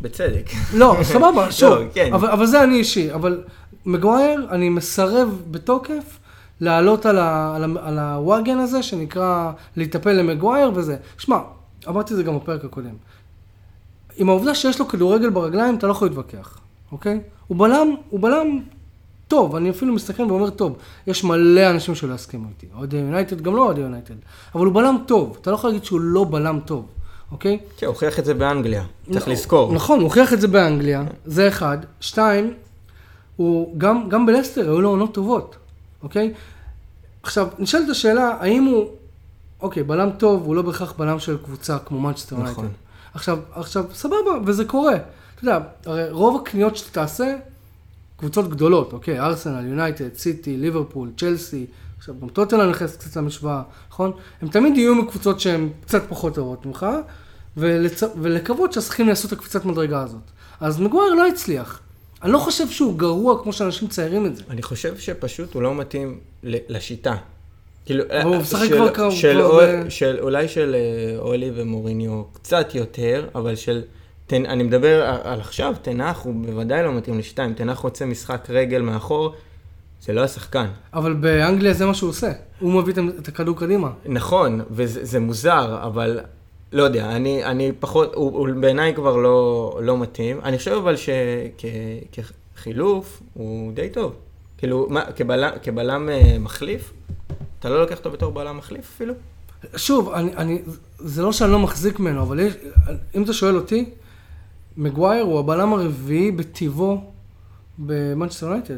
בצדק. 0.00 0.50
לא, 0.74 0.96
סבבה, 1.12 1.52
שוב, 1.52 1.72
לא, 1.74 1.84
כן. 1.94 2.14
אבל, 2.14 2.28
אבל 2.30 2.46
זה 2.46 2.62
אני 2.64 2.74
אישי, 2.76 3.14
אבל 3.14 3.42
מגווייר, 3.86 4.46
אני 4.50 4.68
מסרב 4.68 5.42
בתוקף 5.50 6.18
לעלות 6.60 7.06
על, 7.06 7.18
ה, 7.18 7.56
על, 7.56 7.64
ה, 7.64 7.88
על 7.88 7.98
הוואגן 7.98 8.58
הזה, 8.58 8.82
שנקרא 8.82 9.52
להיטפל 9.76 10.12
למגווייר 10.12 10.70
וזה. 10.74 10.96
שמע, 11.18 11.38
אמרתי 11.88 12.12
את 12.12 12.16
זה 12.18 12.22
גם 12.22 12.36
בפרק 12.36 12.64
הקודם. 12.64 12.94
עם 14.16 14.28
העובדה 14.28 14.54
שיש 14.54 14.78
לו 14.80 14.88
כדורגל 14.88 15.30
ברגליים, 15.30 15.74
אתה 15.74 15.86
לא 15.86 15.92
יכול 15.92 16.08
להתווכח, 16.08 16.58
אוקיי? 16.92 17.20
הוא 17.46 17.58
בלם, 17.58 17.88
הוא 18.10 18.20
בלם 18.20 18.58
טוב, 19.30 19.56
אני 19.56 19.70
אפילו 19.70 19.94
מסתכל 19.94 20.22
ואומר 20.22 20.50
טוב. 20.50 20.76
יש 21.06 21.24
מלא 21.24 21.70
אנשים 21.70 21.94
שלא 21.94 22.14
יסכימו 22.14 22.48
איתי. 22.48 22.66
אוהדי 22.76 22.96
יונייטד, 22.96 23.40
גם 23.40 23.56
לא 23.56 23.64
אוהדי 23.64 23.80
יונייטד. 23.80 24.14
אבל 24.54 24.66
הוא 24.66 24.74
בלם 24.74 24.96
טוב, 25.06 25.36
אתה 25.40 25.50
לא 25.50 25.54
יכול 25.54 25.70
להגיד 25.70 25.84
שהוא 25.84 26.00
לא 26.00 26.26
בלם 26.30 26.60
טוב, 26.64 26.86
אוקיי? 27.32 27.58
כן, 27.76 27.86
הוא 27.86 27.92
הוכיח 27.92 28.18
את 28.18 28.24
זה 28.24 28.34
באנגליה, 28.34 28.84
צריך 29.04 29.16
נכון, 29.16 29.32
לזכור. 29.32 29.72
נכון, 29.72 29.98
הוא 29.98 30.04
הוכיח 30.04 30.32
את 30.32 30.40
זה 30.40 30.48
באנגליה, 30.48 31.04
זה 31.24 31.48
אחד. 31.48 31.78
שתיים, 32.00 32.54
הוא 33.36 33.78
גם, 33.78 34.08
גם 34.08 34.26
בלסטר 34.26 34.60
היו 34.60 34.80
לו 34.80 34.88
עונות 34.88 35.14
טובות, 35.14 35.56
אוקיי? 36.02 36.32
עכשיו, 37.22 37.48
נשאלת 37.58 37.88
השאלה, 37.88 38.36
האם 38.40 38.64
הוא, 38.64 38.86
אוקיי, 39.60 39.82
בלם 39.82 40.10
טוב, 40.18 40.42
הוא 40.44 40.56
לא 40.56 40.62
בהכרח 40.62 40.92
בלם 40.98 41.18
של 41.18 41.36
קבוצה 41.44 41.78
כמו 41.78 42.00
מנצ'סטר 42.00 42.36
נכון. 42.36 42.64
יונייטד. 42.64 42.76
עכשיו, 43.14 43.38
עכשיו, 43.52 43.84
סבבה, 43.94 44.30
וזה 44.44 44.64
קורה. 44.64 44.94
אתה 44.94 45.44
יודע, 45.44 45.58
הרי 45.86 46.10
רוב 46.10 46.42
הקניות 46.42 46.76
שאתה 46.76 46.90
תעשה, 46.90 47.36
קבוצות 48.20 48.50
גדולות, 48.50 48.92
אוקיי? 48.92 49.20
ארסנל, 49.20 49.66
יונייטד, 49.66 50.14
סיטי, 50.14 50.56
ליברפול, 50.56 51.10
צ'לסי, 51.16 51.66
עכשיו 51.98 52.14
גם 52.22 52.28
טוטנאם 52.28 52.70
נכנסת 52.70 53.00
קצת 53.00 53.16
למשוואה, 53.16 53.62
נכון? 53.90 54.12
הם 54.42 54.48
תמיד 54.48 54.76
יהיו 54.76 54.94
מקבוצות 54.94 55.40
שהן 55.40 55.68
קצת 55.86 56.02
פחות 56.08 56.34
טובות 56.34 56.66
ממך, 56.66 56.86
ולצ... 57.56 58.02
ולקוות 58.22 58.72
שהשחקנים 58.72 59.08
יעשו 59.08 59.28
את 59.28 59.32
הקפיצת 59.32 59.64
מדרגה 59.64 60.02
הזאת. 60.02 60.20
אז 60.60 60.80
מגווייר 60.80 61.14
לא 61.14 61.26
הצליח. 61.28 61.80
אני 62.22 62.32
לא 62.32 62.38
חושב 62.38 62.68
שהוא 62.68 62.98
גרוע 62.98 63.42
כמו 63.42 63.52
שאנשים 63.52 63.88
ציירים 63.88 64.26
את 64.26 64.36
זה. 64.36 64.42
אני 64.50 64.62
חושב 64.62 64.98
שפשוט 64.98 65.54
הוא 65.54 65.62
לא 65.62 65.74
מתאים 65.74 66.18
ל- 66.42 66.56
לשיטה. 66.76 67.16
כאילו, 67.86 68.04
אבל 68.10 68.22
הוא 68.22 68.34
אה, 68.34 68.38
משחק 68.40 68.68
כבר 68.72 68.90
קרוב- 68.90 69.14
של 69.14 69.40
של- 69.88 70.18
אולי 70.20 70.48
של 70.48 70.74
אה, 70.74 71.18
אולי 71.18 71.50
ומוריניו 71.54 72.22
קצת 72.32 72.74
יותר, 72.74 73.28
אבל 73.34 73.56
של... 73.56 73.82
תן- 74.30 74.46
אני 74.46 74.62
מדבר 74.62 75.02
על 75.24 75.40
עכשיו, 75.40 75.74
תנח 75.82 76.22
הוא 76.22 76.34
בוודאי 76.46 76.82
לא 76.82 76.92
מתאים. 76.94 77.20
אם 77.46 77.52
תנח 77.52 77.78
רוצה 77.78 78.06
משחק 78.06 78.46
רגל 78.50 78.82
מאחור, 78.82 79.34
זה 80.02 80.12
לא 80.12 80.20
השחקן. 80.24 80.66
אבל 80.94 81.12
באנגליה 81.14 81.72
זה 81.74 81.86
מה 81.86 81.94
שהוא 81.94 82.10
עושה. 82.10 82.32
הוא 82.60 82.72
מביא 82.82 82.94
את- 83.18 83.28
הכדור 83.28 83.56
קדימה. 83.56 83.90
נכון, 84.06 84.60
וזה 84.70 85.04
זה 85.04 85.20
מוזר, 85.20 85.78
אבל 85.82 86.20
לא 86.72 86.82
יודע, 86.82 87.16
אני, 87.16 87.44
אני 87.44 87.72
פחות, 87.80 88.14
הוא, 88.14 88.30
הוא 88.38 88.48
בעיניי 88.60 88.94
כבר 88.94 89.16
לא, 89.16 89.40
לא 89.82 89.98
מתאים. 89.98 90.40
אני 90.42 90.58
חושב 90.58 90.70
אבל 90.72 90.94
שכחילוף 92.56 93.22
הוא 93.34 93.72
די 93.72 93.88
טוב. 93.90 94.14
כאילו, 94.58 94.86
מה, 94.90 95.04
כבלם, 95.16 95.50
כבלם 95.62 96.08
אה, 96.08 96.36
מחליף, 96.38 96.92
אתה 97.58 97.68
לא 97.68 97.80
לוקח 97.80 97.98
אותו 97.98 98.10
בתור 98.10 98.32
בלם 98.32 98.56
מחליף 98.56 98.92
אפילו? 98.96 99.14
שוב, 99.76 100.10
אני, 100.10 100.36
אני, 100.36 100.62
זה 100.98 101.22
לא 101.22 101.32
שאני 101.32 101.52
לא 101.52 101.58
מחזיק 101.58 101.98
ממנו, 101.98 102.22
אבל 102.22 102.40
יש, 102.40 102.54
אם 103.14 103.22
אתה 103.22 103.32
שואל 103.32 103.56
אותי, 103.56 103.84
מגווייר 104.80 105.24
הוא 105.24 105.38
הבלם 105.38 105.72
הרביעי 105.72 106.30
בטיבו 106.30 107.04
במנצ'סטר 107.78 108.46
יונייטד. 108.46 108.74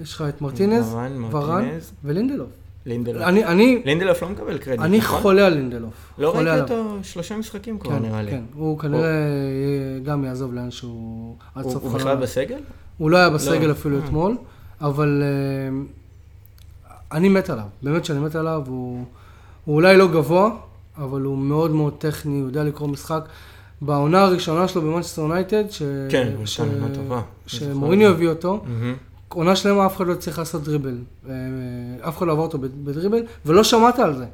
יש 0.00 0.12
לך 0.14 0.24
את 0.28 0.42
מרטינז, 0.42 0.94
ורן. 1.30 1.68
ולינדלוף. 2.04 2.48
לינדלוף. 2.86 3.22
אני, 3.22 3.44
אני, 3.44 3.82
לינדלוף 3.84 4.22
לא 4.22 4.28
מקבל 4.28 4.58
קרדיט, 4.58 4.80
אני 4.80 4.98
נכון? 4.98 5.20
חולה 5.20 5.46
על 5.46 5.54
לינדלוף. 5.54 5.92
לא 6.18 6.34
ראיתי 6.34 6.50
עליו. 6.50 6.62
אותו 6.62 6.96
שלושה 7.02 7.36
משחקים 7.36 7.78
כבר, 7.78 7.90
כן, 7.90 8.02
נראה 8.02 8.22
לי. 8.22 8.30
כן, 8.30 8.42
הוא 8.54 8.78
כנראה 8.78 9.08
יהיה- 9.08 10.00
גם 10.04 10.24
יעזוב 10.24 10.54
לאן 10.54 10.70
שהוא... 10.70 11.36
עד 11.54 11.64
הוא, 11.64 11.72
סוף 11.72 11.82
הוא. 11.82 11.92
בכלל 11.92 12.16
בסגל? 12.16 12.58
הוא 12.98 13.10
לא 13.10 13.16
היה 13.16 13.30
בסגל 13.30 13.66
לא. 13.66 13.72
אפילו 13.72 13.98
אה. 14.00 14.04
אתמול, 14.04 14.36
אבל 14.80 15.22
אה, 15.22 15.80
אני 17.12 17.28
מת 17.28 17.50
עליו, 17.50 17.66
באמת 17.82 18.04
שאני 18.04 18.18
מת 18.18 18.34
עליו, 18.34 18.62
הוא, 18.66 19.04
הוא 19.64 19.74
אולי 19.74 19.96
לא 19.96 20.08
גבוה, 20.08 20.50
אבל 20.96 21.20
הוא 21.20 21.38
מאוד 21.38 21.70
מאוד 21.70 21.94
טכני, 21.98 22.40
הוא 22.40 22.46
יודע 22.48 22.64
לקרוא 22.64 22.88
משחק. 22.88 23.24
בעונה 23.82 24.22
הראשונה 24.22 24.68
שלו 24.68 24.82
במנצ'סטר 24.82 25.22
יונייטד, 25.22 25.70
ש... 25.70 25.82
כן, 26.08 26.32
הוא 26.36 26.46
ש... 26.46 26.60
נתן 26.60 26.80
עונה 26.80 26.94
טובה. 26.94 27.20
את 27.46 28.14
הביא 28.14 28.28
אותו. 28.28 28.64
עונה 29.28 29.56
שלמה 29.56 29.86
אף 29.86 29.96
אחד 29.96 30.06
לא 30.06 30.14
צריך 30.14 30.38
לעשות 30.38 30.64
דריבל. 30.64 30.98
אה, 31.28 31.34
אף 32.08 32.18
אחד 32.18 32.26
לא 32.26 32.32
עבר 32.32 32.42
אותו 32.42 32.58
בדריבל, 32.58 33.22
ולא 33.46 33.64
שמעת 33.64 33.98
על 33.98 34.16
זה. 34.16 34.24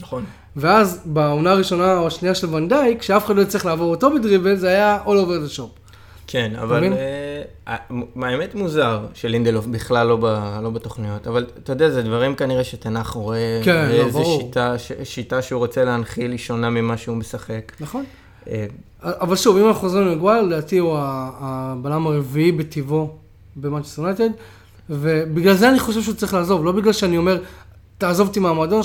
נכון. 0.00 0.24
ואז 0.56 1.00
בעונה 1.04 1.50
הראשונה 1.50 1.98
או 1.98 2.06
השנייה 2.06 2.34
של 2.34 2.54
ונדייק, 2.54 3.00
כשאף 3.00 3.26
אחד 3.26 3.36
לא 3.36 3.42
יצטרך 3.42 3.66
לעבור 3.66 3.90
אותו 3.90 4.10
בדריבל, 4.14 4.56
זה 4.56 4.68
היה 4.68 4.98
all 5.04 5.08
over 5.08 5.48
the 5.48 5.58
shop. 5.58 5.80
כן, 6.26 6.52
אבל? 6.62 6.84
אה, 6.92 7.42
אה, 7.68 7.76
האמת 8.22 8.54
מוזר 8.54 9.06
שלינדלוף 9.14 9.66
בכלל 9.66 10.06
לא, 10.06 10.16
ב, 10.16 10.24
לא 10.62 10.70
בתוכניות, 10.70 11.26
אבל 11.26 11.46
אתה 11.62 11.72
יודע, 11.72 11.90
זה 11.90 12.02
דברים 12.02 12.34
כנראה 12.34 12.64
שתנח 12.64 13.10
רואה, 13.10 13.60
כן, 13.64 13.88
לא, 13.88 14.04
איזה. 14.04 14.24
שיטה, 14.24 14.78
ש, 14.78 14.92
שיטה 15.04 15.42
שהוא 15.42 15.58
רוצה 15.58 15.84
להנחיל 15.84 16.30
היא 16.30 16.38
שונה 16.38 16.70
ממה 16.70 16.96
שהוא 16.96 17.16
משחק. 17.16 17.72
נכון? 17.80 18.04
אה, 18.50 18.66
אבל 19.04 19.36
שוב, 19.36 19.56
אם 19.56 19.66
אנחנו 19.66 19.80
חוזרים 19.80 20.08
לגווייר, 20.08 20.42
לדעתי 20.42 20.78
הוא 20.78 20.96
הבלם 21.00 22.06
הרביעי 22.06 22.52
בטבעו 22.52 23.10
במנצ'סטר 23.56 24.02
יונייטד, 24.02 24.28
ובגלל 24.90 25.54
זה 25.54 25.68
אני 25.70 25.78
חושב 25.78 26.02
שהוא 26.02 26.14
צריך 26.14 26.34
לעזוב, 26.34 26.64
לא 26.64 26.72
בגלל 26.72 26.92
שאני 26.92 27.16
אומר, 27.18 27.38
תעזוב 27.98 28.28
אותי 28.28 28.40
מהמועדון, 28.40 28.82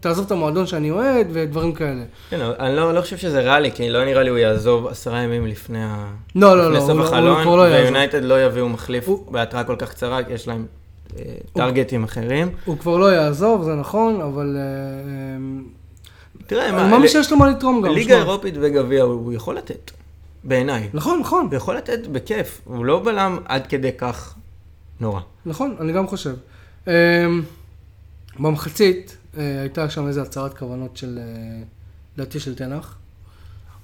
תעזוב 0.00 0.24
את 0.26 0.32
המועדון 0.32 0.66
שאני 0.66 0.90
אוהד 0.90 1.26
ודברים 1.32 1.72
כאלה. 1.72 2.02
כן, 2.30 2.40
אני 2.58 2.76
לא, 2.76 2.94
לא 2.94 3.00
חושב 3.00 3.16
שזה 3.16 3.40
ריאלי, 3.40 3.72
כי 3.72 3.90
לא 3.90 4.04
נראה 4.04 4.22
לי 4.22 4.30
הוא 4.30 4.38
יעזוב 4.38 4.86
עשרה 4.86 5.18
ימים 5.20 5.46
לפני, 5.46 5.82
ה... 5.84 6.06
לא, 6.34 6.56
לא, 6.56 6.64
לפני 6.64 6.74
לא, 6.74 6.80
סוף 6.80 6.98
לא- 6.98 7.04
החלון, 7.04 7.58
לא. 7.58 7.62
ויונייטד 7.62 8.24
לא 8.24 8.44
יביאו 8.44 8.68
מחליף 8.68 9.08
הוא- 9.08 9.32
בהתראה 9.32 9.64
כל 9.64 9.76
כך 9.78 9.90
קצרה, 9.90 10.22
כי 10.24 10.32
יש 10.32 10.48
להם 10.48 10.66
אה, 11.18 11.22
טרגטים 11.52 12.04
אחרים. 12.04 12.48
הוא 12.64 12.78
כבר 12.78 12.96
לא 12.96 13.12
יעזוב, 13.12 13.62
זה 13.62 13.74
נכון, 13.74 14.20
אבל... 14.20 14.56
אה, 14.56 15.64
תראה, 16.46 16.72
מה, 16.72 16.78
מאמין 16.88 17.02
ל- 17.02 17.08
שיש 17.08 17.32
לו 17.32 17.36
מה 17.38 17.50
לתרום 17.50 17.82
גם. 17.82 17.92
ליגה. 17.92 18.16
אירופית 18.16 18.54
וגביע 18.60 19.02
הוא 19.02 19.12
הוא 19.14 19.32
יכול 19.32 19.56
לתת, 19.56 19.90
בעיניי. 20.44 20.88
נכון, 20.94 21.20
נכון, 21.20 21.46
הוא 21.50 21.54
יכול 21.54 21.76
לתת 21.76 22.06
בכיף, 22.06 22.60
הוא 22.64 22.84
לא 22.84 23.02
בלם 23.04 23.38
עד 23.44 23.66
כדי 23.66 23.90
כך 23.98 24.34
נורא. 25.00 25.20
נכון, 25.46 25.76
אני 25.80 25.92
גם 25.92 26.06
חושב. 26.06 26.34
אה, 26.88 27.26
במחצית 28.38 29.16
אה, 29.38 29.60
הייתה 29.60 29.90
שם 29.90 30.06
איזו 30.06 30.20
הצהרת 30.20 30.58
כוונות 30.58 30.96
של, 30.96 31.18
אה, 31.18 31.62
לדעתי 32.16 32.40
של 32.40 32.54
תנח. 32.54 32.94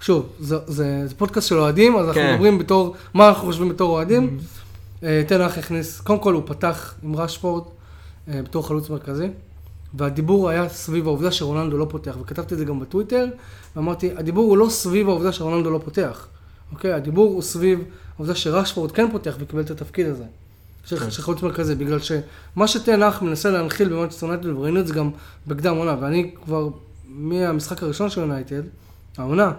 שוב, 0.00 0.26
זה, 0.38 0.56
זה, 0.66 1.02
זה 1.06 1.14
פודקאסט 1.14 1.48
של 1.48 1.58
אוהדים, 1.58 1.96
אז 1.96 2.06
אנחנו 2.06 2.20
כן. 2.22 2.32
מדברים 2.32 2.58
בתור, 2.58 2.94
מה 3.14 3.28
אנחנו 3.28 3.46
חושבים 3.46 3.68
בתור 3.68 3.90
אוהדים. 3.90 4.38
אה, 5.02 5.22
תנח 5.26 5.58
הכניס, 5.58 6.00
קודם 6.00 6.18
כל 6.18 6.34
הוא 6.34 6.42
פתח 6.46 6.94
עם 7.02 7.16
רשפורד 7.16 7.62
אה, 8.28 8.42
בתור 8.42 8.68
חלוץ 8.68 8.90
מרכזי, 8.90 9.28
והדיבור 9.94 10.48
היה 10.48 10.68
סביב 10.68 11.06
העובדה 11.06 11.30
שרונלדו 11.30 11.78
לא 11.78 11.86
פותח, 11.90 12.16
וכתבתי 12.20 12.54
את 12.54 12.58
זה 12.58 12.64
גם 12.64 12.80
בטוויטר, 12.80 13.26
ואמרתי, 13.76 14.10
הדיבור 14.16 14.44
הוא 14.44 14.58
לא 14.58 14.68
סביב 14.68 15.08
העובדה 15.08 15.32
שרונלדו 15.32 15.70
לא 15.70 15.80
פותח, 15.84 16.28
אוקיי? 16.72 16.92
הדיבור 16.92 17.32
הוא 17.32 17.42
סביב 17.42 17.84
העובדה 18.16 18.34
שרשפורד 18.34 18.92
כן 18.92 19.10
פותח 19.12 19.36
וקיבל 19.40 19.62
את 19.62 19.70
התפקיד 19.70 20.06
הזה. 20.06 20.24
של, 20.84 20.98
כן. 20.98 21.10
של 21.10 21.22
חלוץ 21.22 21.42
מרכזי, 21.42 21.74
בגלל 21.74 21.98
שמה 21.98 22.68
שטן 22.68 22.99
האח 22.99 23.22
מנסה 23.22 23.50
להנחיל 23.50 23.88
במנצ'סטר 23.88 24.26
יונייטד, 24.26 24.46
וראינו 24.46 24.80
את 24.80 24.86
זה 24.86 24.94
גם 24.94 25.10
בקדם 25.46 25.76
עונה, 25.76 25.96
ואני 26.00 26.30
כבר, 26.44 26.68
מהמשחק 27.08 27.82
הראשון 27.82 28.10
של 28.10 28.20
יונייטד, 28.20 28.62
העונה, 29.18 29.52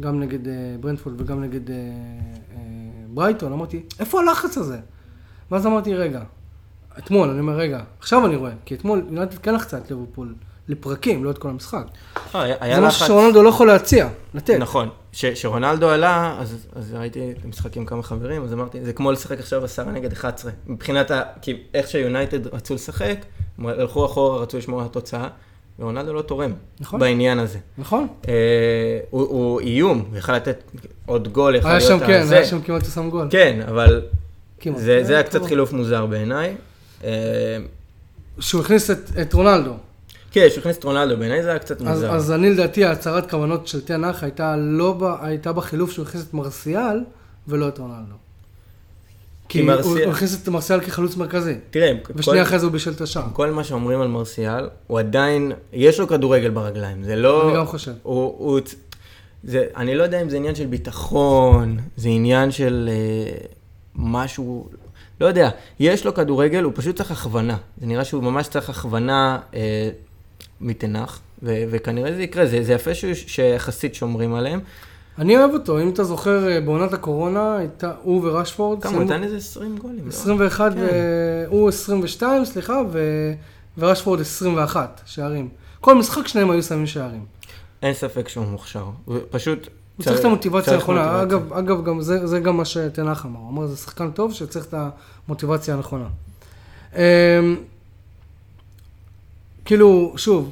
גם 0.00 0.20
נגד 0.20 0.46
uh, 0.46 0.50
ברנטפורד 0.80 1.20
וגם 1.20 1.42
נגד 1.42 1.68
uh, 1.68 1.70
uh, 1.70 2.54
ברייטון, 3.14 3.52
אמרתי, 3.52 3.82
איפה 4.00 4.20
הלחץ 4.20 4.58
הזה? 4.58 4.78
ואז 5.50 5.66
אמרתי, 5.66 5.94
רגע, 5.94 6.22
אתמול, 7.04 7.28
אני 7.30 7.40
אומר, 7.40 7.52
רגע, 7.56 7.80
עכשיו 7.98 8.26
אני 8.26 8.36
רואה, 8.36 8.52
כי 8.64 8.74
אתמול 8.74 9.02
יונייטד 9.06 9.38
כן 9.38 9.54
לחצה 9.54 9.78
את 9.78 9.90
ליברפול 9.90 10.34
לפרקים, 10.68 11.24
לא 11.24 11.30
את 11.30 11.38
כל 11.38 11.48
המשחק. 11.48 11.84
אה, 12.34 12.42
היה- 12.42 12.56
היה 12.60 12.74
זה 12.80 12.86
משהו 12.86 13.06
שרונלדו 13.06 13.42
לא 13.42 13.48
יכול 13.48 13.66
להציע, 13.66 14.08
לתת. 14.34 14.56
נכון, 14.58 14.88
כשרונלדו 15.12 15.88
עלה, 15.90 16.36
אז, 16.40 16.66
אז 16.74 16.94
ראיתי 16.94 17.20
משחק 17.48 17.76
עם 17.76 17.84
כמה 17.86 18.02
חברים, 18.02 18.44
אז 18.44 18.52
אמרתי, 18.52 18.84
זה 18.84 18.92
כמו 18.92 19.12
לשחק 19.12 19.38
עכשיו 19.38 19.64
עשרה 19.64 19.92
נגד 19.92 20.12
11. 20.12 20.52
מבחינת 20.66 21.10
ה... 21.10 21.22
כי 21.42 21.56
איך 21.74 21.88
שיונייטד 21.88 22.46
רצו 22.46 22.74
לשחק, 22.74 23.16
הם 23.58 23.66
הלכו 23.66 24.06
אחורה, 24.06 24.42
רצו 24.42 24.58
לשמור 24.58 24.80
על 24.80 24.86
התוצאה, 24.86 25.28
ורונלדו 25.78 26.12
לא 26.12 26.22
תורם 26.22 26.52
נכון. 26.80 27.00
בעניין 27.00 27.38
הזה. 27.38 27.58
נכון? 27.78 28.06
אה, 28.28 28.34
הוא, 29.10 29.22
הוא 29.22 29.60
איום, 29.60 30.04
הוא 30.10 30.18
יכל 30.18 30.36
לתת 30.36 30.62
עוד 31.06 31.28
גול, 31.28 31.54
היה 31.54 31.62
להיות 31.78 31.82
שם, 31.82 31.98
כן. 32.06 32.24
היה 32.30 32.44
שם 32.44 32.60
כמעט 32.62 32.84
שם 32.84 33.10
גול. 33.10 33.28
כן, 33.30 33.60
אבל 33.68 34.02
כמעט. 34.60 34.78
זה, 34.78 35.00
זה 35.04 35.12
היה 35.12 35.22
אה, 35.22 35.26
קצת. 35.26 35.44
חילוף 35.44 35.72
מוזר 35.72 36.06
בעיניי. 36.06 36.54
אה, 37.04 37.56
שהוא 38.40 38.60
הכניס 38.60 38.90
את, 38.90 38.98
את 39.20 39.32
רונלדו. 39.34 39.74
כן, 40.32 40.46
שהוא 40.50 40.60
הכניס 40.60 40.78
את 40.78 40.84
רונלדו, 40.84 41.16
בעיניי 41.16 41.42
זה 41.42 41.48
היה 41.50 41.58
קצת 41.58 41.80
אז, 41.80 41.86
מוזר. 41.86 42.10
אז 42.12 42.32
אני 42.32 42.50
לדעתי 42.50 42.84
ההצהרת 42.84 43.30
כוונות 43.30 43.66
של 43.66 43.80
תנח 43.80 44.22
הייתה 44.22 44.56
לא 44.56 44.92
ב, 44.92 45.04
הייתה 45.22 45.52
בחילוף 45.52 45.90
שהוא 45.90 46.06
הכניס 46.06 46.24
את 46.28 46.34
מרסיאל 46.34 47.00
ולא 47.48 47.68
את 47.68 47.78
רונלדו. 47.78 48.14
כי 49.48 49.62
מרסיאל- 49.62 50.04
הוא, 50.04 50.12
הכניס 50.12 50.42
את 50.42 50.48
מרסיאל 50.48 50.80
כחלוץ 50.80 51.16
מרכזי. 51.16 51.54
תראה, 51.70 51.92
ושנייה 52.14 52.42
אחרי 52.42 52.58
זה 52.58 52.64
הוא 52.66 52.72
בישל 52.72 52.90
את 52.92 53.00
השער. 53.00 53.24
כל 53.32 53.50
מה 53.50 53.64
שאומרים 53.64 54.00
על 54.00 54.08
מרסיאל, 54.08 54.68
הוא 54.86 54.98
עדיין, 54.98 55.52
יש 55.72 56.00
לו 56.00 56.08
כדורגל 56.08 56.50
ברגליים, 56.50 57.02
זה 57.04 57.16
לא... 57.16 57.48
אני 57.48 57.56
גם 57.56 57.66
חושב. 57.66 57.92
הוא, 58.02 58.34
הוא, 58.38 58.60
זה, 59.44 59.66
אני 59.76 59.94
לא 59.94 60.02
יודע 60.02 60.22
אם 60.22 60.28
זה 60.30 60.36
עניין 60.36 60.54
של 60.54 60.66
ביטחון, 60.66 61.78
זה 61.96 62.08
עניין 62.08 62.50
של 62.50 62.90
אה, 62.92 63.32
משהו, 63.96 64.68
לא 65.20 65.26
יודע, 65.26 65.50
יש 65.80 66.06
לו 66.06 66.14
כדורגל, 66.14 66.62
הוא 66.62 66.72
פשוט 66.76 66.96
צריך 66.96 67.10
הכוונה. 67.10 67.56
זה 67.80 67.86
נראה 67.86 68.04
שהוא 68.04 68.22
ממש 68.22 68.48
צריך 68.48 68.70
הכוונה 68.70 69.38
אה, 69.54 69.90
מתנח, 70.60 71.20
ו, 71.42 71.62
וכנראה 71.70 72.14
זה 72.14 72.22
יקרה, 72.22 72.46
זה, 72.46 72.62
זה 72.62 72.72
יפה 72.72 72.90
שיחסית 73.14 73.94
שומרים 73.94 74.34
עליהם. 74.34 74.60
אני 75.18 75.36
אוהב 75.36 75.50
אותו, 75.50 75.80
אם 75.80 75.88
אתה 75.88 76.04
זוכר, 76.04 76.48
אה, 76.48 76.60
בעונת 76.60 76.92
הקורונה, 76.92 77.56
הייתה, 77.56 77.92
הוא 78.02 78.28
ורשפורד, 78.28 78.82
כמה, 78.82 78.92
הוא 78.92 79.02
נתן 79.02 79.22
איזה 79.22 79.36
20 79.36 79.78
גולים, 79.78 80.04
לא? 80.04 80.08
21, 80.08 80.72
כן. 80.72 80.78
ו... 80.80 81.44
הוא 81.48 81.68
22, 81.68 82.44
סליחה, 82.44 82.82
ו... 82.92 82.98
ורשפורד 83.78 84.20
21 84.20 85.00
שערים. 85.06 85.48
כל 85.80 85.94
משחק 85.94 86.28
שניהם 86.28 86.50
היו 86.50 86.62
שמים 86.62 86.86
שערים. 86.86 87.24
אין 87.82 87.94
ספק 87.94 88.28
שהוא 88.28 88.46
מוכשר, 88.46 88.84
פשוט... 89.30 89.68
הוא 90.00 90.04
צריך 90.04 90.20
את 90.20 90.24
המוטיבציה 90.24 90.74
הנכונה. 90.74 91.22
אגב, 91.22 91.52
אגב, 91.52 91.84
גם 91.84 92.00
זה, 92.00 92.26
זה 92.26 92.40
גם 92.40 92.56
מה 92.56 92.64
שטן 92.64 92.99
האח 92.99 93.26
אמר. 93.26 93.40
הוא 93.40 93.50
אמר, 93.50 93.66
זה 93.66 93.76
שחקן 93.76 94.10
טוב 94.10 94.32
שצריך 94.32 94.66
את 94.66 94.74
המוטיבציה 95.28 95.74
הנכונה. 95.74 96.06
אמ, 96.96 97.00
כאילו, 99.64 100.12
שוב, 100.16 100.50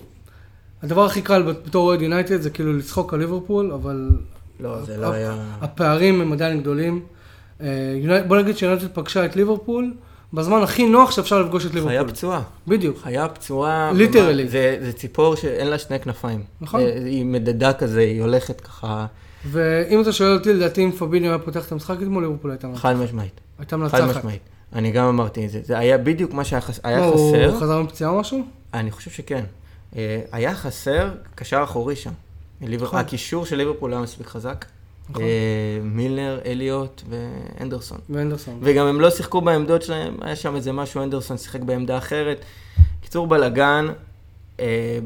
הדבר 0.82 1.04
הכי 1.04 1.22
קל 1.22 1.42
בתור 1.42 1.86
אוהד 1.86 2.02
יונייטד 2.02 2.40
זה 2.40 2.50
כאילו 2.50 2.72
לצחוק 2.72 3.14
על 3.14 3.20
ליברפול, 3.20 3.72
אבל 3.72 4.10
לא, 4.60 4.84
זה 4.84 4.96
לא 4.96 5.12
היה... 5.12 5.34
הפערים 5.60 6.20
הם 6.20 6.32
עדיין 6.32 6.60
גדולים. 6.60 7.00
אה, 7.60 8.22
בוא 8.26 8.36
נגיד 8.36 8.56
שיונייטד 8.56 8.88
פגשה 8.94 9.24
את 9.24 9.36
ליברפול 9.36 9.94
בזמן 10.32 10.62
הכי 10.62 10.86
נוח 10.86 11.10
שאפשר 11.10 11.42
לפגוש 11.42 11.66
את 11.66 11.70
חיה 11.70 11.82
ליברפול. 11.82 12.08
פצועה. 12.10 12.42
בדיוק. 12.68 12.98
חיה 13.02 13.28
פצועה. 13.28 13.92
literally. 13.94 14.48
זה, 14.48 14.76
זה 14.80 14.92
ציפור 14.92 15.34
שאין 15.34 15.66
לה 15.66 15.78
שני 15.78 16.00
כנפיים. 16.00 16.42
נכון. 16.60 16.80
היא 17.04 17.24
מדדה 17.24 17.72
כזה, 17.72 18.00
היא 18.00 18.22
הולכת 18.22 18.60
ככה, 18.60 19.06
ואם 19.44 20.00
אתה 20.00 20.12
שואל 20.12 20.32
אותי, 20.32 20.52
לדעתי 20.52 20.84
אם 20.84 20.92
פביניו 20.92 21.30
היה 21.30 21.38
פותח 21.38 21.66
את 21.66 21.72
המשחק 21.72 21.96
אתמול, 22.02 22.24
ליברפול 22.24 22.50
הייתה 22.50 22.66
מנצחת. 22.66 22.82
חד 22.82 22.96
משמעית. 22.96 23.40
הייתה 23.58 23.76
חד 23.76 23.82
מנצחת. 23.82 24.16
משמעית. 24.16 24.42
אני 24.72 24.90
גם 24.90 25.04
אמרתי 25.04 25.44
את 25.44 25.50
זה. 25.50 25.60
זה 25.64 25.78
היה 25.78 25.98
בדיוק 25.98 26.32
מה 26.32 26.44
שהיה 26.44 26.60
חסר. 26.60 27.04
הוא 27.04 27.60
חזר 27.60 27.82
מפציעה 27.82 28.10
או 28.10 28.20
משהו? 28.20 28.42
אני 28.74 28.90
חושב 28.90 29.10
שכן. 29.10 29.44
אה, 29.96 30.20
היה 30.32 30.54
חסר 30.54 31.10
קשר 31.34 31.60
אחורי 31.64 31.96
שם. 31.96 32.10
נכון. 32.60 32.98
הקישור 32.98 33.46
של 33.46 33.56
ליברפול 33.56 33.92
היה 33.92 34.02
מספיק 34.02 34.26
חזק. 34.26 34.64
נכון. 35.10 35.22
אה, 35.22 35.28
מילנר, 35.82 36.40
אליוט 36.46 37.02
ואנדרסון. 37.08 37.98
ואנדרסון. 38.10 38.58
וגם 38.62 38.86
הם 38.86 39.00
לא 39.00 39.10
שיחקו 39.10 39.40
בעמדות 39.40 39.82
שלהם, 39.82 40.16
היה 40.20 40.36
שם 40.36 40.56
איזה 40.56 40.72
משהו, 40.72 41.02
אנדרסון 41.02 41.38
שיחק 41.38 41.60
בעמדה 41.60 41.98
אחרת. 41.98 42.44
קיצור 43.00 43.26
בלאגן, 43.26 43.86
אה, 44.60 44.98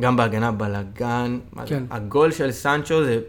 גם 0.00 0.16
בהגנה 0.16 0.52
בלאגן. 0.52 1.38
כן. 1.66 1.84
הגול 1.90 2.32
של 2.32 2.52
סנצ'ו 2.52 3.04
זה... 3.04 3.20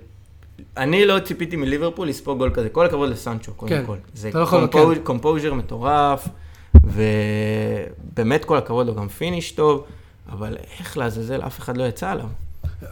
אני 0.78 1.06
לא 1.06 1.20
ציפיתי 1.20 1.56
מליברפול 1.56 2.08
לספוג 2.08 2.38
גול 2.38 2.52
כזה, 2.54 2.70
כל 2.70 2.86
הכבוד 2.86 3.10
לסנצ'ו, 3.10 3.54
קודם 3.54 3.70
כן. 3.70 3.84
כל. 3.86 3.96
זה 4.14 4.30
לא 4.34 4.46
compos- 4.46 4.96
כן. 4.96 5.02
composure 5.04 5.54
מטורף, 5.54 6.28
ובאמת 6.84 8.46
כל 8.46 8.58
הכבוד 8.58 8.88
לו, 8.88 8.96
גם 8.96 9.08
finish 9.08 9.52
טוב, 9.52 9.84
אבל 10.32 10.58
איך 10.80 10.98
לעזאזל 10.98 11.42
אף 11.42 11.60
אחד 11.60 11.78
לא 11.78 11.84
יצא 11.84 12.10
עליו. 12.12 12.26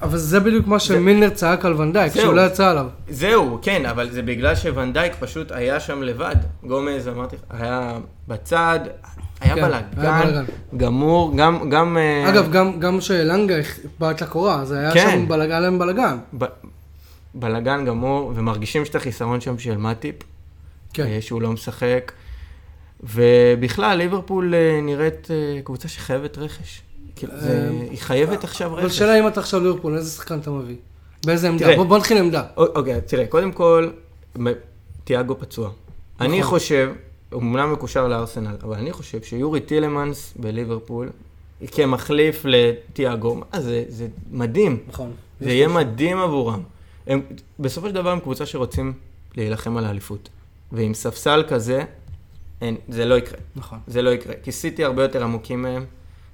אבל 0.01 0.17
זה 0.17 0.39
בדיוק 0.39 0.67
מה 0.67 0.79
שמילנר 0.79 1.29
צעק 1.29 1.65
על 1.65 1.81
ואן 1.81 1.93
דייק, 1.93 2.13
זהו. 2.13 2.21
שהוא 2.21 2.33
לא 2.33 2.41
יצא 2.41 2.69
עליו. 2.69 2.85
זהו, 3.09 3.59
כן, 3.61 3.85
אבל 3.85 4.09
זה 4.11 4.21
בגלל 4.21 4.55
שוואן 4.55 4.90
דייק 4.90 5.13
פשוט 5.19 5.51
היה 5.51 5.79
שם 5.79 6.03
לבד. 6.03 6.35
גומז, 6.63 7.07
אמרתי 7.07 7.35
לך, 7.35 7.41
היה 7.61 7.97
בצד, 8.27 8.79
היה 9.41 9.55
כן, 9.55 9.63
היה 9.63 9.81
בלאגן. 9.95 10.45
גמור, 10.77 11.37
גם... 11.37 11.69
גם 11.69 11.97
אה, 11.97 12.29
אגב, 12.29 12.51
גם- 12.51 12.79
גם 12.79 12.99
כשלנגה 12.99 13.55
בעט 13.99 14.21
לקורה, 14.21 14.65
זה 14.65 14.79
היה 14.79 14.91
כן. 14.93 15.09
שם 15.11 15.27
בלאגן 15.27 15.61
להם 15.61 15.79
בלאגן. 15.79 16.17
ב- 16.37 16.45
בלאגן 17.39 17.85
גמור, 17.85 18.31
ומרגישים 18.35 18.85
שאת 18.85 18.95
החיסרון 18.95 19.41
שם 19.41 19.57
של 19.59 19.77
מאטיפ, 19.77 20.15
כן. 20.93 21.05
אה, 21.07 21.17
שהוא 21.21 21.41
לא 21.41 21.51
משחק. 21.51 22.11
ובכלל, 23.03 23.97
ליברפול 23.97 24.53
אה, 24.55 24.79
נראית 24.81 25.27
אה, 25.31 25.61
קבוצה 25.63 25.87
שחייבת 25.87 26.37
רכש. 26.37 26.81
כאילו, 27.15 27.33
זה- 27.39 27.69
היא 27.89 27.97
חייבת 27.99 28.43
עכשיו 28.43 28.73
אבל 28.73 28.83
רכש. 28.85 28.97
שאלה 28.97 29.19
אם 29.19 29.27
אתה 29.27 29.39
עכשיו 29.39 29.59
ליברפול, 29.59 29.95
איזה 29.97 30.09
שחקן 30.09 30.39
אתה 30.39 30.51
מביא? 30.51 30.75
באיזה 31.25 31.47
עמדה? 31.47 31.65
תראה. 31.65 31.75
בוא- 31.77 31.85
בוא 31.85 31.97
נתחיל 31.97 32.17
עמדה. 32.17 32.41
א- 32.41 32.59
אוקיי, 32.59 33.01
תראה, 33.01 33.25
קודם 33.27 33.51
כל, 33.51 33.89
תיאגו 35.03 35.39
פצוע. 35.39 35.69
אני 36.21 36.39
נכון. 36.39 36.49
חושב, 36.59 36.91
הוא 37.31 37.41
אמנם 37.41 37.73
מקושר 37.73 38.07
לארסנל, 38.07 38.55
אבל 38.63 38.75
אני 38.75 38.93
חושב 38.93 39.21
שיורי 39.23 39.59
טילמנס 39.59 40.33
בליברפול, 40.39 41.09
כמחליף 41.71 42.45
לתיאגו, 42.45 43.41
זה, 43.59 43.83
זה 43.89 44.07
מדהים. 44.31 44.77
נכון. 44.87 45.11
זה 45.41 45.49
יהיה 45.51 45.67
מדהים 45.67 46.17
עבורם. 46.17 46.61
הם, 47.07 47.21
בסופו 47.59 47.87
של 47.87 47.93
דבר 47.93 48.09
הם 48.09 48.19
קבוצה 48.19 48.45
שרוצים 48.45 48.93
להילחם 49.37 49.77
על 49.77 49.85
האליפות. 49.85 50.29
ועם 50.71 50.93
ספסל 50.93 51.43
כזה, 51.47 51.83
אין, 52.61 52.75
זה 52.89 53.05
לא 53.05 53.15
יקרה. 53.15 53.37
נכון. 53.55 53.79
זה 53.87 54.01
לא 54.01 54.09
יקרה. 54.09 54.33
כי 54.43 54.51
סיטי 54.51 54.83
הרבה 54.83 55.03
יותר 55.03 55.23
עמוקים 55.23 55.61
מהם, 55.61 55.85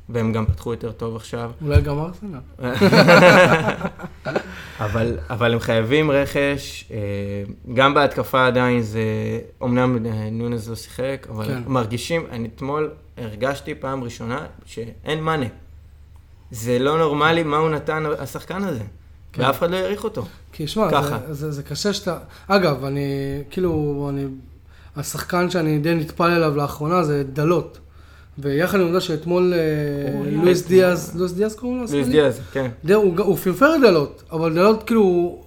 והם 0.09 0.33
גם 0.33 0.45
פתחו 0.45 0.73
יותר 0.73 0.91
טוב 0.91 1.15
עכשיו. 1.15 1.51
אולי 1.61 1.81
גם 1.81 1.99
ארסנל. 1.99 2.39
אבל, 4.79 5.17
אבל 5.29 5.53
הם 5.53 5.59
חייבים 5.59 6.11
רכש, 6.11 6.85
אה, 6.91 6.97
גם 7.73 7.93
בהתקפה 7.93 8.47
עדיין 8.47 8.81
זה, 8.81 9.01
אמנם 9.63 10.05
אה, 10.05 10.29
נונז 10.31 10.69
לא 10.69 10.75
שיחק, 10.75 11.27
אבל. 11.29 11.45
כן. 11.45 11.61
מרגישים, 11.67 12.25
אני 12.31 12.49
אתמול 12.55 12.91
הרגשתי 13.17 13.75
פעם 13.75 14.03
ראשונה 14.03 14.45
שאין 14.65 15.23
מאנה. 15.23 15.45
זה 16.51 16.79
לא 16.79 16.97
נורמלי 16.97 17.43
מה 17.43 17.57
הוא 17.57 17.69
נתן, 17.69 18.03
השחקן 18.19 18.63
הזה. 18.63 18.83
כן. 19.33 19.41
ואף 19.41 19.57
אחד 19.59 19.71
לא 19.71 19.75
העריך 19.75 20.03
אותו. 20.03 20.25
כי 20.53 20.67
שמע. 20.67 20.89
זה, 21.27 21.33
זה, 21.33 21.51
זה 21.51 21.63
קשה 21.63 21.93
שאתה... 21.93 22.17
אגב, 22.47 22.85
אני, 22.85 23.01
כאילו, 23.49 24.07
אני... 24.09 24.25
השחקן 24.95 25.49
שאני 25.49 25.79
די 25.79 25.95
נטפל 25.95 26.31
אליו 26.31 26.55
לאחרונה 26.57 27.03
זה 27.03 27.23
דלות. 27.33 27.77
ויחד 28.39 28.77
עם 28.77 28.83
העובדה 28.83 29.01
שאתמול 29.01 29.53
אה, 29.53 30.29
לואיס 30.31 30.67
דיאז, 30.67 31.15
לואיס 31.15 31.31
דיאז 31.31 31.55
קוראים 31.55 31.77
לו? 31.81 31.85
לואיס? 31.91 32.07
דיאז, 32.07 32.39
כן. 32.53 32.69
הוא, 32.93 33.13
הוא 33.19 33.37
פרפר 33.37 33.71
דלות, 33.81 34.23
אבל 34.31 34.53
דלות 34.53 34.83
כאילו, 34.83 35.39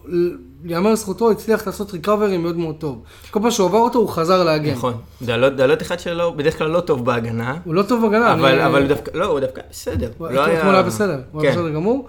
יאמר 0.64 0.92
לזכותו, 0.92 1.30
הצליח 1.30 1.66
לעשות 1.66 1.92
recovery 1.92 2.38
מאוד 2.38 2.56
מאוד 2.56 2.74
טוב. 2.78 3.02
כל 3.30 3.40
פעם 3.42 3.50
שהוא 3.50 3.68
עבר 3.68 3.78
אותו 3.78 3.98
הוא 3.98 4.08
חזר 4.08 4.44
להגן. 4.44 4.72
נכון. 4.72 4.94
דלות, 5.22 5.56
דלות 5.56 5.82
אחד 5.82 5.98
שלו 6.00 6.34
בדרך 6.36 6.58
כלל 6.58 6.70
לא 6.70 6.80
טוב 6.80 7.04
בהגנה, 7.04 7.56
הוא 7.64 7.74
לא 7.74 7.82
טוב 7.82 8.02
בהגנה. 8.02 8.32
אבל, 8.32 8.48
אני- 8.54 8.66
אבל 8.66 8.86
דווקא, 8.86 9.10
לא, 9.14 9.24
הוא 9.26 9.40
דווקא 9.40 9.62
בסדר. 9.70 10.10
הוא 10.18 10.28
לא 10.28 10.44
היה... 10.44 10.58
אתמול 10.60 10.74
היה 10.74 10.82
בסדר, 10.82 11.20
הוא 11.32 11.42
היה 11.42 11.52
כן. 11.52 11.58
בסדר 11.58 11.70
גמור. 11.70 12.08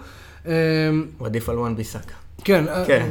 הוא 1.17 1.27
עדיף 1.27 1.49
על 1.49 1.59
וואן 1.59 1.75
ביסאקה. 1.75 2.13
כן, 2.43 2.67
אה, 2.67 2.85
כן. 2.85 3.09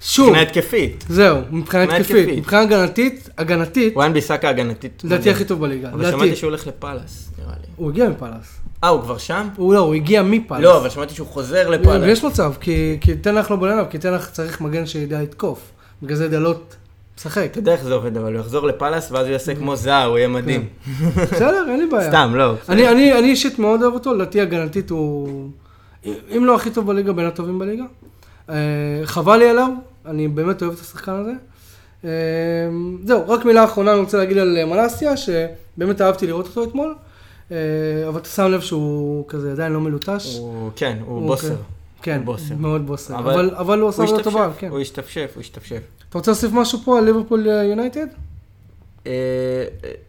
שוב, 0.00 0.28
מבחינה 0.28 0.48
התקפית. 0.48 1.04
זהו, 1.08 1.38
מבחינה 1.50 1.96
התקפית. 1.96 2.38
מבחינה 2.38 2.62
הגנתית, 2.62 3.28
הגנתית, 3.38 3.96
וואן 3.96 4.12
ביסאקה 4.12 4.48
הגנתית. 4.48 5.02
לדעתי. 5.04 5.30
הכי 5.30 5.44
טוב 5.44 5.60
בליגה, 5.60 5.90
אבל. 5.92 6.10
שמעתי 6.10 6.36
שהוא 6.36 6.48
הולך 6.48 6.66
לפאלאס, 6.66 7.30
נראה 7.38 7.52
לי. 7.60 7.66
הוא 7.76 7.90
הגיע 7.90 8.08
מפאלאס. 8.08 8.60
אה, 8.84 8.88
הוא 8.88 9.02
כבר 9.02 9.18
שם? 9.18 9.48
הוא 9.56 9.74
לא, 9.74 9.78
הוא 9.78 9.94
הגיע 9.94 10.22
מפאלאס. 10.22 10.64
לא, 10.64 10.80
אבל 10.80 10.90
שמעתי 10.90 11.14
שהוא 11.14 11.26
חוזר 11.26 11.68
לפאלאס. 11.68 12.02
ויש 12.02 12.24
מצב, 12.24 12.52
כי 12.60 13.14
תנח 13.20 13.50
לא 13.50 13.56
בולע, 13.56 13.84
כי 13.90 13.98
תנח 13.98 14.28
צריך 14.32 14.60
מגן 14.60 14.86
שידע 14.86 15.22
לתקוף. 15.22 15.60
בגלל 16.02 16.16
זה 16.16 16.28
דלות 16.28 16.76
משחק. 17.18 17.48
אתה 17.50 17.58
יודע 17.58 17.72
איך 17.72 17.84
זה 17.84 17.94
עובד, 17.94 18.16
אבל 18.16 18.32
הוא 18.32 18.40
יחזור 18.40 18.66
לפאלאס 18.66 19.12
ואז 19.12 19.26
הוא 19.26 19.32
יעשה 19.32 19.54
כמו 19.54 19.76
זר, 19.76 20.04
הוא 20.04 20.18
יהיה 20.18 20.28
מדהים. 20.28 20.66
בסדר, 21.16 21.64
אין 21.70 21.78
לי 21.78 21.86
בעיה. 21.86 22.08
סתם, 22.08 22.32
לא. 22.34 22.54
אני 22.68 23.30
אישית 23.30 23.58
מאוד 23.58 23.82
אוהב 23.82 23.94
אותו, 23.94 24.14
לדעתי 24.14 24.40
הגנתית 24.40 24.90
הוא, 24.90 25.48
אם 26.36 26.44
לא 26.44 26.54
הכי 26.56 26.70
טוב 26.70 26.86
בליגה, 26.86 27.12
בין 27.12 27.26
הטובים 27.26 27.58
בליגה. 27.58 27.84
אה, 28.50 28.54
חבל 29.04 29.36
לי 29.36 29.48
עליו, 29.48 29.70
אני 30.06 30.28
באמת 30.28 30.62
אוהב 30.62 30.72
את 30.72 30.80
השחקן 30.80 31.12
הזה. 31.12 31.32
אה, 32.04 32.10
זהו, 33.04 33.28
רק 33.28 33.44
מילה 33.44 33.64
אחרונה 33.64 33.92
אני 33.92 34.00
רוצה 34.00 34.18
להגיד 34.18 34.38
על 34.38 34.56
אה, 34.56 34.66
מלסיה, 34.66 35.16
שבאמת 35.16 36.00
אהבתי 36.00 36.26
לראות 36.26 36.46
אותו 36.46 36.64
אתמול, 36.64 36.94
אבל 38.08 38.18
אתה 38.20 38.28
שם 38.28 38.42
לב 38.44 38.60
שהוא 38.60 39.24
כזה 39.28 39.52
עדיין 39.52 39.72
לא 39.72 39.80
מלוטש. 39.80 40.36
הוא, 40.38 40.70
כן, 40.76 40.96
הוא 41.06 41.18
הוא 41.18 41.26
בוסר. 41.26 41.54
כן, 42.02 42.20
בוסר. 42.24 42.54
מאוד 42.58 42.86
בוסר, 42.86 43.18
אבל- 43.18 43.32
אבל, 43.32 43.54
אבל 43.54 43.80
הוא 43.80 43.88
עשה 43.88 44.02
עבודה 44.02 44.22
טובה, 44.22 44.50
כן. 44.58 44.68
הוא 44.68 44.80
השתפשף, 44.80 45.30
הוא 45.34 45.40
השתפשף. 45.40 45.80
אתה 46.08 46.18
רוצה 46.18 46.30
להוסיף 46.30 46.52
משהו 46.52 46.78
פה 46.84 46.98
על 46.98 47.04
ליברפול 47.04 47.46
יונייטד? 47.46 48.06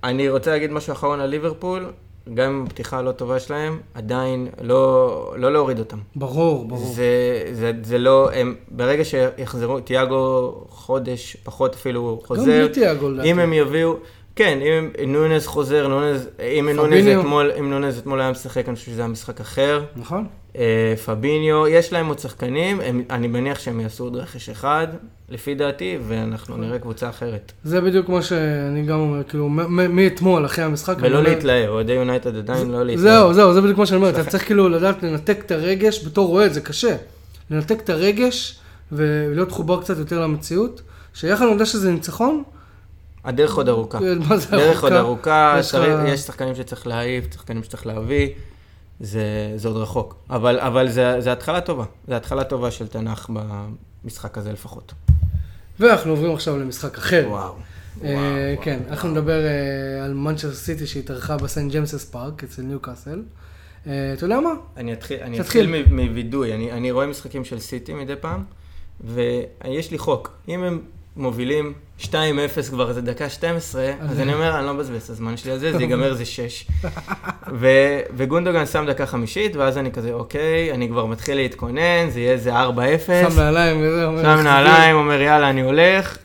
אני 0.04 0.30
רוצה 0.30 0.52
להגיד 0.52 0.72
משהו 0.72 0.94
אחרון 0.94 1.20
על 1.20 1.30
ליברפול, 1.30 1.86
גם 2.34 2.52
עם 2.52 2.64
הפתיחה 2.68 2.98
הלא 2.98 3.12
טובה 3.12 3.40
שלהם, 3.40 3.80
עדיין 3.94 4.48
לא, 4.62 5.34
לא 5.38 5.54
להוריד 5.54 5.80
אותם. 5.80 5.98
ברור, 6.16 6.68
ברור. 6.68 6.86
זה, 6.86 7.44
זה, 7.52 7.72
זה 7.84 7.98
לא, 7.98 8.32
הם, 8.32 8.56
ברגע 8.72 9.06
שיחזרו, 9.06 9.80
תיאגו 9.80 10.54
חודש, 10.70 11.38
פחות 11.44 11.76
אפילו 11.76 12.20
גם 12.22 12.28
חוזר, 12.28 12.44
בלי 12.44 12.70
תיאגו, 12.70 13.10
לדעתי. 13.10 13.32
אם 13.32 13.40
הם 13.40 13.54
יביאו, 13.54 13.96
כן, 14.36 14.60
אם 15.04 15.14
נונז 15.14 15.48
חוזר, 15.48 15.88
נונז, 15.88 16.30
אם 16.60 16.70
נונז. 16.70 17.08
אתמול, 17.08 17.52
אם 17.60 17.70
נונז 17.70 17.98
אתמול 17.98 18.22
היה 18.22 18.32
משחק, 18.32 18.68
אני 18.68 18.76
חושב 18.76 18.92
שזה 18.92 19.02
היה 19.02 19.08
משחק 19.08 19.42
אחר. 19.42 19.84
נכון? 19.96 20.28
אה, 20.58 20.94
פביניו, 21.06 21.68
יש 21.68 21.94
להם 21.94 22.08
עוד 22.08 22.20
שחקנים, 22.20 22.82
הם, 22.82 23.02
אני 23.10 23.28
מניח 23.28 23.60
שהם 23.60 23.80
יעשו 23.80 24.04
עוד 24.04 24.16
רכש 24.16 24.50
אחד, 24.50 24.88
לפי 25.30 25.56
דעתי, 25.56 25.98
ואנחנו 26.08 26.58
נראה 26.58 26.80
קבוצה 26.80 27.10
אחרת. 27.10 27.52
זה 27.64 27.82
בדיוק 27.82 28.10
מה 28.10 28.22
שאני 28.22 28.84
גם 28.86 29.00
אומר, 29.00 29.24
כאילו, 29.24 29.50
מאתמול, 29.70 30.46
אחרי 30.46 30.64
המשחק. 30.64 30.96
ולא 31.02 31.18
אומר- 31.18 31.30
להתלהב, 31.30 31.70
אוהדי 31.70 31.94
יונייטד 31.94 32.36
עדיין 32.38 32.72
לא 32.72 32.86
להתלהב. 32.86 33.04
זהו, 33.08 33.34
זהו, 33.34 33.54
זה 33.54 33.62
בדיוק 33.62 33.78
מה 33.78 33.86
שאני 33.86 33.98
אומר, 33.98 34.10
אתה 34.22 34.26
צריך 34.26 34.46
כאילו 34.46 34.70
לדעת 34.70 35.04
לנתק 35.04 35.38
את 35.46 35.52
הרגש, 35.52 36.06
בתור 36.06 36.34
אוהד 36.34 36.52
זה 36.52 36.62
קשה. 36.62 36.96
לנתק 37.52 37.80
את 37.84 37.90
הרגש 37.90 38.60
ולהיות 38.92 39.52
חובר 39.52 39.82
קצת 39.82 39.98
יותר 39.98 40.20
למציאות, 40.22 40.82
שיחד 41.14 41.46
העובדה 41.46 41.66
שזה 41.66 41.92
ניצחון, 41.92 42.44
הדרך 43.26 43.56
עוד 43.56 43.70
ארוכה. 43.70 44.00
מה 44.30 44.38
זה 44.38 44.52
דרך 44.52 44.84
עוד 44.84 44.94
ארוכה, 44.94 45.56
יש 46.08 46.20
שחקנים 46.20 46.56
שצריך 46.56 46.88
להעיף, 46.88 47.34
שחקנים 47.34 47.64
שצריך 47.64 47.88
להביא, 47.88 48.30
זה, 49.00 49.54
זה 49.56 49.68
עוד 49.68 49.78
רחוק. 49.78 50.16
אבל, 50.30 50.60
אבל 50.60 50.90
זה, 50.90 51.22
זה 51.22 51.32
התחלה 51.32 51.62
טובה, 51.62 51.86
זה 52.08 52.18
התחלה 52.18 52.44
טובה 52.44 52.72
של 52.72 52.88
טן 52.88 53.04
האח 53.04 53.30
במשחק 54.04 54.38
הזה 54.38 54.52
לפחות. 54.52 54.94
ואנחנו 55.80 56.12
עוברים 56.12 56.34
עכשיו 56.34 56.60
למשחק 56.60 56.98
אחר. 56.98 57.26
וואו. 57.30 57.54
אה, 58.04 58.14
וואו, 58.14 58.64
כן, 58.64 58.78
וואו, 58.80 58.90
אנחנו 58.92 59.10
נדבר 59.10 59.46
אה, 59.46 60.06
על 60.06 60.14
מנצ'סטר 60.14 60.54
סיטי 60.54 60.88
שהתארחה 60.88 61.38
בסנט 61.38 61.74
ג'יימסס 61.74 62.06
פארק 62.06 62.44
אצל 62.44 62.62
ניוקאסל. 62.62 63.24
אה, 63.88 64.14
אתה 64.14 64.26
יודע 64.26 64.40
מה? 64.40 64.54
אני 64.78 64.94
אתחיל, 64.94 65.20
אני. 65.22 65.40
אתחיל 65.40 65.86
מווידוי, 65.92 66.54
אני, 66.54 66.72
אני 66.72 66.92
רואה 66.92 67.08
משחקים 67.08 67.46
של 67.46 67.60
סיטי 67.60 67.94
מדי 67.94 68.16
פעם, 68.22 68.44
ויש 69.04 69.92
לי 69.92 69.98
חוק, 69.98 70.38
אם 70.48 70.64
הם 70.64 70.82
מובילים 71.18 71.74
2-0 72.00 72.14
כבר 72.70 72.90
איזה 72.90 73.02
דקה 73.02 73.30
12, 73.30 73.92
אז 74.00 74.20
אני 74.20 74.34
אומר, 74.34 74.58
אני 74.58 74.66
לא 74.66 74.74
מבזבז 74.74 75.04
את 75.04 75.10
הזמן 75.10 75.38
שלי 75.38 75.52
על 75.52 75.60
זה, 75.60 75.72
זה 75.72 75.82
ייגמר 75.82 76.12
איזה 76.12 76.26
6. 76.26 76.68
ו- 77.60 78.00
וגונדוגן 78.16 78.66
שם 78.66 78.86
דקה 78.88 79.06
חמישית, 79.06 79.56
ואז 79.56 79.78
אני 79.78 79.92
כזה, 79.92 80.14
אוקיי, 80.14 80.72
אני 80.74 80.90
כבר 80.90 81.06
מתחיל 81.06 81.36
להתכונן, 81.36 82.10
זה 82.10 82.20
יהיה 82.20 82.32
איזה 82.32 82.52
4-0. 82.54 82.58
שם 83.08 83.40
נעליים 83.40 83.78
וזה, 83.82 84.06
אומר, 84.06 84.22
שם 84.22 84.44
נעליים, 84.44 84.96
אומר 84.96 85.22
יאללה, 85.22 85.50
אני 85.50 85.62
הולך, 85.62 86.18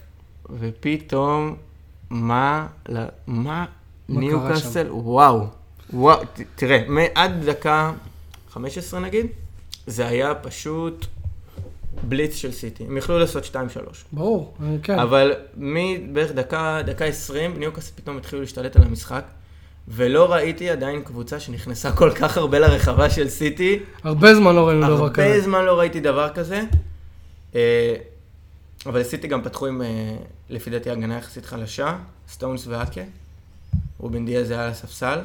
ופתאום, 0.61 1.57
מה, 2.11 2.66
מה, 3.26 3.64
ניו 4.09 4.41
קאסל, 4.49 4.86
וואו, 4.91 5.47
וואו, 5.93 6.20
תראה, 6.55 6.78
עד 7.14 7.45
דקה 7.45 7.93
15 8.53 9.01
נגיד, 9.01 9.26
זה 9.86 10.07
היה 10.07 10.34
פשוט 10.34 11.07
בליץ 12.03 12.34
של 12.34 12.53
סיטי. 12.53 12.84
הם 12.84 12.97
יכלו 12.97 13.18
לעשות 13.18 13.45
2-3. 13.45 13.57
ברור, 14.12 14.55
כן. 14.82 14.99
אבל 14.99 15.32
מבערך 15.57 16.30
דקה, 16.32 16.80
דקה 16.86 17.05
20, 17.05 17.59
ניו 17.59 17.72
קאסל 17.72 17.93
פתאום 17.95 18.16
התחילו 18.16 18.41
להשתלט 18.43 18.76
על 18.76 18.82
המשחק. 18.82 19.24
ולא 19.88 20.32
ראיתי 20.32 20.70
עדיין 20.70 21.03
קבוצה 21.03 21.41
שנכנסה 21.41 21.93
כל 22.01 22.11
כך 22.14 22.36
הרבה 22.36 22.59
לרחבה 22.59 23.11
של 23.11 23.28
סיטי. 23.28 23.78
הרבה 24.05 24.34
זמן 24.34 24.55
לא 24.55 24.68
ראינו 24.68 24.86
דבר 24.86 25.11
כזה. 25.11 25.24
הרבה 25.26 25.41
זמן 25.41 25.64
לא 25.64 25.78
ראיתי 25.78 26.01
דבר 26.01 26.28
כזה. 26.34 26.62
אה, 27.55 27.95
אבל 28.86 29.03
סיטי 29.03 29.28
גם 29.28 29.43
פתחו 29.43 29.66
עם, 29.66 29.82
אה, 29.82 30.16
לפי 30.51 30.70
דעתי, 30.70 30.91
הגנה 30.91 31.18
יחסית 31.18 31.47
חלשה, 31.47 31.97
סטונס 32.28 32.66
ואקה. 32.66 33.01
רובן 33.99 34.26
דיאז 34.26 34.51
היה 34.51 34.64
על 34.64 34.70
הספסל. 34.70 35.18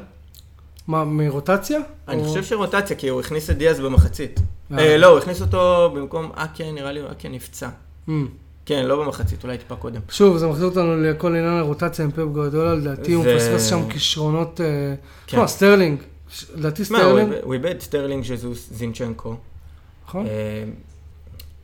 מה, 0.88 1.05
מרוטציה? 1.05 1.80
אני 2.07 2.22
או- 2.22 2.28
חושב 2.28 2.43
שרוטציה, 2.43 2.95
כי 2.95 3.07
הוא 3.07 3.20
הכניס 3.20 3.49
את 3.49 3.57
דיאז 3.57 3.80
במחצית. 3.80 4.39
אה. 4.72 4.78
אה, 4.80 4.97
לא, 4.97 5.07
הוא 5.07 5.18
הכניס 5.18 5.41
אותו 5.41 5.91
במקום 5.95 6.32
אקה, 6.36 6.72
נראה 6.72 6.91
לי 6.91 7.01
אקה 7.11 7.30
נפצע. 7.30 7.70
Mm. 8.07 8.11
כן, 8.66 8.86
לא 8.86 9.03
במחצית, 9.03 9.43
אולי 9.43 9.57
טיפה 9.57 9.76
קודם. 9.76 10.01
שוב, 10.09 10.38
זה 10.38 10.47
מחזיר 10.47 10.66
אותנו 10.66 10.97
לכל 10.97 11.28
עניין 11.28 11.57
הרוטציה 11.57 12.05
עם 12.05 12.11
פפ 12.11 12.20
גווארדיולה, 12.34 12.76
לדעתי 12.76 13.13
הוא 13.13 13.26
מפספס 13.26 13.70
שם 13.70 13.89
כישרונות... 13.89 14.61
אה, 14.61 14.66
כן. 14.66 15.38
תשמע, 15.38 15.47
סטרלינג, 15.47 15.99
לדעתי 16.55 16.86
סטרלינג, 16.86 17.34
הוא 17.43 17.53
איבד 17.53 17.80
סטרלינג, 17.80 18.26
ז'סוס, 18.26 18.70
זינצ'נקו. 18.72 19.36
נכון? 20.07 20.26
אה, 20.26 20.63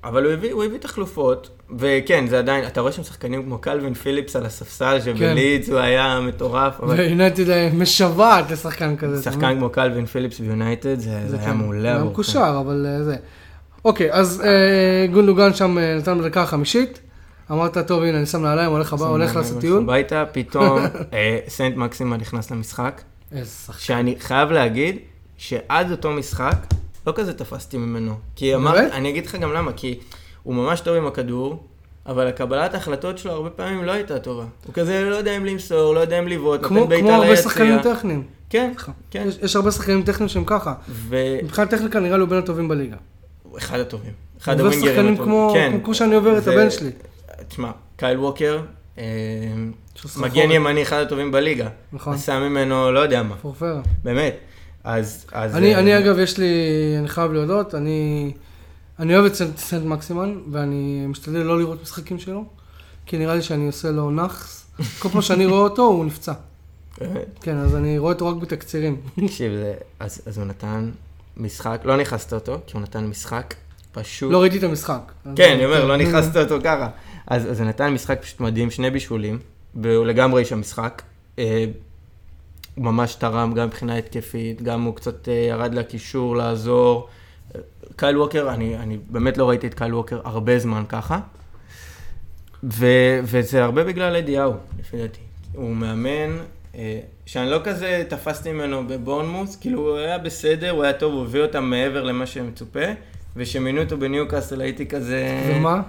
אבל 0.04 0.26
הוא 0.26 0.34
הביא, 0.34 0.54
הוא 0.54 0.64
הביא 0.64 0.80
תחלופות, 0.80 1.50
וכן, 1.78 2.28
זה 2.28 2.40
עדיין, 2.40 2.68
אתה 2.68 2.82
רואה 2.82 2.92
שם 2.92 3.04
שחקנים 3.04 3.44
כמו 3.44 3.58
קלווין 3.58 3.94
פיליפס 3.94 4.36
על 4.36 4.46
הספסל, 4.46 5.00
שבלידס 5.06 5.70
הוא 5.70 5.80
היה 5.80 6.20
מטורף, 6.20 6.80
אבל 6.80 6.96
ויונייטד 7.00 7.50
אה, 7.50 7.70
משוועת 7.74 8.52
לשחקן 8.52 8.96
כזה. 8.96 9.24
שחקן 9.24 9.56
כמו 9.58 9.70
קלווין 9.70 10.06
פיליפס 10.06 10.40
ביונייטד, 10.40 11.00
זה, 11.00 11.20
זה 11.28 11.38
היה 11.38 11.46
כן. 11.46 11.58
מעולה 11.58 11.94
עבורכם. 11.96 12.12
מקושר, 12.12 12.58
אבל 12.66 12.86
אה, 12.90 13.04
זה. 13.04 13.16
אוקיי, 13.86 14.14
אז 14.14 14.42
אה, 14.46 15.08
גונדואן 15.14 15.54
שם 15.54 15.78
אה, 15.78 15.96
נתן 15.98 16.20
בדקה 16.20 16.42
החמישית. 16.42 17.00
אמרת, 17.52 17.78
טוב, 17.78 18.04
הנה, 18.04 18.18
אני 18.18 18.26
שם 18.26 18.42
נעליים, 18.42 18.72
הולך 18.72 18.94
הבא, 18.94 19.06
הולך 19.06 19.36
לעשות 19.36 19.60
טיול. 19.62 19.84
הביתה, 19.84 20.24
פתאום 20.32 20.80
אה, 21.14 21.40
סן 21.48 21.76
מקסימן 21.76 22.18
נכנס 22.18 22.52
למשחק, 22.52 23.02
איזה 23.32 23.52
שחקן. 23.52 23.80
שאני 23.80 24.16
חייב 24.20 24.52
להגיד 24.52 24.98
שעד 25.38 25.92
אותו 25.92 26.12
משחק, 26.12 26.56
לא 27.08 27.14
כזה 27.16 27.34
תפסתי 27.34 27.78
ממנו. 27.78 28.16
כי 28.36 28.56
אמרתי? 28.56 28.92
אני 28.92 29.10
אגיד 29.10 29.26
לך 29.26 29.36
גם 29.36 29.54
למה, 29.54 29.72
כי 29.74 30.00
הוא 30.44 30.56
ממש 30.56 30.82
טוב 30.82 30.96
עם 30.98 31.08
הכדור, 31.08 31.64
אבל 32.06 32.28
הקבלת 32.28 32.74
ההחלטות 32.74 33.18
שלו 33.18 33.32
הרבה 33.32 33.50
פעמים 33.50 33.84
לא 33.86 33.92
הייתה 33.92 34.20
טובה. 34.20 34.44
הוא 34.66 34.74
כזה 34.74 35.10
לא 35.10 35.16
יודע 35.16 35.38
אם 35.38 35.46
למסור, 35.46 35.94
לא 35.96 36.00
יודע 36.00 36.20
אם 36.20 36.28
לבעוט, 36.28 36.62
נותן 36.62 36.90
בעיטה 36.90 37.04
כמו 37.08 37.16
הרבה 37.16 37.28
ליציאה. 37.30 37.44
שחקנים 37.44 37.80
טכניים. 37.82 38.24
כן. 38.50 38.72
כן. 39.12 39.24
יש- 39.28 39.38
יש 39.42 39.56
הרבה 39.56 39.72
שחקנים 39.72 40.04
טכניים 40.04 40.30
שהם 40.30 40.44
ככה. 40.46 40.74
והוא 40.90 41.20
מבחינת 41.44 41.70
טכניקה 41.70 42.00
נראה 42.00 42.18
לי 42.18 42.22
הוא 42.22 42.30
בין 42.30 42.40
הטובים 42.40 42.68
בליגה. 42.68 42.96
אחד 43.58 43.80
הטובים. 43.80 44.12
אחד 44.42 44.60
הוא 44.60 44.68
הווינגרים 44.68 45.00
הטובים. 45.14 45.18
כמו 45.24 45.52
כן. 45.54 45.80
כמו 45.84 45.94
שאני 45.96 46.16
עובר 46.16 46.38
את 46.38 46.48
הבן 46.48 46.70
שלי. 46.70 46.90
תשמע, 47.48 47.72
קייל 47.98 48.20
ווקר, 48.20 48.60
אה, 48.98 49.04
מגן. 50.18 50.52
ימני 50.52 50.82
אחד 50.82 51.02
הטובים 51.02 51.32
בליגה. 51.32 51.68
נכון. 51.94 52.14
עשה 52.14 52.40
ממנו 52.40 52.92
לא 52.92 53.00
יודע 53.00 53.24
מה, 53.24 53.36
פורפר. 53.36 53.76
באמת. 54.04 54.36
אז... 54.84 55.26
אז 55.32 55.56
אני, 55.56 55.76
אה, 55.76 55.80
אני 55.80 55.98
אגב, 55.98 56.20
יש 56.20 56.38
לי, 56.38 56.48
אני 57.00 57.08
חייב 57.08 57.32
להודות, 57.34 57.76
אני, 57.76 58.32
אני 59.02 59.16
אוהב 59.16 59.26
את 59.26 59.36
סנט, 59.36 59.58
סנט 59.58 59.86
מקסימן, 59.86 60.38
ואני 60.52 61.06
משתדל 61.08 61.40
לא 61.40 61.60
לראות 61.60 61.82
משחקים 61.82 62.20
שלו, 62.20 62.46
כי 63.06 63.18
נראה 63.18 63.36
לי 63.36 63.42
שאני 63.42 63.68
עושה 63.68 63.92
לו 63.92 64.12
נאחס. 64.12 64.66
כל 65.00 65.10
פעם 65.10 65.22
שאני 65.22 65.46
רואה 65.46 65.60
אותו, 65.60 65.82
הוא 65.82 66.06
נפצע. 66.06 66.34
כן, 67.42 67.58
אז 67.58 67.76
אני 67.76 67.98
רואה 67.98 68.14
אותו 68.14 68.28
רק 68.28 68.36
בתקצירים. 68.36 69.02
תקשיב, 69.26 69.52
אז 70.00 70.22
אז 70.26 70.38
הוא 70.38 70.46
נתן 70.46 70.92
משחק, 71.38 71.82
לא 71.84 71.98
נכנסת 71.98 72.34
אותו, 72.34 72.58
כי 72.68 72.74
הוא 72.74 72.82
נתן 72.82 73.06
משחק 73.06 73.54
פשוט... 73.92 74.32
לא 74.32 74.42
ראיתי 74.42 74.58
את 74.58 74.64
המשחק. 74.64 75.12
כן, 75.36 75.54
אני 75.54 75.66
אומר, 75.66 75.86
לא 75.86 75.98
נכנסת 75.98 76.36
אותו 76.38 76.58
ככה. 76.64 76.90
אז 77.28 77.52
אז 77.52 77.60
הוא 77.60 77.68
נתן 77.68 77.94
משחק 77.94 78.22
פשוט 78.22 78.40
מדהים, 78.40 78.72
שני 78.72 78.90
בישולים, 78.90 79.40
והוא 79.76 80.06
לגמרי 80.06 80.42
איש 80.42 80.52
המשחק. 80.52 81.02
אה, 81.40 81.66
הוא 82.76 82.86
ממש 82.86 83.16
תרם 83.16 83.54
גם 83.54 83.68
מבחינה 83.68 83.98
התקפית, 83.98 84.62
גם 84.62 84.84
הוא 84.84 84.96
קצת 84.96 85.30
אה, 85.30 85.34
ירד 85.34 85.74
לקישור 85.74 86.36
לעזור. 86.36 87.10
קייל 87.96 88.18
ווקר, 88.18 88.54
אני, 88.54 88.78
אני 88.78 88.98
באמת 89.10 89.38
לא 89.38 89.50
ראיתי 89.50 89.68
את 89.68 89.74
קייל 89.74 89.96
ווקר 89.96 90.20
הרבה 90.24 90.60
זמן 90.60 90.84
ככה. 90.90 91.20
ו, 92.64 92.86
וזה 93.24 93.64
הרבה 93.64 93.84
בגלל 93.84 94.16
אדי 94.16 94.32
האו, 94.32 94.54
לפי 94.80 94.98
דעתי. 94.98 95.20
הוא 95.54 95.76
מאמן, 95.76 96.38
אה, 96.76 97.00
שאני 97.26 97.50
לא 97.50 97.60
כזה 97.64 98.04
תפסתי 98.08 98.52
ממנו 98.52 98.88
בבורנמות', 98.88 99.56
כאילו 99.56 99.80
הוא 99.80 99.98
היה 99.98 100.18
בסדר, 100.18 100.70
הוא 100.70 100.84
היה 100.84 100.94
טוב, 100.94 101.14
הוא 101.14 101.24
הביא 101.24 101.42
אותם 101.42 101.64
מעבר 101.64 102.04
למה 102.04 102.26
שמצופה, 102.26 102.86
וכשמינו 103.36 103.82
אותו 103.82 103.98
בניוקאסל 103.98 104.62
הייתי 104.62 104.86
כזה... 104.86 105.42
ומה? 105.48 105.82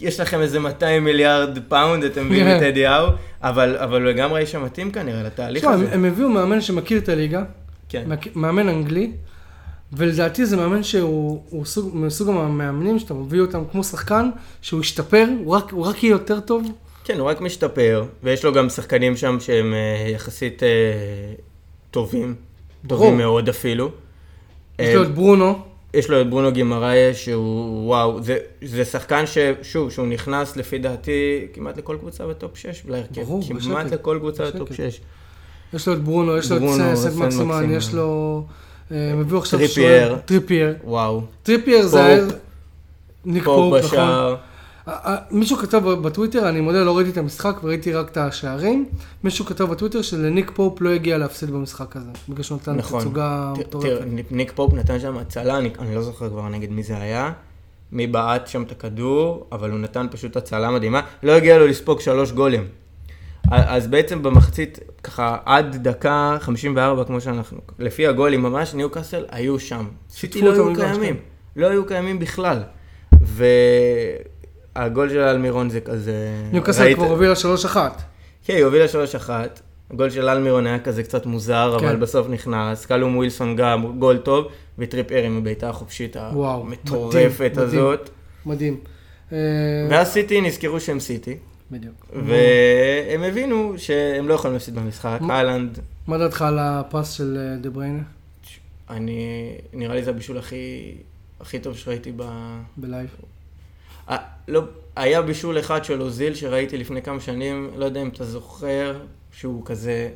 יש 0.00 0.20
לכם 0.20 0.40
איזה 0.40 0.60
200 0.60 1.04
מיליארד 1.04 1.58
פאונד, 1.68 2.04
אתם 2.04 2.26
מביאים 2.26 2.46
כן. 2.46 2.56
את 2.56 2.62
אדי 2.62 2.82
האו, 2.82 3.08
אבל, 3.42 3.76
אבל 3.76 4.02
הוא 4.02 4.10
לגמרי 4.10 4.38
האיש 4.38 4.54
המתאים 4.54 4.90
כנראה 4.90 5.22
לתהליך 5.22 5.64
הזה. 5.64 5.94
הם 5.94 6.04
הביאו 6.04 6.28
מאמן 6.28 6.60
שמכיר 6.60 6.98
את 6.98 7.08
הליגה, 7.08 7.42
כן. 7.88 8.04
מאמן 8.34 8.68
אנגלי, 8.68 9.12
ולדעתי 9.96 10.46
זה 10.46 10.56
מאמן 10.56 10.82
שהוא 10.82 11.42
הוא 11.50 11.64
סוג, 11.64 11.90
מסוג 11.96 12.28
המאמנים 12.28 12.98
שאתה 12.98 13.14
מביא 13.14 13.40
אותם 13.40 13.62
כמו 13.72 13.84
שחקן, 13.84 14.30
שהוא 14.62 14.80
השתפר, 14.80 15.26
הוא 15.44 15.54
רק, 15.54 15.72
הוא 15.72 15.86
רק 15.86 16.02
יהיה 16.02 16.12
יותר 16.12 16.40
טוב. 16.40 16.66
כן, 17.04 17.18
הוא 17.18 17.28
רק 17.28 17.40
משתפר, 17.40 18.04
ויש 18.22 18.44
לו 18.44 18.52
גם 18.52 18.68
שחקנים 18.68 19.16
שם 19.16 19.36
שהם 19.40 19.74
אה, 19.74 20.10
יחסית 20.10 20.62
אה, 20.62 20.68
טובים, 21.90 22.34
ברור. 22.84 23.00
טובים 23.00 23.18
מאוד 23.18 23.48
אפילו. 23.48 23.90
יש 24.78 24.88
אה, 24.88 24.94
לו 24.94 25.02
את 25.02 25.14
ברונו, 25.14 25.58
יש 25.94 26.10
לו 26.10 26.20
את 26.20 26.30
ברונו 26.30 26.52
גימראייש, 26.52 27.14
שהוא, 27.14 27.88
וואו, 27.88 28.22
זה, 28.22 28.38
זה 28.62 28.84
שחקן 28.84 29.24
ששוב, 29.26 29.90
שהוא 29.90 30.06
נכנס 30.06 30.56
לפי 30.56 30.78
דעתי 30.78 31.46
כמעט 31.52 31.78
לכל 31.78 31.96
קבוצה 32.00 32.26
ב 32.26 32.34
top 32.34 32.56
6 32.56 32.82
להרכב. 32.88 33.22
ברור, 33.22 33.42
כמעט 33.48 33.86
בשקט, 33.86 33.92
לכל 33.92 34.16
קבוצה 34.20 34.44
בשקט. 34.44 34.56
ב 34.56 34.60
top 34.60 34.72
6. 34.72 35.00
יש 35.74 35.88
לו 35.88 35.94
את 35.94 36.02
ברונו, 36.02 36.36
יש 36.36 36.50
לו 36.50 36.56
את 36.56 36.62
ברונו, 36.62 36.96
סנט 36.96 36.96
סנט 36.96 37.22
מקסימין, 37.22 37.46
מקסימין. 37.46 37.76
יש 37.76 37.94
לו... 37.94 38.44
אה, 38.92 39.10
הם 39.12 39.20
הביאו 39.20 39.38
עכשיו 39.38 39.58
טריפייר. 39.58 40.08
שוער- 40.08 40.18
טריפייר. 40.24 40.74
וואו. 40.84 41.22
טריפייר 41.42 41.86
זה 41.86 41.98
פופ. 41.98 42.06
היה... 42.06 42.26
ניק 43.24 43.44
פופ, 43.44 43.74
נכון. 43.74 43.80
בשער. 43.90 44.36
אה, 44.88 44.92
אה, 45.04 45.16
מישהו 45.30 45.56
כתב 45.56 45.78
בטוויטר, 45.88 46.48
אני 46.48 46.60
מודה, 46.60 46.84
לא 46.84 46.96
ראיתי 46.96 47.10
את 47.10 47.16
המשחק 47.18 47.56
וראיתי 47.64 47.92
רק 47.92 48.10
את 48.10 48.16
השערים. 48.16 48.86
מישהו 49.24 49.44
כתב 49.44 49.64
בטוויטר 49.64 50.02
שלניק 50.02 50.50
פופ 50.54 50.80
לא 50.80 50.90
הגיע 50.90 51.18
להפסיד 51.18 51.50
במשחק 51.50 51.96
הזה, 51.96 52.10
בגלל 52.28 52.42
שהוא 52.42 52.58
נתן 52.62 52.76
נכון. 52.76 53.00
תצוגה 53.00 53.52
מטורפת. 53.58 54.00
ניק 54.30 54.52
פופ 54.54 54.74
נתן 54.74 55.00
שם 55.00 55.18
הצלה, 55.18 55.58
אני, 55.58 55.70
אני 55.78 55.94
לא 55.94 56.02
זוכר 56.02 56.28
כבר 56.30 56.48
נגד 56.48 56.70
מי 56.70 56.82
זה 56.82 56.96
היה, 56.96 57.32
מי 57.92 58.06
בעט 58.06 58.46
שם 58.46 58.62
את 58.62 58.72
הכדור, 58.72 59.46
אבל 59.52 59.70
הוא 59.70 59.78
נתן 59.78 60.06
פשוט 60.10 60.36
הצלה 60.36 60.70
מדהימה. 60.70 61.00
לא 61.22 61.32
הגיע 61.32 61.58
לו 61.58 61.66
לספוג 61.66 62.00
שלוש 62.00 62.32
גולים. 62.32 62.64
אז 63.50 63.86
בעצם 63.86 64.22
במחצית, 64.22 64.78
ככה 65.02 65.36
עד 65.44 65.76
דקה 65.88 66.36
54, 66.40 67.04
כמו 67.04 67.20
שאנחנו, 67.20 67.58
לפי 67.78 68.06
הגולים 68.06 68.42
ממש, 68.42 68.74
ניוקאסל 68.74 69.24
היו 69.30 69.58
שם. 69.58 69.84
סיטי 70.10 70.42
לא 70.42 70.52
היו 70.52 70.74
קיימים. 70.74 71.16
לא 71.56 71.66
היו 71.70 71.86
קיימים 71.86 72.18
בכלל. 72.18 72.62
והגול 74.76 75.08
של 75.10 75.18
אלמירון 75.18 75.70
זה 75.70 75.80
כזה... 75.80 76.14
ניוקאסל 76.52 76.82
ראית- 76.82 76.96
כבר 76.96 77.06
הובילה 77.06 77.34
3-1. 77.72 77.76
כן, 78.44 78.54
היא 78.54 78.64
הובילה 78.64 78.84
3-1. 79.26 79.30
הגול 79.90 80.10
של 80.10 80.28
אלמירון 80.28 80.66
היה 80.66 80.78
כזה 80.78 81.02
קצת 81.02 81.26
מוזר, 81.26 81.76
כן. 81.80 81.86
אבל 81.86 81.96
בסוף 81.96 82.28
נכנס. 82.28 82.86
קלום 82.86 83.16
ווילסון 83.16 83.56
גם, 83.56 83.98
גול 83.98 84.18
טוב, 84.18 84.46
וטריפ 84.78 85.12
אר 85.12 85.22
עם 85.22 85.38
הבעיטה 85.38 85.68
החופשית 85.68 86.16
המטורפת 86.16 87.14
מדהים, 87.40 87.52
מדהים. 87.52 87.66
הזאת. 87.66 88.10
מדהים. 88.46 88.76
אה, 89.32 89.38
ואז 89.90 90.08
סיטי 90.08 90.40
נזכרו 90.40 90.80
שהם 90.80 91.00
סיטי, 91.00 91.36
בדיוק. 91.74 92.06
והם 92.12 93.22
הבינו 93.22 93.74
שהם 93.76 94.28
לא 94.28 94.34
יכולים 94.34 94.54
להפסיד 94.54 94.74
במשחק. 94.74 95.18
מה? 95.20 95.34
אליענד, 95.36 95.78
מה 96.06 96.18
דעתך 96.18 96.42
על 96.42 96.58
הפס 96.58 97.10
של 97.12 97.38
אה, 97.40 97.56
דה 97.56 97.70
בריינה 97.70 98.02
אני, 98.90 99.50
נראה 99.72 99.94
לי 99.94 100.02
זה 100.04 100.10
הבישול 100.10 100.38
הכי, 100.38 100.94
הכי 101.40 101.58
טוב 101.58 101.76
שראיתי 101.76 102.12
ב... 102.16 102.22
ב 102.76 102.83
live? 102.83 103.16
אה, 104.10 104.16
לא, 104.48 104.62
היה 104.96 105.22
בישול 105.22 105.58
אחד 105.58 105.84
של 105.84 106.02
אוזיל 106.02 106.34
שראיתי 106.34 106.78
לפני 106.78 107.02
כמה 107.02 107.20
שנים, 107.20 107.70
לא 107.76 107.84
יודע 107.84 108.02
אם 108.02 108.08
אתה 108.08 108.24
זוכר, 108.24 109.00
שהוא 109.32 109.62
כזה 109.66 110.08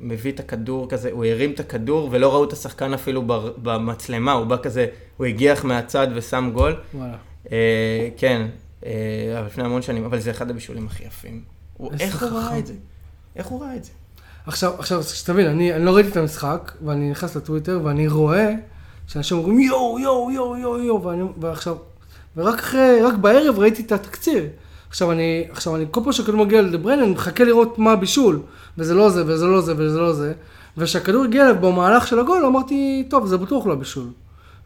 מביא 0.00 0.32
את 0.32 0.40
הכדור 0.40 0.88
כזה, 0.88 1.10
הוא 1.10 1.24
הרים 1.24 1.50
את 1.52 1.60
הכדור 1.60 2.08
ולא 2.12 2.32
ראו 2.34 2.44
את 2.44 2.52
השחקן 2.52 2.94
אפילו 2.94 3.22
בר- 3.22 3.52
במצלמה, 3.62 4.32
הוא 4.32 4.46
בא 4.46 4.56
כזה, 4.62 4.86
הוא 5.16 5.26
הגיח 5.26 5.64
מהצד 5.64 6.06
ושם 6.14 6.50
גול. 6.54 6.76
וואלה. 6.94 7.16
אה, 7.52 8.08
כן, 8.16 8.46
לפני 9.46 9.64
המון 9.64 9.82
שנים, 9.82 10.04
אבל 10.04 10.20
זה 10.20 10.30
אחד 10.30 10.50
הבישולים 10.50 10.86
הכי 10.86 11.04
יפים. 11.04 11.42
איך 12.00 12.22
הוא 12.22 12.30
ראה. 12.30 12.58
את 12.58 12.66
זה? 12.66 12.74
איך 13.36 13.46
הוא 13.46 13.62
ראה 13.62 13.76
את 13.76 13.84
זה? 13.84 13.90
עכשיו, 14.46 14.72
עכשיו, 14.78 15.02
שתבין, 15.02 15.46
אני, 15.46 15.74
אני 15.74 15.84
לא 15.84 15.94
ראיתי 15.94 16.08
את 16.08 16.16
המשחק, 16.16 16.72
ואני 16.84 17.10
נכנס 17.10 17.36
לטוויטר, 17.36 17.80
ואני 17.84 18.08
רואה 18.08 18.54
שאנשים 19.06 19.38
אומרים 19.38 19.60
יואו, 19.60 19.98
יואו, 19.98 20.30
יואו, 20.30 20.56
יואו, 20.56 20.78
יואו, 20.78 21.02
ואני, 21.02 21.22
ועכשיו, 21.40 21.76
ורק 22.36 22.58
אחרי, 22.58 23.02
רק 23.02 23.14
בערב 23.14 23.58
ראיתי 23.58 23.82
את 23.82 23.92
התקציר. 23.92 24.44
עכשיו 24.88 25.12
אני, 25.12 25.44
עכשיו 25.50 25.76
אני, 25.76 25.84
כל 25.90 26.00
פעם 26.04 26.12
שהכדור 26.12 26.44
מגיע 26.44 26.62
לדבריין, 26.62 27.00
אני 27.00 27.10
מחכה 27.10 27.44
לראות 27.44 27.78
מה 27.78 27.92
הבישול, 27.92 28.40
וזה 28.78 28.94
לא 28.94 29.10
זה, 29.10 29.22
וזה 29.26 29.46
לא 29.46 29.60
זה, 29.60 29.72
וזה 29.76 30.00
לא 30.00 30.12
זה, 30.12 30.32
וכשהכדור 30.76 31.24
הגיע 31.24 31.44
אליו 31.44 31.60
במהלך 31.60 32.06
של 32.06 32.18
הגול, 32.18 32.44
אמרתי, 32.44 33.06
טוב, 33.10 33.26
זה 33.26 33.36
בטוח 33.38 33.66
לא 33.66 33.74
בישול. 33.74 34.06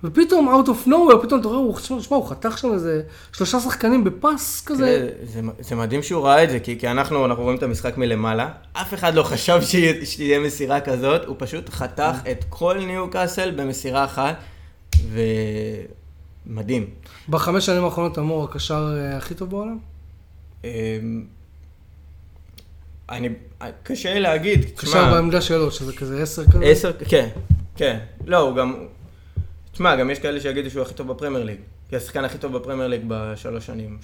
ופתאום, 0.07 0.48
out 0.62 0.68
of 0.68 0.88
nowhere, 0.88 1.22
פתאום 1.22 1.40
אתה 1.40 1.48
רואה, 1.48 1.59
הוא, 1.59 1.78
שמע, 1.78 2.00
שמע, 2.02 2.16
הוא 2.16 2.28
חתך 2.28 2.59
שם 2.59 2.72
איזה 2.72 3.02
שלושה 3.32 3.61
שחקנים 3.61 4.04
בפס 4.04 4.62
כזה. 4.66 5.11
זה, 5.24 5.40
זה 5.61 5.74
מדהים 5.74 6.02
שהוא 6.02 6.24
ראה 6.24 6.44
את 6.44 6.50
זה, 6.50 6.61
כי, 6.61 6.78
כי 6.78 6.88
אנחנו, 6.88 7.24
אנחנו 7.26 7.42
רואים 7.42 7.59
את 7.59 7.62
המשחק 7.62 7.96
מלמעלה, 7.98 8.48
אף 8.72 8.94
אחד 8.94 9.14
לא 9.14 9.22
חשב 9.22 9.59
שיה- 9.70 10.07
שתהיה 10.07 10.38
מסירה 10.40 10.80
כזאת, 10.80 11.24
הוא 11.24 11.36
פשוט 11.38 11.68
חתך 11.70 12.12
את 12.30 12.44
כל 12.48 12.78
ניו 12.86 13.11
קאסל 13.11 13.50
במסירה 13.50 14.04
אחת, 14.04 14.36
ומדהים. 16.46 16.86
בחמש 17.28 17.66
שנים 17.66 17.84
האחרונות 17.84 18.18
אמור 18.18 18.44
הקשר 18.44 18.94
אה, 18.96 19.16
הכי 19.16 19.34
טוב 19.34 19.50
בעולם? 19.50 19.78
אני, 23.11 23.28
קשה 23.82 24.14
לי 24.14 24.20
להגיד, 24.20 24.64
קשר 24.76 25.11
בעמדה 25.14 25.40
שלו, 25.40 25.70
שזה 25.70 25.92
כזה 25.92 26.22
עשר 26.22 26.44
כזה? 26.44 26.64
עשר, 26.64 26.92
כן, 27.09 27.28
כן. 27.76 27.98
לא, 28.26 28.36
הוא 28.38 28.57
גם, 28.57 28.74
תשמע, 29.77 29.97
גם 29.97 30.11
יש 30.11 30.18
כאלה 30.18 30.41
שיגידו 30.41 30.70
שהוא 30.70 30.83
הכי 30.83 30.95
טוב 30.95 31.09
בפרמייר 31.09 31.45
ליג. 31.45 31.59
כי 31.89 31.97
השחקן 31.97 32.24
הכי 32.24 32.39
טוב 32.39 32.57
בפרמייר 32.57 32.89
ליג 32.89 33.01
בשלוש 33.09 33.66
שנים, 33.66 33.99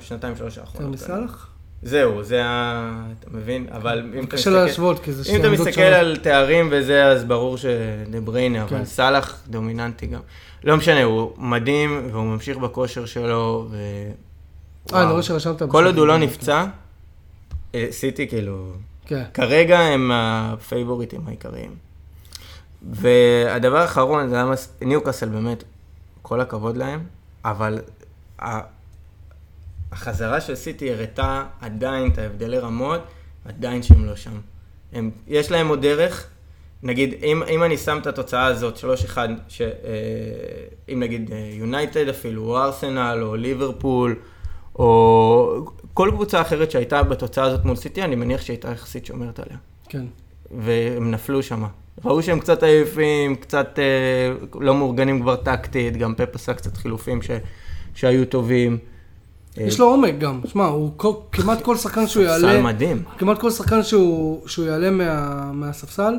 שנתיים, 0.00 0.36
שלוש 0.36 0.58
האחרונות. 0.58 0.92
יותר 0.92 1.04
מסלאח? 1.04 1.50
זהו, 1.82 2.22
זה 2.22 2.44
ה... 2.44 3.06
אתה 3.20 3.30
מבין? 3.30 3.66
אבל 3.72 3.98
אם 3.98 4.10
אתה 4.10 4.18
מסתכל... 4.18 4.36
קשה 4.36 4.50
להשוות, 4.50 4.98
כי 4.98 5.12
זה 5.12 5.24
שתי. 5.24 5.36
אם 5.36 5.40
אתה 5.40 5.50
מסתכל 5.50 5.80
על 5.80 6.16
תארים 6.16 6.68
וזה, 6.70 7.06
אז 7.06 7.24
ברור 7.24 7.56
שדה 7.56 8.20
בריינה, 8.24 8.62
אבל 8.62 8.78
כן. 8.78 8.84
סאלח 8.84 9.42
דומיננטי 9.48 10.06
גם. 10.06 10.20
לא 10.64 10.76
משנה, 10.76 11.02
הוא 11.02 11.32
מדהים, 11.38 12.08
והוא 12.12 12.24
ממשיך 12.24 12.56
בכושר 12.56 13.06
שלו, 13.06 13.66
ו... 13.70 13.76
אה, 14.92 15.02
אני 15.02 15.10
רואה 15.10 15.22
שרשמת... 15.22 15.62
כל 15.62 15.86
עוד 15.86 15.98
הוא 15.98 16.06
לא 16.06 16.18
נפצע, 16.18 16.64
אה, 17.74 17.86
סיטי 17.90 18.28
כאילו... 18.28 18.72
כן. 19.06 19.22
כרגע 19.34 19.78
הם 19.78 20.10
הפייבוריטים 20.14 21.20
העיקריים. 21.26 21.87
והדבר 22.82 23.76
האחרון, 23.76 24.28
זה 24.28 24.34
היה 24.34 24.52
ניוקאסל 24.80 25.28
באמת, 25.28 25.64
כל 26.22 26.40
הכבוד 26.40 26.76
להם, 26.76 27.04
אבל 27.44 27.78
החזרה 29.92 30.40
של 30.40 30.54
סיטי 30.54 30.92
הראתה 30.92 31.44
עדיין 31.60 32.10
את 32.10 32.18
ההבדלי 32.18 32.58
רמות, 32.58 33.00
עדיין 33.44 33.82
שהם 33.82 34.04
לא 34.04 34.16
שם. 34.16 34.40
הם, 34.92 35.10
יש 35.26 35.50
להם 35.50 35.68
עוד 35.68 35.82
דרך, 35.82 36.28
נגיד, 36.82 37.14
אם, 37.22 37.42
אם 37.42 37.62
אני 37.62 37.76
שם 37.76 37.98
את 38.02 38.06
התוצאה 38.06 38.46
הזאת, 38.46 38.76
3-1, 38.76 39.16
ש, 39.48 39.62
אה, 39.62 39.68
אם 40.92 41.00
נגיד 41.00 41.30
יונייטד 41.52 42.04
אה, 42.04 42.10
אפילו, 42.10 42.42
או 42.42 42.58
ארסנל, 42.58 43.18
או 43.22 43.36
ליברפול, 43.36 44.16
או 44.78 45.70
כל 45.94 46.10
קבוצה 46.14 46.40
אחרת 46.40 46.70
שהייתה 46.70 47.02
בתוצאה 47.02 47.44
הזאת 47.44 47.64
מול 47.64 47.76
סיטי, 47.76 48.02
אני 48.02 48.14
מניח 48.14 48.40
שהייתה 48.40 48.70
יחסית 48.70 49.06
שומרת 49.06 49.38
עליה. 49.38 49.58
כן. 49.88 50.04
והם 50.50 51.10
נפלו 51.10 51.42
שם. 51.42 51.64
ראו 52.04 52.22
שהם 52.22 52.40
קצת 52.40 52.62
עייפים, 52.62 53.36
קצת 53.36 53.78
אה, 53.78 54.46
לא 54.60 54.74
מאורגנים 54.74 55.20
כבר 55.20 55.36
טקטית, 55.36 55.96
גם 55.96 56.14
פפ 56.14 56.34
עשה 56.34 56.54
קצת 56.54 56.76
חילופים 56.76 57.22
ש, 57.22 57.30
שהיו 57.94 58.26
טובים. 58.26 58.78
יש 59.56 59.80
לו 59.80 59.86
עומק 59.86 60.14
גם, 60.18 60.40
שמע, 60.46 60.64
הוא 60.64 60.90
כל, 60.96 61.12
כמעט 61.32 61.62
כל 61.62 61.76
שחקן 61.76 62.06
שהוא 62.06 62.24
יעלה, 62.24 62.48
ספסל 62.48 62.62
מדהים. 62.62 63.02
כמעט 63.18 63.38
כל 63.38 63.50
שחקן 63.50 63.82
שהוא, 63.82 64.48
שהוא 64.48 64.66
יעלה 64.66 64.90
מה, 64.90 65.52
מהספסל, 65.52 66.14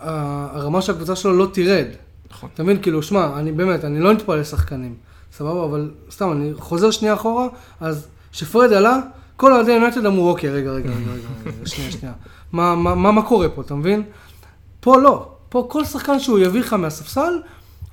הרמה 0.00 0.82
של 0.82 0.92
הקבוצה 0.92 1.16
שלו 1.16 1.32
לא 1.32 1.46
תרד. 1.52 1.86
נכון. 2.30 2.48
אתה 2.54 2.62
מבין, 2.62 2.82
כאילו, 2.82 3.02
שמע, 3.02 3.38
אני 3.38 3.52
באמת, 3.52 3.84
אני 3.84 4.00
לא 4.00 4.12
נטפל 4.12 4.36
לשחקנים, 4.36 4.94
סבבה, 5.32 5.64
אבל 5.64 5.90
סתם, 6.10 6.32
אני 6.32 6.52
חוזר 6.54 6.90
שנייה 6.90 7.14
אחורה, 7.14 7.48
אז 7.80 8.06
כשפרד 8.32 8.72
עלה, 8.72 8.98
כל 9.36 9.52
אוהדי 9.52 9.72
יונטד 9.72 10.06
אמרו, 10.06 10.30
אוקיי, 10.30 10.50
רגע, 10.50 10.70
רגע, 10.70 10.90
רגע, 10.90 11.10
רגע, 11.12 11.50
רגע, 11.50 11.66
שנייה, 11.66 11.90
שנייה. 11.90 12.14
מה, 12.52 12.74
מה, 12.74 12.94
מה, 12.94 13.12
מה 13.12 13.22
קורה 13.22 13.48
פה, 13.48 13.62
אתה 13.62 13.74
מבין? 13.74 14.02
פה 14.82 14.96
לא. 14.96 15.26
פה 15.48 15.66
כל 15.68 15.84
שחקן 15.84 16.20
שהוא 16.20 16.38
יביא 16.38 16.60
לך 16.60 16.72
מהספסל, 16.72 17.40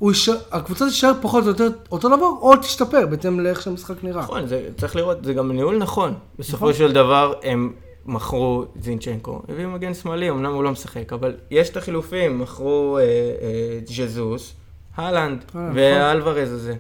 יישאר, 0.02 0.38
הקבוצה 0.52 0.86
תישאר 0.86 1.12
פחות 1.22 1.44
או 1.44 1.50
יותר 1.50 1.70
אותו 1.92 2.08
דבר, 2.08 2.30
או 2.42 2.56
תשתפר, 2.56 3.06
בהתאם 3.06 3.40
לאיך 3.40 3.62
שהמשחק 3.62 4.04
נראה. 4.04 4.22
נכון, 4.22 4.48
זה, 4.48 4.70
צריך 4.78 4.96
לראות, 4.96 5.26
זה 5.26 5.34
גם 5.34 5.52
ניהול 5.52 5.78
נכון. 5.78 6.14
בסופו 6.40 6.58
נכון. 6.58 6.74
של 6.74 6.92
דבר, 6.92 7.34
הם 7.44 7.74
מכרו 8.06 8.66
זינצ'נקו, 8.82 9.42
הביאו 9.50 9.70
מגן 9.70 9.94
שמאלי, 9.94 10.30
אמנם 10.30 10.54
הוא 10.54 10.64
לא 10.64 10.72
משחק, 10.72 11.14
אבל 11.14 11.36
יש 11.52 11.70
את 11.70 11.78
החילופים, 11.78 12.40
מכרו 12.40 12.98
אה, 12.98 13.04
אה, 13.04 13.80
ג'זוס, 13.98 14.54
הלנד 14.96 15.46
אה, 15.56 15.70
ואלוורז 15.74 16.48
נכון. 16.48 16.54
הזה. 16.54 16.76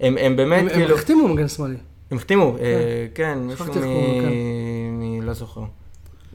הם, 0.00 0.16
הם 0.18 0.36
באמת 0.36 0.62
הם, 0.62 0.68
כאילו... 0.68 0.94
הם 0.94 0.94
החתימו 0.94 1.28
מגן 1.28 1.48
שמאלי. 1.48 1.76
הם 2.10 2.16
החתימו, 2.16 2.52
כן, 2.52 2.64
אה, 2.64 3.06
כן 3.14 3.38
מישהו 3.38 3.66
מ... 3.66 5.18
מ... 5.18 5.22
לא 5.22 5.32
זוכר. 5.32 5.60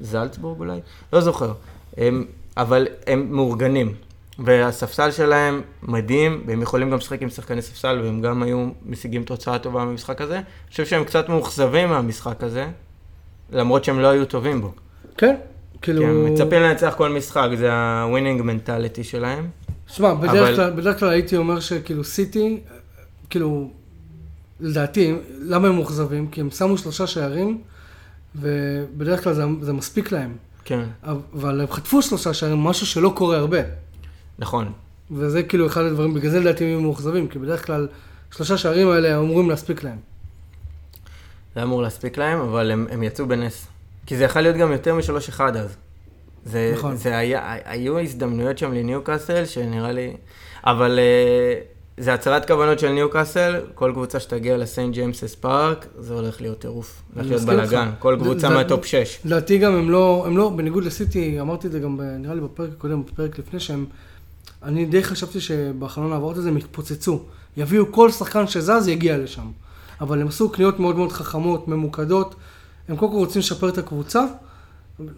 זלצבורג 0.02 0.60
אולי? 0.60 0.80
לא 1.14 1.22
זוכר. 1.22 1.54
הם, 1.98 2.26
אבל 2.58 2.88
הם 3.08 3.28
מאורגנים. 3.32 3.94
והספסל 4.40 5.12
שלהם 5.12 5.62
מדהים, 5.84 6.44
והם 6.46 6.62
יכולים 6.62 6.90
גם 6.90 6.98
לשחק 6.98 7.22
עם 7.22 7.30
שחקני 7.30 7.62
ספסל, 7.62 8.00
והם 8.04 8.22
גם 8.22 8.44
היו 8.44 8.70
משיגים 8.86 9.24
תוצאה 9.24 9.60
טובה 9.60 9.86
במשחק 9.86 10.22
הזה. 10.22 10.36
אני 10.36 10.44
חושב 10.72 10.86
שהם 10.86 11.04
קצת 11.04 11.30
מאוכזבים 11.30 11.90
מהמשחק 11.90 12.44
הזה, 12.44 12.68
למרות 13.52 13.84
שהם 13.84 14.00
לא 14.00 14.08
היו 14.08 14.26
טובים 14.26 14.62
בו. 14.62 14.74
כן, 15.18 15.36
כאילו... 15.82 16.02
כי 16.02 16.08
הם 16.08 16.34
מצפים 16.34 16.62
לנצח 16.62 16.94
כל 16.98 17.10
משחק, 17.10 17.50
זה 17.58 17.74
ה 17.74 17.82
winning 17.82 18.42
mentality 18.42 19.04
שלהם. 19.04 19.48
שמע, 19.88 20.14
בדרך, 20.14 20.60
אבל... 20.60 20.70
בדרך 20.70 21.00
כלל 21.00 21.10
הייתי 21.10 21.38
אומר 21.38 21.60
שכאילו 21.60 22.04
סיטי, 22.04 22.60
כאילו, 23.30 23.72
לדעתי, 24.60 25.16
למה 25.40 25.68
הם 25.68 25.76
מאוכזבים? 25.76 26.28
כי 26.28 26.42
הם 26.42 26.50
שמו 26.50 26.78
שלושה 26.78 27.08
שערים, 27.08 27.62
ובדרך 28.36 29.24
כלל 29.24 29.34
זה, 29.34 29.44
זה 29.62 29.74
מספיק 29.74 30.12
להם. 30.12 30.36
כן. 30.68 30.84
אבל 31.34 31.62
הם 31.62 31.68
חטפו 31.72 32.02
שלושה 32.02 32.34
שערים, 32.34 32.58
משהו 32.58 32.88
שלא 32.88 33.12
קורה 33.16 33.38
הרבה. 33.38 33.58
נכון. 34.40 34.72
וזה 35.12 35.44
כאילו 35.44 35.68
אחד 35.68 35.82
הדברים, 35.82 36.14
בגלל 36.14 36.32
זה 36.32 36.40
לדעתי 36.40 36.64
הם 36.66 36.82
מאוכזבים, 36.82 37.28
כי 37.28 37.40
בדרך 37.40 37.66
כלל 37.66 37.88
שלושה 38.32 38.58
שערים 38.58 38.90
האלה 38.90 39.18
אמורים 39.18 39.50
להספיק 39.50 39.84
להם. 39.84 39.98
זה 41.56 41.64
אמור 41.64 41.82
להספיק 41.82 42.18
להם, 42.18 42.40
אבל 42.40 42.72
הם, 42.72 42.88
הם 42.92 43.04
יצאו 43.04 43.26
בנס. 43.26 43.68
כי 44.06 44.18
זה 44.18 44.24
יכול 44.24 44.42
להיות 44.42 44.58
גם 44.58 44.72
יותר 44.72 44.96
משלוש 44.96 45.30
אחד 45.30 45.58
אז. 45.58 45.78
זה, 46.46 46.74
נכון. 46.78 46.96
זה 46.96 47.18
היה, 47.18 47.58
היו 47.66 48.00
הזדמנויות 48.00 48.58
שם 48.58 48.74
לניוקאסל, 48.74 49.46
שנראה 49.46 49.92
לי... 49.92 50.14
אבל 50.64 51.00
אה, 51.00 51.77
זה 51.98 52.14
הצהרת 52.14 52.48
כוונות 52.48 52.80
של 52.80 52.90
ניוקאסל, 52.90 53.60
כל 53.76 53.92
קבוצה 53.94 54.20
שתגיע 54.20 54.58
לסיינט 54.58 54.94
ג'יימס 54.94 55.36
פארק, 55.36 55.88
זה 56.00 56.14
הולך 56.14 56.42
להיות 56.42 56.60
טירוף. 56.60 57.02
הולך 57.16 57.28
להיות 57.28 57.42
בלאגן, 57.42 57.90
כל 58.00 58.18
קבוצה 58.20 58.50
מה 58.50 58.64
top 58.64 58.86
6. 58.86 59.20
לדעתי 59.26 59.58
גם 59.58 59.76
הם 59.76 59.90
לא, 59.90 60.24
הם 60.28 60.38
לא, 60.38 60.50
בניגוד 60.50 60.84
לסיטי, 60.84 61.42
אמרתי 61.42 61.68
את 61.68 61.72
זה 61.72 61.80
גם, 61.80 62.00
נראה 62.20 62.36
לי 62.36 62.42
בפרק 62.42 62.70
הקודם, 62.78 63.04
בפרק 63.04 63.40
לפני, 63.40 63.60
שהם 63.60 63.86
אני 64.64 64.86
די 64.86 65.04
חשבתי 65.04 65.40
שבחלון 65.40 66.12
העברות 66.12 66.38
הזה 66.38 66.50
הם 66.50 66.58
יתפוצצו. 66.58 67.20
יביאו 67.58 67.92
כל 67.92 68.12
שחקן 68.12 68.48
שזז, 68.48 68.88
יגיע 68.88 69.18
לשם. 69.18 69.48
אבל 70.02 70.22
הם 70.22 70.28
עשו 70.28 70.50
קניות 70.50 70.80
מאוד 70.80 70.96
מאוד 70.96 71.12
חכמות, 71.12 71.68
ממוקדות. 71.68 72.36
הם 72.88 72.96
קודם 72.96 73.12
כל 73.12 73.18
רוצים 73.18 73.40
לשפר 73.40 73.70
את 73.70 73.78
הקבוצה. 73.78 74.26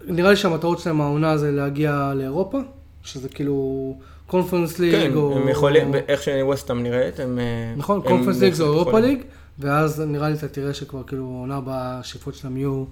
נראה 0.06 0.30
לי 0.30 0.36
שהמטרות 0.36 0.78
שלהם 0.78 1.00
העונה 1.00 1.38
זה 1.38 1.50
להגיע 1.50 2.12
לאירופה, 2.16 2.58
שזה 3.02 3.28
כאילו 3.28 3.98
קונפרנס 4.30 4.78
ליג 4.78 4.94
כן, 4.94 5.14
או... 5.14 5.32
כן, 5.34 5.40
הם 5.40 5.48
יכולים, 5.48 5.94
איך 6.08 6.22
שווסטהאם 6.22 6.82
נראית, 6.82 7.20
הם... 7.20 7.38
נכון, 7.76 8.00
קונפרנס 8.02 8.40
ליג 8.40 8.52
זה 8.52 8.62
אירופה 8.62 9.00
ליג, 9.00 9.22
ואז 9.58 10.00
נראה 10.00 10.28
לי 10.28 10.34
אתה 10.34 10.48
תראה 10.48 10.74
שכבר 10.74 11.02
כאילו 11.02 11.24
עונה 11.24 11.60
בשאיפות 11.64 12.34
שלהם 12.34 12.56
יהיו... 12.56 12.84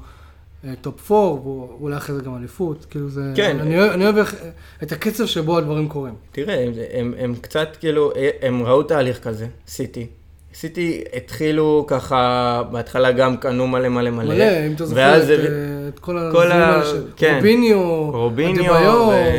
top 0.80 1.12
4, 1.12 1.50
ואולי 1.50 1.96
אחרי 1.96 2.16
זה 2.16 2.22
גם 2.22 2.36
אליפות, 2.36 2.86
כאילו 2.90 3.08
זה... 3.08 3.32
כן. 3.34 3.56
אני, 3.60 3.90
אני 3.90 4.04
אוהב 4.04 4.26
את 4.82 4.92
הקצב 4.92 5.26
שבו 5.26 5.58
הדברים 5.58 5.88
קורים. 5.88 6.14
תראה, 6.32 6.64
הם, 6.64 6.72
הם, 6.92 7.14
הם 7.18 7.34
קצת 7.40 7.68
כאילו, 7.80 8.12
הם 8.42 8.62
ראו 8.62 8.82
תהליך 8.82 9.18
כזה, 9.18 9.46
סיטי. 9.66 10.06
סיטי 10.54 11.04
התחילו 11.16 11.84
ככה, 11.88 12.62
בהתחלה 12.72 13.12
גם 13.12 13.36
קנו 13.36 13.66
מלא 13.66 13.88
מלא 13.88 14.10
מלא. 14.10 14.34
מלא, 14.34 14.66
אם 14.66 14.72
אתה 14.72 14.86
זוכר 14.86 15.20
את, 15.20 15.26
זה... 15.26 15.88
את 15.94 15.98
כל 15.98 16.18
הדברים 16.18 16.50
האלה 16.50 16.84
של 16.84 17.02
כן. 17.16 17.34
רוביניו, 17.34 18.10
רוביניו, 18.10 18.64
וכל 18.64 18.72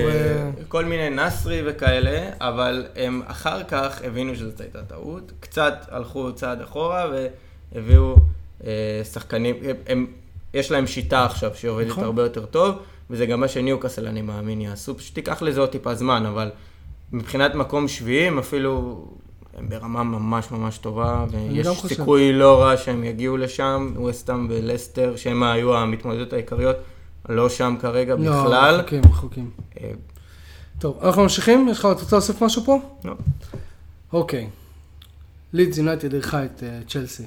ו... 0.06 0.38
מיני 0.86 1.09
נסרי 1.09 1.61
וכאלה, 1.65 2.30
אבל 2.41 2.86
הם 2.95 3.22
אחר 3.26 3.63
כך 3.63 4.01
הבינו 4.03 4.36
שזאת 4.36 4.61
הייתה 4.61 4.84
טעות, 4.84 5.32
קצת 5.39 5.86
הלכו 5.91 6.34
צעד 6.34 6.61
אחורה 6.61 7.11
והביאו 7.74 8.15
אה, 8.63 9.01
שחקנים, 9.13 9.55
הם 9.88 10.07
יש 10.53 10.72
להם 10.72 10.88
שיטה 10.88 11.26
עכשיו 11.26 11.51
שעובדת 11.55 11.88
נכון. 11.88 12.03
הרבה 12.03 12.24
יותר 12.24 12.45
טוב, 12.45 12.76
וזה 13.09 13.26
גם 13.26 13.39
מה 13.39 13.47
שניוקאסל 13.47 14.07
אני 14.07 14.22
מאמין 14.22 14.61
יעשו, 14.61 14.97
פשוט 14.97 15.15
תיקח 15.15 15.41
לזה 15.41 15.59
עוד 15.59 15.70
טיפה 15.70 15.95
זמן, 15.95 16.26
אבל 16.26 16.51
מבחינת 17.11 17.55
מקום 17.55 17.88
שביעי 17.88 18.28
הם 18.28 18.39
אפילו, 18.39 19.05
הם 19.57 19.70
ברמה 19.70 20.03
ממש 20.03 20.51
ממש 20.51 20.78
טובה, 20.78 21.26
ויש 21.32 21.67
סיכוי 21.88 22.34
לא 22.34 22.61
רע 22.61 22.78
שהם 22.78 23.03
יגיעו 23.03 23.38
לשם, 23.38 23.93
ווסטאם 23.95 24.47
ולסטר, 24.49 25.13
שהם 25.15 25.43
היו 25.43 25.76
המתמודדות 25.78 26.34
העיקריות, 26.34 26.76
לא 27.30 27.49
שם 27.49 27.76
כרגע 27.82 28.15
לא, 28.15 28.22
בכלל. 28.22 28.76
לא, 28.76 28.78
רחוקים, 28.78 29.01
רחוקים. 29.09 29.49
טוב, 30.80 30.99
אנחנו 31.03 31.21
ממשיכים? 31.21 31.67
יש 31.69 31.80
לך, 31.80 31.86
אתה 31.86 32.01
רוצה 32.01 32.15
להוסיף 32.15 32.43
משהו 32.43 32.63
פה? 32.63 32.80
לא. 33.05 33.15
אוקיי. 34.13 34.49
לידס 35.53 35.77
יונייטד 35.77 36.13
אירחה 36.13 36.45
את 36.45 36.63
אה, 36.63 36.80
צ'לסי. 36.88 37.23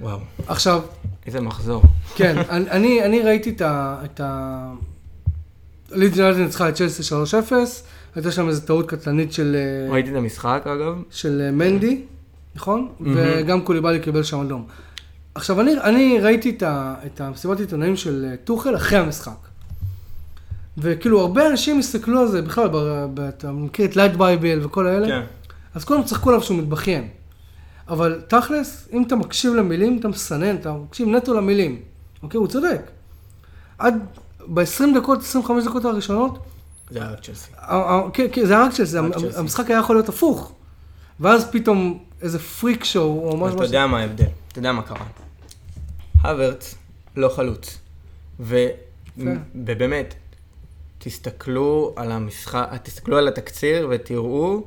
וואו. 0.00 0.18
עכשיו... 0.46 0.82
איזה 1.26 1.40
מחזור. 1.40 1.82
כן, 2.14 2.36
אני, 2.50 3.04
אני 3.04 3.22
ראיתי 3.22 3.50
את 3.50 3.60
ה... 3.60 3.98
את 4.04 4.20
ה... 4.20 4.72
לידס 5.90 6.16
יונתן 6.16 6.42
ניצחה 6.42 6.68
את 6.68 6.74
צ'לסי 6.74 7.14
3-0, 7.50 7.52
הייתה 8.14 8.30
שם 8.30 8.48
איזו 8.48 8.66
טעות 8.66 8.88
קטלנית 8.88 9.32
של... 9.32 9.56
אה, 9.56 9.92
ראיתי 9.92 10.10
את 10.10 10.16
המשחק 10.16 10.62
אגב. 10.64 11.02
של 11.10 11.42
אה, 11.46 11.50
מנדי, 11.50 12.02
נכון? 12.54 12.88
Mm-hmm. 12.88 13.02
וגם 13.06 13.60
קוליבאלי 13.60 14.00
קיבל 14.00 14.22
שם 14.22 14.40
אדום. 14.40 14.66
עכשיו, 15.34 15.60
אני, 15.60 15.80
אני 15.80 16.18
ראיתי 16.20 16.50
את, 16.50 16.62
ה, 16.62 16.94
את 17.06 17.20
המסיבת 17.20 17.60
עיתונאים 17.60 17.96
של 17.96 18.34
טוחל 18.44 18.76
אחרי 18.76 18.98
המשחק. 18.98 19.45
וכאילו, 20.78 21.20
הרבה 21.20 21.48
אנשים 21.48 21.78
הסתכלו 21.78 22.20
על 22.20 22.28
זה, 22.28 22.42
בכלל, 22.42 22.68
אתה 23.28 23.52
מכיר 23.52 23.86
את 23.86 23.96
late 23.96 24.12
bible 24.12 24.64
וכל 24.64 24.86
האלה? 24.86 25.06
כן. 25.06 25.22
אז 25.74 25.84
כולם 25.84 26.02
צחקו 26.02 26.28
עליו 26.28 26.42
שהוא 26.42 26.58
מתבכיין. 26.58 27.08
אבל 27.88 28.22
תכלס, 28.28 28.88
אם 28.92 29.02
אתה 29.06 29.16
מקשיב 29.16 29.54
למילים, 29.54 29.98
אתה 29.98 30.08
מסנן, 30.08 30.56
אתה 30.56 30.72
מקשיב 30.72 31.08
נטו 31.08 31.34
למילים. 31.34 31.80
אוקיי, 32.22 32.38
הוא 32.38 32.48
צודק. 32.48 32.90
עד 33.78 33.94
ב-20 34.46 34.84
דקות, 34.96 35.20
25 35.20 35.64
דקות 35.64 35.84
הראשונות, 35.84 36.38
זה 36.90 36.98
היה 37.02 37.10
רק 37.10 37.20
צ'לסי. 37.20 37.50
כן, 38.12 38.26
כן, 38.32 38.46
זה 38.46 38.52
היה 38.52 38.64
רק 38.64 38.72
צ'לסי. 38.72 38.98
המשחק 39.36 39.70
היה 39.70 39.78
יכול 39.78 39.96
להיות 39.96 40.08
הפוך. 40.08 40.52
ואז 41.20 41.50
פתאום 41.50 41.98
איזה 42.22 42.38
freak 42.38 42.84
show, 42.84 43.30
או 43.30 43.36
משהו, 43.36 43.56
אתה 43.56 43.64
יודע 43.64 43.86
מה 43.86 43.98
ההבדל, 43.98 44.24
אתה 44.48 44.58
יודע 44.58 44.72
מה 44.72 44.82
קרה. 44.82 45.04
האברץ 46.22 46.74
לא 47.16 47.28
חלוץ. 47.28 47.78
ובאמת, 48.40 50.14
תסתכלו 51.06 51.92
על 51.96 52.12
המשחק, 52.12 52.68
תסתכלו 52.82 53.18
על 53.18 53.28
התקציר 53.28 53.88
ותראו 53.90 54.62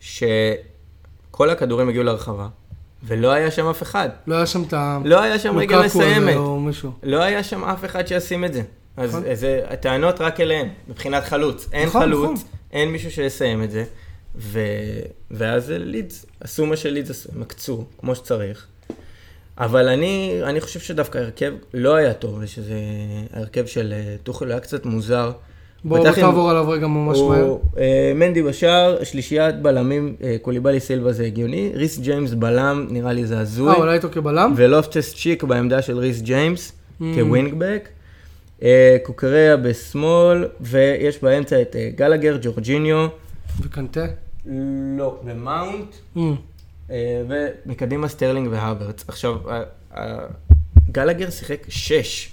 שכל 0.00 1.50
הכדורים 1.50 1.88
הגיעו 1.88 2.04
לרחבה, 2.04 2.48
ולא 3.02 3.30
היה 3.30 3.50
שם 3.50 3.66
אף 3.66 3.82
אחד. 3.82 4.08
לא 4.26 4.34
היה 4.34 4.46
שם 4.46 4.62
את 4.62 4.72
ה... 4.72 4.98
לא 5.04 5.22
היה 5.22 5.38
שם 5.38 5.58
הזה 5.58 5.76
מסיימת. 5.84 6.36
או. 6.36 6.60
לא 7.02 7.22
היה 7.22 7.42
שם 7.42 7.64
אף 7.64 7.84
אחד 7.84 8.06
שישים 8.06 8.44
את 8.44 8.52
זה. 8.52 8.62
אז 8.96 9.10
נכון. 9.10 9.34
זה 9.34 9.62
הטענות 9.68 10.20
רק 10.20 10.40
אליהם, 10.40 10.68
מבחינת 10.88 11.24
חלוץ. 11.24 11.68
אין 11.72 11.88
נכון, 11.88 12.02
חלוץ, 12.02 12.40
נכון. 12.40 12.58
אין 12.72 12.92
מישהו 12.92 13.10
שיסיים 13.10 13.62
את 13.62 13.70
זה. 13.70 13.84
ו... 14.36 14.60
ואז 15.30 15.70
לידס, 15.70 16.26
עשו 16.40 16.66
מה 16.66 16.76
שלידס 16.76 17.10
עשו, 17.10 17.28
הם 17.34 17.42
עקצו, 17.42 17.84
כמו 17.98 18.14
שצריך. 18.14 18.66
אבל 19.58 19.88
אני, 19.88 20.40
אני 20.42 20.60
חושב 20.60 20.80
שדווקא 20.80 21.18
ההרכב 21.18 21.52
לא 21.74 21.94
היה 21.94 22.14
טוב, 22.14 22.38
ושזה 22.40 22.80
ההרכב 23.32 23.66
של 23.66 23.92
אה, 23.96 24.16
טוחל 24.22 24.50
היה 24.50 24.60
קצת 24.60 24.86
מוזר. 24.86 25.32
בואו 25.84 26.06
עם- 26.06 26.14
תעבור 26.14 26.50
עליו 26.50 26.68
רגע 26.68 26.86
ממש 26.86 27.18
מהר. 27.18 27.56
אה, 27.78 28.12
מנדי 28.14 28.42
בשער, 28.42 29.04
שלישיית 29.04 29.62
בלמים, 29.62 30.14
אה, 30.22 30.36
קוליבאלי 30.42 30.80
סילבה 30.80 31.12
זה 31.12 31.24
הגיוני, 31.24 31.72
ריס 31.74 31.98
ג'יימס 31.98 32.32
בלם, 32.32 32.86
נראה 32.90 33.12
לי 33.12 33.26
זה 33.26 33.38
הזוי. 33.40 33.68
אה, 33.70 33.74
אולי 33.74 33.94
איתו 33.94 34.08
כבלם? 34.12 34.52
ולופטוס 34.56 35.14
צ'יק 35.14 35.44
בעמדה 35.44 35.82
של 35.82 35.98
ריס 35.98 36.20
ג'יימס, 36.20 36.72
Mm. 36.72 37.04
כ 37.14 37.27
wingback. 37.27 37.88
אה, 38.62 38.96
קוקוריה 39.02 39.56
בשמאל, 39.56 40.44
ויש 40.60 41.22
באמצע 41.22 41.62
את 41.62 41.76
אה, 41.76 41.90
גלגר, 41.96 42.38
ג'ורג'יניו. 42.42 43.06
וקנטה? 43.60 44.06
לא, 44.98 45.20
ומאונט. 45.24 45.94
Mm. 46.16 46.20
אה, 46.90 47.22
ומקדימה 47.66 48.08
סטרלינג 48.08 48.48
והאברץ. 48.50 49.04
עכשיו, 49.08 49.36
ה- 49.50 49.62
ה- 50.00 50.26
גלגר 50.92 51.30
שיחק 51.30 51.66
שש. 51.68 52.30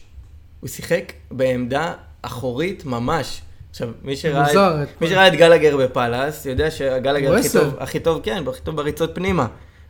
הוא 0.59 0.67
שיחק 0.69 1.03
בעמדה 1.31 1.93
אחורית 2.21 2.85
ממש. 2.85 3.41
עכשיו, 3.69 3.89
מי 4.03 4.15
שראה, 4.15 4.47
מוזר, 4.47 4.83
את, 4.83 5.01
מי 5.01 5.07
שראה 5.07 5.27
את 5.27 5.33
גלגר 5.33 5.77
בפאלאס, 5.77 6.45
יודע 6.45 6.71
שהגלגר 6.71 7.29
הוא 7.29 7.37
הכי. 7.37 7.49
טוב, 7.49 7.75
הכי 7.79 7.99
טוב, 7.99 8.21
כן, 8.23 8.43
הכי 8.47 8.61
טוב 8.61 8.75
בריצות 8.75 9.15
פנימה. 9.15 9.47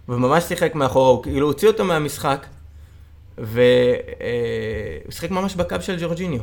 וממש 0.10 0.44
שיחק 0.44 0.76
מאחורה, 0.76 1.10
הוא 1.10 1.24
כאילו 1.24 1.48
הוציא 1.48 1.68
אותו 1.68 1.86
מהמשחק, 1.86 2.46
והוא 3.38 3.58
שיחק 5.10 5.32
ממש 5.32 5.56
בקו 5.56 5.76
של 5.82 5.98
ג'ורג'יניו. 6.02 6.42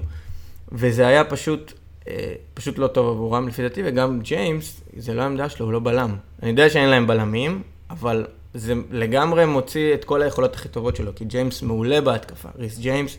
וזה 0.72 1.06
היה 1.06 1.24
פשוט, 1.24 1.72
אה, 2.08 2.32
פשוט 2.54 2.78
לא 2.78 2.86
טוב 2.86 3.08
עבורם 3.08 3.48
לפי 3.48 3.62
דעתי, 3.62 3.82
וגם 3.84 4.20
ג'יימס, 4.22 4.80
זה 4.96 5.14
לא 5.14 5.22
העמדה 5.22 5.48
שלו, 5.48 5.66
הוא 5.66 5.72
לא 5.72 5.80
בלם. 5.80 6.16
אני 6.42 6.50
יודע 6.50 6.70
שאין 6.70 6.88
להם 6.88 7.06
בלמים, 7.06 7.62
אבל 7.90 8.26
זה 8.54 8.74
לגמרי 8.90 9.46
מוציא 9.46 9.94
את 9.94 10.04
כל 10.04 10.22
היכולות 10.22 10.54
הכי 10.54 10.68
טובות 10.68 10.96
שלו, 10.96 11.14
כי 11.14 11.24
ג'יימס 11.24 11.62
מעולה 11.62 12.00
בהתקפה. 12.00 12.48
ריס 12.58 12.78
ג'יימס, 12.78 13.18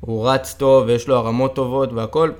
הוא 0.00 0.28
רץ 0.28 0.54
טוב 0.54 0.84
ויש 0.86 1.08
לו 1.08 1.16
הרמות 1.16 1.54
טובות 1.54 1.92
והכל, 1.92 2.30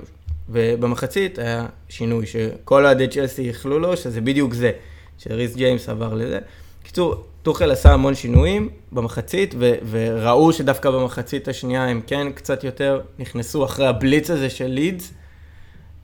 ובמחצית 0.49 1.39
היה 1.39 1.65
שינוי, 1.89 2.25
שכל 2.25 2.85
אוהדי 2.85 3.07
צ'לסי 3.07 3.47
איחלו 3.47 3.79
לו, 3.79 3.97
שזה 3.97 4.21
בדיוק 4.21 4.53
זה, 4.53 4.71
שריס 5.17 5.55
ג'יימס 5.55 5.89
עבר 5.89 6.13
לזה. 6.13 6.39
קיצור, 6.83 7.23
טוחל 7.43 7.71
עשה 7.71 7.93
המון 7.93 8.15
שינויים 8.15 8.69
במחצית, 8.91 9.55
ו- 9.59 9.73
וראו 9.89 10.53
שדווקא 10.53 10.91
במחצית 10.91 11.47
השנייה 11.47 11.85
הם 11.87 12.01
כן 12.07 12.31
קצת 12.31 12.63
יותר 12.63 13.01
נכנסו 13.19 13.65
אחרי 13.65 13.87
הבליץ 13.87 14.29
הזה 14.29 14.49
של 14.49 14.67
לידס. 14.67 15.13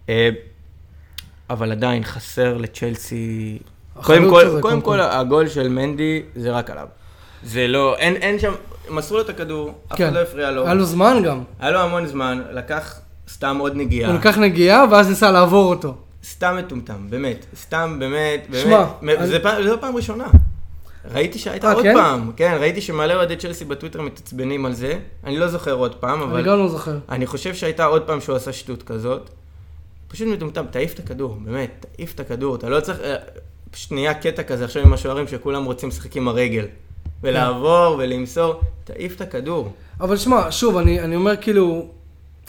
אה, 0.10 0.30
אבל 1.50 1.72
עדיין 1.72 2.04
חסר 2.04 2.58
לצ'לסי. 2.58 3.60
קודם 4.04 4.30
כל, 4.30 4.62
קודם 4.62 4.82
כל, 4.82 5.02
הגול 5.02 5.48
של 5.50 5.70
מנדי 5.70 6.22
זה 6.36 6.52
רק 6.52 6.70
עליו. 6.70 6.88
זה 7.44 7.68
לא, 7.68 7.98
אין, 7.98 8.16
אין 8.16 8.40
שם, 8.40 8.54
מסרו 8.90 9.18
לו 9.18 9.24
את 9.24 9.30
הכדור, 9.30 9.74
אף 9.94 9.98
כן. 9.98 10.04
אחד 10.06 10.14
לא 10.14 10.20
הפריע 10.20 10.52
לו. 10.52 10.66
היה 10.66 10.74
לו 10.74 10.86
זמן 10.86 11.22
גם. 11.26 11.44
היה 11.60 11.72
לו 11.72 11.80
המון 11.80 12.06
זמן, 12.08 12.42
לקח 12.54 13.00
סתם 13.30 13.58
עוד 13.60 13.76
נגיעה. 13.76 14.10
הוא 14.12 14.20
לקח 14.20 14.38
נגיעה 14.38 14.86
ואז 14.92 15.10
ניסה 15.10 15.32
לעבור 15.32 15.70
אותו. 15.70 15.96
סתם 16.24 16.56
מטומטם, 16.60 17.08
באמת. 17.10 17.46
סתם, 17.56 17.96
באמת, 18.00 18.46
באמת. 18.50 18.64
שמע, 18.64 18.86
אני- 19.20 19.28
זה 19.28 19.40
פעם- 19.40 19.62
לא 19.64 19.78
פעם 19.82 19.96
ראשונה. 19.96 20.28
ראיתי 21.14 21.40
שהייתה 21.40 21.68
אה, 21.68 21.74
עוד 21.74 21.84
כן? 21.84 21.94
פעם. 21.94 22.32
כן, 22.36 22.58
ראיתי 22.60 22.82
שמלא 22.82 23.14
אוהדי 23.14 23.36
צ'לסי 23.36 23.66
בטוויטר 23.66 24.02
מתעצבנים 24.02 24.66
על 24.66 24.74
זה. 24.74 24.94
אני 25.24 25.38
לא 25.38 25.48
זוכר 25.48 25.72
עוד 25.74 25.96
פעם, 25.96 26.22
אני 26.24 26.32
אבל 26.32 26.44
גם 26.44 26.58
לא 26.58 26.68
זוכר. 26.70 26.98
אני 27.10 27.26
חושב 27.28 27.54
שהייתה 27.56 27.86
עוד 27.86 28.02
פעם 28.04 28.22
שהוא 28.22 28.36
עשה 28.36 28.54
שטות 28.54 28.84
כזאת. 28.84 29.30
פשוט 30.08 30.28
מטומטם, 30.28 30.66
תעיף 30.72 30.94
את 30.94 31.00
הכדור, 31.00 31.38
באמת, 31.46 31.86
תעיף 31.96 32.14
את 32.16 32.20
הכדור. 32.20 32.56
אתה 32.56 32.70
לא 32.70 32.80
צריך... 32.80 33.00
אה, 33.00 33.16
פשוט 33.72 33.92
נהיה 33.92 34.14
קטע 34.14 34.44
כזה 34.44 34.66
עכשיו 34.66 34.84
עם 34.84 34.94
השוערים 34.94 35.28
שכולם 35.28 35.66
רוצים 35.66 35.90
לשחק 35.90 36.16
עם 36.16 36.28
הרגל. 36.28 36.66
ולעבור 37.24 37.96
ולמסור, 38.00 38.62
תעיף 38.84 39.16
את 39.16 39.22
הכדור. 39.22 39.74
אבל 40.00 40.18
שמע, 40.18 40.52
שוב, 40.52 40.78
אני, 40.78 41.02
אני 41.02 41.16
אומר 41.16 41.34
כאילו, 41.42 41.88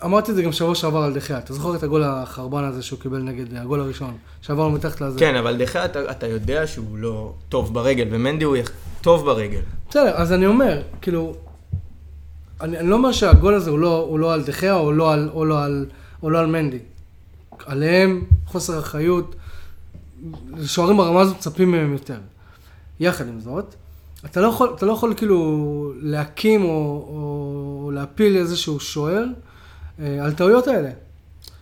אמרתי 0.05 0.31
את 0.31 0.37
זה 0.37 0.43
גם 0.43 0.53
שבוע 0.53 0.75
שעבר 0.75 0.99
על 0.99 1.15
דחיה. 1.15 1.39
אתה 1.39 1.53
זוכר 1.55 1.75
את 1.77 1.83
הגול 1.83 2.03
החרבן 2.03 2.65
הזה 2.65 2.83
שהוא 2.83 2.99
קיבל 3.01 3.19
נגד, 3.19 3.55
הגול 3.57 3.81
הראשון, 3.81 4.17
שעברנו 4.43 4.71
מתחת 4.71 5.01
לזה? 5.01 5.19
כן, 5.19 5.35
אבל 5.37 5.57
דחה 5.57 5.85
אתה, 5.85 6.11
אתה 6.11 6.27
יודע 6.27 6.67
שהוא 6.67 6.99
לא 6.99 7.33
טוב 7.49 7.75
ברגל, 7.75 8.07
ומנדי 8.11 8.45
הוא 8.45 8.57
יח- 8.57 8.71
טוב 9.01 9.25
ברגל. 9.25 9.61
בסדר, 9.91 10.13
אז 10.15 10.33
אני 10.33 10.47
אומר, 10.47 10.83
כאילו, 11.03 11.35
אני, 12.61 12.79
אני 12.79 12.89
לא 12.89 12.95
אומר 12.97 13.13
שהגול 13.13 13.55
הזה 13.55 13.71
הוא 13.71 13.79
לא, 13.79 13.97
הוא 14.09 14.19
לא 14.19 14.35
על 14.35 14.43
דחיה 14.43 14.77
או 14.77 14.93
לא 14.93 15.13
על, 15.13 15.31
או 15.35 15.45
לא 15.45 15.63
על, 15.65 15.87
או 16.23 16.31
לא 16.31 16.39
על 16.39 16.47
מנדי. 16.47 16.79
עליהם, 17.67 18.25
חוסר 18.47 18.79
אחריות, 18.79 19.35
שוערים 20.65 20.97
ברמה 20.97 21.21
הזאת 21.21 21.37
מצפים 21.37 21.71
מהם 21.71 21.93
יותר. 21.93 22.19
יחד 23.01 23.29
עם 23.29 23.41
זאת, 23.41 23.75
אתה 24.25 24.41
לא 24.41 24.47
יכול, 24.47 24.73
אתה 24.77 24.87
לא 24.87 24.93
יכול 24.93 25.15
כאילו 25.17 25.93
להקים 25.97 26.65
או, 26.65 26.69
או 27.09 27.91
להפיל 27.95 28.37
איזשהו 28.37 28.81
שוער 28.81 29.25
אה, 30.01 30.25
על 30.25 30.33
טעויות 30.33 30.67
האלה. 30.67 30.91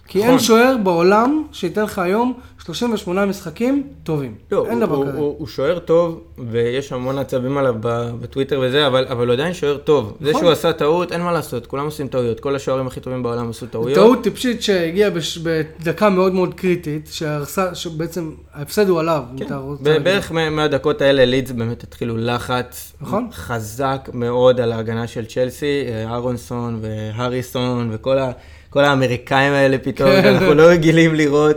כי 0.08 0.18
אין 0.18 0.26
נכון. 0.26 0.38
שוער 0.38 0.76
בעולם 0.82 1.42
שייתן 1.52 1.82
לך 1.82 1.98
היום 1.98 2.32
38 2.64 3.26
משחקים 3.26 3.82
טובים. 4.02 4.34
לא, 4.52 4.66
אין 4.66 4.72
הוא, 4.78 4.86
דבר 4.86 4.96
הוא, 4.96 5.06
כזה. 5.06 5.18
הוא, 5.18 5.34
הוא 5.38 5.46
שוער 5.46 5.78
טוב, 5.78 6.20
ויש 6.50 6.92
המון 6.92 7.18
עצבים 7.18 7.58
עליו 7.58 7.74
בטוויטר 8.20 8.60
וזה, 8.62 8.86
אבל, 8.86 9.06
אבל 9.08 9.26
הוא 9.26 9.32
עדיין 9.32 9.54
שוער 9.54 9.76
טוב. 9.76 10.16
זה 10.20 10.30
נכון. 10.30 10.40
שהוא 10.42 10.50
עשה 10.52 10.72
טעות, 10.72 11.12
אין 11.12 11.20
מה 11.20 11.32
לעשות, 11.32 11.66
כולם 11.66 11.84
עושים 11.84 12.08
טעויות. 12.08 12.40
כל 12.40 12.56
השוערים 12.56 12.86
הכי 12.86 13.00
טובים 13.00 13.22
בעולם 13.22 13.50
עשו 13.50 13.66
טעויות. 13.66 13.94
טעות 13.98 14.22
טיפשית 14.22 14.62
שהגיעה 14.62 15.10
בש... 15.10 15.38
בדקה 15.38 16.10
מאוד 16.10 16.34
מאוד 16.34 16.54
קריטית, 16.54 17.08
שהרסה, 17.12 17.74
שבעצם 17.74 18.30
ההפסד 18.54 18.88
הוא 18.88 19.00
עליו. 19.00 19.22
כן. 19.38 20.02
בערך 20.02 20.32
מה- 20.32 20.50
מהדקות 20.50 21.00
האלה 21.02 21.24
לידס 21.24 21.50
באמת 21.50 21.82
התחילו 21.82 22.16
לחץ 22.16 22.92
נכון. 23.00 23.28
חזק 23.32 24.08
מאוד 24.12 24.60
על 24.60 24.72
ההגנה 24.72 25.06
של 25.06 25.24
צ'לסי, 25.26 25.84
אה, 25.88 26.04
אהרונסון 26.12 26.80
והריסון 27.16 27.88
וכל 27.92 28.18
ה, 28.18 28.30
כל 28.76 28.84
האמריקאים 28.84 29.52
האלה 29.52 29.78
פתאום, 29.78 30.10
כן. 30.10 30.22
שאנחנו 30.22 30.54
לא 30.54 30.62
רגילים 30.62 31.14
לראות, 31.14 31.56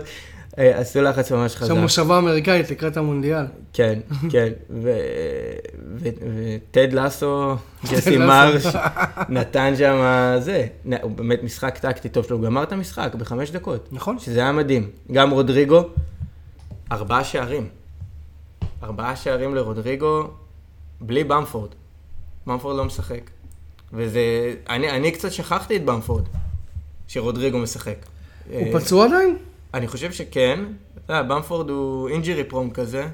אה, 0.57 0.79
עשו 0.79 1.01
לחץ 1.01 1.31
ממש 1.31 1.55
חזק. 1.55 1.73
שם 1.73 1.79
מושבה 1.79 2.17
אמריקאית 2.17 2.71
לקראת 2.71 2.97
המונדיאל. 2.97 3.45
כן, 3.73 3.99
כן, 4.29 4.49
וטד 6.29 6.93
לסו, 6.93 7.55
ג'סי. 7.91 8.17
מרש, 8.17 8.63
נתן 9.29 9.73
שם 9.77 9.95
זה, 10.39 10.67
הוא 11.01 11.11
באמת 11.11 11.43
משחק 11.43 11.77
טקטי 11.77 12.09
טוב 12.09 12.25
שלו, 12.25 12.37
הוא 12.37 12.45
גמר 12.45 12.63
את 12.63 12.71
המשחק 12.71 13.15
בחמש 13.15 13.51
דקות, 13.51 13.89
נכון? 13.91 14.19
שזה 14.19 14.39
היה 14.39 14.51
מדהים. 14.51 14.89
גם 15.11 15.31
רודריגו, 15.31 15.83
ארבעה 16.91 17.23
שערים. 17.23 17.67
ארבעה 18.83 19.15
שערים 19.15 19.55
לרודריגו, 19.55 20.27
בלי 21.01 21.23
במפורד. 21.23 21.69
במפורד 22.47 22.77
לא 22.77 22.85
משחק. 22.85 23.21
וזה, 23.93 24.21
אני, 24.69 24.89
אני 24.89 25.11
קצת 25.11 25.31
שכחתי 25.31 25.75
את 25.75 25.85
במפורד, 25.85 26.23
שרודריגו 27.09 27.59
משחק. 27.59 27.95
הוא 28.51 28.67
אה, 28.67 28.79
פצוע 28.79 29.05
עדיין? 29.05 29.37
אני 29.73 29.87
חושב 29.87 30.11
שכן. 30.11 30.59
אתה 31.05 31.13
יודע, 31.13 31.23
במפורד 31.35 31.69
הוא 31.69 32.09
אינג'רי 32.09 32.43
פרום 32.43 32.69
כזה. 32.69 33.07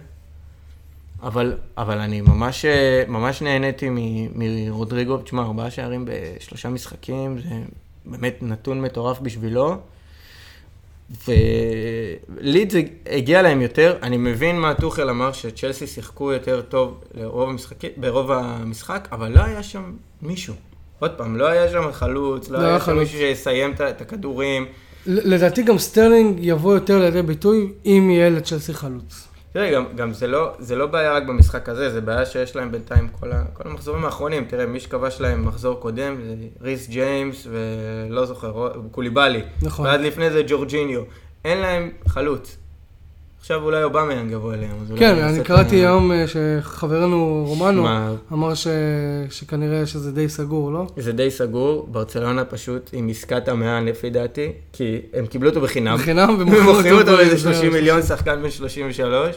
אבל, 1.23 1.57
אבל 1.77 1.97
אני 1.97 2.21
ממש, 2.21 2.65
אה, 2.65 3.03
ממש 3.07 3.41
נהניתי 3.41 3.89
מ- 3.89 4.39
מרודריגו. 4.39 5.17
תשמע, 5.17 5.41
ארבעה 5.41 5.71
שערים 5.71 6.05
בשלושה 6.07 6.69
משחקים, 6.69 7.37
זה 7.41 7.49
באמת 8.05 8.37
נתון 8.41 8.81
מטורף 8.81 9.19
בשבילו. 9.19 9.75
ולידס 11.27 12.75
הגיע 13.09 13.41
להם 13.41 13.61
יותר, 13.61 13.97
אני 14.01 14.17
מבין 14.17 14.59
מה 14.59 14.73
טוחל 14.73 15.09
אמר 15.09 15.31
שצ'לסי 15.31 15.87
שיחקו 15.87 16.31
יותר 16.31 16.61
טוב 16.61 17.03
לרוב 17.13 17.49
המשחק, 17.49 17.75
ברוב 17.97 18.31
המשחק, 18.31 19.07
אבל 19.11 19.31
לא 19.31 19.41
היה 19.41 19.63
שם 19.63 19.93
מישהו. 20.21 20.53
עוד 20.99 21.11
פעם, 21.11 21.37
לא 21.37 21.47
היה 21.47 21.69
שם 21.71 21.91
חלוץ, 21.91 22.49
לא, 22.49 22.59
לא 22.59 22.65
היה 22.65 22.79
שם. 22.79 22.97
מישהו 22.97 23.19
שיסיים 23.19 23.73
את 23.89 24.01
הכדורים. 24.01 24.65
לדעתי 25.05 25.63
גם 25.63 25.77
סטרלינג 25.77 26.37
יבוא 26.41 26.73
יותר 26.73 26.99
לידי 26.99 27.21
ביטוי 27.21 27.71
אם 27.85 28.09
יהיה 28.11 28.29
לצ'לסי 28.29 28.73
חלוץ. 28.73 29.27
תראה, 29.53 29.71
גם, 29.71 29.85
גם 29.95 30.13
זה, 30.13 30.27
לא, 30.27 30.51
זה 30.59 30.75
לא 30.75 30.85
בעיה 30.85 31.13
רק 31.13 31.23
במשחק 31.23 31.69
הזה, 31.69 31.89
זה 31.89 32.01
בעיה 32.01 32.25
שיש 32.25 32.55
להם 32.55 32.71
בינתיים 32.71 33.07
כל, 33.19 33.31
ה, 33.31 33.43
כל 33.53 33.69
המחזורים 33.69 34.05
האחרונים. 34.05 34.45
תראה, 34.45 34.65
מי 34.65 34.79
שכבש 34.79 35.21
להם 35.21 35.45
מחזור 35.45 35.79
קודם 35.79 36.15
זה 36.25 36.35
ריס 36.61 36.89
ג'יימס 36.89 37.47
ולא 37.49 38.25
זוכר, 38.25 38.71
קוליבאלי. 38.91 39.41
נכון. 39.61 39.85
ועד 39.85 40.01
לפני 40.01 40.29
זה 40.29 40.41
ג'ורג'יניו. 40.47 41.01
אין 41.45 41.57
להם 41.57 41.89
חלוץ. 42.07 42.57
עכשיו 43.45 43.63
אולי 43.63 43.83
אובמה 43.83 44.13
יבוא 44.13 44.53
אליהם. 44.53 44.71
כן, 44.97 45.17
אני 45.17 45.39
את 45.39 45.45
קראתי 45.45 45.75
היום 45.75 46.11
אה, 46.11 46.25
שחברנו 46.27 47.43
רומנו 47.47 47.87
אמר. 48.31 48.53
שכנראה 49.29 49.85
שזה 49.85 50.11
די 50.11 50.29
סגור, 50.29 50.71
לא? 50.71 50.87
זה 50.97 51.11
די 51.11 51.31
סגור, 51.31 51.87
ברצלונה 51.91 52.45
פשוט 52.45 52.89
עם 52.93 53.09
עסקת 53.09 53.47
המאה 53.47 53.81
לפי 53.81 54.09
דעתי, 54.09 54.51
כי 54.73 54.99
הם 55.13 55.25
קיבלו 55.25 55.49
אותו 55.49 55.61
בחינם. 55.61 55.95
בחינם 55.97 56.35
ומוכרים 56.39 56.95
אותו 56.97 57.11
באיזה 57.17 57.35
ב- 57.35 57.39
30 57.53 57.73
מיליון, 57.73 58.01
שחקן 58.01 58.41
בן 58.41 58.49
33. 58.49 59.35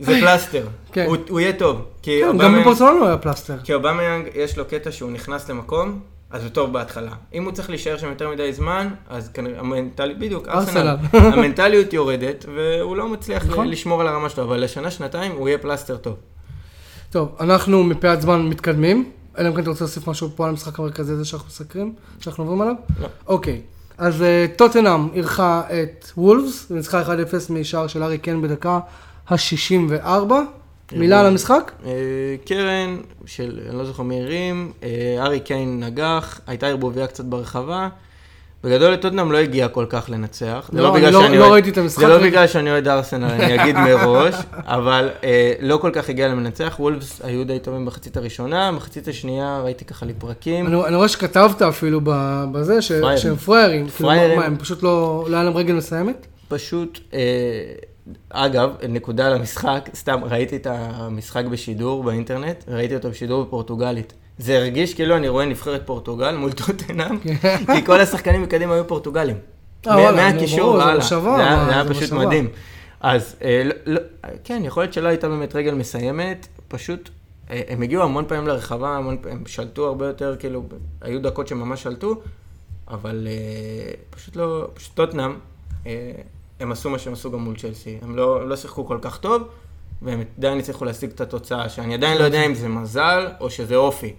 זה 0.00 0.20
פלסטר. 0.20 0.66
כן. 0.92 1.06
הוא- 1.28 1.40
יהיה 1.40 1.52
טוב. 1.52 1.80
כן, 2.02 2.36
גם 2.40 2.60
בברצלונה 2.62 2.98
הוא 2.98 3.06
היה 3.06 3.16
פלסטר. 3.18 3.54
כי 3.64 3.74
אובמיאנג, 3.74 4.28
יש 4.34 4.58
לו 4.58 4.64
קטע 4.64 4.92
שהוא 4.92 5.10
נכנס 5.10 5.50
למקום, 5.50 6.00
אז 6.30 6.42
הוא 6.42 6.50
טוב 6.50 6.72
בהתחלה. 6.72 7.10
אם 7.34 7.44
הוא 7.44 7.52
צריך 7.52 7.70
להישאר 7.70 7.96
שם 7.96 8.08
יותר 8.08 8.30
מדי 8.30 8.52
זמן, 8.52 8.88
אז 9.08 9.28
כנראה, 9.28 9.60
המנטליות, 9.60 10.18
בדיוק, 10.18 10.48
ארסנל. 10.48 10.96
המנטליות 11.12 11.92
יורדת, 11.92 12.44
והוא 12.54 12.96
לא 12.96 13.08
מצליח 13.08 13.46
נכון. 13.46 13.68
לשמור 13.68 14.00
על 14.00 14.06
הרמה 14.06 14.28
שלו, 14.28 14.44
אבל 14.44 14.64
לשנה, 14.64 14.90
שנתיים, 14.90 15.32
הוא 15.32 15.48
יהיה 15.48 15.58
פלסטר 15.58 15.96
טוב. 15.96 16.16
טוב, 17.10 17.36
אנחנו 17.40 17.84
מפאת 17.84 18.22
זמן 18.22 18.48
מתקדמים, 18.48 19.10
אלא 19.38 19.48
אם 19.48 19.54
כן 19.54 19.60
אתה 19.60 19.70
רוצה 19.70 19.84
להוסיף 19.84 20.08
משהו 20.08 20.28
פה 20.36 20.44
על 20.44 20.50
המשחק 20.50 20.78
המרכזי 20.78 21.12
הזה 21.12 21.24
שאנחנו 21.24 21.48
מסקרים, 21.48 21.94
שאנחנו 22.20 22.44
עוברים 22.44 22.60
עליו? 22.60 22.74
לא. 23.00 23.08
אוקיי, 23.26 23.60
אז 23.98 24.22
אה, 24.22 24.46
טוטנאם 24.56 25.08
אירחה 25.12 25.62
את 25.68 26.06
וולפס, 26.16 26.66
וניצחה 26.70 27.02
1-0 27.02 27.06
משער 27.52 27.86
של 27.86 28.02
ארי 28.02 28.18
קן 28.18 28.42
בדקה 28.42 28.78
ה-64. 29.28 30.32
מילה 30.96 31.20
על 31.20 31.26
המשחק? 31.26 31.72
אה, 31.86 31.90
קרן 32.44 32.96
של, 33.26 33.60
אני 33.68 33.78
לא 33.78 33.84
זוכר 33.84 34.02
מי 34.02 34.20
הרים, 34.22 34.72
אה, 34.82 34.88
ארי 35.18 35.40
קיין 35.40 35.80
נגח, 35.84 36.40
הייתה 36.46 36.66
ערבוביה 36.66 37.06
קצת 37.06 37.24
ברחבה. 37.24 37.88
בגדול 38.64 38.92
לטוטנאם 38.92 39.32
לא 39.32 39.38
הגיע 39.38 39.68
כל 39.68 39.86
כך 39.88 40.04
לנצח. 40.08 40.70
לא, 40.72 40.82
לא- 40.82 40.98
לא 41.10 41.18
אוהד- 41.18 41.52
ראיתי 41.52 41.70
את 41.70 41.78
המשחק. 41.78 42.00
זה 42.02 42.08
לא 42.08 42.18
בגלל 42.22 42.46
שאני 42.46 42.70
אוהד 42.70 42.88
ארסנל, 42.88 43.24
אני 43.30 43.62
אגיד 43.62 43.76
מראש, 43.76 44.34
אבל 44.66 45.10
אה, 45.24 45.52
לא 45.60 45.76
כל 45.76 45.90
כך 45.92 46.08
הגיע 46.08 46.28
למנצח. 46.28 46.76
וולפס 46.78 47.20
היו 47.24 47.44
די 47.44 47.58
טובים 47.58 47.80
במחצית 47.84 48.16
הראשונה, 48.16 48.72
במחצית 48.72 49.08
השנייה 49.08 49.60
ראיתי 49.64 49.84
ככה 49.84 50.06
לפרקים. 50.06 50.66
אני, 50.66 50.96
רואה 50.96 51.08
שכתבת 51.08 51.62
אפילו 51.62 52.00
בזה. 52.04 52.82
שהם 52.82 53.36
פראיירים. 53.36 53.88
כאילו. 53.88 54.08
מה, 54.36 54.46
הם 54.46 54.56
פשוט 54.56 54.82
לא, 54.82 55.24
לא 55.28 55.36
היה 55.36 55.44
להם 55.44 55.56
רגל 55.56 55.74
מסיימת? 55.74 56.26
פשוט, 56.48 56.98
אה, 57.14 57.18
אגב, 58.30 58.70
נקודה 58.88 59.26
על 59.26 59.32
המשחק, 59.32 59.88
סתם 59.94 60.20
ראיתי 60.24 60.56
את 60.56 60.66
המשחק 60.70 61.44
בשידור 61.44 62.04
באינטרנט, 62.04 62.64
ראיתי 62.68 62.94
אותו 62.94 63.10
בשידור 63.10 63.44
בפורטוגלית. 63.44 64.12
זה 64.38 64.56
הרגיש 64.58 64.94
כאילו 64.94 65.16
אני 65.16 65.28
רואה 65.28 65.44
נבחרת 65.46 65.82
פורטוגל 65.86 66.36
מול 66.36 66.52
טוטנאם, 66.52 67.18
כי 67.74 67.84
כל 67.86 68.00
השחקנים 68.00 68.42
מקדימה 68.42 68.74
היו 68.74 68.86
פורטוגלים. 68.88 69.36
כן. 69.82 69.90
אה, 69.90 70.12
מהקישור 70.32 70.58
ברור, 70.60 70.76
זה 70.76 70.84
היה- 70.84 70.94
פשוט. 71.88 72.12
מדהים. 72.26 72.48
אז 73.00 73.36
אה, 73.42 73.62
לא- 73.64 73.74
לא- 73.86 74.00
כן, 74.44 74.62
יכול 74.64 74.82
להיות 74.82 74.92
שלא 74.92 75.08
הייתה 75.08 75.28
באמת 75.28 75.54
רגל 75.56 75.74
מסיימת, 75.74 76.46
פשוט 76.68 77.10
אה, 77.50 77.60
הם 77.68 77.82
הגיעו 77.82 78.02
המון 78.02 78.24
פעמים 78.28 78.46
לרחבה, 78.46 78.88
המון 78.96 79.16
פעמים, 79.22 79.38
הם 79.38 79.46
שלטו 79.46 79.86
הרבה 79.86 80.06
יותר, 80.06 80.36
כאילו, 80.38 80.62
היו 81.00 81.22
דקות 81.22 81.48
שממש 81.48 81.82
שלטו, 81.82 82.20
אבל 82.88 83.28
פשוט 84.10 84.36
לא, 84.36 84.68
פשוט 84.74 84.94
טוטנאם, 84.94 85.34
הם 86.60 86.72
עשו 86.72 86.90
מה 86.90 86.98
שהם 86.98 87.12
עשו 87.12 87.30
גם 87.30 87.38
מול 87.40 87.56
צ'לסי, 87.56 87.98
הם 88.02 88.16
לא, 88.16 88.42
הם 88.42 88.48
לא 88.48 88.56
שיחקו 88.56 88.86
כל 88.86 88.98
כך 89.00 89.18
טוב, 89.18 89.42
והם 90.02 90.22
עדיין 90.38 90.58
הצליחו 90.58 90.84
להשיג 90.84 91.10
את 91.10 91.20
התוצאה, 91.20 91.68
שאני 91.68 91.94
עדיין 91.94 92.18
לא 92.18 92.24
יודע 92.24 92.46
אם 92.46 92.54
זה 92.54 92.68
מזל 92.68 93.28
או 93.40 93.50
שזה 93.50 93.76
אופי. 93.76 94.14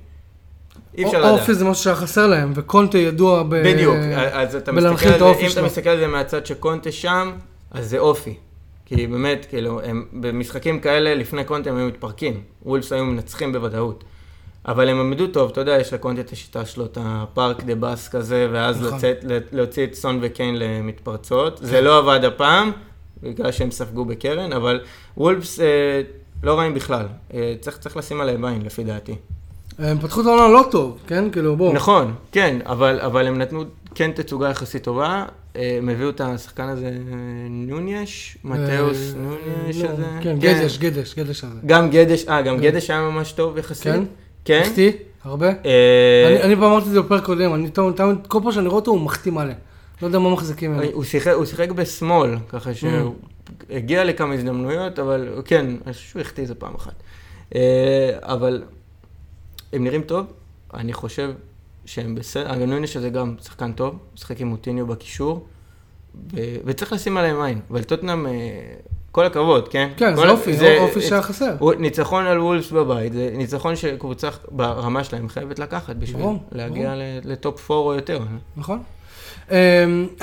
אי 0.98 1.06
אפשר 1.06 1.20
לדעת. 1.20 1.40
אופי 1.40 1.54
זה 1.54 1.66
משהו 1.66 1.84
שהיה 1.84 1.96
חסר 1.96 2.28
להם, 2.28 2.52
וקונטה 2.56 2.98
ידוע 2.98 3.44
ב... 3.44 3.56
בדיוק, 3.56 3.96
אז 4.32 4.56
אתה 4.56 4.72
מסתכל 4.72 5.08
על 5.08 5.20
זה, 5.20 5.26
אם 5.42 5.52
אתה. 5.52 5.62
מסתכל 5.62 5.90
על 5.90 6.00
זה 6.00 6.08
מהצד 6.08 6.46
שקונטה 6.46 6.92
שם, 6.92 7.32
אז 7.72 7.90
זה 7.90 7.98
אופי. 7.98 8.38
כי 8.86 9.08
באמת, 9.08 9.46
כאילו, 9.50 9.82
הם 9.82 10.06
במשחקים 10.14 10.80
כאלה, 10.80 11.16
לפני 11.16 11.44
קונטה 11.44 11.70
הם 11.70 11.78
היו 11.78 11.88
מתפרקים. 11.88 12.42
וולפס 12.66 12.92
היו 12.92 13.06
מנצחים 13.06 13.54
בוודאות. 13.54 14.04
אבל 14.68 14.90
הם 14.90 15.00
עמדו 15.00 15.28
טוב, 15.28 15.52
אתה 15.52 15.62
יודע, 15.62 15.78
יש 15.80 15.94
לקונטה 15.94 16.22
את 16.22 16.32
השיטה 16.32 16.66
שלו, 16.66 16.86
את 16.86 16.98
הפארק 17.02 17.64
דה 17.64 17.76
באס 17.76 18.08
כזה, 18.08 18.48
ואז 18.52 18.82
נכון. 18.82 18.98
לצאת, 18.98 19.26
להוציא 19.52 19.84
את 19.84 19.94
סון 19.96 20.20
וקיין 20.22 20.60
למתפרצות. 20.60 21.60
זה 21.64 21.82
לא 21.82 21.98
עבד 21.98 22.26
הפעם, 22.26 22.72
בגלל 23.24 23.52
שהם 23.52 23.72
ספגו 23.72 24.06
בקרן, 24.06 24.54
אבל 24.54 24.80
וולפס 25.18 25.60
אה, 25.60 26.02
לא 26.44 26.60
רעים 26.60 26.74
בכלל. 26.74 27.06
אה, 27.34 27.54
צריך, 27.62 27.78
צריך 27.78 27.98
לשים 27.98 28.22
עליהם 28.22 28.46
עין, 28.46 28.62
לפי 28.62 28.84
דעתי. 28.84 29.16
הם 29.80 30.00
פתחו 30.00 30.22
את 30.22 30.26
העונה 30.26 30.48
לא 30.48 30.66
טוב, 30.72 30.98
כן? 31.08 31.32
כאילו, 31.32 31.56
בואו. 31.56 31.74
נכון, 31.74 32.14
כן, 32.32 32.58
אבל, 32.66 33.00
אבל 33.00 33.28
הם 33.28 33.38
נתנו 33.38 33.64
כן 33.96 34.12
תצוגה 34.12 34.50
יחסית 34.50 34.84
טובה. 34.84 35.26
אה, 35.56 35.76
הם 35.78 35.90
הביאו 35.90 36.10
את 36.10 36.22
השחקן 36.22 36.68
הזה, 36.68 36.92
נוניש, 37.50 38.38
מתאוס 38.44 39.14
אה, 39.14 39.20
נוניש 39.20 39.78
לא, 39.78 39.90
הזה. 39.90 40.06
כן, 40.22 40.40
גדש, 40.40 40.78
גדש, 40.78 41.16
גדש 41.16 41.44
הזה. 41.44 41.60
גם 41.66 41.90
גדש, 41.90 42.26
אה, 42.28 42.42
גם 42.42 42.58
כן. 42.58 42.64
גדש 42.64 42.90
היה 42.90 43.02
ממש 43.02 43.32
טוב 43.32 43.58
יחסית. 43.58 43.84
כן? 43.94 44.04
כן. 44.46 44.62
החטיא? 44.66 44.92
הרבה? 45.24 45.48
אה, 45.66 46.40
אני 46.44 46.56
פעם 46.56 46.64
אמרתי 46.64 46.88
את 46.88 46.92
זה 46.92 47.02
בפרק 47.02 47.26
קודם, 47.26 47.54
אני 47.54 47.70
תמיד, 47.70 48.28
כל 48.28 48.40
פעם 48.44 48.52
שאני 48.52 48.68
רואה 48.68 48.80
אותו 48.80 48.92
הוא 48.92 49.02
מחטיא 49.02 49.32
מלא. 49.32 49.54
לא 50.02 50.08
יודע 50.08 50.20
מה 50.20 50.30
מחזיקים 50.30 50.74
ממנו. 50.74 50.92
הוא 50.92 51.46
שיחק, 51.46 51.70
בשמאל, 51.70 52.36
ככה 52.50 52.74
שהוא 52.74 53.16
הגיע 53.70 54.04
לכמה 54.04 54.34
הזדמנויות, 54.34 55.00
אבל 55.00 55.42
כן, 55.46 55.66
אני 55.86 55.94
חושב 55.94 56.10
שהוא 56.10 56.22
החטיא 56.22 56.44
איזה 56.44 56.56
פעם 56.56 56.76
אחת. 56.76 56.94
אה, 57.56 58.12
אבל 58.22 58.64
הם 59.74 59.84
נראים 59.84 60.02
טוב, 60.02 60.26
אני 60.74 60.94
חושב 60.94 61.32
שהם 61.86 62.16
בסדר, 62.16 62.54
אגב 62.54 62.62
נוניש 62.62 62.98
הזה 62.98 63.10
גם 63.10 63.36
שחקן 63.42 63.72
טוב, 63.72 63.98
משחק 64.16 64.42
עם 64.42 64.48
מוטיניו 64.48 64.88
בקישור, 64.88 65.46
ו- 66.34 66.56
וצריך 66.66 66.94
לשים 66.94 67.18
עליהם 67.18 67.42
עין, 67.42 67.60
אבל 67.72 67.84
טוטנאם, 67.84 68.28
אה, 68.28 68.32
כל 69.16 69.26
הכבוד, 69.26 69.68
כן? 69.68 69.90
כן, 69.98 70.16
זה 70.16 70.30
אופי, 70.30 70.52
אופי 70.80 71.02
שהיה 71.02 71.22
חסר. 71.22 71.56
ניצחון 71.80 72.26
על 72.26 72.40
וולפס 72.40 72.72
בבית, 72.72 73.14
זה 73.14 73.30
ניצחון 73.34 73.76
שקבוצה 73.76 74.28
ברמה 74.52 75.04
שלהם 75.04 75.30
חייבת 75.30 75.60
לקחת 75.60 75.96
בשביל 75.96 76.22
ברור, 76.22 76.38
להגיע 76.52 76.96
ל- 76.96 77.02
לטופ 77.32 77.72
4 77.72 77.82
או 77.84 77.94
יותר. 77.94 78.20
נכון. 78.58 78.80
אמ, 79.52 79.56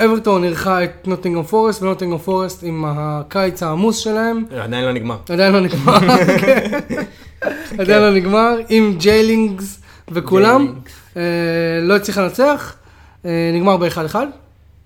אברטון 0.05 0.43
אירחה 0.43 0.83
את 0.83 1.07
נוטינגרם 1.07 1.43
פורסט, 1.43 1.81
ונוטינגרם 1.83 2.17
פורסט 2.17 2.63
עם 2.63 2.83
הקיץ 2.87 3.63
העמוס 3.63 3.97
שלהם, 3.97 4.43
עדיין 4.59 4.85
לא 4.85 4.91
נגמר. 4.91 5.17
עדיין 5.29 5.53
לא 5.53 5.59
נגמר, 5.59 5.99
כן. 6.41 6.79
עדיין 7.79 8.01
לא 8.01 8.13
נגמר, 8.13 8.55
עם 8.69 8.95
ג'יילינגס 8.99 9.81
וכולם. 10.11 10.73
אה, 11.17 11.21
לא 11.81 11.95
הצליחה 11.95 12.21
לנצח, 12.21 12.75
אה, 13.25 13.51
נגמר 13.53 13.77
ב-1-1. 13.77 14.15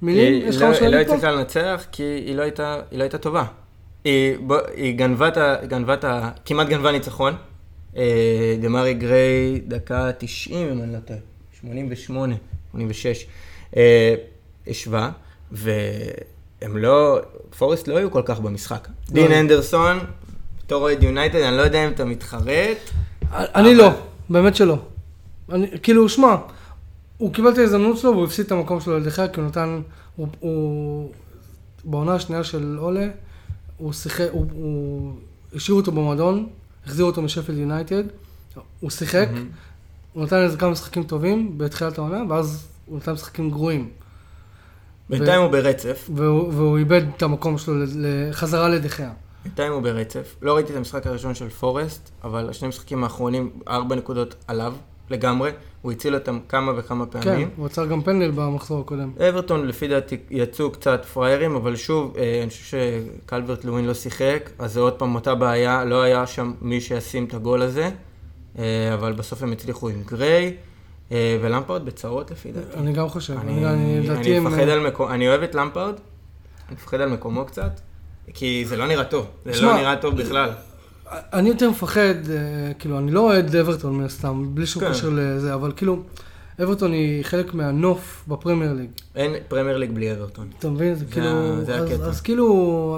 מילים? 0.01 0.33
היא 0.33 0.49
יש 0.49 0.55
לך 0.55 0.61
לא- 0.61 0.69
משהו 0.69 0.83
היא 0.83 0.91
לא 0.91 0.97
להגיד 0.97 1.11
פה? 1.11 1.15
הצליחה 1.17 1.31
לנצח 1.35 1.83
כי 1.91 2.03
היא 2.03 2.35
לא 2.35 2.41
הייתה, 2.41 2.75
היא 2.91 2.99
לא 2.99 3.03
הייתה 3.03 3.17
טובה. 3.17 3.43
היא, 4.07 4.37
היא 4.75 4.97
גנבה 4.97 5.27
את 5.27 5.37
ה... 5.37 5.55
גנבה 5.65 5.93
את 5.93 6.03
ה... 6.03 6.31
כמעט 6.45 6.67
גנבה 6.67 6.91
ניצחון. 6.91 7.35
אה, 7.97 8.55
דמרי 8.61 8.93
גריי, 8.93 9.61
דקה 9.67 10.11
90 10.17 10.67
אם 10.71 10.83
אני 10.83 10.93
לא 10.93 10.99
טועה. 10.99 11.19
88, 11.61 12.35
86. 12.71 13.25
אה, 13.77 14.15
השווה, 14.67 15.11
והם 15.51 16.77
לא... 16.77 17.19
פורסט 17.57 17.87
לא 17.87 17.97
היו 17.97 18.11
כל 18.11 18.21
כך 18.25 18.39
במשחק. 18.39 18.87
דין 19.09 19.31
אנדרסון, 19.31 19.99
בתור 20.65 20.81
אוהד 20.81 21.03
יונייטד, 21.03 21.41
אני 21.41 21.57
לא 21.57 21.61
יודע 21.61 21.85
אם 21.85 21.91
אתה 21.91 22.05
מתחרט. 22.05 22.77
אני 23.31 23.75
לא, 23.75 23.89
באמת 24.29 24.55
שלא. 24.55 24.77
כאילו, 25.83 26.09
שמע, 26.09 26.35
הוא 27.17 27.33
קיבל 27.33 27.49
את 27.49 27.57
ההזדמנות 27.57 27.97
שלו 27.97 28.11
והוא 28.11 28.25
הפסיד 28.25 28.45
את 28.45 28.51
המקום 28.51 28.79
שלו 28.81 28.99
לדחיה, 28.99 29.27
כי 29.27 29.39
הוא 29.39 29.47
נתן, 29.47 29.81
הוא 30.15 31.11
בעונה 31.83 32.13
השנייה 32.13 32.43
של 32.43 32.77
אולה, 32.79 33.07
הוא 33.77 33.93
שיחק, 33.93 34.27
הוא, 34.31 34.45
הוא 34.51 35.13
השאיר 35.53 35.75
אותו 35.77 35.91
במועדון, 35.91 36.49
החזיר 36.85 37.05
אותו 37.05 37.21
משפלד 37.21 37.57
יונייטד, 37.57 38.03
הוא 38.79 38.89
שיחק, 38.89 39.29
הוא 40.13 40.23
נתן 40.23 40.35
איזה 40.35 40.57
כמה 40.57 40.69
משחקים 40.69 41.03
טובים 41.03 41.57
בתחילת 41.57 41.97
העונה, 41.97 42.23
ואז 42.29 42.67
הוא 42.85 42.97
נתן 42.97 43.11
משחקים 43.11 43.49
גרועים. 43.49 43.89
בינתיים 45.09 45.41
הוא 45.41 45.51
ברצף. 45.51 46.09
והוא, 46.15 46.53
והוא 46.53 46.77
איבד 46.77 47.01
את 47.17 47.21
המקום 47.23 47.57
שלו 47.57 47.73
לחזרה 47.95 48.69
לדחיה. 48.69 49.11
בינתיים 49.43 49.73
הוא 49.73 49.81
ברצף. 49.81 50.35
לא 50.41 50.55
ראיתי 50.55 50.71
את 50.71 50.77
המשחק 50.77 51.07
הראשון 51.07 51.35
של 51.35 51.49
פורסט, 51.49 52.09
אבל 52.23 52.49
השני 52.49 52.65
המשחקים 52.65 53.03
האחרונים, 53.03 53.49
ארבע 53.67 53.95
נקודות 53.95 54.35
עליו 54.47 54.73
לגמרי. 55.09 55.51
הוא 55.81 55.91
הציל 55.91 56.15
אותם 56.15 56.39
כמה 56.49 56.71
וכמה 56.77 57.05
כן, 57.05 57.21
פעמים. 57.21 57.49
הוא 57.55 57.65
עצר 57.65 57.85
גם 57.85 58.01
פנדל 58.01 58.31
במחזור 58.31 58.79
הקודם. 58.79 59.11
אברטון 59.29 59.67
לפי 59.67 59.87
דעתי 59.87 60.17
יצאו 60.29 60.71
קצת 60.71 61.05
פראיירים, 61.05 61.55
אבל 61.55 61.75
שוב, 61.75 62.15
אה, 62.17 62.39
אני 62.41 62.49
חושב 62.49 62.77
שקלברט 63.25 63.65
לווין 63.65 63.85
לא 63.85 63.93
שיחק, 63.93 64.49
אז 64.59 64.73
זה 64.73 64.79
עוד 64.79 64.93
פעם 64.93 65.15
אותה 65.15 65.35
בעיה, 65.35 65.85
לא 65.85 66.01
היה 66.01 66.27
שם 66.27 66.53
מי 66.61 66.81
שישים 66.81 67.25
את 67.25 67.33
הגול 67.33 67.61
הזה, 67.61 67.89
אה, 68.59 68.93
אבל 68.93 69.13
בסוף 69.13 69.43
הם 69.43 69.51
הצליחו 69.51 69.89
עם 69.89 70.03
גריי, 70.05 70.53
אה, 71.11 71.37
ולמפרד 71.41 71.85
בצרות 71.85 72.31
לפי 72.31 72.51
דעתי. 72.51 72.77
אני 72.77 72.93
גם 72.93 73.09
חושב, 73.09 73.37
אני, 73.41 73.65
אני, 73.65 73.99
אני, 73.99 74.09
אני 74.09 74.37
הם... 74.37 74.43
מפחד 74.43 74.69
על 74.69 74.87
מקומו, 74.87 75.09
אני 75.09 75.27
אוהב 75.27 75.43
את 75.43 75.55
למפארד, 75.55 75.95
אני 76.67 76.75
מפחד 76.75 77.01
על 77.01 77.09
מקומו 77.09 77.45
קצת. 77.45 77.79
כי 78.33 78.65
זה 78.65 78.77
לא 78.77 78.87
נראה 78.87 79.03
טוב. 79.03 79.25
זה 79.45 79.53
שמע, 79.53 79.67
לא 79.67 79.77
נראה 79.77 79.95
טוב 79.95 80.15
בכלל. 80.15 80.49
אני 81.11 81.49
יותר 81.49 81.69
מפחד, 81.69 82.01
אה, 82.01 82.33
כאילו, 82.79 82.97
אני 82.99 83.11
לא 83.11 83.19
אוהד 83.19 83.55
אברטון 83.55 83.95
מן 83.97 84.03
הסתם, 84.03 84.45
בלי 84.53 84.65
שום 84.65 84.83
כן. 84.83 84.89
קשר 84.89 85.09
לזה, 85.13 85.53
אבל 85.53 85.71
כאילו, 85.75 85.99
אברטון 86.63 86.91
היא 86.91 87.23
חלק 87.23 87.53
מהנוף 87.53 88.23
בפרמייר 88.27 88.73
ליג. 88.73 88.89
אין 89.15 89.31
פרמייר 89.47 89.77
ליג 89.77 89.91
בלי 89.91 90.11
אברטון. 90.13 90.47
אתה 90.59 90.69
מבין? 90.69 90.95
זה 90.95 91.05
זה 91.05 91.11
כאילו... 91.11 91.65
זה 91.65 91.75
אז- 91.75 91.91
הקטע. 91.91 92.03
אז 92.05 92.21
כאילו... 92.21 92.47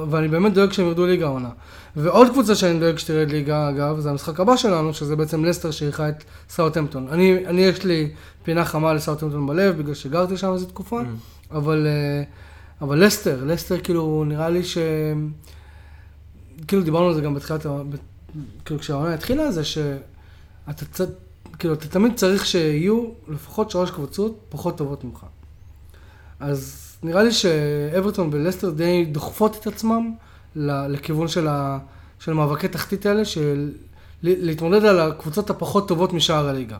ואני 0.09 0.27
באמת 0.27 0.53
דואג 0.53 0.71
שהם 0.71 0.87
ירדו 0.87 1.05
ליגה 1.05 1.25
העונה. 1.25 1.49
ועוד 1.95 2.27
קבוצה 2.29 2.55
שאני 2.55 2.79
דואג 2.79 2.97
שתרד 2.97 3.31
ליגה, 3.31 3.69
אגב, 3.69 3.99
זה 3.99 4.09
המשחק 4.09 4.39
הבא 4.39 4.55
שלנו, 4.55 4.93
שזה 4.93 5.15
בעצם 5.15 5.45
לסטר 5.45 5.71
שאירחה 5.71 6.09
את 6.09 6.23
סאוטהמפטון. 6.49 7.07
אני, 7.11 7.45
אני 7.47 7.61
יש 7.61 7.83
לי 7.85 8.09
פינה 8.43 8.65
חמה 8.65 8.93
לסאוטהמפטון 8.93 9.47
בלב, 9.47 9.77
בגלל 9.77 9.93
שגרתי 9.93 10.37
שם 10.37 10.53
איזו 10.53 10.65
תקופה, 10.65 11.01
Mm. 11.01 11.55
אבל, 11.55 11.87
אה, 11.87 12.23
אבל 12.81 13.05
לסטר, 13.05 13.43
לסטר 13.45 13.79
כאילו, 13.79 14.23
נראה 14.27 14.49
לי 14.49 14.63
ש... 14.63 14.77
כאילו 16.67 16.83
דיברנו 16.83 17.07
על 17.07 17.13
זה 17.13 17.21
גם 17.21 17.33
בתחילת, 17.35 17.65
כאילו 18.65 18.79
כשהעונה 18.79 19.13
התחילה, 19.13 19.51
זה 19.51 19.63
שאתה. 19.63 21.05
כאילו, 21.59 21.73
אתה 21.73 21.87
תמיד 21.87 22.15
צריך 22.15 22.45
שיהיו 22.45 23.09
לפחות 23.27 23.71
שלוש 23.71 23.91
קבוצות 23.91 24.39
פחות 24.49 24.77
טובות 24.77 25.03
ממך. 25.03 25.25
אז 26.39 26.89
נראה 27.03 27.23
לי 27.23 27.31
שאברטון 27.31 28.29
ולסטר 28.31 28.69
די 28.69 29.05
דוחפות 29.05 29.57
את 29.61 29.67
עצמם 29.67 30.13
לכיוון 30.55 31.27
של, 31.27 31.47
ה... 31.47 31.79
של 32.19 32.33
מאבקי 32.33 32.67
תחתית 32.67 33.05
האלה, 33.05 33.25
של 33.25 33.71
להתמודד 34.23 34.85
על 34.85 34.99
הקבוצות 34.99 35.49
הפחות 35.49 35.87
טובות 35.87 36.13
משאר 36.13 36.47
הליגה. 36.49 36.77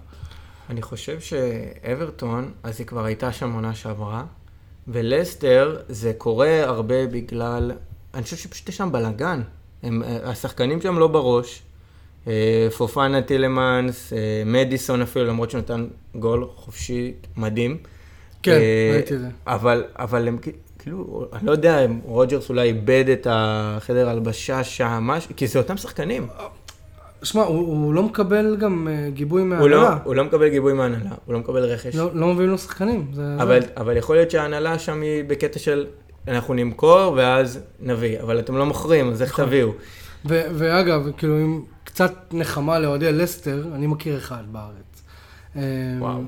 אני 0.70 0.82
חושב 0.82 1.20
שאברטון, 1.20 2.52
אז 2.64 2.80
היא 2.80 2.88
כבר 2.88 3.06
הייתה 3.06 3.32
שם 3.32 3.54
עונה 3.54 3.76
שעברה, 3.76 4.24
ולסטר 4.88 5.78
זה 5.90 6.14
קורה 6.18 6.64
הרבה 6.64 7.08
בגלל, 7.08 7.72
אני 8.14 8.24
חושב 8.24 8.38
שפשוט 8.38 8.70
יש 8.70 8.78
שם 8.78 8.92
בלאגן. 8.92 9.42
הם, 9.84 10.04
אה, 10.04 10.18
השחקנים 10.24 10.82
שם 10.82 11.00
לא 11.00 11.08
בראש. 11.08 11.62
אה, 12.28 12.68
פופנה 12.78 13.22
טילמנס, 13.22 14.14
אה, 14.14 14.44
מדיסון 14.46 15.02
אפילו, 15.02 15.26
למרות 15.26 15.52
שנתן 15.52 15.88
גול 16.16 16.48
חופשי 16.56 17.14
מדהים. 17.38 17.78
כן, 18.44 18.60
ראיתי 18.94 19.16
את 19.16 19.20
זה. 19.20 19.28
אבל, 19.48 19.84
אבל 20.00 20.28
הם 20.28 20.38
כאילו, 20.80 21.28
אני 21.34 21.48
לא 21.48 21.52
יודע, 21.52 21.86
אם 21.86 22.00
רוג'רס 22.04 22.50
אולי 22.50 22.68
איבד 22.68 23.06
את 23.14 23.28
החדר 23.30 24.10
הלבשה 24.10 24.64
שם, 24.64 25.04
משהו, 25.04 25.36
כי 25.36 25.48
זה 25.48 25.60
אותם 25.60 25.78
שחקנים. 25.78 26.28
שמע, 27.24 27.42
הוא, 27.42 27.58
הוא 27.58 27.94
לא 27.94 28.04
מקבל 28.04 28.58
גם 28.60 28.88
גיבוי 29.14 29.42
הוא 29.42 29.70
לא, 29.70 29.78
מההנהלה. 29.78 29.98
הוא 30.04 30.16
לא 30.16 30.24
מקבל 30.24 30.50
גיבוי 30.50 30.74
מהנהלה, 30.74 31.10
הוא 31.26 31.34
לא 31.34 31.40
מקבל 31.40 31.64
רכש. 31.64 31.96
לא, 31.96 32.10
לא 32.14 32.34
מביאים 32.34 32.50
לו 32.50 32.58
שחקנים. 32.58 33.08
זה, 33.14 33.36
אבל, 33.40 33.62
זה. 33.62 33.68
אבל 33.78 33.98
יכול 33.98 34.16
להיות 34.16 34.32
שההנהלה 34.32 34.80
שם 34.80 35.02
היא 35.02 35.24
בקטע 35.28 35.60
של 35.60 35.86
אנחנו 36.28 36.54
נמכור 36.54 37.14
ואז 37.18 37.60
נביא, 37.80 38.20
אבל 38.22 38.40
אתם 38.40 38.58
לא 38.58 38.66
מוכרים, 38.66 39.12
אז 39.12 39.22
איך 39.22 39.32
נכון. 39.32 39.46
תביאו? 39.46 39.70
ו- 40.26 40.48
ואגב, 40.54 41.08
כאילו, 41.18 41.38
עם 41.38 41.64
קצת 41.84 42.14
נחמה 42.32 42.80
לאוהדי 42.80 43.12
לסטר, 43.12 43.64
אני 43.76 43.88
מכיר 43.88 44.18
אחד 44.18 44.44
בארץ. 44.52 45.04
אה, 45.56 45.62
וואו. 46.00 46.22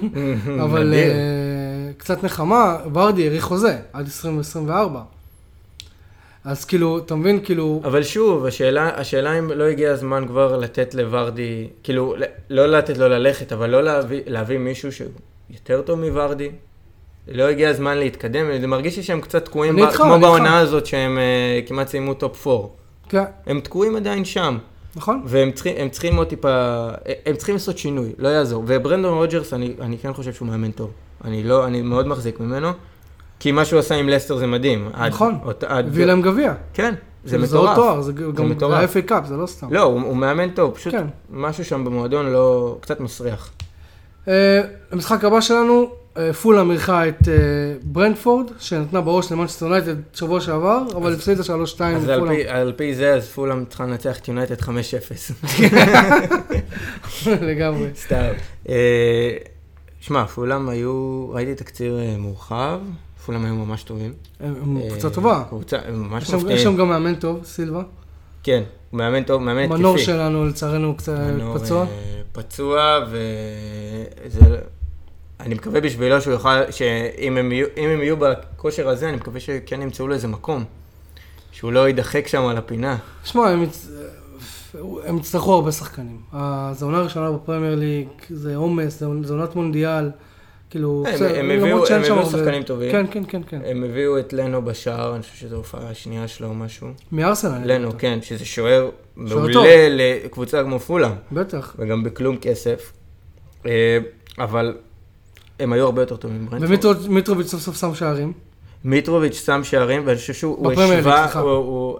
אבל. 0.64 0.94
אה, 0.94 1.92
קצת 1.96 2.24
נחמה, 2.24 2.76
ורדי 2.94 3.28
האריך 3.28 3.44
חוזה 3.44 3.78
עד 3.92 4.04
2024. 4.04 5.02
אז 6.44 6.64
כאילו, 6.64 6.98
אתה 6.98 7.14
מבין, 7.14 7.44
כאילו, 7.44 7.80
אבל 7.84 8.02
שוב, 8.02 8.46
השאלה, 8.46 9.00
השאלה 9.00 9.38
אם 9.38 9.50
לא 9.50 9.64
הגיע 9.64 9.92
הזמן 9.92 10.24
כבר 10.28 10.56
לתת 10.56 10.94
לוורדי, 10.94 11.68
כאילו, 11.82 12.14
לא 12.50 12.66
לתת 12.66 12.98
לו 12.98 13.08
ללכת, 13.08 13.52
אבל 13.52 13.70
לא 13.70 13.82
להביא, 13.82 14.20
להביא 14.26 14.58
מישהו 14.58 14.92
שהוא 14.92 15.08
יותר 15.50 15.82
טוב 15.82 16.00
מוורדי. 16.00 16.50
לא 17.28 17.42
הגיע 17.42 17.68
הזמן 17.68 17.98
להתקדם, 17.98 18.46
זה 18.60 18.66
מרגיש 18.66 18.96
לי 18.96 19.02
שהם 19.02 19.20
קצת 19.20 19.44
תקועים, 19.44 19.76
ב- 19.76 19.90
כמו 19.90 20.18
בעונה. 20.20 20.58
הזאת 20.58 20.86
שהם 20.86 21.18
אה, 21.18 21.60
כמעט 21.66 21.88
סיימו 21.88 22.14
טופ 22.14 22.46
4. 22.46 22.68
כן, 23.08 23.24
הם 23.46 23.60
תקועים 23.60 23.96
עדיין 23.96 24.24
שם. 24.24 24.58
נכון? 24.96 25.22
והם 25.26 25.50
צריכים, 25.52 25.74
הם 25.78 25.88
צריכים 25.88 26.16
עוד 26.16 26.26
טיפה, 26.26 26.88
הם 27.26 27.36
צריכים 27.36 27.54
לעשות 27.54 27.78
שינוי, 27.78 28.12
לא 28.18 28.28
יעזור. 28.28 28.64
וברנדון 28.66 29.14
רוג'רס, 29.14 29.52
אני, 29.52 29.74
אני 29.80 29.98
כן 29.98 30.12
חושב 30.12 30.32
שהוא 30.32 30.48
מאמן 30.48 30.70
טוב. 30.70 30.90
אני 31.24 31.42
לא, 31.42 31.66
אני 31.66 31.82
מאוד 31.82 32.06
מחזיק 32.06 32.40
ממנו, 32.40 32.68
כי 33.40 33.52
מה 33.52 33.64
שהוא 33.64 33.78
עשה 33.80 33.94
עם 33.94 34.08
לסטר 34.08 34.36
זה 34.36 34.46
מדהים. 34.46 34.88
נכון. 35.08 35.38
הביא 35.62 36.04
להם 36.04 36.22
גביע. 36.22 36.54
כן, 36.74 36.94
זה 37.24 37.30
כאילו, 37.30 37.42
מטורף. 37.48 37.68
עוד 37.68 37.76
תואר, 37.76 38.00
זה 38.02 38.12
גם. 38.12 38.72
ה-FA 38.72 39.02
Cup, 39.06 39.26
זה 39.26 39.36
לא 39.36 39.46
סתם. 39.46 39.72
לא, 39.72 39.82
הוא, 39.82 40.00
הוא 40.00 40.16
מאמן 40.16 40.50
טוב, 40.50 40.74
פשוט 40.74 40.94
כן. 40.94 41.06
משהו 41.30 41.64
שם 41.64 41.84
במועדון 41.84 42.26
לא, 42.26 42.76
קצת 42.80 43.00
מסריח. 43.00 43.50
אה, 44.28 44.60
המשחק 44.92 45.24
הבא 45.24 45.40
שלנו, 45.40 45.80
אה, 45.82 45.86
פולאם 46.42 46.70
אירחה 46.70 47.08
את 47.08 47.28
אה, 47.28 47.34
ברנדפורד, 47.82 48.46
שנתנה 48.58 49.00
בראש 49.00 49.32
למנצ'סטר 49.32 49.66
יונייטד 49.66 49.94
שבוע 50.14 50.40
שעבר, 50.40 50.82
אבל 50.96 51.12
הפסידה 51.14 51.42
3-2 51.42 51.46
אז 51.48 52.08
על 52.08 52.16
לפולאם. 52.16 52.34
פי, 52.36 52.48
על 52.48 52.72
פי 52.76 52.94
זה, 52.94 53.14
אז 53.14 53.28
פולאם 53.28 53.64
צריכה 53.64 53.84
לנצח 53.84 54.18
את 54.18 54.28
יונייטד 54.28 54.60
5-0. 54.60 54.68
לגמרי. 57.40 57.88
סתם. 57.96 58.32
אה, 58.68 59.36
שמע, 60.00 60.26
פולאם 60.26 60.68
היו, 60.68 61.26
ראיתי 61.32 61.54
תקציר 61.54 61.98
אה, 62.00 62.14
מורחב, 62.18 62.80
פולאם 63.26 63.44
היו 63.44 63.54
ממש 63.54 63.82
טובים. 63.82 64.12
הם 64.40 64.76
אה, 64.82 64.88
קבוצה 64.90 65.10
טובה. 65.10 65.44
קבוצה, 65.48 65.76
הם 65.88 66.02
ממש 66.02 66.24
שם- 66.24 66.36
יש 66.36 66.42
מפתיעים. 66.42 66.62
שם 66.62 66.76
גם 66.76 66.88
מאמן 66.88 67.14
טוב, 67.14 67.44
סילבה. 67.44 67.82
כן, 68.42 68.62
הוא 68.90 68.98
מאמן 68.98 69.22
טוב, 69.22 69.42
מאמן 69.42 69.62
התקפי. 69.62 69.78
מנור 69.78 69.96
שלנו, 69.98 70.46
לצערנו, 70.46 70.86
הוא 70.86 70.96
קצת 70.96 71.12
מנור, 71.18 71.58
פצוע. 71.58 71.80
אה, 71.82 71.86
פצוע, 72.32 72.98
וזה... 73.10 74.40
אני 75.42 75.54
מקווה 75.54 75.80
בשבילו 75.80 76.20
שהוא 76.20 76.32
יוכל, 76.32 76.70
שאם 76.70 77.36
הם 77.36 77.52
יהיו, 77.52 77.66
אם 77.76 77.88
הם 77.88 78.00
יהיו 78.02 78.16
בכושר 78.16 78.88
הזה, 78.88 79.08
אני 79.08 79.16
מקווה 79.16 79.40
שכן 79.40 79.82
ימצאו 79.82 80.08
לו 80.08 80.14
איזה 80.14 80.28
מקום. 80.28 80.64
שהוא 81.52 81.72
לא 81.72 81.86
יידחק 81.88 82.26
שם 82.28 82.42
על 82.46 82.56
הפינה. 82.56 82.96
שמע, 83.24 83.48
הם 83.48 83.62
יצ- 83.64 83.88
הם 85.04 85.16
יצטרכו 85.16 85.52
הרבה 85.54 85.72
שחקנים. 85.72 86.20
זו 86.72 86.86
עונה 86.86 87.00
ראשונה 87.00 87.30
בפרמייר 87.32 87.74
ליג, 87.74 88.08
זה 88.30 88.56
עומס, 88.56 89.02
זו 89.24 89.34
עונת 89.34 89.54
מונדיאל. 89.56 90.10
כאילו, 90.70 91.04
הם- 91.06 91.14
בסדר, 91.14 91.38
הם 91.38 91.50
למרות 91.50 91.90
הביאו- 91.90 92.12
הם 92.18 92.24
שחקנים 92.30 92.62
טובים. 92.62 92.92
כן, 92.92 93.06
כן, 93.10 93.22
כן, 93.28 93.42
כן. 93.48 93.60
הם 93.64 93.84
הביאו 93.84 94.18
את 94.18 94.32
לנו 94.32 94.62
בשער, 94.64 95.14
אני 95.14 95.22
חושב 95.22 95.34
שזו 95.36 95.56
הופעה 95.56 95.90
השנייה 95.90 96.28
שלו 96.28 96.48
או 96.48 96.54
משהו. 96.54 96.88
מארסנל. 97.12 97.72
לנו. 97.74 97.90
כן, 97.98 98.18
שזה 98.22 98.44
שוער. 98.44 98.90
מעולה 99.16 99.88
לקבוצה 99.90 100.62
כמו 100.62 100.78
פולאם, 100.78 101.10
בטח. 101.32 101.74
וגם 101.78 102.02
בכלום 102.04 102.36
כסף. 102.36 102.92
אה, 103.66 103.98
אבל 104.38 104.74
הם 105.62 105.72
היו 105.72 105.84
הרבה 105.84 106.02
יותר 106.02 106.16
טובים 106.16 106.44
מברנדפורד. 106.44 106.96
ומיטרוביץ' 107.04 107.46
סוף 107.46 107.60
סוף 107.60 107.76
שם 107.76 107.94
שערים. 107.94 108.32
מיטרוביץ' 108.84 109.44
שם 109.44 109.64
שערים, 109.64 110.02
ואני 110.06 110.16
חושב 110.18 110.32
שהוא 110.32 110.72
השווה, 110.72 111.26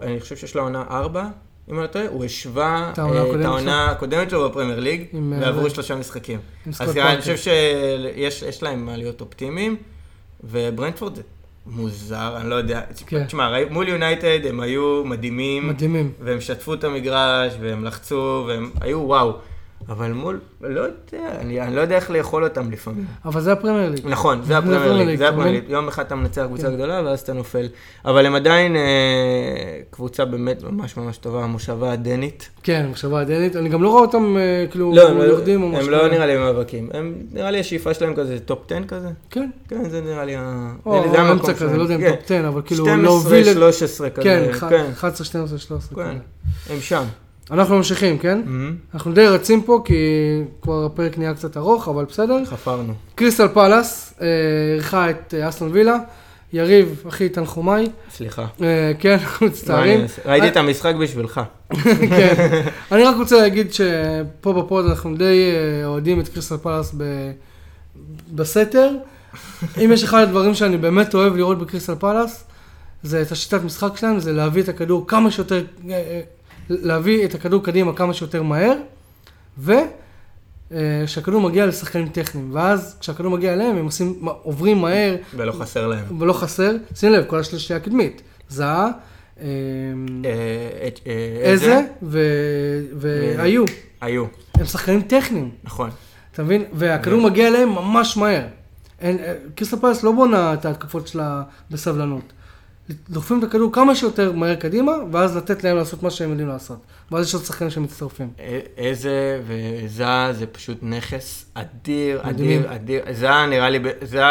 אני 0.02 0.20
חושב 0.20 0.36
שיש 0.36 0.56
לו 0.56 0.62
עונה 0.62 0.84
ארבע, 0.90 1.26
אם 1.68 1.74
אני 1.74 1.82
לא 1.82 1.86
טועה, 1.86 2.08
הוא 2.08 2.24
השווה 2.24 2.90
את 2.92 2.98
העונה 3.44 3.86
אה, 3.86 3.90
הקודמת 3.90 4.30
שלו 4.30 4.50
בפרמייר 4.50 4.80
ליג, 4.80 5.04
אה, 5.14 5.20
ועברו 5.40 5.70
שלושה 5.70 5.94
משחקים. 5.94 6.40
אז 6.80 6.96
אני. 6.96 7.20
חושב 7.20 7.36
שיש 7.36 8.42
יש 8.42 8.62
להם 8.62 8.86
מה 8.86 8.96
להיות 8.96 9.20
אופטימיים, 9.20 9.76
וברנדפורד 10.44 11.14
זה 11.14 11.22
מוזר, 11.66 12.36
אני 12.36 12.50
לא 12.50 12.54
יודע. 12.54 12.80
כן. 13.06 13.24
תשמע, 13.24 13.56
מול 13.70 13.88
יונייטד 13.88 14.46
הם 14.46 14.60
היו 14.60 15.02
מדהימים, 15.04 15.68
מדהימים. 15.68 16.12
והם 16.20 16.40
שטפו 16.40 16.74
את 16.74 16.84
המגרש, 16.84 17.52
והם 17.60 17.84
לחצו, 17.84 18.44
והם 18.48 18.70
היו 18.80 18.98
וואו. 18.98 19.32
אבל 19.88 20.12
מול, 20.12 20.40
לא 20.60 20.80
יודע, 20.80 20.94
אני, 21.40 21.60
אני 21.60 21.76
לא 21.76 21.80
יודע 21.80 21.96
איך 21.96 22.10
לאכול 22.10 22.44
אותם 22.44 22.70
לפעמים. 22.70 23.04
אבל 23.24 23.40
זה 23.40 23.52
הפרמייר 23.52 23.90
ליג. 23.90 24.00
נכון, 24.08 24.42
זה 24.42 24.58
הפרמייר 24.58 24.92
ליג, 24.92 25.18
זה 25.18 25.28
הפרמייר? 25.28 25.52
ליג. 25.52 25.64
יום 25.68 25.88
אחד 25.88 26.04
אתה 26.04 26.14
מנצח 26.14 26.42
קבוצה 26.46 26.68
כן. 26.68 26.74
גדולה, 26.74 27.02
ואז 27.04 27.20
אתה 27.20 27.32
נופל. 27.32 27.68
אבל 28.04 28.26
הם 28.26 28.34
עדיין 28.34 28.76
אה, 28.76 28.80
קבוצה 29.90 30.24
באמת 30.24 30.62
ממש 30.62 30.96
ממש 30.96 31.16
טובה, 31.16 31.44
המושבה 31.44 31.92
הדנית. 31.92 32.50
כן, 32.62 32.86
המושבה 32.90 33.20
הדנית. 33.20 33.56
אני 33.56 33.68
גם 33.68 33.82
לא 33.82 33.88
רואה 33.88 34.02
אותם 34.02 34.36
אה, 34.36 34.66
כאילו 34.70 34.92
לא, 34.94 35.08
הם 35.08 35.18
לא- 35.18 35.22
יורדים 35.22 35.62
או 35.62 35.68
הם 35.68 35.74
משהו. 35.74 35.90
לא 35.90 35.98
כזה. 35.98 36.08
נראה 36.08 36.26
לי 36.26 36.36
מאבקים. 36.38 36.88
הם, 36.94 37.14
נראה 37.32 37.50
לי 37.50 37.60
השאיפה 37.60 37.94
שלהם 37.94 38.14
כזה 38.14 38.38
top 38.40 38.72
10 38.72 38.84
כזה. 38.88 39.08
כן. 39.30 39.50
כן, 39.68 39.88
זה 39.90 40.00
נראה 40.00 40.24
לי 40.24 40.34
ה... 40.38 40.72
או 40.86 41.04
זה 41.12 41.20
המקום 41.20 41.50
כזה, 41.50 41.58
שלהם. 41.58 41.76
לא 41.76 41.82
יודע 41.82 41.94
אם 41.94 42.00
כן. 42.00 42.10
top 42.10 42.24
10, 42.24 42.48
אבל 42.48 42.62
כאילו 42.64 42.84
12, 42.84 43.02
להוביל... 43.02 43.48
את- 43.48 43.54
13 43.54 44.10
כזה. 44.10 44.22
כן, 44.22 44.52
כן, 44.70 44.84
11, 44.92 45.26
12, 45.26 45.58
13. 45.58 46.04
כן, 46.04 46.10
כזה. 46.10 46.74
הם 46.74 46.80
שם. 46.80 47.04
אנחנו 47.52 47.76
ממשיכים, 47.76 48.18
כן? 48.18 48.42
מהמם. 48.44 48.76
אנחנו 48.94 49.12
די 49.12 49.26
רצים 49.26 49.62
פה, 49.62 49.82
כי 49.84 49.94
כבר 50.62 50.84
הפרק 50.84 51.18
נהיה 51.18 51.34
קצת 51.34 51.56
ארוך, 51.56 51.88
אבל 51.88 52.04
בסדר. 52.04 52.44
חפרנו. 52.44 52.94
קריסטל 53.14 53.48
פאלאס 53.48 54.14
אה, 54.20 54.26
אירחה 54.74 55.10
את 55.10 55.34
אה, 55.38 55.48
אסטון 55.48 55.68
וילה. 55.72 55.96
יריב, 56.52 57.04
אחי 57.08 57.28
תנחומיי. 57.28 57.86
סליחה. 58.10 58.46
אה, 58.62 58.92
כן, 58.98 59.12
אנחנו 59.22 59.46
מצטערים. 59.46 60.00
ראיתי 60.26 60.48
את 60.48 60.56
המשחק 60.56 60.94
בשבילך. 60.94 61.40
כן. 62.16 62.62
אני 62.92 63.04
רק 63.04 63.16
רוצה 63.16 63.36
להגיד 63.36 63.72
שפה 63.72 64.52
בפוד 64.52 64.86
אנחנו 64.86 65.16
די 65.16 65.24
אה, 65.24 65.86
אוהדים 65.86 66.20
את 66.20 66.28
קריסטל 66.28 66.56
פלאס 66.56 66.94
ב- 66.96 67.30
בסתר. 68.34 68.90
אם 69.84 69.90
יש 69.92 70.04
אחד 70.04 70.22
הדברים 70.22 70.54
שאני 70.54 70.76
באמת 70.76 71.14
אוהב 71.14 71.36
לראות 71.36 71.58
בקריסטל 71.58 71.94
פלאס, 71.94 72.44
זה 73.02 73.22
את 73.22 73.32
השיטת 73.32 73.64
משחק 73.64 73.96
שלהם, 73.96 74.20
זה 74.20 74.32
להביא 74.32 74.62
את 74.62 74.68
הכדור 74.68 75.04
כמה 75.08 75.30
שיותר, 75.30 75.64
אה, 75.88 75.94
אה, 75.94 76.20
להביא 76.70 77.24
את 77.24 77.34
הכדור 77.34 77.64
קדימה 77.64 77.92
כמה 77.92 78.14
שיותר 78.14 78.42
מהר, 78.42 78.74
ושהכדור 79.58 81.40
מגיע 81.40 81.66
לשחקנים 81.66 82.08
טכניים. 82.08 82.50
ואז 82.54 82.96
כשהכדור 83.00 83.30
מגיע 83.30 83.52
אליהם, 83.52 83.76
הם 83.76 83.84
עושים, 83.84 84.28
עוברים 84.42 84.78
מהר, 84.78 85.16
ולא 85.36 85.52
חסר 85.52 85.86
להם. 85.86 86.20
ולא 86.20 86.32
חסר, 86.32 86.76
שים 86.94 87.12
לב, 87.12 87.24
כל 87.24 87.38
השלישייה 87.38 87.76
הקדמית. 87.76 88.22
זהה, 88.48 88.88
אה, 89.40 89.46
אה, 90.24 90.88
אה, 91.06 91.38
איזה 91.42 91.80
והיו. 92.92 93.64
היו, 94.00 94.24
הם 94.54 94.64
שחקנים 94.64 95.02
טכניים, 95.02 95.50
נכון. 95.64 95.90
אתה 96.32 96.42
מבין? 96.42 96.64
והכדור 96.72 97.20
מגיע 97.20 97.48
אליהם 97.48 97.68
ממש 97.68 98.16
מהר. 98.16 98.44
אה, 99.02 99.34
קריסטל 99.54 99.76
פלס 99.76 100.02
לא 100.02 100.12
בונה 100.12 100.54
את 100.54 100.64
ההתקפות 100.64 101.08
שלה 101.08 101.42
בסבלנות. 101.70 102.32
דוחפים 103.10 103.38
את 103.38 103.44
הכדור 103.44 103.72
כמה 103.72 103.94
שיותר 103.94 104.32
מהר 104.32 104.54
קדימה, 104.54 104.92
ואז 105.12 105.36
לתת 105.36 105.64
להם 105.64 105.76
לעשות 105.76 106.02
מה 106.02 106.10
שהם 106.10 106.30
יודעים 106.30 106.48
לעשות. 106.48 106.78
ואז 107.12 107.26
יש 107.26 107.34
עוד 107.34 107.44
שחקנים 107.44 107.70
שמצטרפים. 107.70 108.30
א- 108.40 108.42
איזה 108.76 109.40
וזה 109.46 110.04
זה 110.32 110.46
פשוט 110.46 110.78
נכס 110.82 111.44
אדיר. 111.54 112.20
אדיר, 112.22 112.74
אדיר. 112.74 113.02
זה 113.12 113.28
נראה 113.46 113.70
לי, 113.70 113.78
זה 114.02 114.22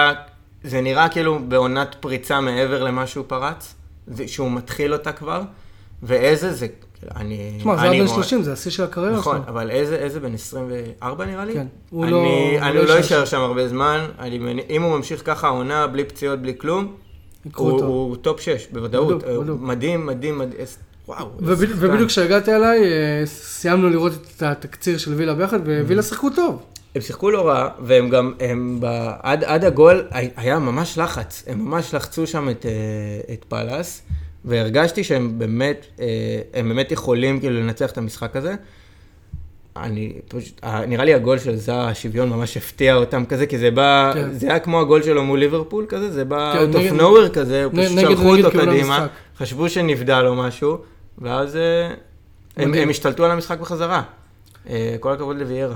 זה 0.64 0.82
נראה 0.82 1.10
כאילו 1.10 1.40
בעונת 1.48 1.96
פריצה 2.00 2.42
מעבר 2.42 2.84
למה 2.84 3.08
שהוא 3.08 3.26
פרץ, 3.28 3.74
זה, 4.08 4.28
שהוא 4.28 4.52
מתחיל 4.52 4.94
אותה 4.94 5.12
כבר, 5.12 5.42
ואיזה 6.04 6.54
זה, 6.54 6.68
אני... 7.16 7.54
תשמע, 7.58 7.76
זה 7.76 7.82
היה 7.82 7.92
בן 7.92 7.98
רואה- 8.08 8.16
30, 8.16 8.44
זה 8.44 8.54
השיא 8.54 8.72
של 8.72 8.84
הקריירה 8.84 9.12
שלו. 9.14 9.20
נכון, 9.20 9.42
אבל 9.48 9.70
איזה, 9.70 9.96
איזה 9.96 10.20
בן 10.20 10.34
24 10.34 11.26
נראה 11.26 11.46
לי? 11.46 11.54
כן, 11.54 11.68
הוא 11.90 12.04
אני, 12.04 12.12
לא- 12.12 12.26
אני 12.62 12.76
לא 12.76 12.84
לא 12.86 13.00
אשאר 13.00 13.26
שם 13.26 13.40
הרבה 13.42 13.68
זמן, 13.68 14.06
אם 14.70 14.82
הוא 14.82 14.98
ממשיך 14.98 15.22
ככה 15.26 15.48
העונה, 15.48 15.88
בלי 15.88 16.04
פציעות, 16.04 16.40
בלי 16.42 16.54
כלום, 16.58 16.94
ייקחו 17.46 17.64
הוא, 17.64 17.72
אותו. 17.72 17.86
הוא 17.86 18.16
top 18.16 18.40
6, 18.40 18.68
בוודאות. 18.72 19.08
בדיוק, 19.08 19.36
הוא 19.36 19.44
בדיוק. 19.44 19.62
מדהים, 19.62 20.06
מדהים, 20.06 20.38
מדהים, 20.38 20.66
וואו. 21.08 21.28
ובדיוק-. 21.40 21.78
ובדיוק 21.80 22.08
כשהגעתי 22.08 22.56
אליי, 22.56 22.84
אה, 22.84 23.26
סיימנו 23.26 23.90
לראות 23.90 24.12
את 24.38 24.44
התקציר 24.44 24.98
של 24.98 25.14
וילה 25.14 25.34
ביחד, 25.34 25.60
ווילה 25.66 26.04
שיחקו 26.04 26.30
טוב. 26.30 26.64
הם 26.96 27.02
שיחקו 27.02 27.32
לא 27.32 27.48
רע, 27.48 27.70
והם 27.80 28.10
גם, 28.10 28.34
הם 28.40 28.78
ב, 28.82 28.86
עד, 29.22 29.44
עד 29.44 29.66
הגול 29.66 30.08
היה 30.12 30.60
ממש 30.60 30.98
לחץ, 30.98 31.44
הם 31.48 31.66
ממש 31.66 31.94
לחצו 31.94 32.28
שם 32.28 32.50
את, 32.50 32.66
אה, 32.66 33.34
את 33.34 33.46
פאלאס, 33.48 34.02
והרגשתי 34.46 35.04
שהם 35.04 35.40
באמת, 35.40 35.86
אה, 36.00 36.06
הם 36.54 36.70
באמת 36.70 36.92
יכולים 36.92 37.40
כאילו 37.40 37.60
לנצח 37.60 37.92
את 37.92 37.98
המשחק 37.98 38.36
הזה. 38.36 38.56
אני 39.78 40.14
פשוט, 40.28 40.60
ה- 40.64 40.86
נראה 40.86 41.06
לי 41.06 41.14
הגול 41.14 41.40
של 41.40 41.56
זה, 41.56 41.82
השוויון 41.82 42.30
ממש 42.30 42.58
הפתיע 42.58 42.96
אותם 42.96 43.26
כזה, 43.26 43.46
כי 43.46 43.58
זה 43.58 43.72
בא, 43.72 44.12
כן. 44.14 44.32
זה 44.34 44.48
היה 44.50 44.60
כמו 44.60 44.82
הגול 44.82 45.04
שלו 45.04 45.24
מול 45.24 45.40
ליברפול 45.40 45.86
כזה, 45.90 46.12
זה 46.12 46.26
בא 46.26 46.54
כן, 46.54 46.72
out 46.74 46.78
נגד- 46.78 46.92
of 46.92 47.02
nowhere 47.02 47.34
כזה, 47.34 47.66
נ- 47.74 47.82
פשוט 47.86 47.98
נגד- 47.98 48.08
שלחו 48.10 48.34
נגד 48.36 48.46
אותו 48.46 48.58
קדימה, 48.58 48.96
המשחק. 48.96 49.08
חשבו 49.38 49.70
שנבדל 49.70 50.24
או 50.28 50.36
משהו, 50.36 50.78
ואז 51.18 51.56
אה, 51.56 51.62
הם. 52.58 52.74
הם 52.74 52.90
השתלטו 52.90 53.26
על 53.26 53.32
המשחק 53.32 53.60
בחזרה. 53.60 54.02
אה, 54.70 54.96
כל 55.00 55.12
הכבוד 55.14 55.38
לוויירה. 55.38 55.76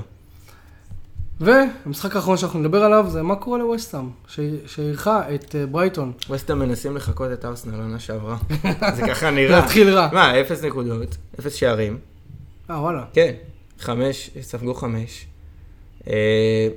והמשחק 1.39 2.15
האחרון 2.15 2.37
שאנחנו 2.37 2.59
נדבר 2.59 2.83
עליו 2.83 3.05
זה 3.09 3.21
מה 3.23 3.35
קורה 3.35 3.57
לווסטהאם, 3.59 4.09
ש- 4.27 4.39
שאירחה 4.65 5.21
את 5.35 5.55
אה, 5.55 5.65
ברייטון. 5.65 6.11
ווסטהאם 6.29 6.59
מנסים 6.59 6.95
לחקות 6.95 7.31
את 7.33 7.45
ארסנל 7.45 7.75
עונה 7.81 7.99
שעברה. 7.99 8.37
זה 8.95 9.01
ככה 9.07 9.29
נראה. 9.31 9.59
להתחיל 9.59 9.89
רע. 9.89 10.09
מה, 10.13 10.41
אפס 10.41 10.63
נקודות, 10.63 11.17
אפס 11.39 11.53
שערים. 11.53 11.97
אה, 12.69 12.81
וואלה. 12.81 13.03
כן, 13.13 13.31
חמש, 13.79 14.29
ספגו 14.41 14.73
חמש. 14.73 15.25
אה, 16.07 16.67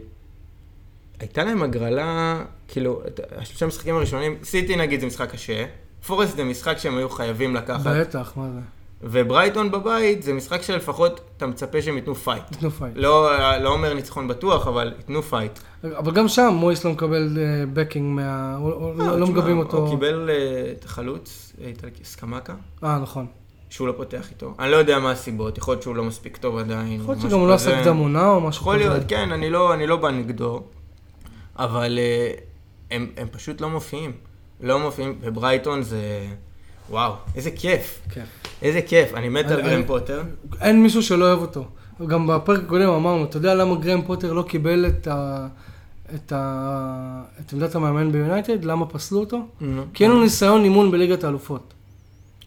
הייתה 1.20 1.44
להם 1.44 1.62
הגרלה, 1.62 2.40
כאילו, 2.68 3.01
השלושה 3.36 3.66
משחקים 3.66 3.94
הראשונים, 3.96 4.36
סיטי 4.44 4.76
נגיד 4.76 5.01
זה 5.01 5.07
משחק 5.07 5.30
קשה, 5.30 5.64
פורסט 6.07 6.36
זה 6.36 6.44
משחק 6.44 6.78
שהם 6.78 6.96
היו 6.96 7.09
חייבים 7.11 7.55
לקחת, 7.57 7.86
בטח, 8.01 8.32
מה 8.36 8.49
זה? 8.55 8.61
וברייטון 9.03 9.70
בבית 9.70 10.22
זה 10.22 10.32
משחק 10.32 10.62
שלפחות 10.62 11.20
אתה 11.36 11.46
מצפה 11.46 11.82
שהם 11.82 11.96
ייתנו 11.96 12.14
פייט. 12.14 12.42
ייתנו 12.51 12.70
פייט. 12.70 12.92
לא, 12.96 13.28
לא 13.59 13.68
אומר 13.72 13.94
ניצחון 13.94 14.28
בטוח, 14.28 14.66
אבל 14.66 14.92
ייתנו 14.96 15.22
פייט. 15.22 15.59
אבל 15.96 16.12
גם 16.12 16.28
שם 16.28 16.51
מויס 16.55 16.84
לא 16.84 16.92
מקבל 16.92 17.38
אה, 17.40 17.64
backing 17.72 18.16
מה... 18.16 18.57
הוא- 18.57 18.72
הוא- 18.72 18.90
אה, 19.03 19.16
לא 19.16 19.26
תשמע, 19.26 19.36
מגבים 19.38 19.59
אותו. 19.59 19.76
הוא 19.76 19.90
קיבל 19.90 20.30
אה, 20.30 20.72
את 20.72 20.84
החלוץ, 20.84 21.53
אה, 21.64 21.70
סקמקה. 22.05 22.55
אה, 22.84 22.99
נכון. 22.99 23.26
שהוא 23.70 23.88
לא 23.88 23.92
פותח 23.96 24.30
איתו. 24.30 24.54
אני 24.58 24.70
לא 24.70 24.76
יודע 24.76 24.98
מה 24.98 25.10
הסיבות, 25.10 25.58
יכול 25.58 25.72
להיות 25.72 25.82
שהוא 25.82 25.96
לא 25.96 26.04
מספיק 26.04 26.36
טוב 26.36 26.58
עדיין. 26.58 27.00
יכול 27.00 27.14
להיות 27.14 27.30
שגם 27.30 27.38
הוא 27.38 27.48
לא. 27.48 27.54
עשה 27.54 27.82
קדם 27.84 27.96
עונה 27.96 28.28
או 28.30 28.40
משהו 28.40 28.62
יכול 28.62 28.78
כזה. 28.78 28.88
להיות, 28.88 29.02
כן, 29.08 29.32
אני 29.32 29.50
לא, 29.50 29.74
אני 29.74 29.86
לא 29.86 29.96
בא 29.96 30.10
נגדו, 30.10 30.62
אבל 31.58 31.98
אה, 31.98 32.32
הם, 32.90 33.06
הם 33.16 33.26
פשוט 33.30 33.60
לא 33.60 33.68
מופיעים. 33.68 34.12
לא 34.60 34.78
מופיעים, 34.78 35.18
וברייטון 35.20 35.82
זה... 35.82 36.26
וואו, 36.90 37.12
איזה 37.34 37.50
כיף. 37.50 38.00
כן. 38.10 38.24
איזה 38.62 38.82
כיף, 38.82 39.14
אני 39.14 39.28
מת 39.28 39.46
על 39.46 39.62
גרם 39.62 39.84
פוטר. 39.86 40.22
אין 40.60 40.82
מישהו 40.82 41.02
שלא 41.02 41.24
אוהב 41.24 41.38
אותו. 41.38 41.64
גם 42.06 42.26
בפרק 42.26 42.60
הקודם 42.64 42.88
אמרנו, 42.88 43.24
אתה 43.24 43.36
יודע 43.36 43.54
למה 43.54 43.74
גרם 43.76 44.02
פוטר 44.02 44.32
לא 44.32 44.42
קיבל 44.42 44.86
את, 44.86 45.06
ה... 45.06 45.46
את, 46.14 46.32
ה... 46.32 47.22
את 47.40 47.52
עמדת 47.52 47.74
המאמן 47.74 48.12
ביונייטד? 48.12 48.64
למה 48.64 48.86
פסלו 48.86 49.20
אותו? 49.20 49.40
נו. 49.60 49.82
כי 49.94 50.04
אין 50.04 50.12
לו 50.12 50.22
ניסיון 50.22 50.64
אימון 50.64 50.90
בליגת 50.90 51.24
האלופות. 51.24 51.74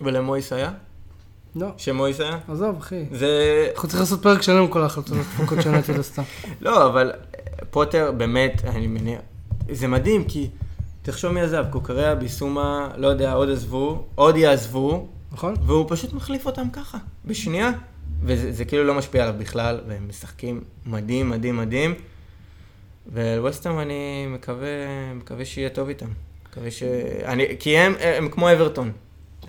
ולמויס 0.01 0.53
היה? 0.53 0.71
לא, 1.55 1.67
שמויס 1.77 2.19
היה? 2.19 2.37
עזוב, 2.47 2.77
אחי. 2.77 3.05
זה... 3.11 3.67
אנחנו 3.73 3.87
צריכים 3.87 3.99
לעשות 3.99 4.23
פרק 4.23 4.41
שלם 4.41 4.57
עם 4.57 4.67
כל 4.67 4.81
ההחלטות 4.81 5.17
הדפוקות 5.17 5.61
שיונייטד 5.61 5.99
עשתה. 5.99 6.21
לא, 6.61 6.85
אבל 6.85 7.11
פוטר 7.69 8.11
באמת, 8.11 8.61
אני 8.65 8.87
מניח... 8.87 9.19
זה 9.71 9.87
מדהים, 9.87 10.23
כי 10.23 10.49
תחשוב 11.01 11.31
מי 11.31 11.41
עזב, 11.41 11.65
קוקריה, 11.69 12.15
ביסומה, 12.15 12.89
לא 12.97 13.07
יודע, 13.07 13.33
עוד 13.33 13.49
עזבו, 13.49 14.05
עוד 14.15 14.35
יעזבו, 14.35 15.07
נכון? 15.31 15.53
והוא 15.65 15.85
פשוט 15.89 16.13
מחליף 16.13 16.45
אותם 16.45 16.69
ככה, 16.73 16.97
בשנייה. 17.25 17.71
וזה 18.23 18.51
זה 18.51 18.65
כאילו 18.65 18.83
לא 18.83 18.93
משפיע 18.93 19.23
עליו 19.23 19.35
בכלל, 19.39 19.79
והם 19.87 20.09
משחקים 20.09 20.61
מדהים, 20.85 21.29
מדהים, 21.29 21.57
מדהים. 21.57 21.93
ולווסטהאם 23.13 23.79
אני 23.79 24.27
מקווה, 24.27 24.67
מקווה 25.15 25.45
שיהיה 25.45 25.69
טוב 25.69 25.87
איתם. 25.87 26.09
מקווה 26.49 26.71
ש... 26.71 26.83
אני, 27.25 27.43
כי 27.59 27.77
הם, 27.77 27.93
הם 27.99 28.29
כמו 28.29 28.51
אברטון. 28.51 28.91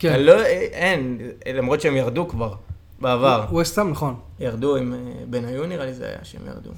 כן. 0.03 0.12
אני 0.12 0.24
לא, 0.24 0.42
אין, 0.72 1.18
למרות 1.55 1.80
שהם 1.80 1.96
ירדו 1.96 2.28
כבר, 2.28 2.55
בעבר. 3.00 3.44
ווסטהאם, 3.50 3.90
נכון. 3.90 4.14
ירדו 4.40 4.76
עם 4.76 4.92
אה, 4.94 4.98
בניון 5.30 5.68
נראה 5.68 5.86
לי 5.86 5.94
זה 5.94 6.07
היה 6.07 6.16
שהם 6.22 6.40
ירדו. 6.46 6.70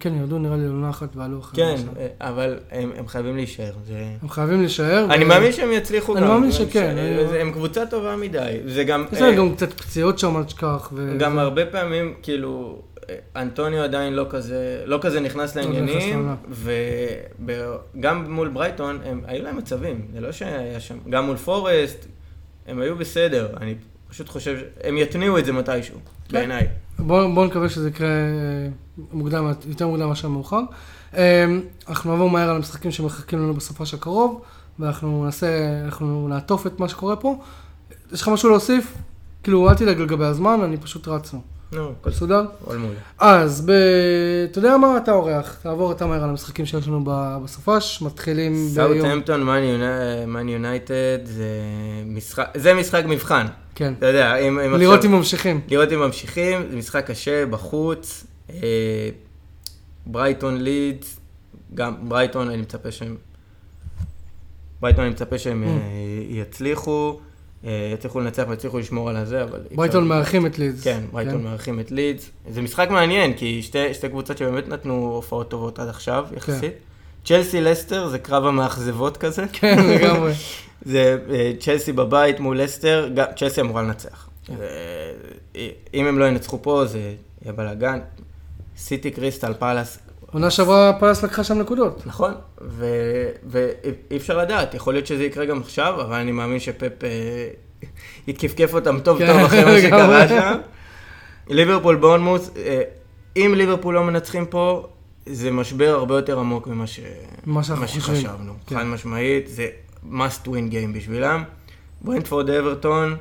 כן, 0.00 0.14
ירדו 0.14 0.38
נראה 0.38 0.56
לי 0.56 0.62
לעונה 0.64 0.90
אחת 0.90 1.16
ועלו 1.16 1.38
אחרי 1.40 1.56
כן. 1.64 1.76
אה, 1.98 2.06
אבל 2.20 2.58
הם, 2.70 2.92
הם 2.96 3.08
חייבים 3.08 3.36
להישאר. 3.36 3.72
זה... 3.86 3.94
הם 4.22 4.28
חייבים 4.28 4.60
להישאר. 4.60 5.06
אני 5.10 5.24
ו- 5.24 5.28
מאמין 5.28 5.52
שהם 5.52 5.72
יצליחו 5.72 6.16
אני 6.16 6.26
גם. 6.26 6.28
מאמין 6.32 6.52
ש- 6.52 6.58
שכן, 6.58 6.94
ש- 6.96 6.98
אני- 7.30 7.38
הם 7.40 7.52
קבוצה 7.52 7.86
טובה 7.86 8.16
מדי. 8.16 8.56
זה 8.66 8.84
גם... 8.84 9.04
יש 9.12 9.20
להם 9.20 9.30
אה, 9.32 9.36
גם 9.38 9.54
קצת 9.54 9.72
פציעות 9.72 10.18
שם, 10.18 10.36
אל 10.36 10.44
תשכח. 10.44 10.90
ו- 10.92 11.14
גם 11.18 11.38
הרבה 11.38 11.66
פעמים, 11.66 12.14
כאילו, 12.22 12.82
אנטוניו 13.36 13.82
עדיין 13.82 14.12
לא 14.14 14.26
כזה, 14.30 14.82
לא 14.86 14.98
כזה 15.02 15.20
נכנס 15.20 15.56
לא 15.56 15.62
לעניינים. 15.62 16.28
וגם 17.96 18.32
מול 18.32 18.48
ברייטון, 18.48 18.98
הם, 19.04 19.20
היו 19.26 19.44
להם 19.44 19.56
מצבים, 19.56 20.00
זה 20.14 20.20
לא 20.20 20.32
שהיה 20.32 20.80
שם, 20.80 20.96
גם 21.10 21.26
מול 21.26 21.36
פורסט, 21.36 22.06
הם 22.68 22.80
היו 22.80 22.96
בסדר, 22.96 23.48
אני 23.60 23.74
פשוט 24.08 24.28
חושב, 24.28 24.58
הם 24.84 24.98
יתניעו 24.98 25.38
את 25.38 25.44
זה 25.44 25.52
מתישהו, 25.52 25.96
כן. 26.28 26.32
בעיניי. 26.32 26.68
בואו 26.98 27.34
בוא 27.34 27.46
נקווה 27.46 27.68
שזה 27.68 27.88
יקרה 27.88 28.08
אה, 28.08 28.68
מוקדם, 29.12 29.52
יותר 29.66 29.88
מוקדם 29.88 30.08
מאשר 30.08 30.28
מאוחר. 30.28 30.60
אה, 31.16 31.44
אנחנו 31.88 32.10
נעבור 32.10 32.30
מהר 32.30 32.50
על 32.50 32.56
המשחקים 32.56 32.90
שמחכים 32.90 33.38
לנו 33.38 33.54
בסופש 33.54 33.94
הקרוב, 33.94 34.42
ואנחנו 34.78 35.24
נעשה, 35.24 35.80
אנחנו 35.84 36.28
נעטוף 36.28 36.66
את 36.66 36.80
מה 36.80 36.88
שקורה 36.88 37.16
פה. 37.16 37.38
יש 38.12 38.22
לך 38.22 38.28
משהו 38.28 38.50
להוסיף? 38.50 38.94
כאילו, 39.42 39.70
אל 39.70 39.74
תדאג 39.74 40.00
לגבי 40.00 40.24
הזמן, 40.24 40.60
אני 40.64 40.76
פשוט 40.76 41.08
רצנו. 41.08 41.40
נו, 41.72 41.92
הכל 42.00 42.10
מסודר? 42.10 42.44
הכל 42.62 42.76
מעולה. 42.76 42.98
אז, 43.18 43.66
ב... 43.66 43.70
אתה 44.50 44.58
יודע 44.58 44.76
מה? 44.76 44.96
אתה 44.96 45.12
אורח. 45.12 45.58
תעבור 45.62 45.92
אתה 45.92 46.06
מהר 46.06 46.22
על 46.24 46.30
המשחקים 46.30 46.66
שיש 46.66 46.88
לנו 46.88 47.04
בסופש, 47.44 48.02
מתחילים 48.02 48.52
ביום... 48.74 48.98
סאוטהמפטון, 49.00 49.42
מן 50.26 50.48
יונייטד, 50.48 51.18
זה 51.24 51.48
משחק, 52.06 52.44
זה 52.56 52.74
משחק 52.74 53.02
מבחן. 53.08 53.46
כן. 53.74 53.92
אתה 53.98 54.06
יודע, 54.06 54.36
אם, 54.36 54.58
אם 54.58 54.74
לראות 54.74 54.96
עכשיו- 54.98 55.10
אם 55.12 55.16
ממשיכים. 55.16 55.60
לראות 55.68 55.92
אם 55.92 55.98
ממשיכים, 55.98 56.66
זה 56.70 56.76
משחק 56.76 57.06
קשה, 57.06 57.46
בחוץ. 57.46 58.24
אה, 58.50 59.08
ברייטון 60.06 60.56
לידס, 60.56 61.20
גם 61.74 61.94
ברייטון, 62.08 62.48
אני 62.50 62.56
מצפה 62.62 62.90
שהם... 62.90 63.16
ברייטון, 64.80 65.04
אני 65.04 65.12
מצפה 65.12 65.38
שהם 65.38 65.64
Mm. 65.64 65.66
אה, 65.66 65.74
יצליחו, 66.40 67.20
יצליחו 67.64 68.20
לנצח 68.20 68.44
ויצליחו 68.48 68.78
לשמור 68.78 69.10
על 69.10 69.16
הזה, 69.16 69.42
אבל... 69.42 69.60
ברייטון 69.74 70.08
מארחים 70.08 70.46
את 70.46 70.58
לידס. 70.58 70.84
כן, 70.84 71.00
ברייטון 71.12 71.42
מארחים 71.42 71.80
את 71.80 71.90
לידס. 71.90 72.30
זה 72.50 72.62
משחק 72.62 72.88
מעניין, 72.90 73.32
כי 73.34 73.62
שתי, 73.62 73.94
שתי 73.94 74.08
קבוצות 74.08 74.38
שבאמת 74.38 74.68
נתנו 74.68 75.12
הופעות 75.14 75.50
טובות 75.50 75.78
עד 75.78 75.88
עכשיו, 75.88 76.26
יחסית. 76.36 76.72
צ'לסי 77.24 77.60
לסטר 77.60 78.08
זה 78.08 78.18
קרב 78.18 78.46
המאכזבות 78.46 79.16
כזה. 79.16 79.44
כן, 79.52 79.78
לגמרי. 79.88 80.32
זה 80.84 81.18
אה, 81.30 81.52
צ'לסי 81.60 81.92
בבית 81.92 82.40
מול 82.40 82.60
לסטר, 82.60 83.08
צ'לסי 83.36 83.60
אמורה 83.60 83.82
לנצח. 83.82 84.28
כן. 84.44 84.54
אה, 85.56 85.68
אם 85.94 86.06
הם 86.06 86.18
לא 86.18 86.24
ינצחו 86.24 86.62
פה, 86.62 86.86
זה 86.86 87.14
יהיה 87.42 87.52
בלאגן. 87.52 87.98
סיטי 88.76 89.10
קריסטל 89.10 89.54
פאלאס, 89.54 89.98
עונה 90.32 90.50
שעברה 90.50 90.92
פלס 91.00 91.22
לקחה 91.22 91.44
שם 91.44 91.58
נקודות. 91.58 92.02
נכון, 92.06 92.34
ואי 93.46 94.16
אפשר 94.16 94.38
לדעת, 94.38 94.74
יכול 94.74 94.94
להיות 94.94 95.06
שזה 95.06 95.24
יקרה 95.24 95.44
גם 95.44 95.60
עכשיו, 95.60 96.00
אבל 96.00 96.16
אני 96.16 96.32
מאמין 96.32 96.58
שפפ 96.60 97.04
אה, 97.04 97.48
יתקפקף 98.26 98.74
אותם 98.74 99.00
טוב 99.00 99.18
כן, 99.18 99.26
טוב 99.26 99.36
אחרי 99.36 99.64
מה 99.64 99.80
שקרה. 99.80 100.28
שם. 100.28 100.58
ליברפול 101.48 101.96
בורנמוס, 101.96 102.50
אה, 102.56 102.82
אם 103.36 103.54
ליברפול 103.56 103.94
לא 103.94 104.04
מנצחים 104.04 104.46
פה, 104.46 104.88
זה 105.26 105.50
משבר 105.50 105.88
הרבה 105.88 106.14
יותר 106.16 106.38
עמוק 106.38 106.66
ממה 106.66 106.86
ש-. 106.86 107.00
שחשבנו. 107.86 108.52
כן. 108.66 108.76
חד 108.76 108.84
משמעית, 108.84 109.48
זה 109.48 109.66
must 110.10 110.46
win 110.46 110.72
game 110.72 110.94
בשבילם. 110.94 111.44
ברנדפורד 112.00 112.50
אברטון, 112.50 113.16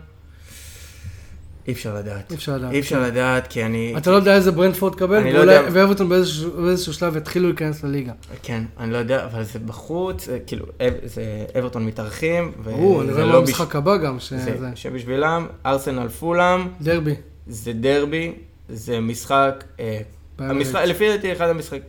אי 1.68 1.74
אפשר 1.74 1.96
לדעת. 1.96 2.32
אי 2.32 2.36
אפשר 2.36 2.56
לדעת. 2.58 2.72
אי 2.72 2.80
אפשר 2.80 3.02
לדעת, 3.02 3.48
כי 3.48 3.64
אני... 3.64 3.94
אתה 3.98 4.12
לא 4.12 4.16
יודע 4.16 4.36
איזה 4.36 4.52
ברנדפורד 4.52 4.94
תקבל, 4.94 5.46
לא. 5.46 5.52
ואברטון 5.72 6.10
באיזשהו 6.10 6.94
שלב 6.94 7.18
יתחילו 7.18 7.48
להיכנס 7.48 7.84
לליגה. 7.84 8.12
כן, 8.44 8.64
אני 8.80 8.92
לא 8.92 8.98
יודע, 8.98 9.26
אבל 9.26 9.44
זה 9.44 9.60
בחוץ, 9.60 10.26
זה 10.26 10.40
כאילו, 10.48 10.66
זה 11.04 11.46
אברטון 11.60 11.86
מתארחים, 11.86 12.52
ברור, 12.64 13.02
אני 13.02 13.12
וזה 13.12 13.24
רואה 13.24 13.34
לא 13.34 13.42
במשחק 13.42 13.76
הבא 13.76 13.98
גם, 13.98 14.20
שזה 14.20 14.58
זה 14.60 14.70
שבשבילם, 14.76 15.48
ארסנל 15.66 16.10
פולאם, 16.10 16.68
דרבי. 16.82 17.16
זה 17.48 17.74
דרבי, 17.74 18.34
זה 18.70 19.00
משחק, 19.00 19.64
אה. 19.80 20.00
המשחק, 20.40 20.82
לפי 20.86 21.10
דעתי 21.10 21.32
אחד 21.32 21.50
המשחק, 21.50 21.80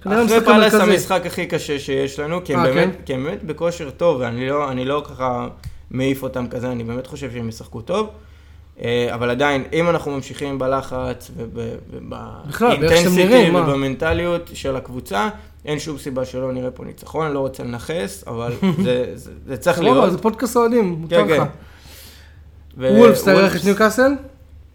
אחרי 0.00 0.36
המרכזי. 0.46 0.82
המשחק 0.82 1.26
הכי 1.26 1.46
קשה 1.46 1.78
שיש 1.78 2.18
לנו, 2.18 2.44
כי 2.44 2.54
הם 2.54 2.60
אה, 2.60 2.64
באמת, 2.64 2.96
כן? 3.06 3.24
באמת 3.24 3.42
בכושר 3.42 3.90
טוב, 3.90 4.20
ואני 4.20 4.48
לא, 4.48 4.74
לא 4.84 5.04
ככה 5.08 5.48
מעיף 5.90 6.22
אותם 6.22 6.48
כזה, 6.48 6.72
אני 6.72 6.84
באמת 6.84 7.06
חושב 7.06 7.32
שהם 7.32 7.48
ישחקו 7.48 7.80
טוב. 7.80 8.08
אה, 8.80 9.14
אבל 9.14 9.30
עדיין, 9.30 9.64
אם 9.72 9.88
אנחנו 9.88 10.10
ממשיכים 10.10 10.58
בלחץ 10.58 11.30
מה? 12.00 12.42
ובמנטליות 13.54 14.50
של 14.54 14.76
הקבוצה, 14.76 15.28
אין 15.64 15.78
שום 15.78 15.98
סיבה 15.98 16.24
שלא 16.24 16.52
נראה 16.52 16.70
פה 16.70 16.84
ניצחון, 16.84 17.32
לא 17.32 17.38
רוצה 17.38 17.62
לנכס, 17.62 18.24
אבל 18.26 18.52
זה, 18.84 19.10
זה, 19.14 19.30
זה 19.46 19.56
צריך 19.56 19.80
להיות. 19.80 20.12
זה 20.12 20.18
פודקאסט 20.18 20.56
אוהדים, 20.56 20.84
מותר 20.84 21.22
כן, 21.22 21.28
כן. 21.28 21.40
לך. 21.42 21.48
ו- 22.76 22.98
וולפס, 22.98 23.24
תארח 23.24 23.56
את 23.56 23.64
ניוקאסל? 23.64 24.12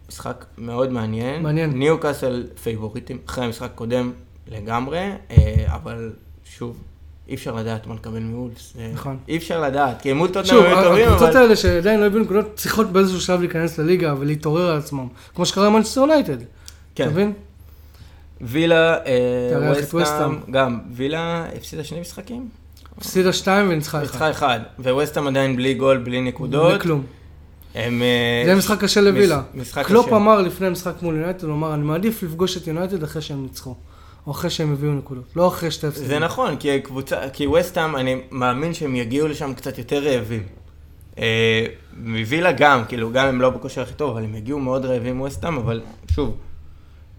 משחק 0.08 0.44
מאוד 0.58 0.92
מעניין. 0.92 1.42
מעניין. 1.42 1.70
ניו 1.78 2.00
קאסל 2.00 2.46
פייבוריטים, 2.62 3.18
אחרי 3.26 3.44
המשחק 3.44 3.70
הקודם 3.74 4.12
לגמרי, 4.48 4.98
אה, 5.30 5.64
אבל 5.66 6.12
שוב, 6.44 6.82
אי 7.28 7.34
אפשר 7.34 7.54
לדעת 7.54 7.86
מה 7.86 7.94
לקבל 7.94 8.18
מוולפס. 8.20 8.74
אה, 8.78 8.90
נכון. 8.94 9.16
אי 9.28 9.36
אפשר 9.36 9.60
לדעת, 9.60 10.02
כי 10.02 10.12
מול 10.12 10.28
טוטנאם 10.28 10.44
שוב, 10.46 10.64
היו 10.64 10.82
טובים, 10.84 11.08
הקבוצות 11.08 11.28
אבל... 11.28 11.36
האלה 11.36 11.56
שעדיין 11.56 12.00
לא 12.00 12.06
הביאו 12.06 12.22
נקודות, 12.22 12.46
צריכות 12.56 12.92
באיזשהו 12.92 13.20
שלב 13.20 13.40
להיכנס 13.40 13.78
לליגה 13.78 14.14
ולהתנער 14.18 14.70
על 14.70 14.78
עצמם. 14.78 15.06
כמו 15.34 15.46
שקרה 15.46 15.66
עם 15.66 15.72
מנצ'סטר 15.72 16.00
יונייטד. 16.00 16.36
אתה 16.40 16.46
כן. 16.94 17.08
מבין? 17.08 17.32
וילה, 18.40 18.96
ווסטהאם, 19.68 20.02
וסטהאם. 20.02 20.38
גם, 20.50 20.80
וילה 20.92 21.46
הפסידה 21.56 21.84
שני 21.84 22.00
משחקים? 22.00 22.48
הפסידה 22.98 23.32
שתיים 23.32 23.68
וניצחה 23.70 23.98
אחד. 23.98 24.06
ניצחה 24.06 24.30
אחד, 24.30 24.60
וווסטהאם 24.78 25.26
עדיין 25.26 25.56
בלי 25.56 25.74
גול, 25.74 25.96
בלי 25.96 26.20
נקודות. 26.20 26.70
בלי 26.72 26.80
כלום. 26.80 27.02
הם... 27.74 28.02
אה, 28.02 28.42
זה 28.46 28.54
משחק 28.54 28.80
קשה 28.80 29.00
לווילה. 29.00 29.42
מש- 29.54 29.60
משחק 29.60 29.86
קלופ 29.86 30.06
קשה. 30.06 30.16
אמר 30.16 30.40
לפני 30.42 30.66
המשחק 30.66 31.02
מול 31.02 31.14
יונייטד, 31.16 31.44
הוא 31.44 31.52
אמר, 31.54 31.74
אני 31.74 31.82
מעדיף 31.82 32.22
לפגוש 32.22 32.56
את 32.56 32.66
יונייטד 32.66 33.02
אחרי 33.02 33.22
שהם 33.22 33.42
ניצחו. 33.42 33.74
או 34.28 34.32
אחרי 34.32 34.50
שהם 34.50 34.72
הביאו 34.72 34.92
נקודות. 34.92 35.24
לא 35.36 35.48
אחרי 35.48 35.70
שתי 35.70 35.86
הפסדים. 35.86 36.08
זה 36.08 36.18
נכון, 36.18 36.56
כי 36.56 36.80
קבוצה, 36.80 37.16
כי 37.32 37.46
וסטהאם, 37.46 37.96
אני 37.96 38.20
מאמין 38.30 38.74
שהם 38.74 38.96
יגיעו 38.96 39.28
לשם 39.28 39.54
קצת 39.54 39.78
יותר 39.78 40.04
רעבים. 40.04 40.42
אה, 41.18 41.66
מווילה 41.96 42.52
גם, 42.52 42.84
כאילו, 42.88 43.12
גם 43.12 43.26
הם 43.26 43.40
לא 43.40 43.50
בכושר 43.50 43.82
הכי 43.82 43.94
טוב, 43.94 44.10
אבל 44.10 44.24
הם 44.24 44.34
יגיעו 44.34 44.58
מאוד 44.58 44.84
רעבים 44.84 45.20
וסטהאם, 45.20 45.56
אבל 45.56 45.80
שוב, 46.10 46.36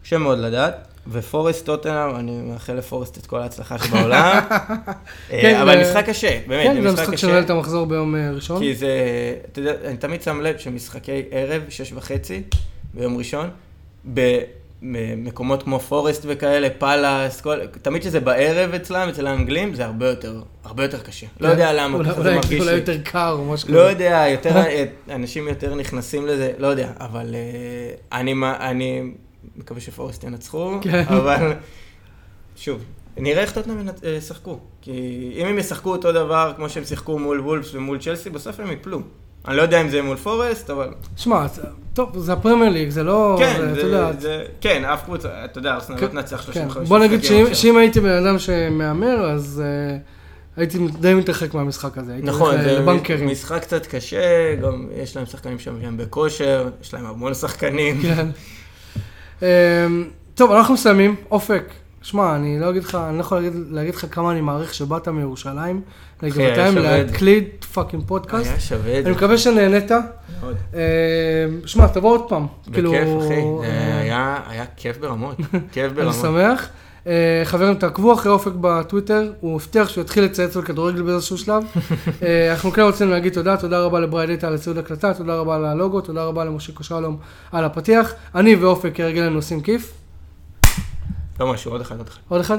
קשה 0.04 0.18
מאוד 0.18 0.40
לדעת. 0.40 0.88
ופורסט 1.08 1.66
טוטנאם, 1.66 2.16
אני 2.16 2.42
מאחל 2.42 2.74
לפורסט 2.74 3.18
את 3.18 3.26
כל 3.26 3.40
ההצלחה 3.40 3.80
שבעולם. 3.80 4.40
אה, 5.32 5.42
כן, 5.42 5.56
אבל 5.62 5.82
משחק 5.82 6.06
קשה, 6.06 6.40
באמת, 6.48 6.68
כן, 6.68 6.82
זה 6.82 6.92
משחק 6.92 7.08
קשה. 7.08 7.18
שנועל 7.18 7.44
את 7.44 7.50
המחזור 7.50 7.86
ביום 7.86 8.16
אה, 8.16 8.32
ראשון. 8.32 8.60
כי 8.60 8.76
זה, 8.76 8.90
אתה 9.52 9.60
יודע, 9.60 9.74
אני 9.86 9.98
תמיד 9.98 10.22
שם 10.22 10.42
לב 10.42 10.58
שמשחקי 10.58 11.24
ערב, 11.32 11.62
שש 11.70 11.94
וחצי, 11.94 12.44
ביום 12.94 13.18
ראשון, 13.18 13.50
במקומות 14.82 15.64
כמו 15.64 15.80
פורסט 15.80 16.24
וכאלה, 16.28 16.68
פאלאס, 16.78 17.42
כל, 17.42 17.58
תמיד 17.68 18.04
שזה 18.04 18.20
בערב 18.20 18.74
אצלם, 18.74 19.10
אצל 19.10 19.28
האנגלים, 19.28 19.74
זה 19.74 19.86
הרבה 19.86 20.10
יותר, 20.10 20.42
הרבה 20.64 20.84
יותר 20.84 21.00
קשה. 21.00 21.28
לא 21.40 21.48
יודע 21.48 21.74
למה, 21.74 21.98
אולי- 21.98 22.10
ככה 22.10 22.22
זה 22.22 22.30
אולי- 22.30 22.36
מרגיש 22.40 22.60
אולי 22.62 22.72
לי. 22.72 22.78
יותר 22.80 22.98
קר 23.04 23.32
או 23.32 23.46
משהו 23.46 23.74
לא 23.74 23.80
יודע, 23.80 24.26
יותר, 24.32 24.64
אנשים 25.10 25.48
יותר 25.48 25.76
נכנסים 25.76 26.28
לזה, 26.28 26.52
לא 26.58 26.68
יודע, 26.68 26.92
אבל 27.00 27.36
אה, 27.36 28.20
אני, 28.20 28.34
אני 28.60 29.02
מקווה 29.56 29.82
שפורסט 29.82 30.24
ינצחו, 30.24 30.78
כן. 30.82 31.04
אבל 31.08 31.54
שוב, 32.56 32.84
נראה 33.18 33.42
איך 33.42 33.52
טוטנאם 33.52 33.78
אה, 34.04 34.10
ישחקו, 34.10 34.60
כי 34.82 34.92
אם 35.36 35.46
הם 35.46 35.58
ישחקו 35.60 35.92
אותו 35.92 36.12
דבר 36.12 36.54
כמו 36.56 36.70
שהם 36.70 36.84
שיחקו 36.86 37.20
מול 37.20 37.40
וולפס 37.40 37.74
ומול 37.76 38.00
צ'לסי, 38.00 38.30
בסוף 38.30 38.60
הם 38.60 38.72
יפלו. 38.72 39.02
אני 39.48 39.58
לא 39.58 39.62
יודע 39.62 39.82
אם 39.82 39.90
זה 39.90 40.02
מול 40.02 40.18
פורסט, 40.18 40.70
אבל 40.70 40.88
שמע, 41.18 41.46
טוב, 41.94 42.20
זה 42.20 42.34
הפרמייר 42.34 42.70
ליג, 42.72 42.90
זה 42.90 43.04
לא... 43.04 43.36
כן, 43.40 43.56
זה- 43.60 43.72
אתה 43.74 43.82
יודע, 43.82 44.12
זה, 44.20 44.44
כן, 44.62 44.86
אף 44.86 45.04
קבוצה, 45.04 45.30
אתה 45.46 45.60
יודע, 45.60 45.74
ארסנל 45.74 45.98
כן, 45.98 46.06
לא 46.06 46.10
תנצח 46.10 46.42
35 46.42 46.90
בוא 46.90 47.00
נגיד 47.00 47.24
שאם- 47.54 47.78
הייתי 47.78 48.00
בן 48.00 48.26
אדם 48.26 48.40
שמהמר, 48.40 49.32
אז 49.32 49.64
אה, 49.66 49.98
הייתי 50.58 50.78
די 51.00 51.14
מתרחק 51.14 51.54
מהמשחק 51.54 51.98
הזה. 51.98 52.20
נכון, 52.24 52.56
אה, 52.56 52.64
זה 52.64 52.80
לבנקרים. 52.80 53.28
משחק 53.30 53.62
קצת 53.62 53.86
קשה, 53.86 54.22
גם 54.62 54.88
יש 54.96 55.16
להם 55.18 55.26
שחקנים 55.26 55.60
שם 55.60 55.76
שהם 55.82 55.98
בכושר, 55.98 56.70
יש 56.82 56.94
להם 56.94 57.06
המון 57.06 57.34
שחקנים. 57.34 58.02
כן. 58.02 58.28
אמ, 59.42 59.48
טוב, 60.36 60.52
אנחנו 60.52 60.74
מסיימים. 60.74 61.16
אופק, 61.32 61.64
שמע, 62.02 62.36
אני 62.36 62.60
לא 62.60 62.70
אגיד 62.70 62.84
לך, 62.84 62.96
אני 63.10 63.16
לא 63.18 63.22
יכול 63.22 63.38
להגיד, 63.38 63.54
להגיד 63.70 63.96
לך 63.96 64.06
כמה 64.12 64.32
אני 64.32 64.42
מעריך 64.42 64.74
שבאת 64.74 65.08
מירושלים 65.08 65.82
לגבעתיים. 66.22 66.78
להקליט 66.78 67.66
fucking 67.66 68.04
פודקאסט. 68.08 68.50
היה 68.50 68.60
שווה 68.60 68.92
את 69.00 69.06
אני 69.06 69.14
זה. 69.14 69.18
מקווה 69.18 69.38
שנהנית. 69.38 69.92
מאוד. 69.92 70.56
אמ, 70.74 70.80
שמע, 71.66 71.88
תבוא 71.88 72.12
עוד 72.12 72.30
פעם. 72.30 72.48
כאילו, 72.74 72.92
בכיף, 72.92 73.08
אחי. 73.20 73.42
זה 73.62 73.68
אה, 74.14 74.40
היה 74.48 74.66
כיף 74.78 74.98
ברמות. 74.98 75.36
כיף 75.72 75.86
אני 75.86 75.94
ברמות. 75.94 76.16
שמח. 76.16 76.70
אה, 77.08 77.42
חברים, 77.46 77.76
תעקבו 77.76 78.14
אחרי 78.14 78.32
אופק 78.32 78.52
בטוויטר, 78.62 79.32
הוא 79.40 79.56
הבטיח 79.56 79.90
שהוא 79.90 80.02
יתחיל 80.02 80.24
לצייץ 80.24 80.58
על 80.58 80.64
כדורגל 80.64 81.02
באיזשהו 81.02 81.38
שלב. 81.38 81.64
אה, 82.24 82.52
אנחנו 82.52 82.72
כן 82.72 82.82
רוצים 82.82 83.10
להגיד 83.10 83.34
תודה, 83.34 83.58
תודה 83.58 83.80
רבה 83.80 84.00
לבריידיטה 84.00 84.48
על 84.48 84.56
הציוד 84.56 84.78
הקלטה, 84.78 85.14
תודה 85.14 85.36
רבה 85.36 85.56
על 85.56 85.66
הלוגו, 85.66 86.02
תודה 86.02 86.24
רבה 86.24 86.46
למושיקו 86.46 86.84
שלום 86.84 87.18
על 87.52 87.64
הפתיח. 87.66 88.14
אני 88.36 88.56
ואופק 88.56 88.96
כרגלנו 88.96 89.36
עושים 89.36 89.62
כיף. 89.62 89.94
לא 91.40 91.54
משהו, 91.54 91.72
עוד 91.72 91.82
אחד, 91.82 91.98
עוד 91.98 92.08
אחד. 92.08 92.20
עוד 92.30 92.42
אחד? 92.42 92.58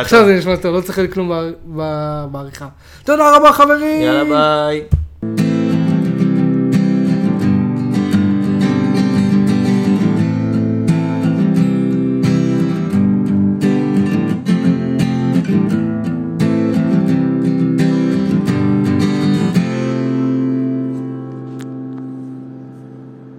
עכשיו. 0.00 0.24
זה 0.26 0.34
נשמע 0.38 0.56
טוב, 0.56 0.76
לא 0.76 0.80
צריך 0.80 1.14
כלום 1.14 1.32
בעריכה. 2.32 2.66
תודה 3.04 3.36
רבה 3.36 3.52
חברים! 3.52 4.02
יאללה 4.02 4.24
ביי. 4.24 5.01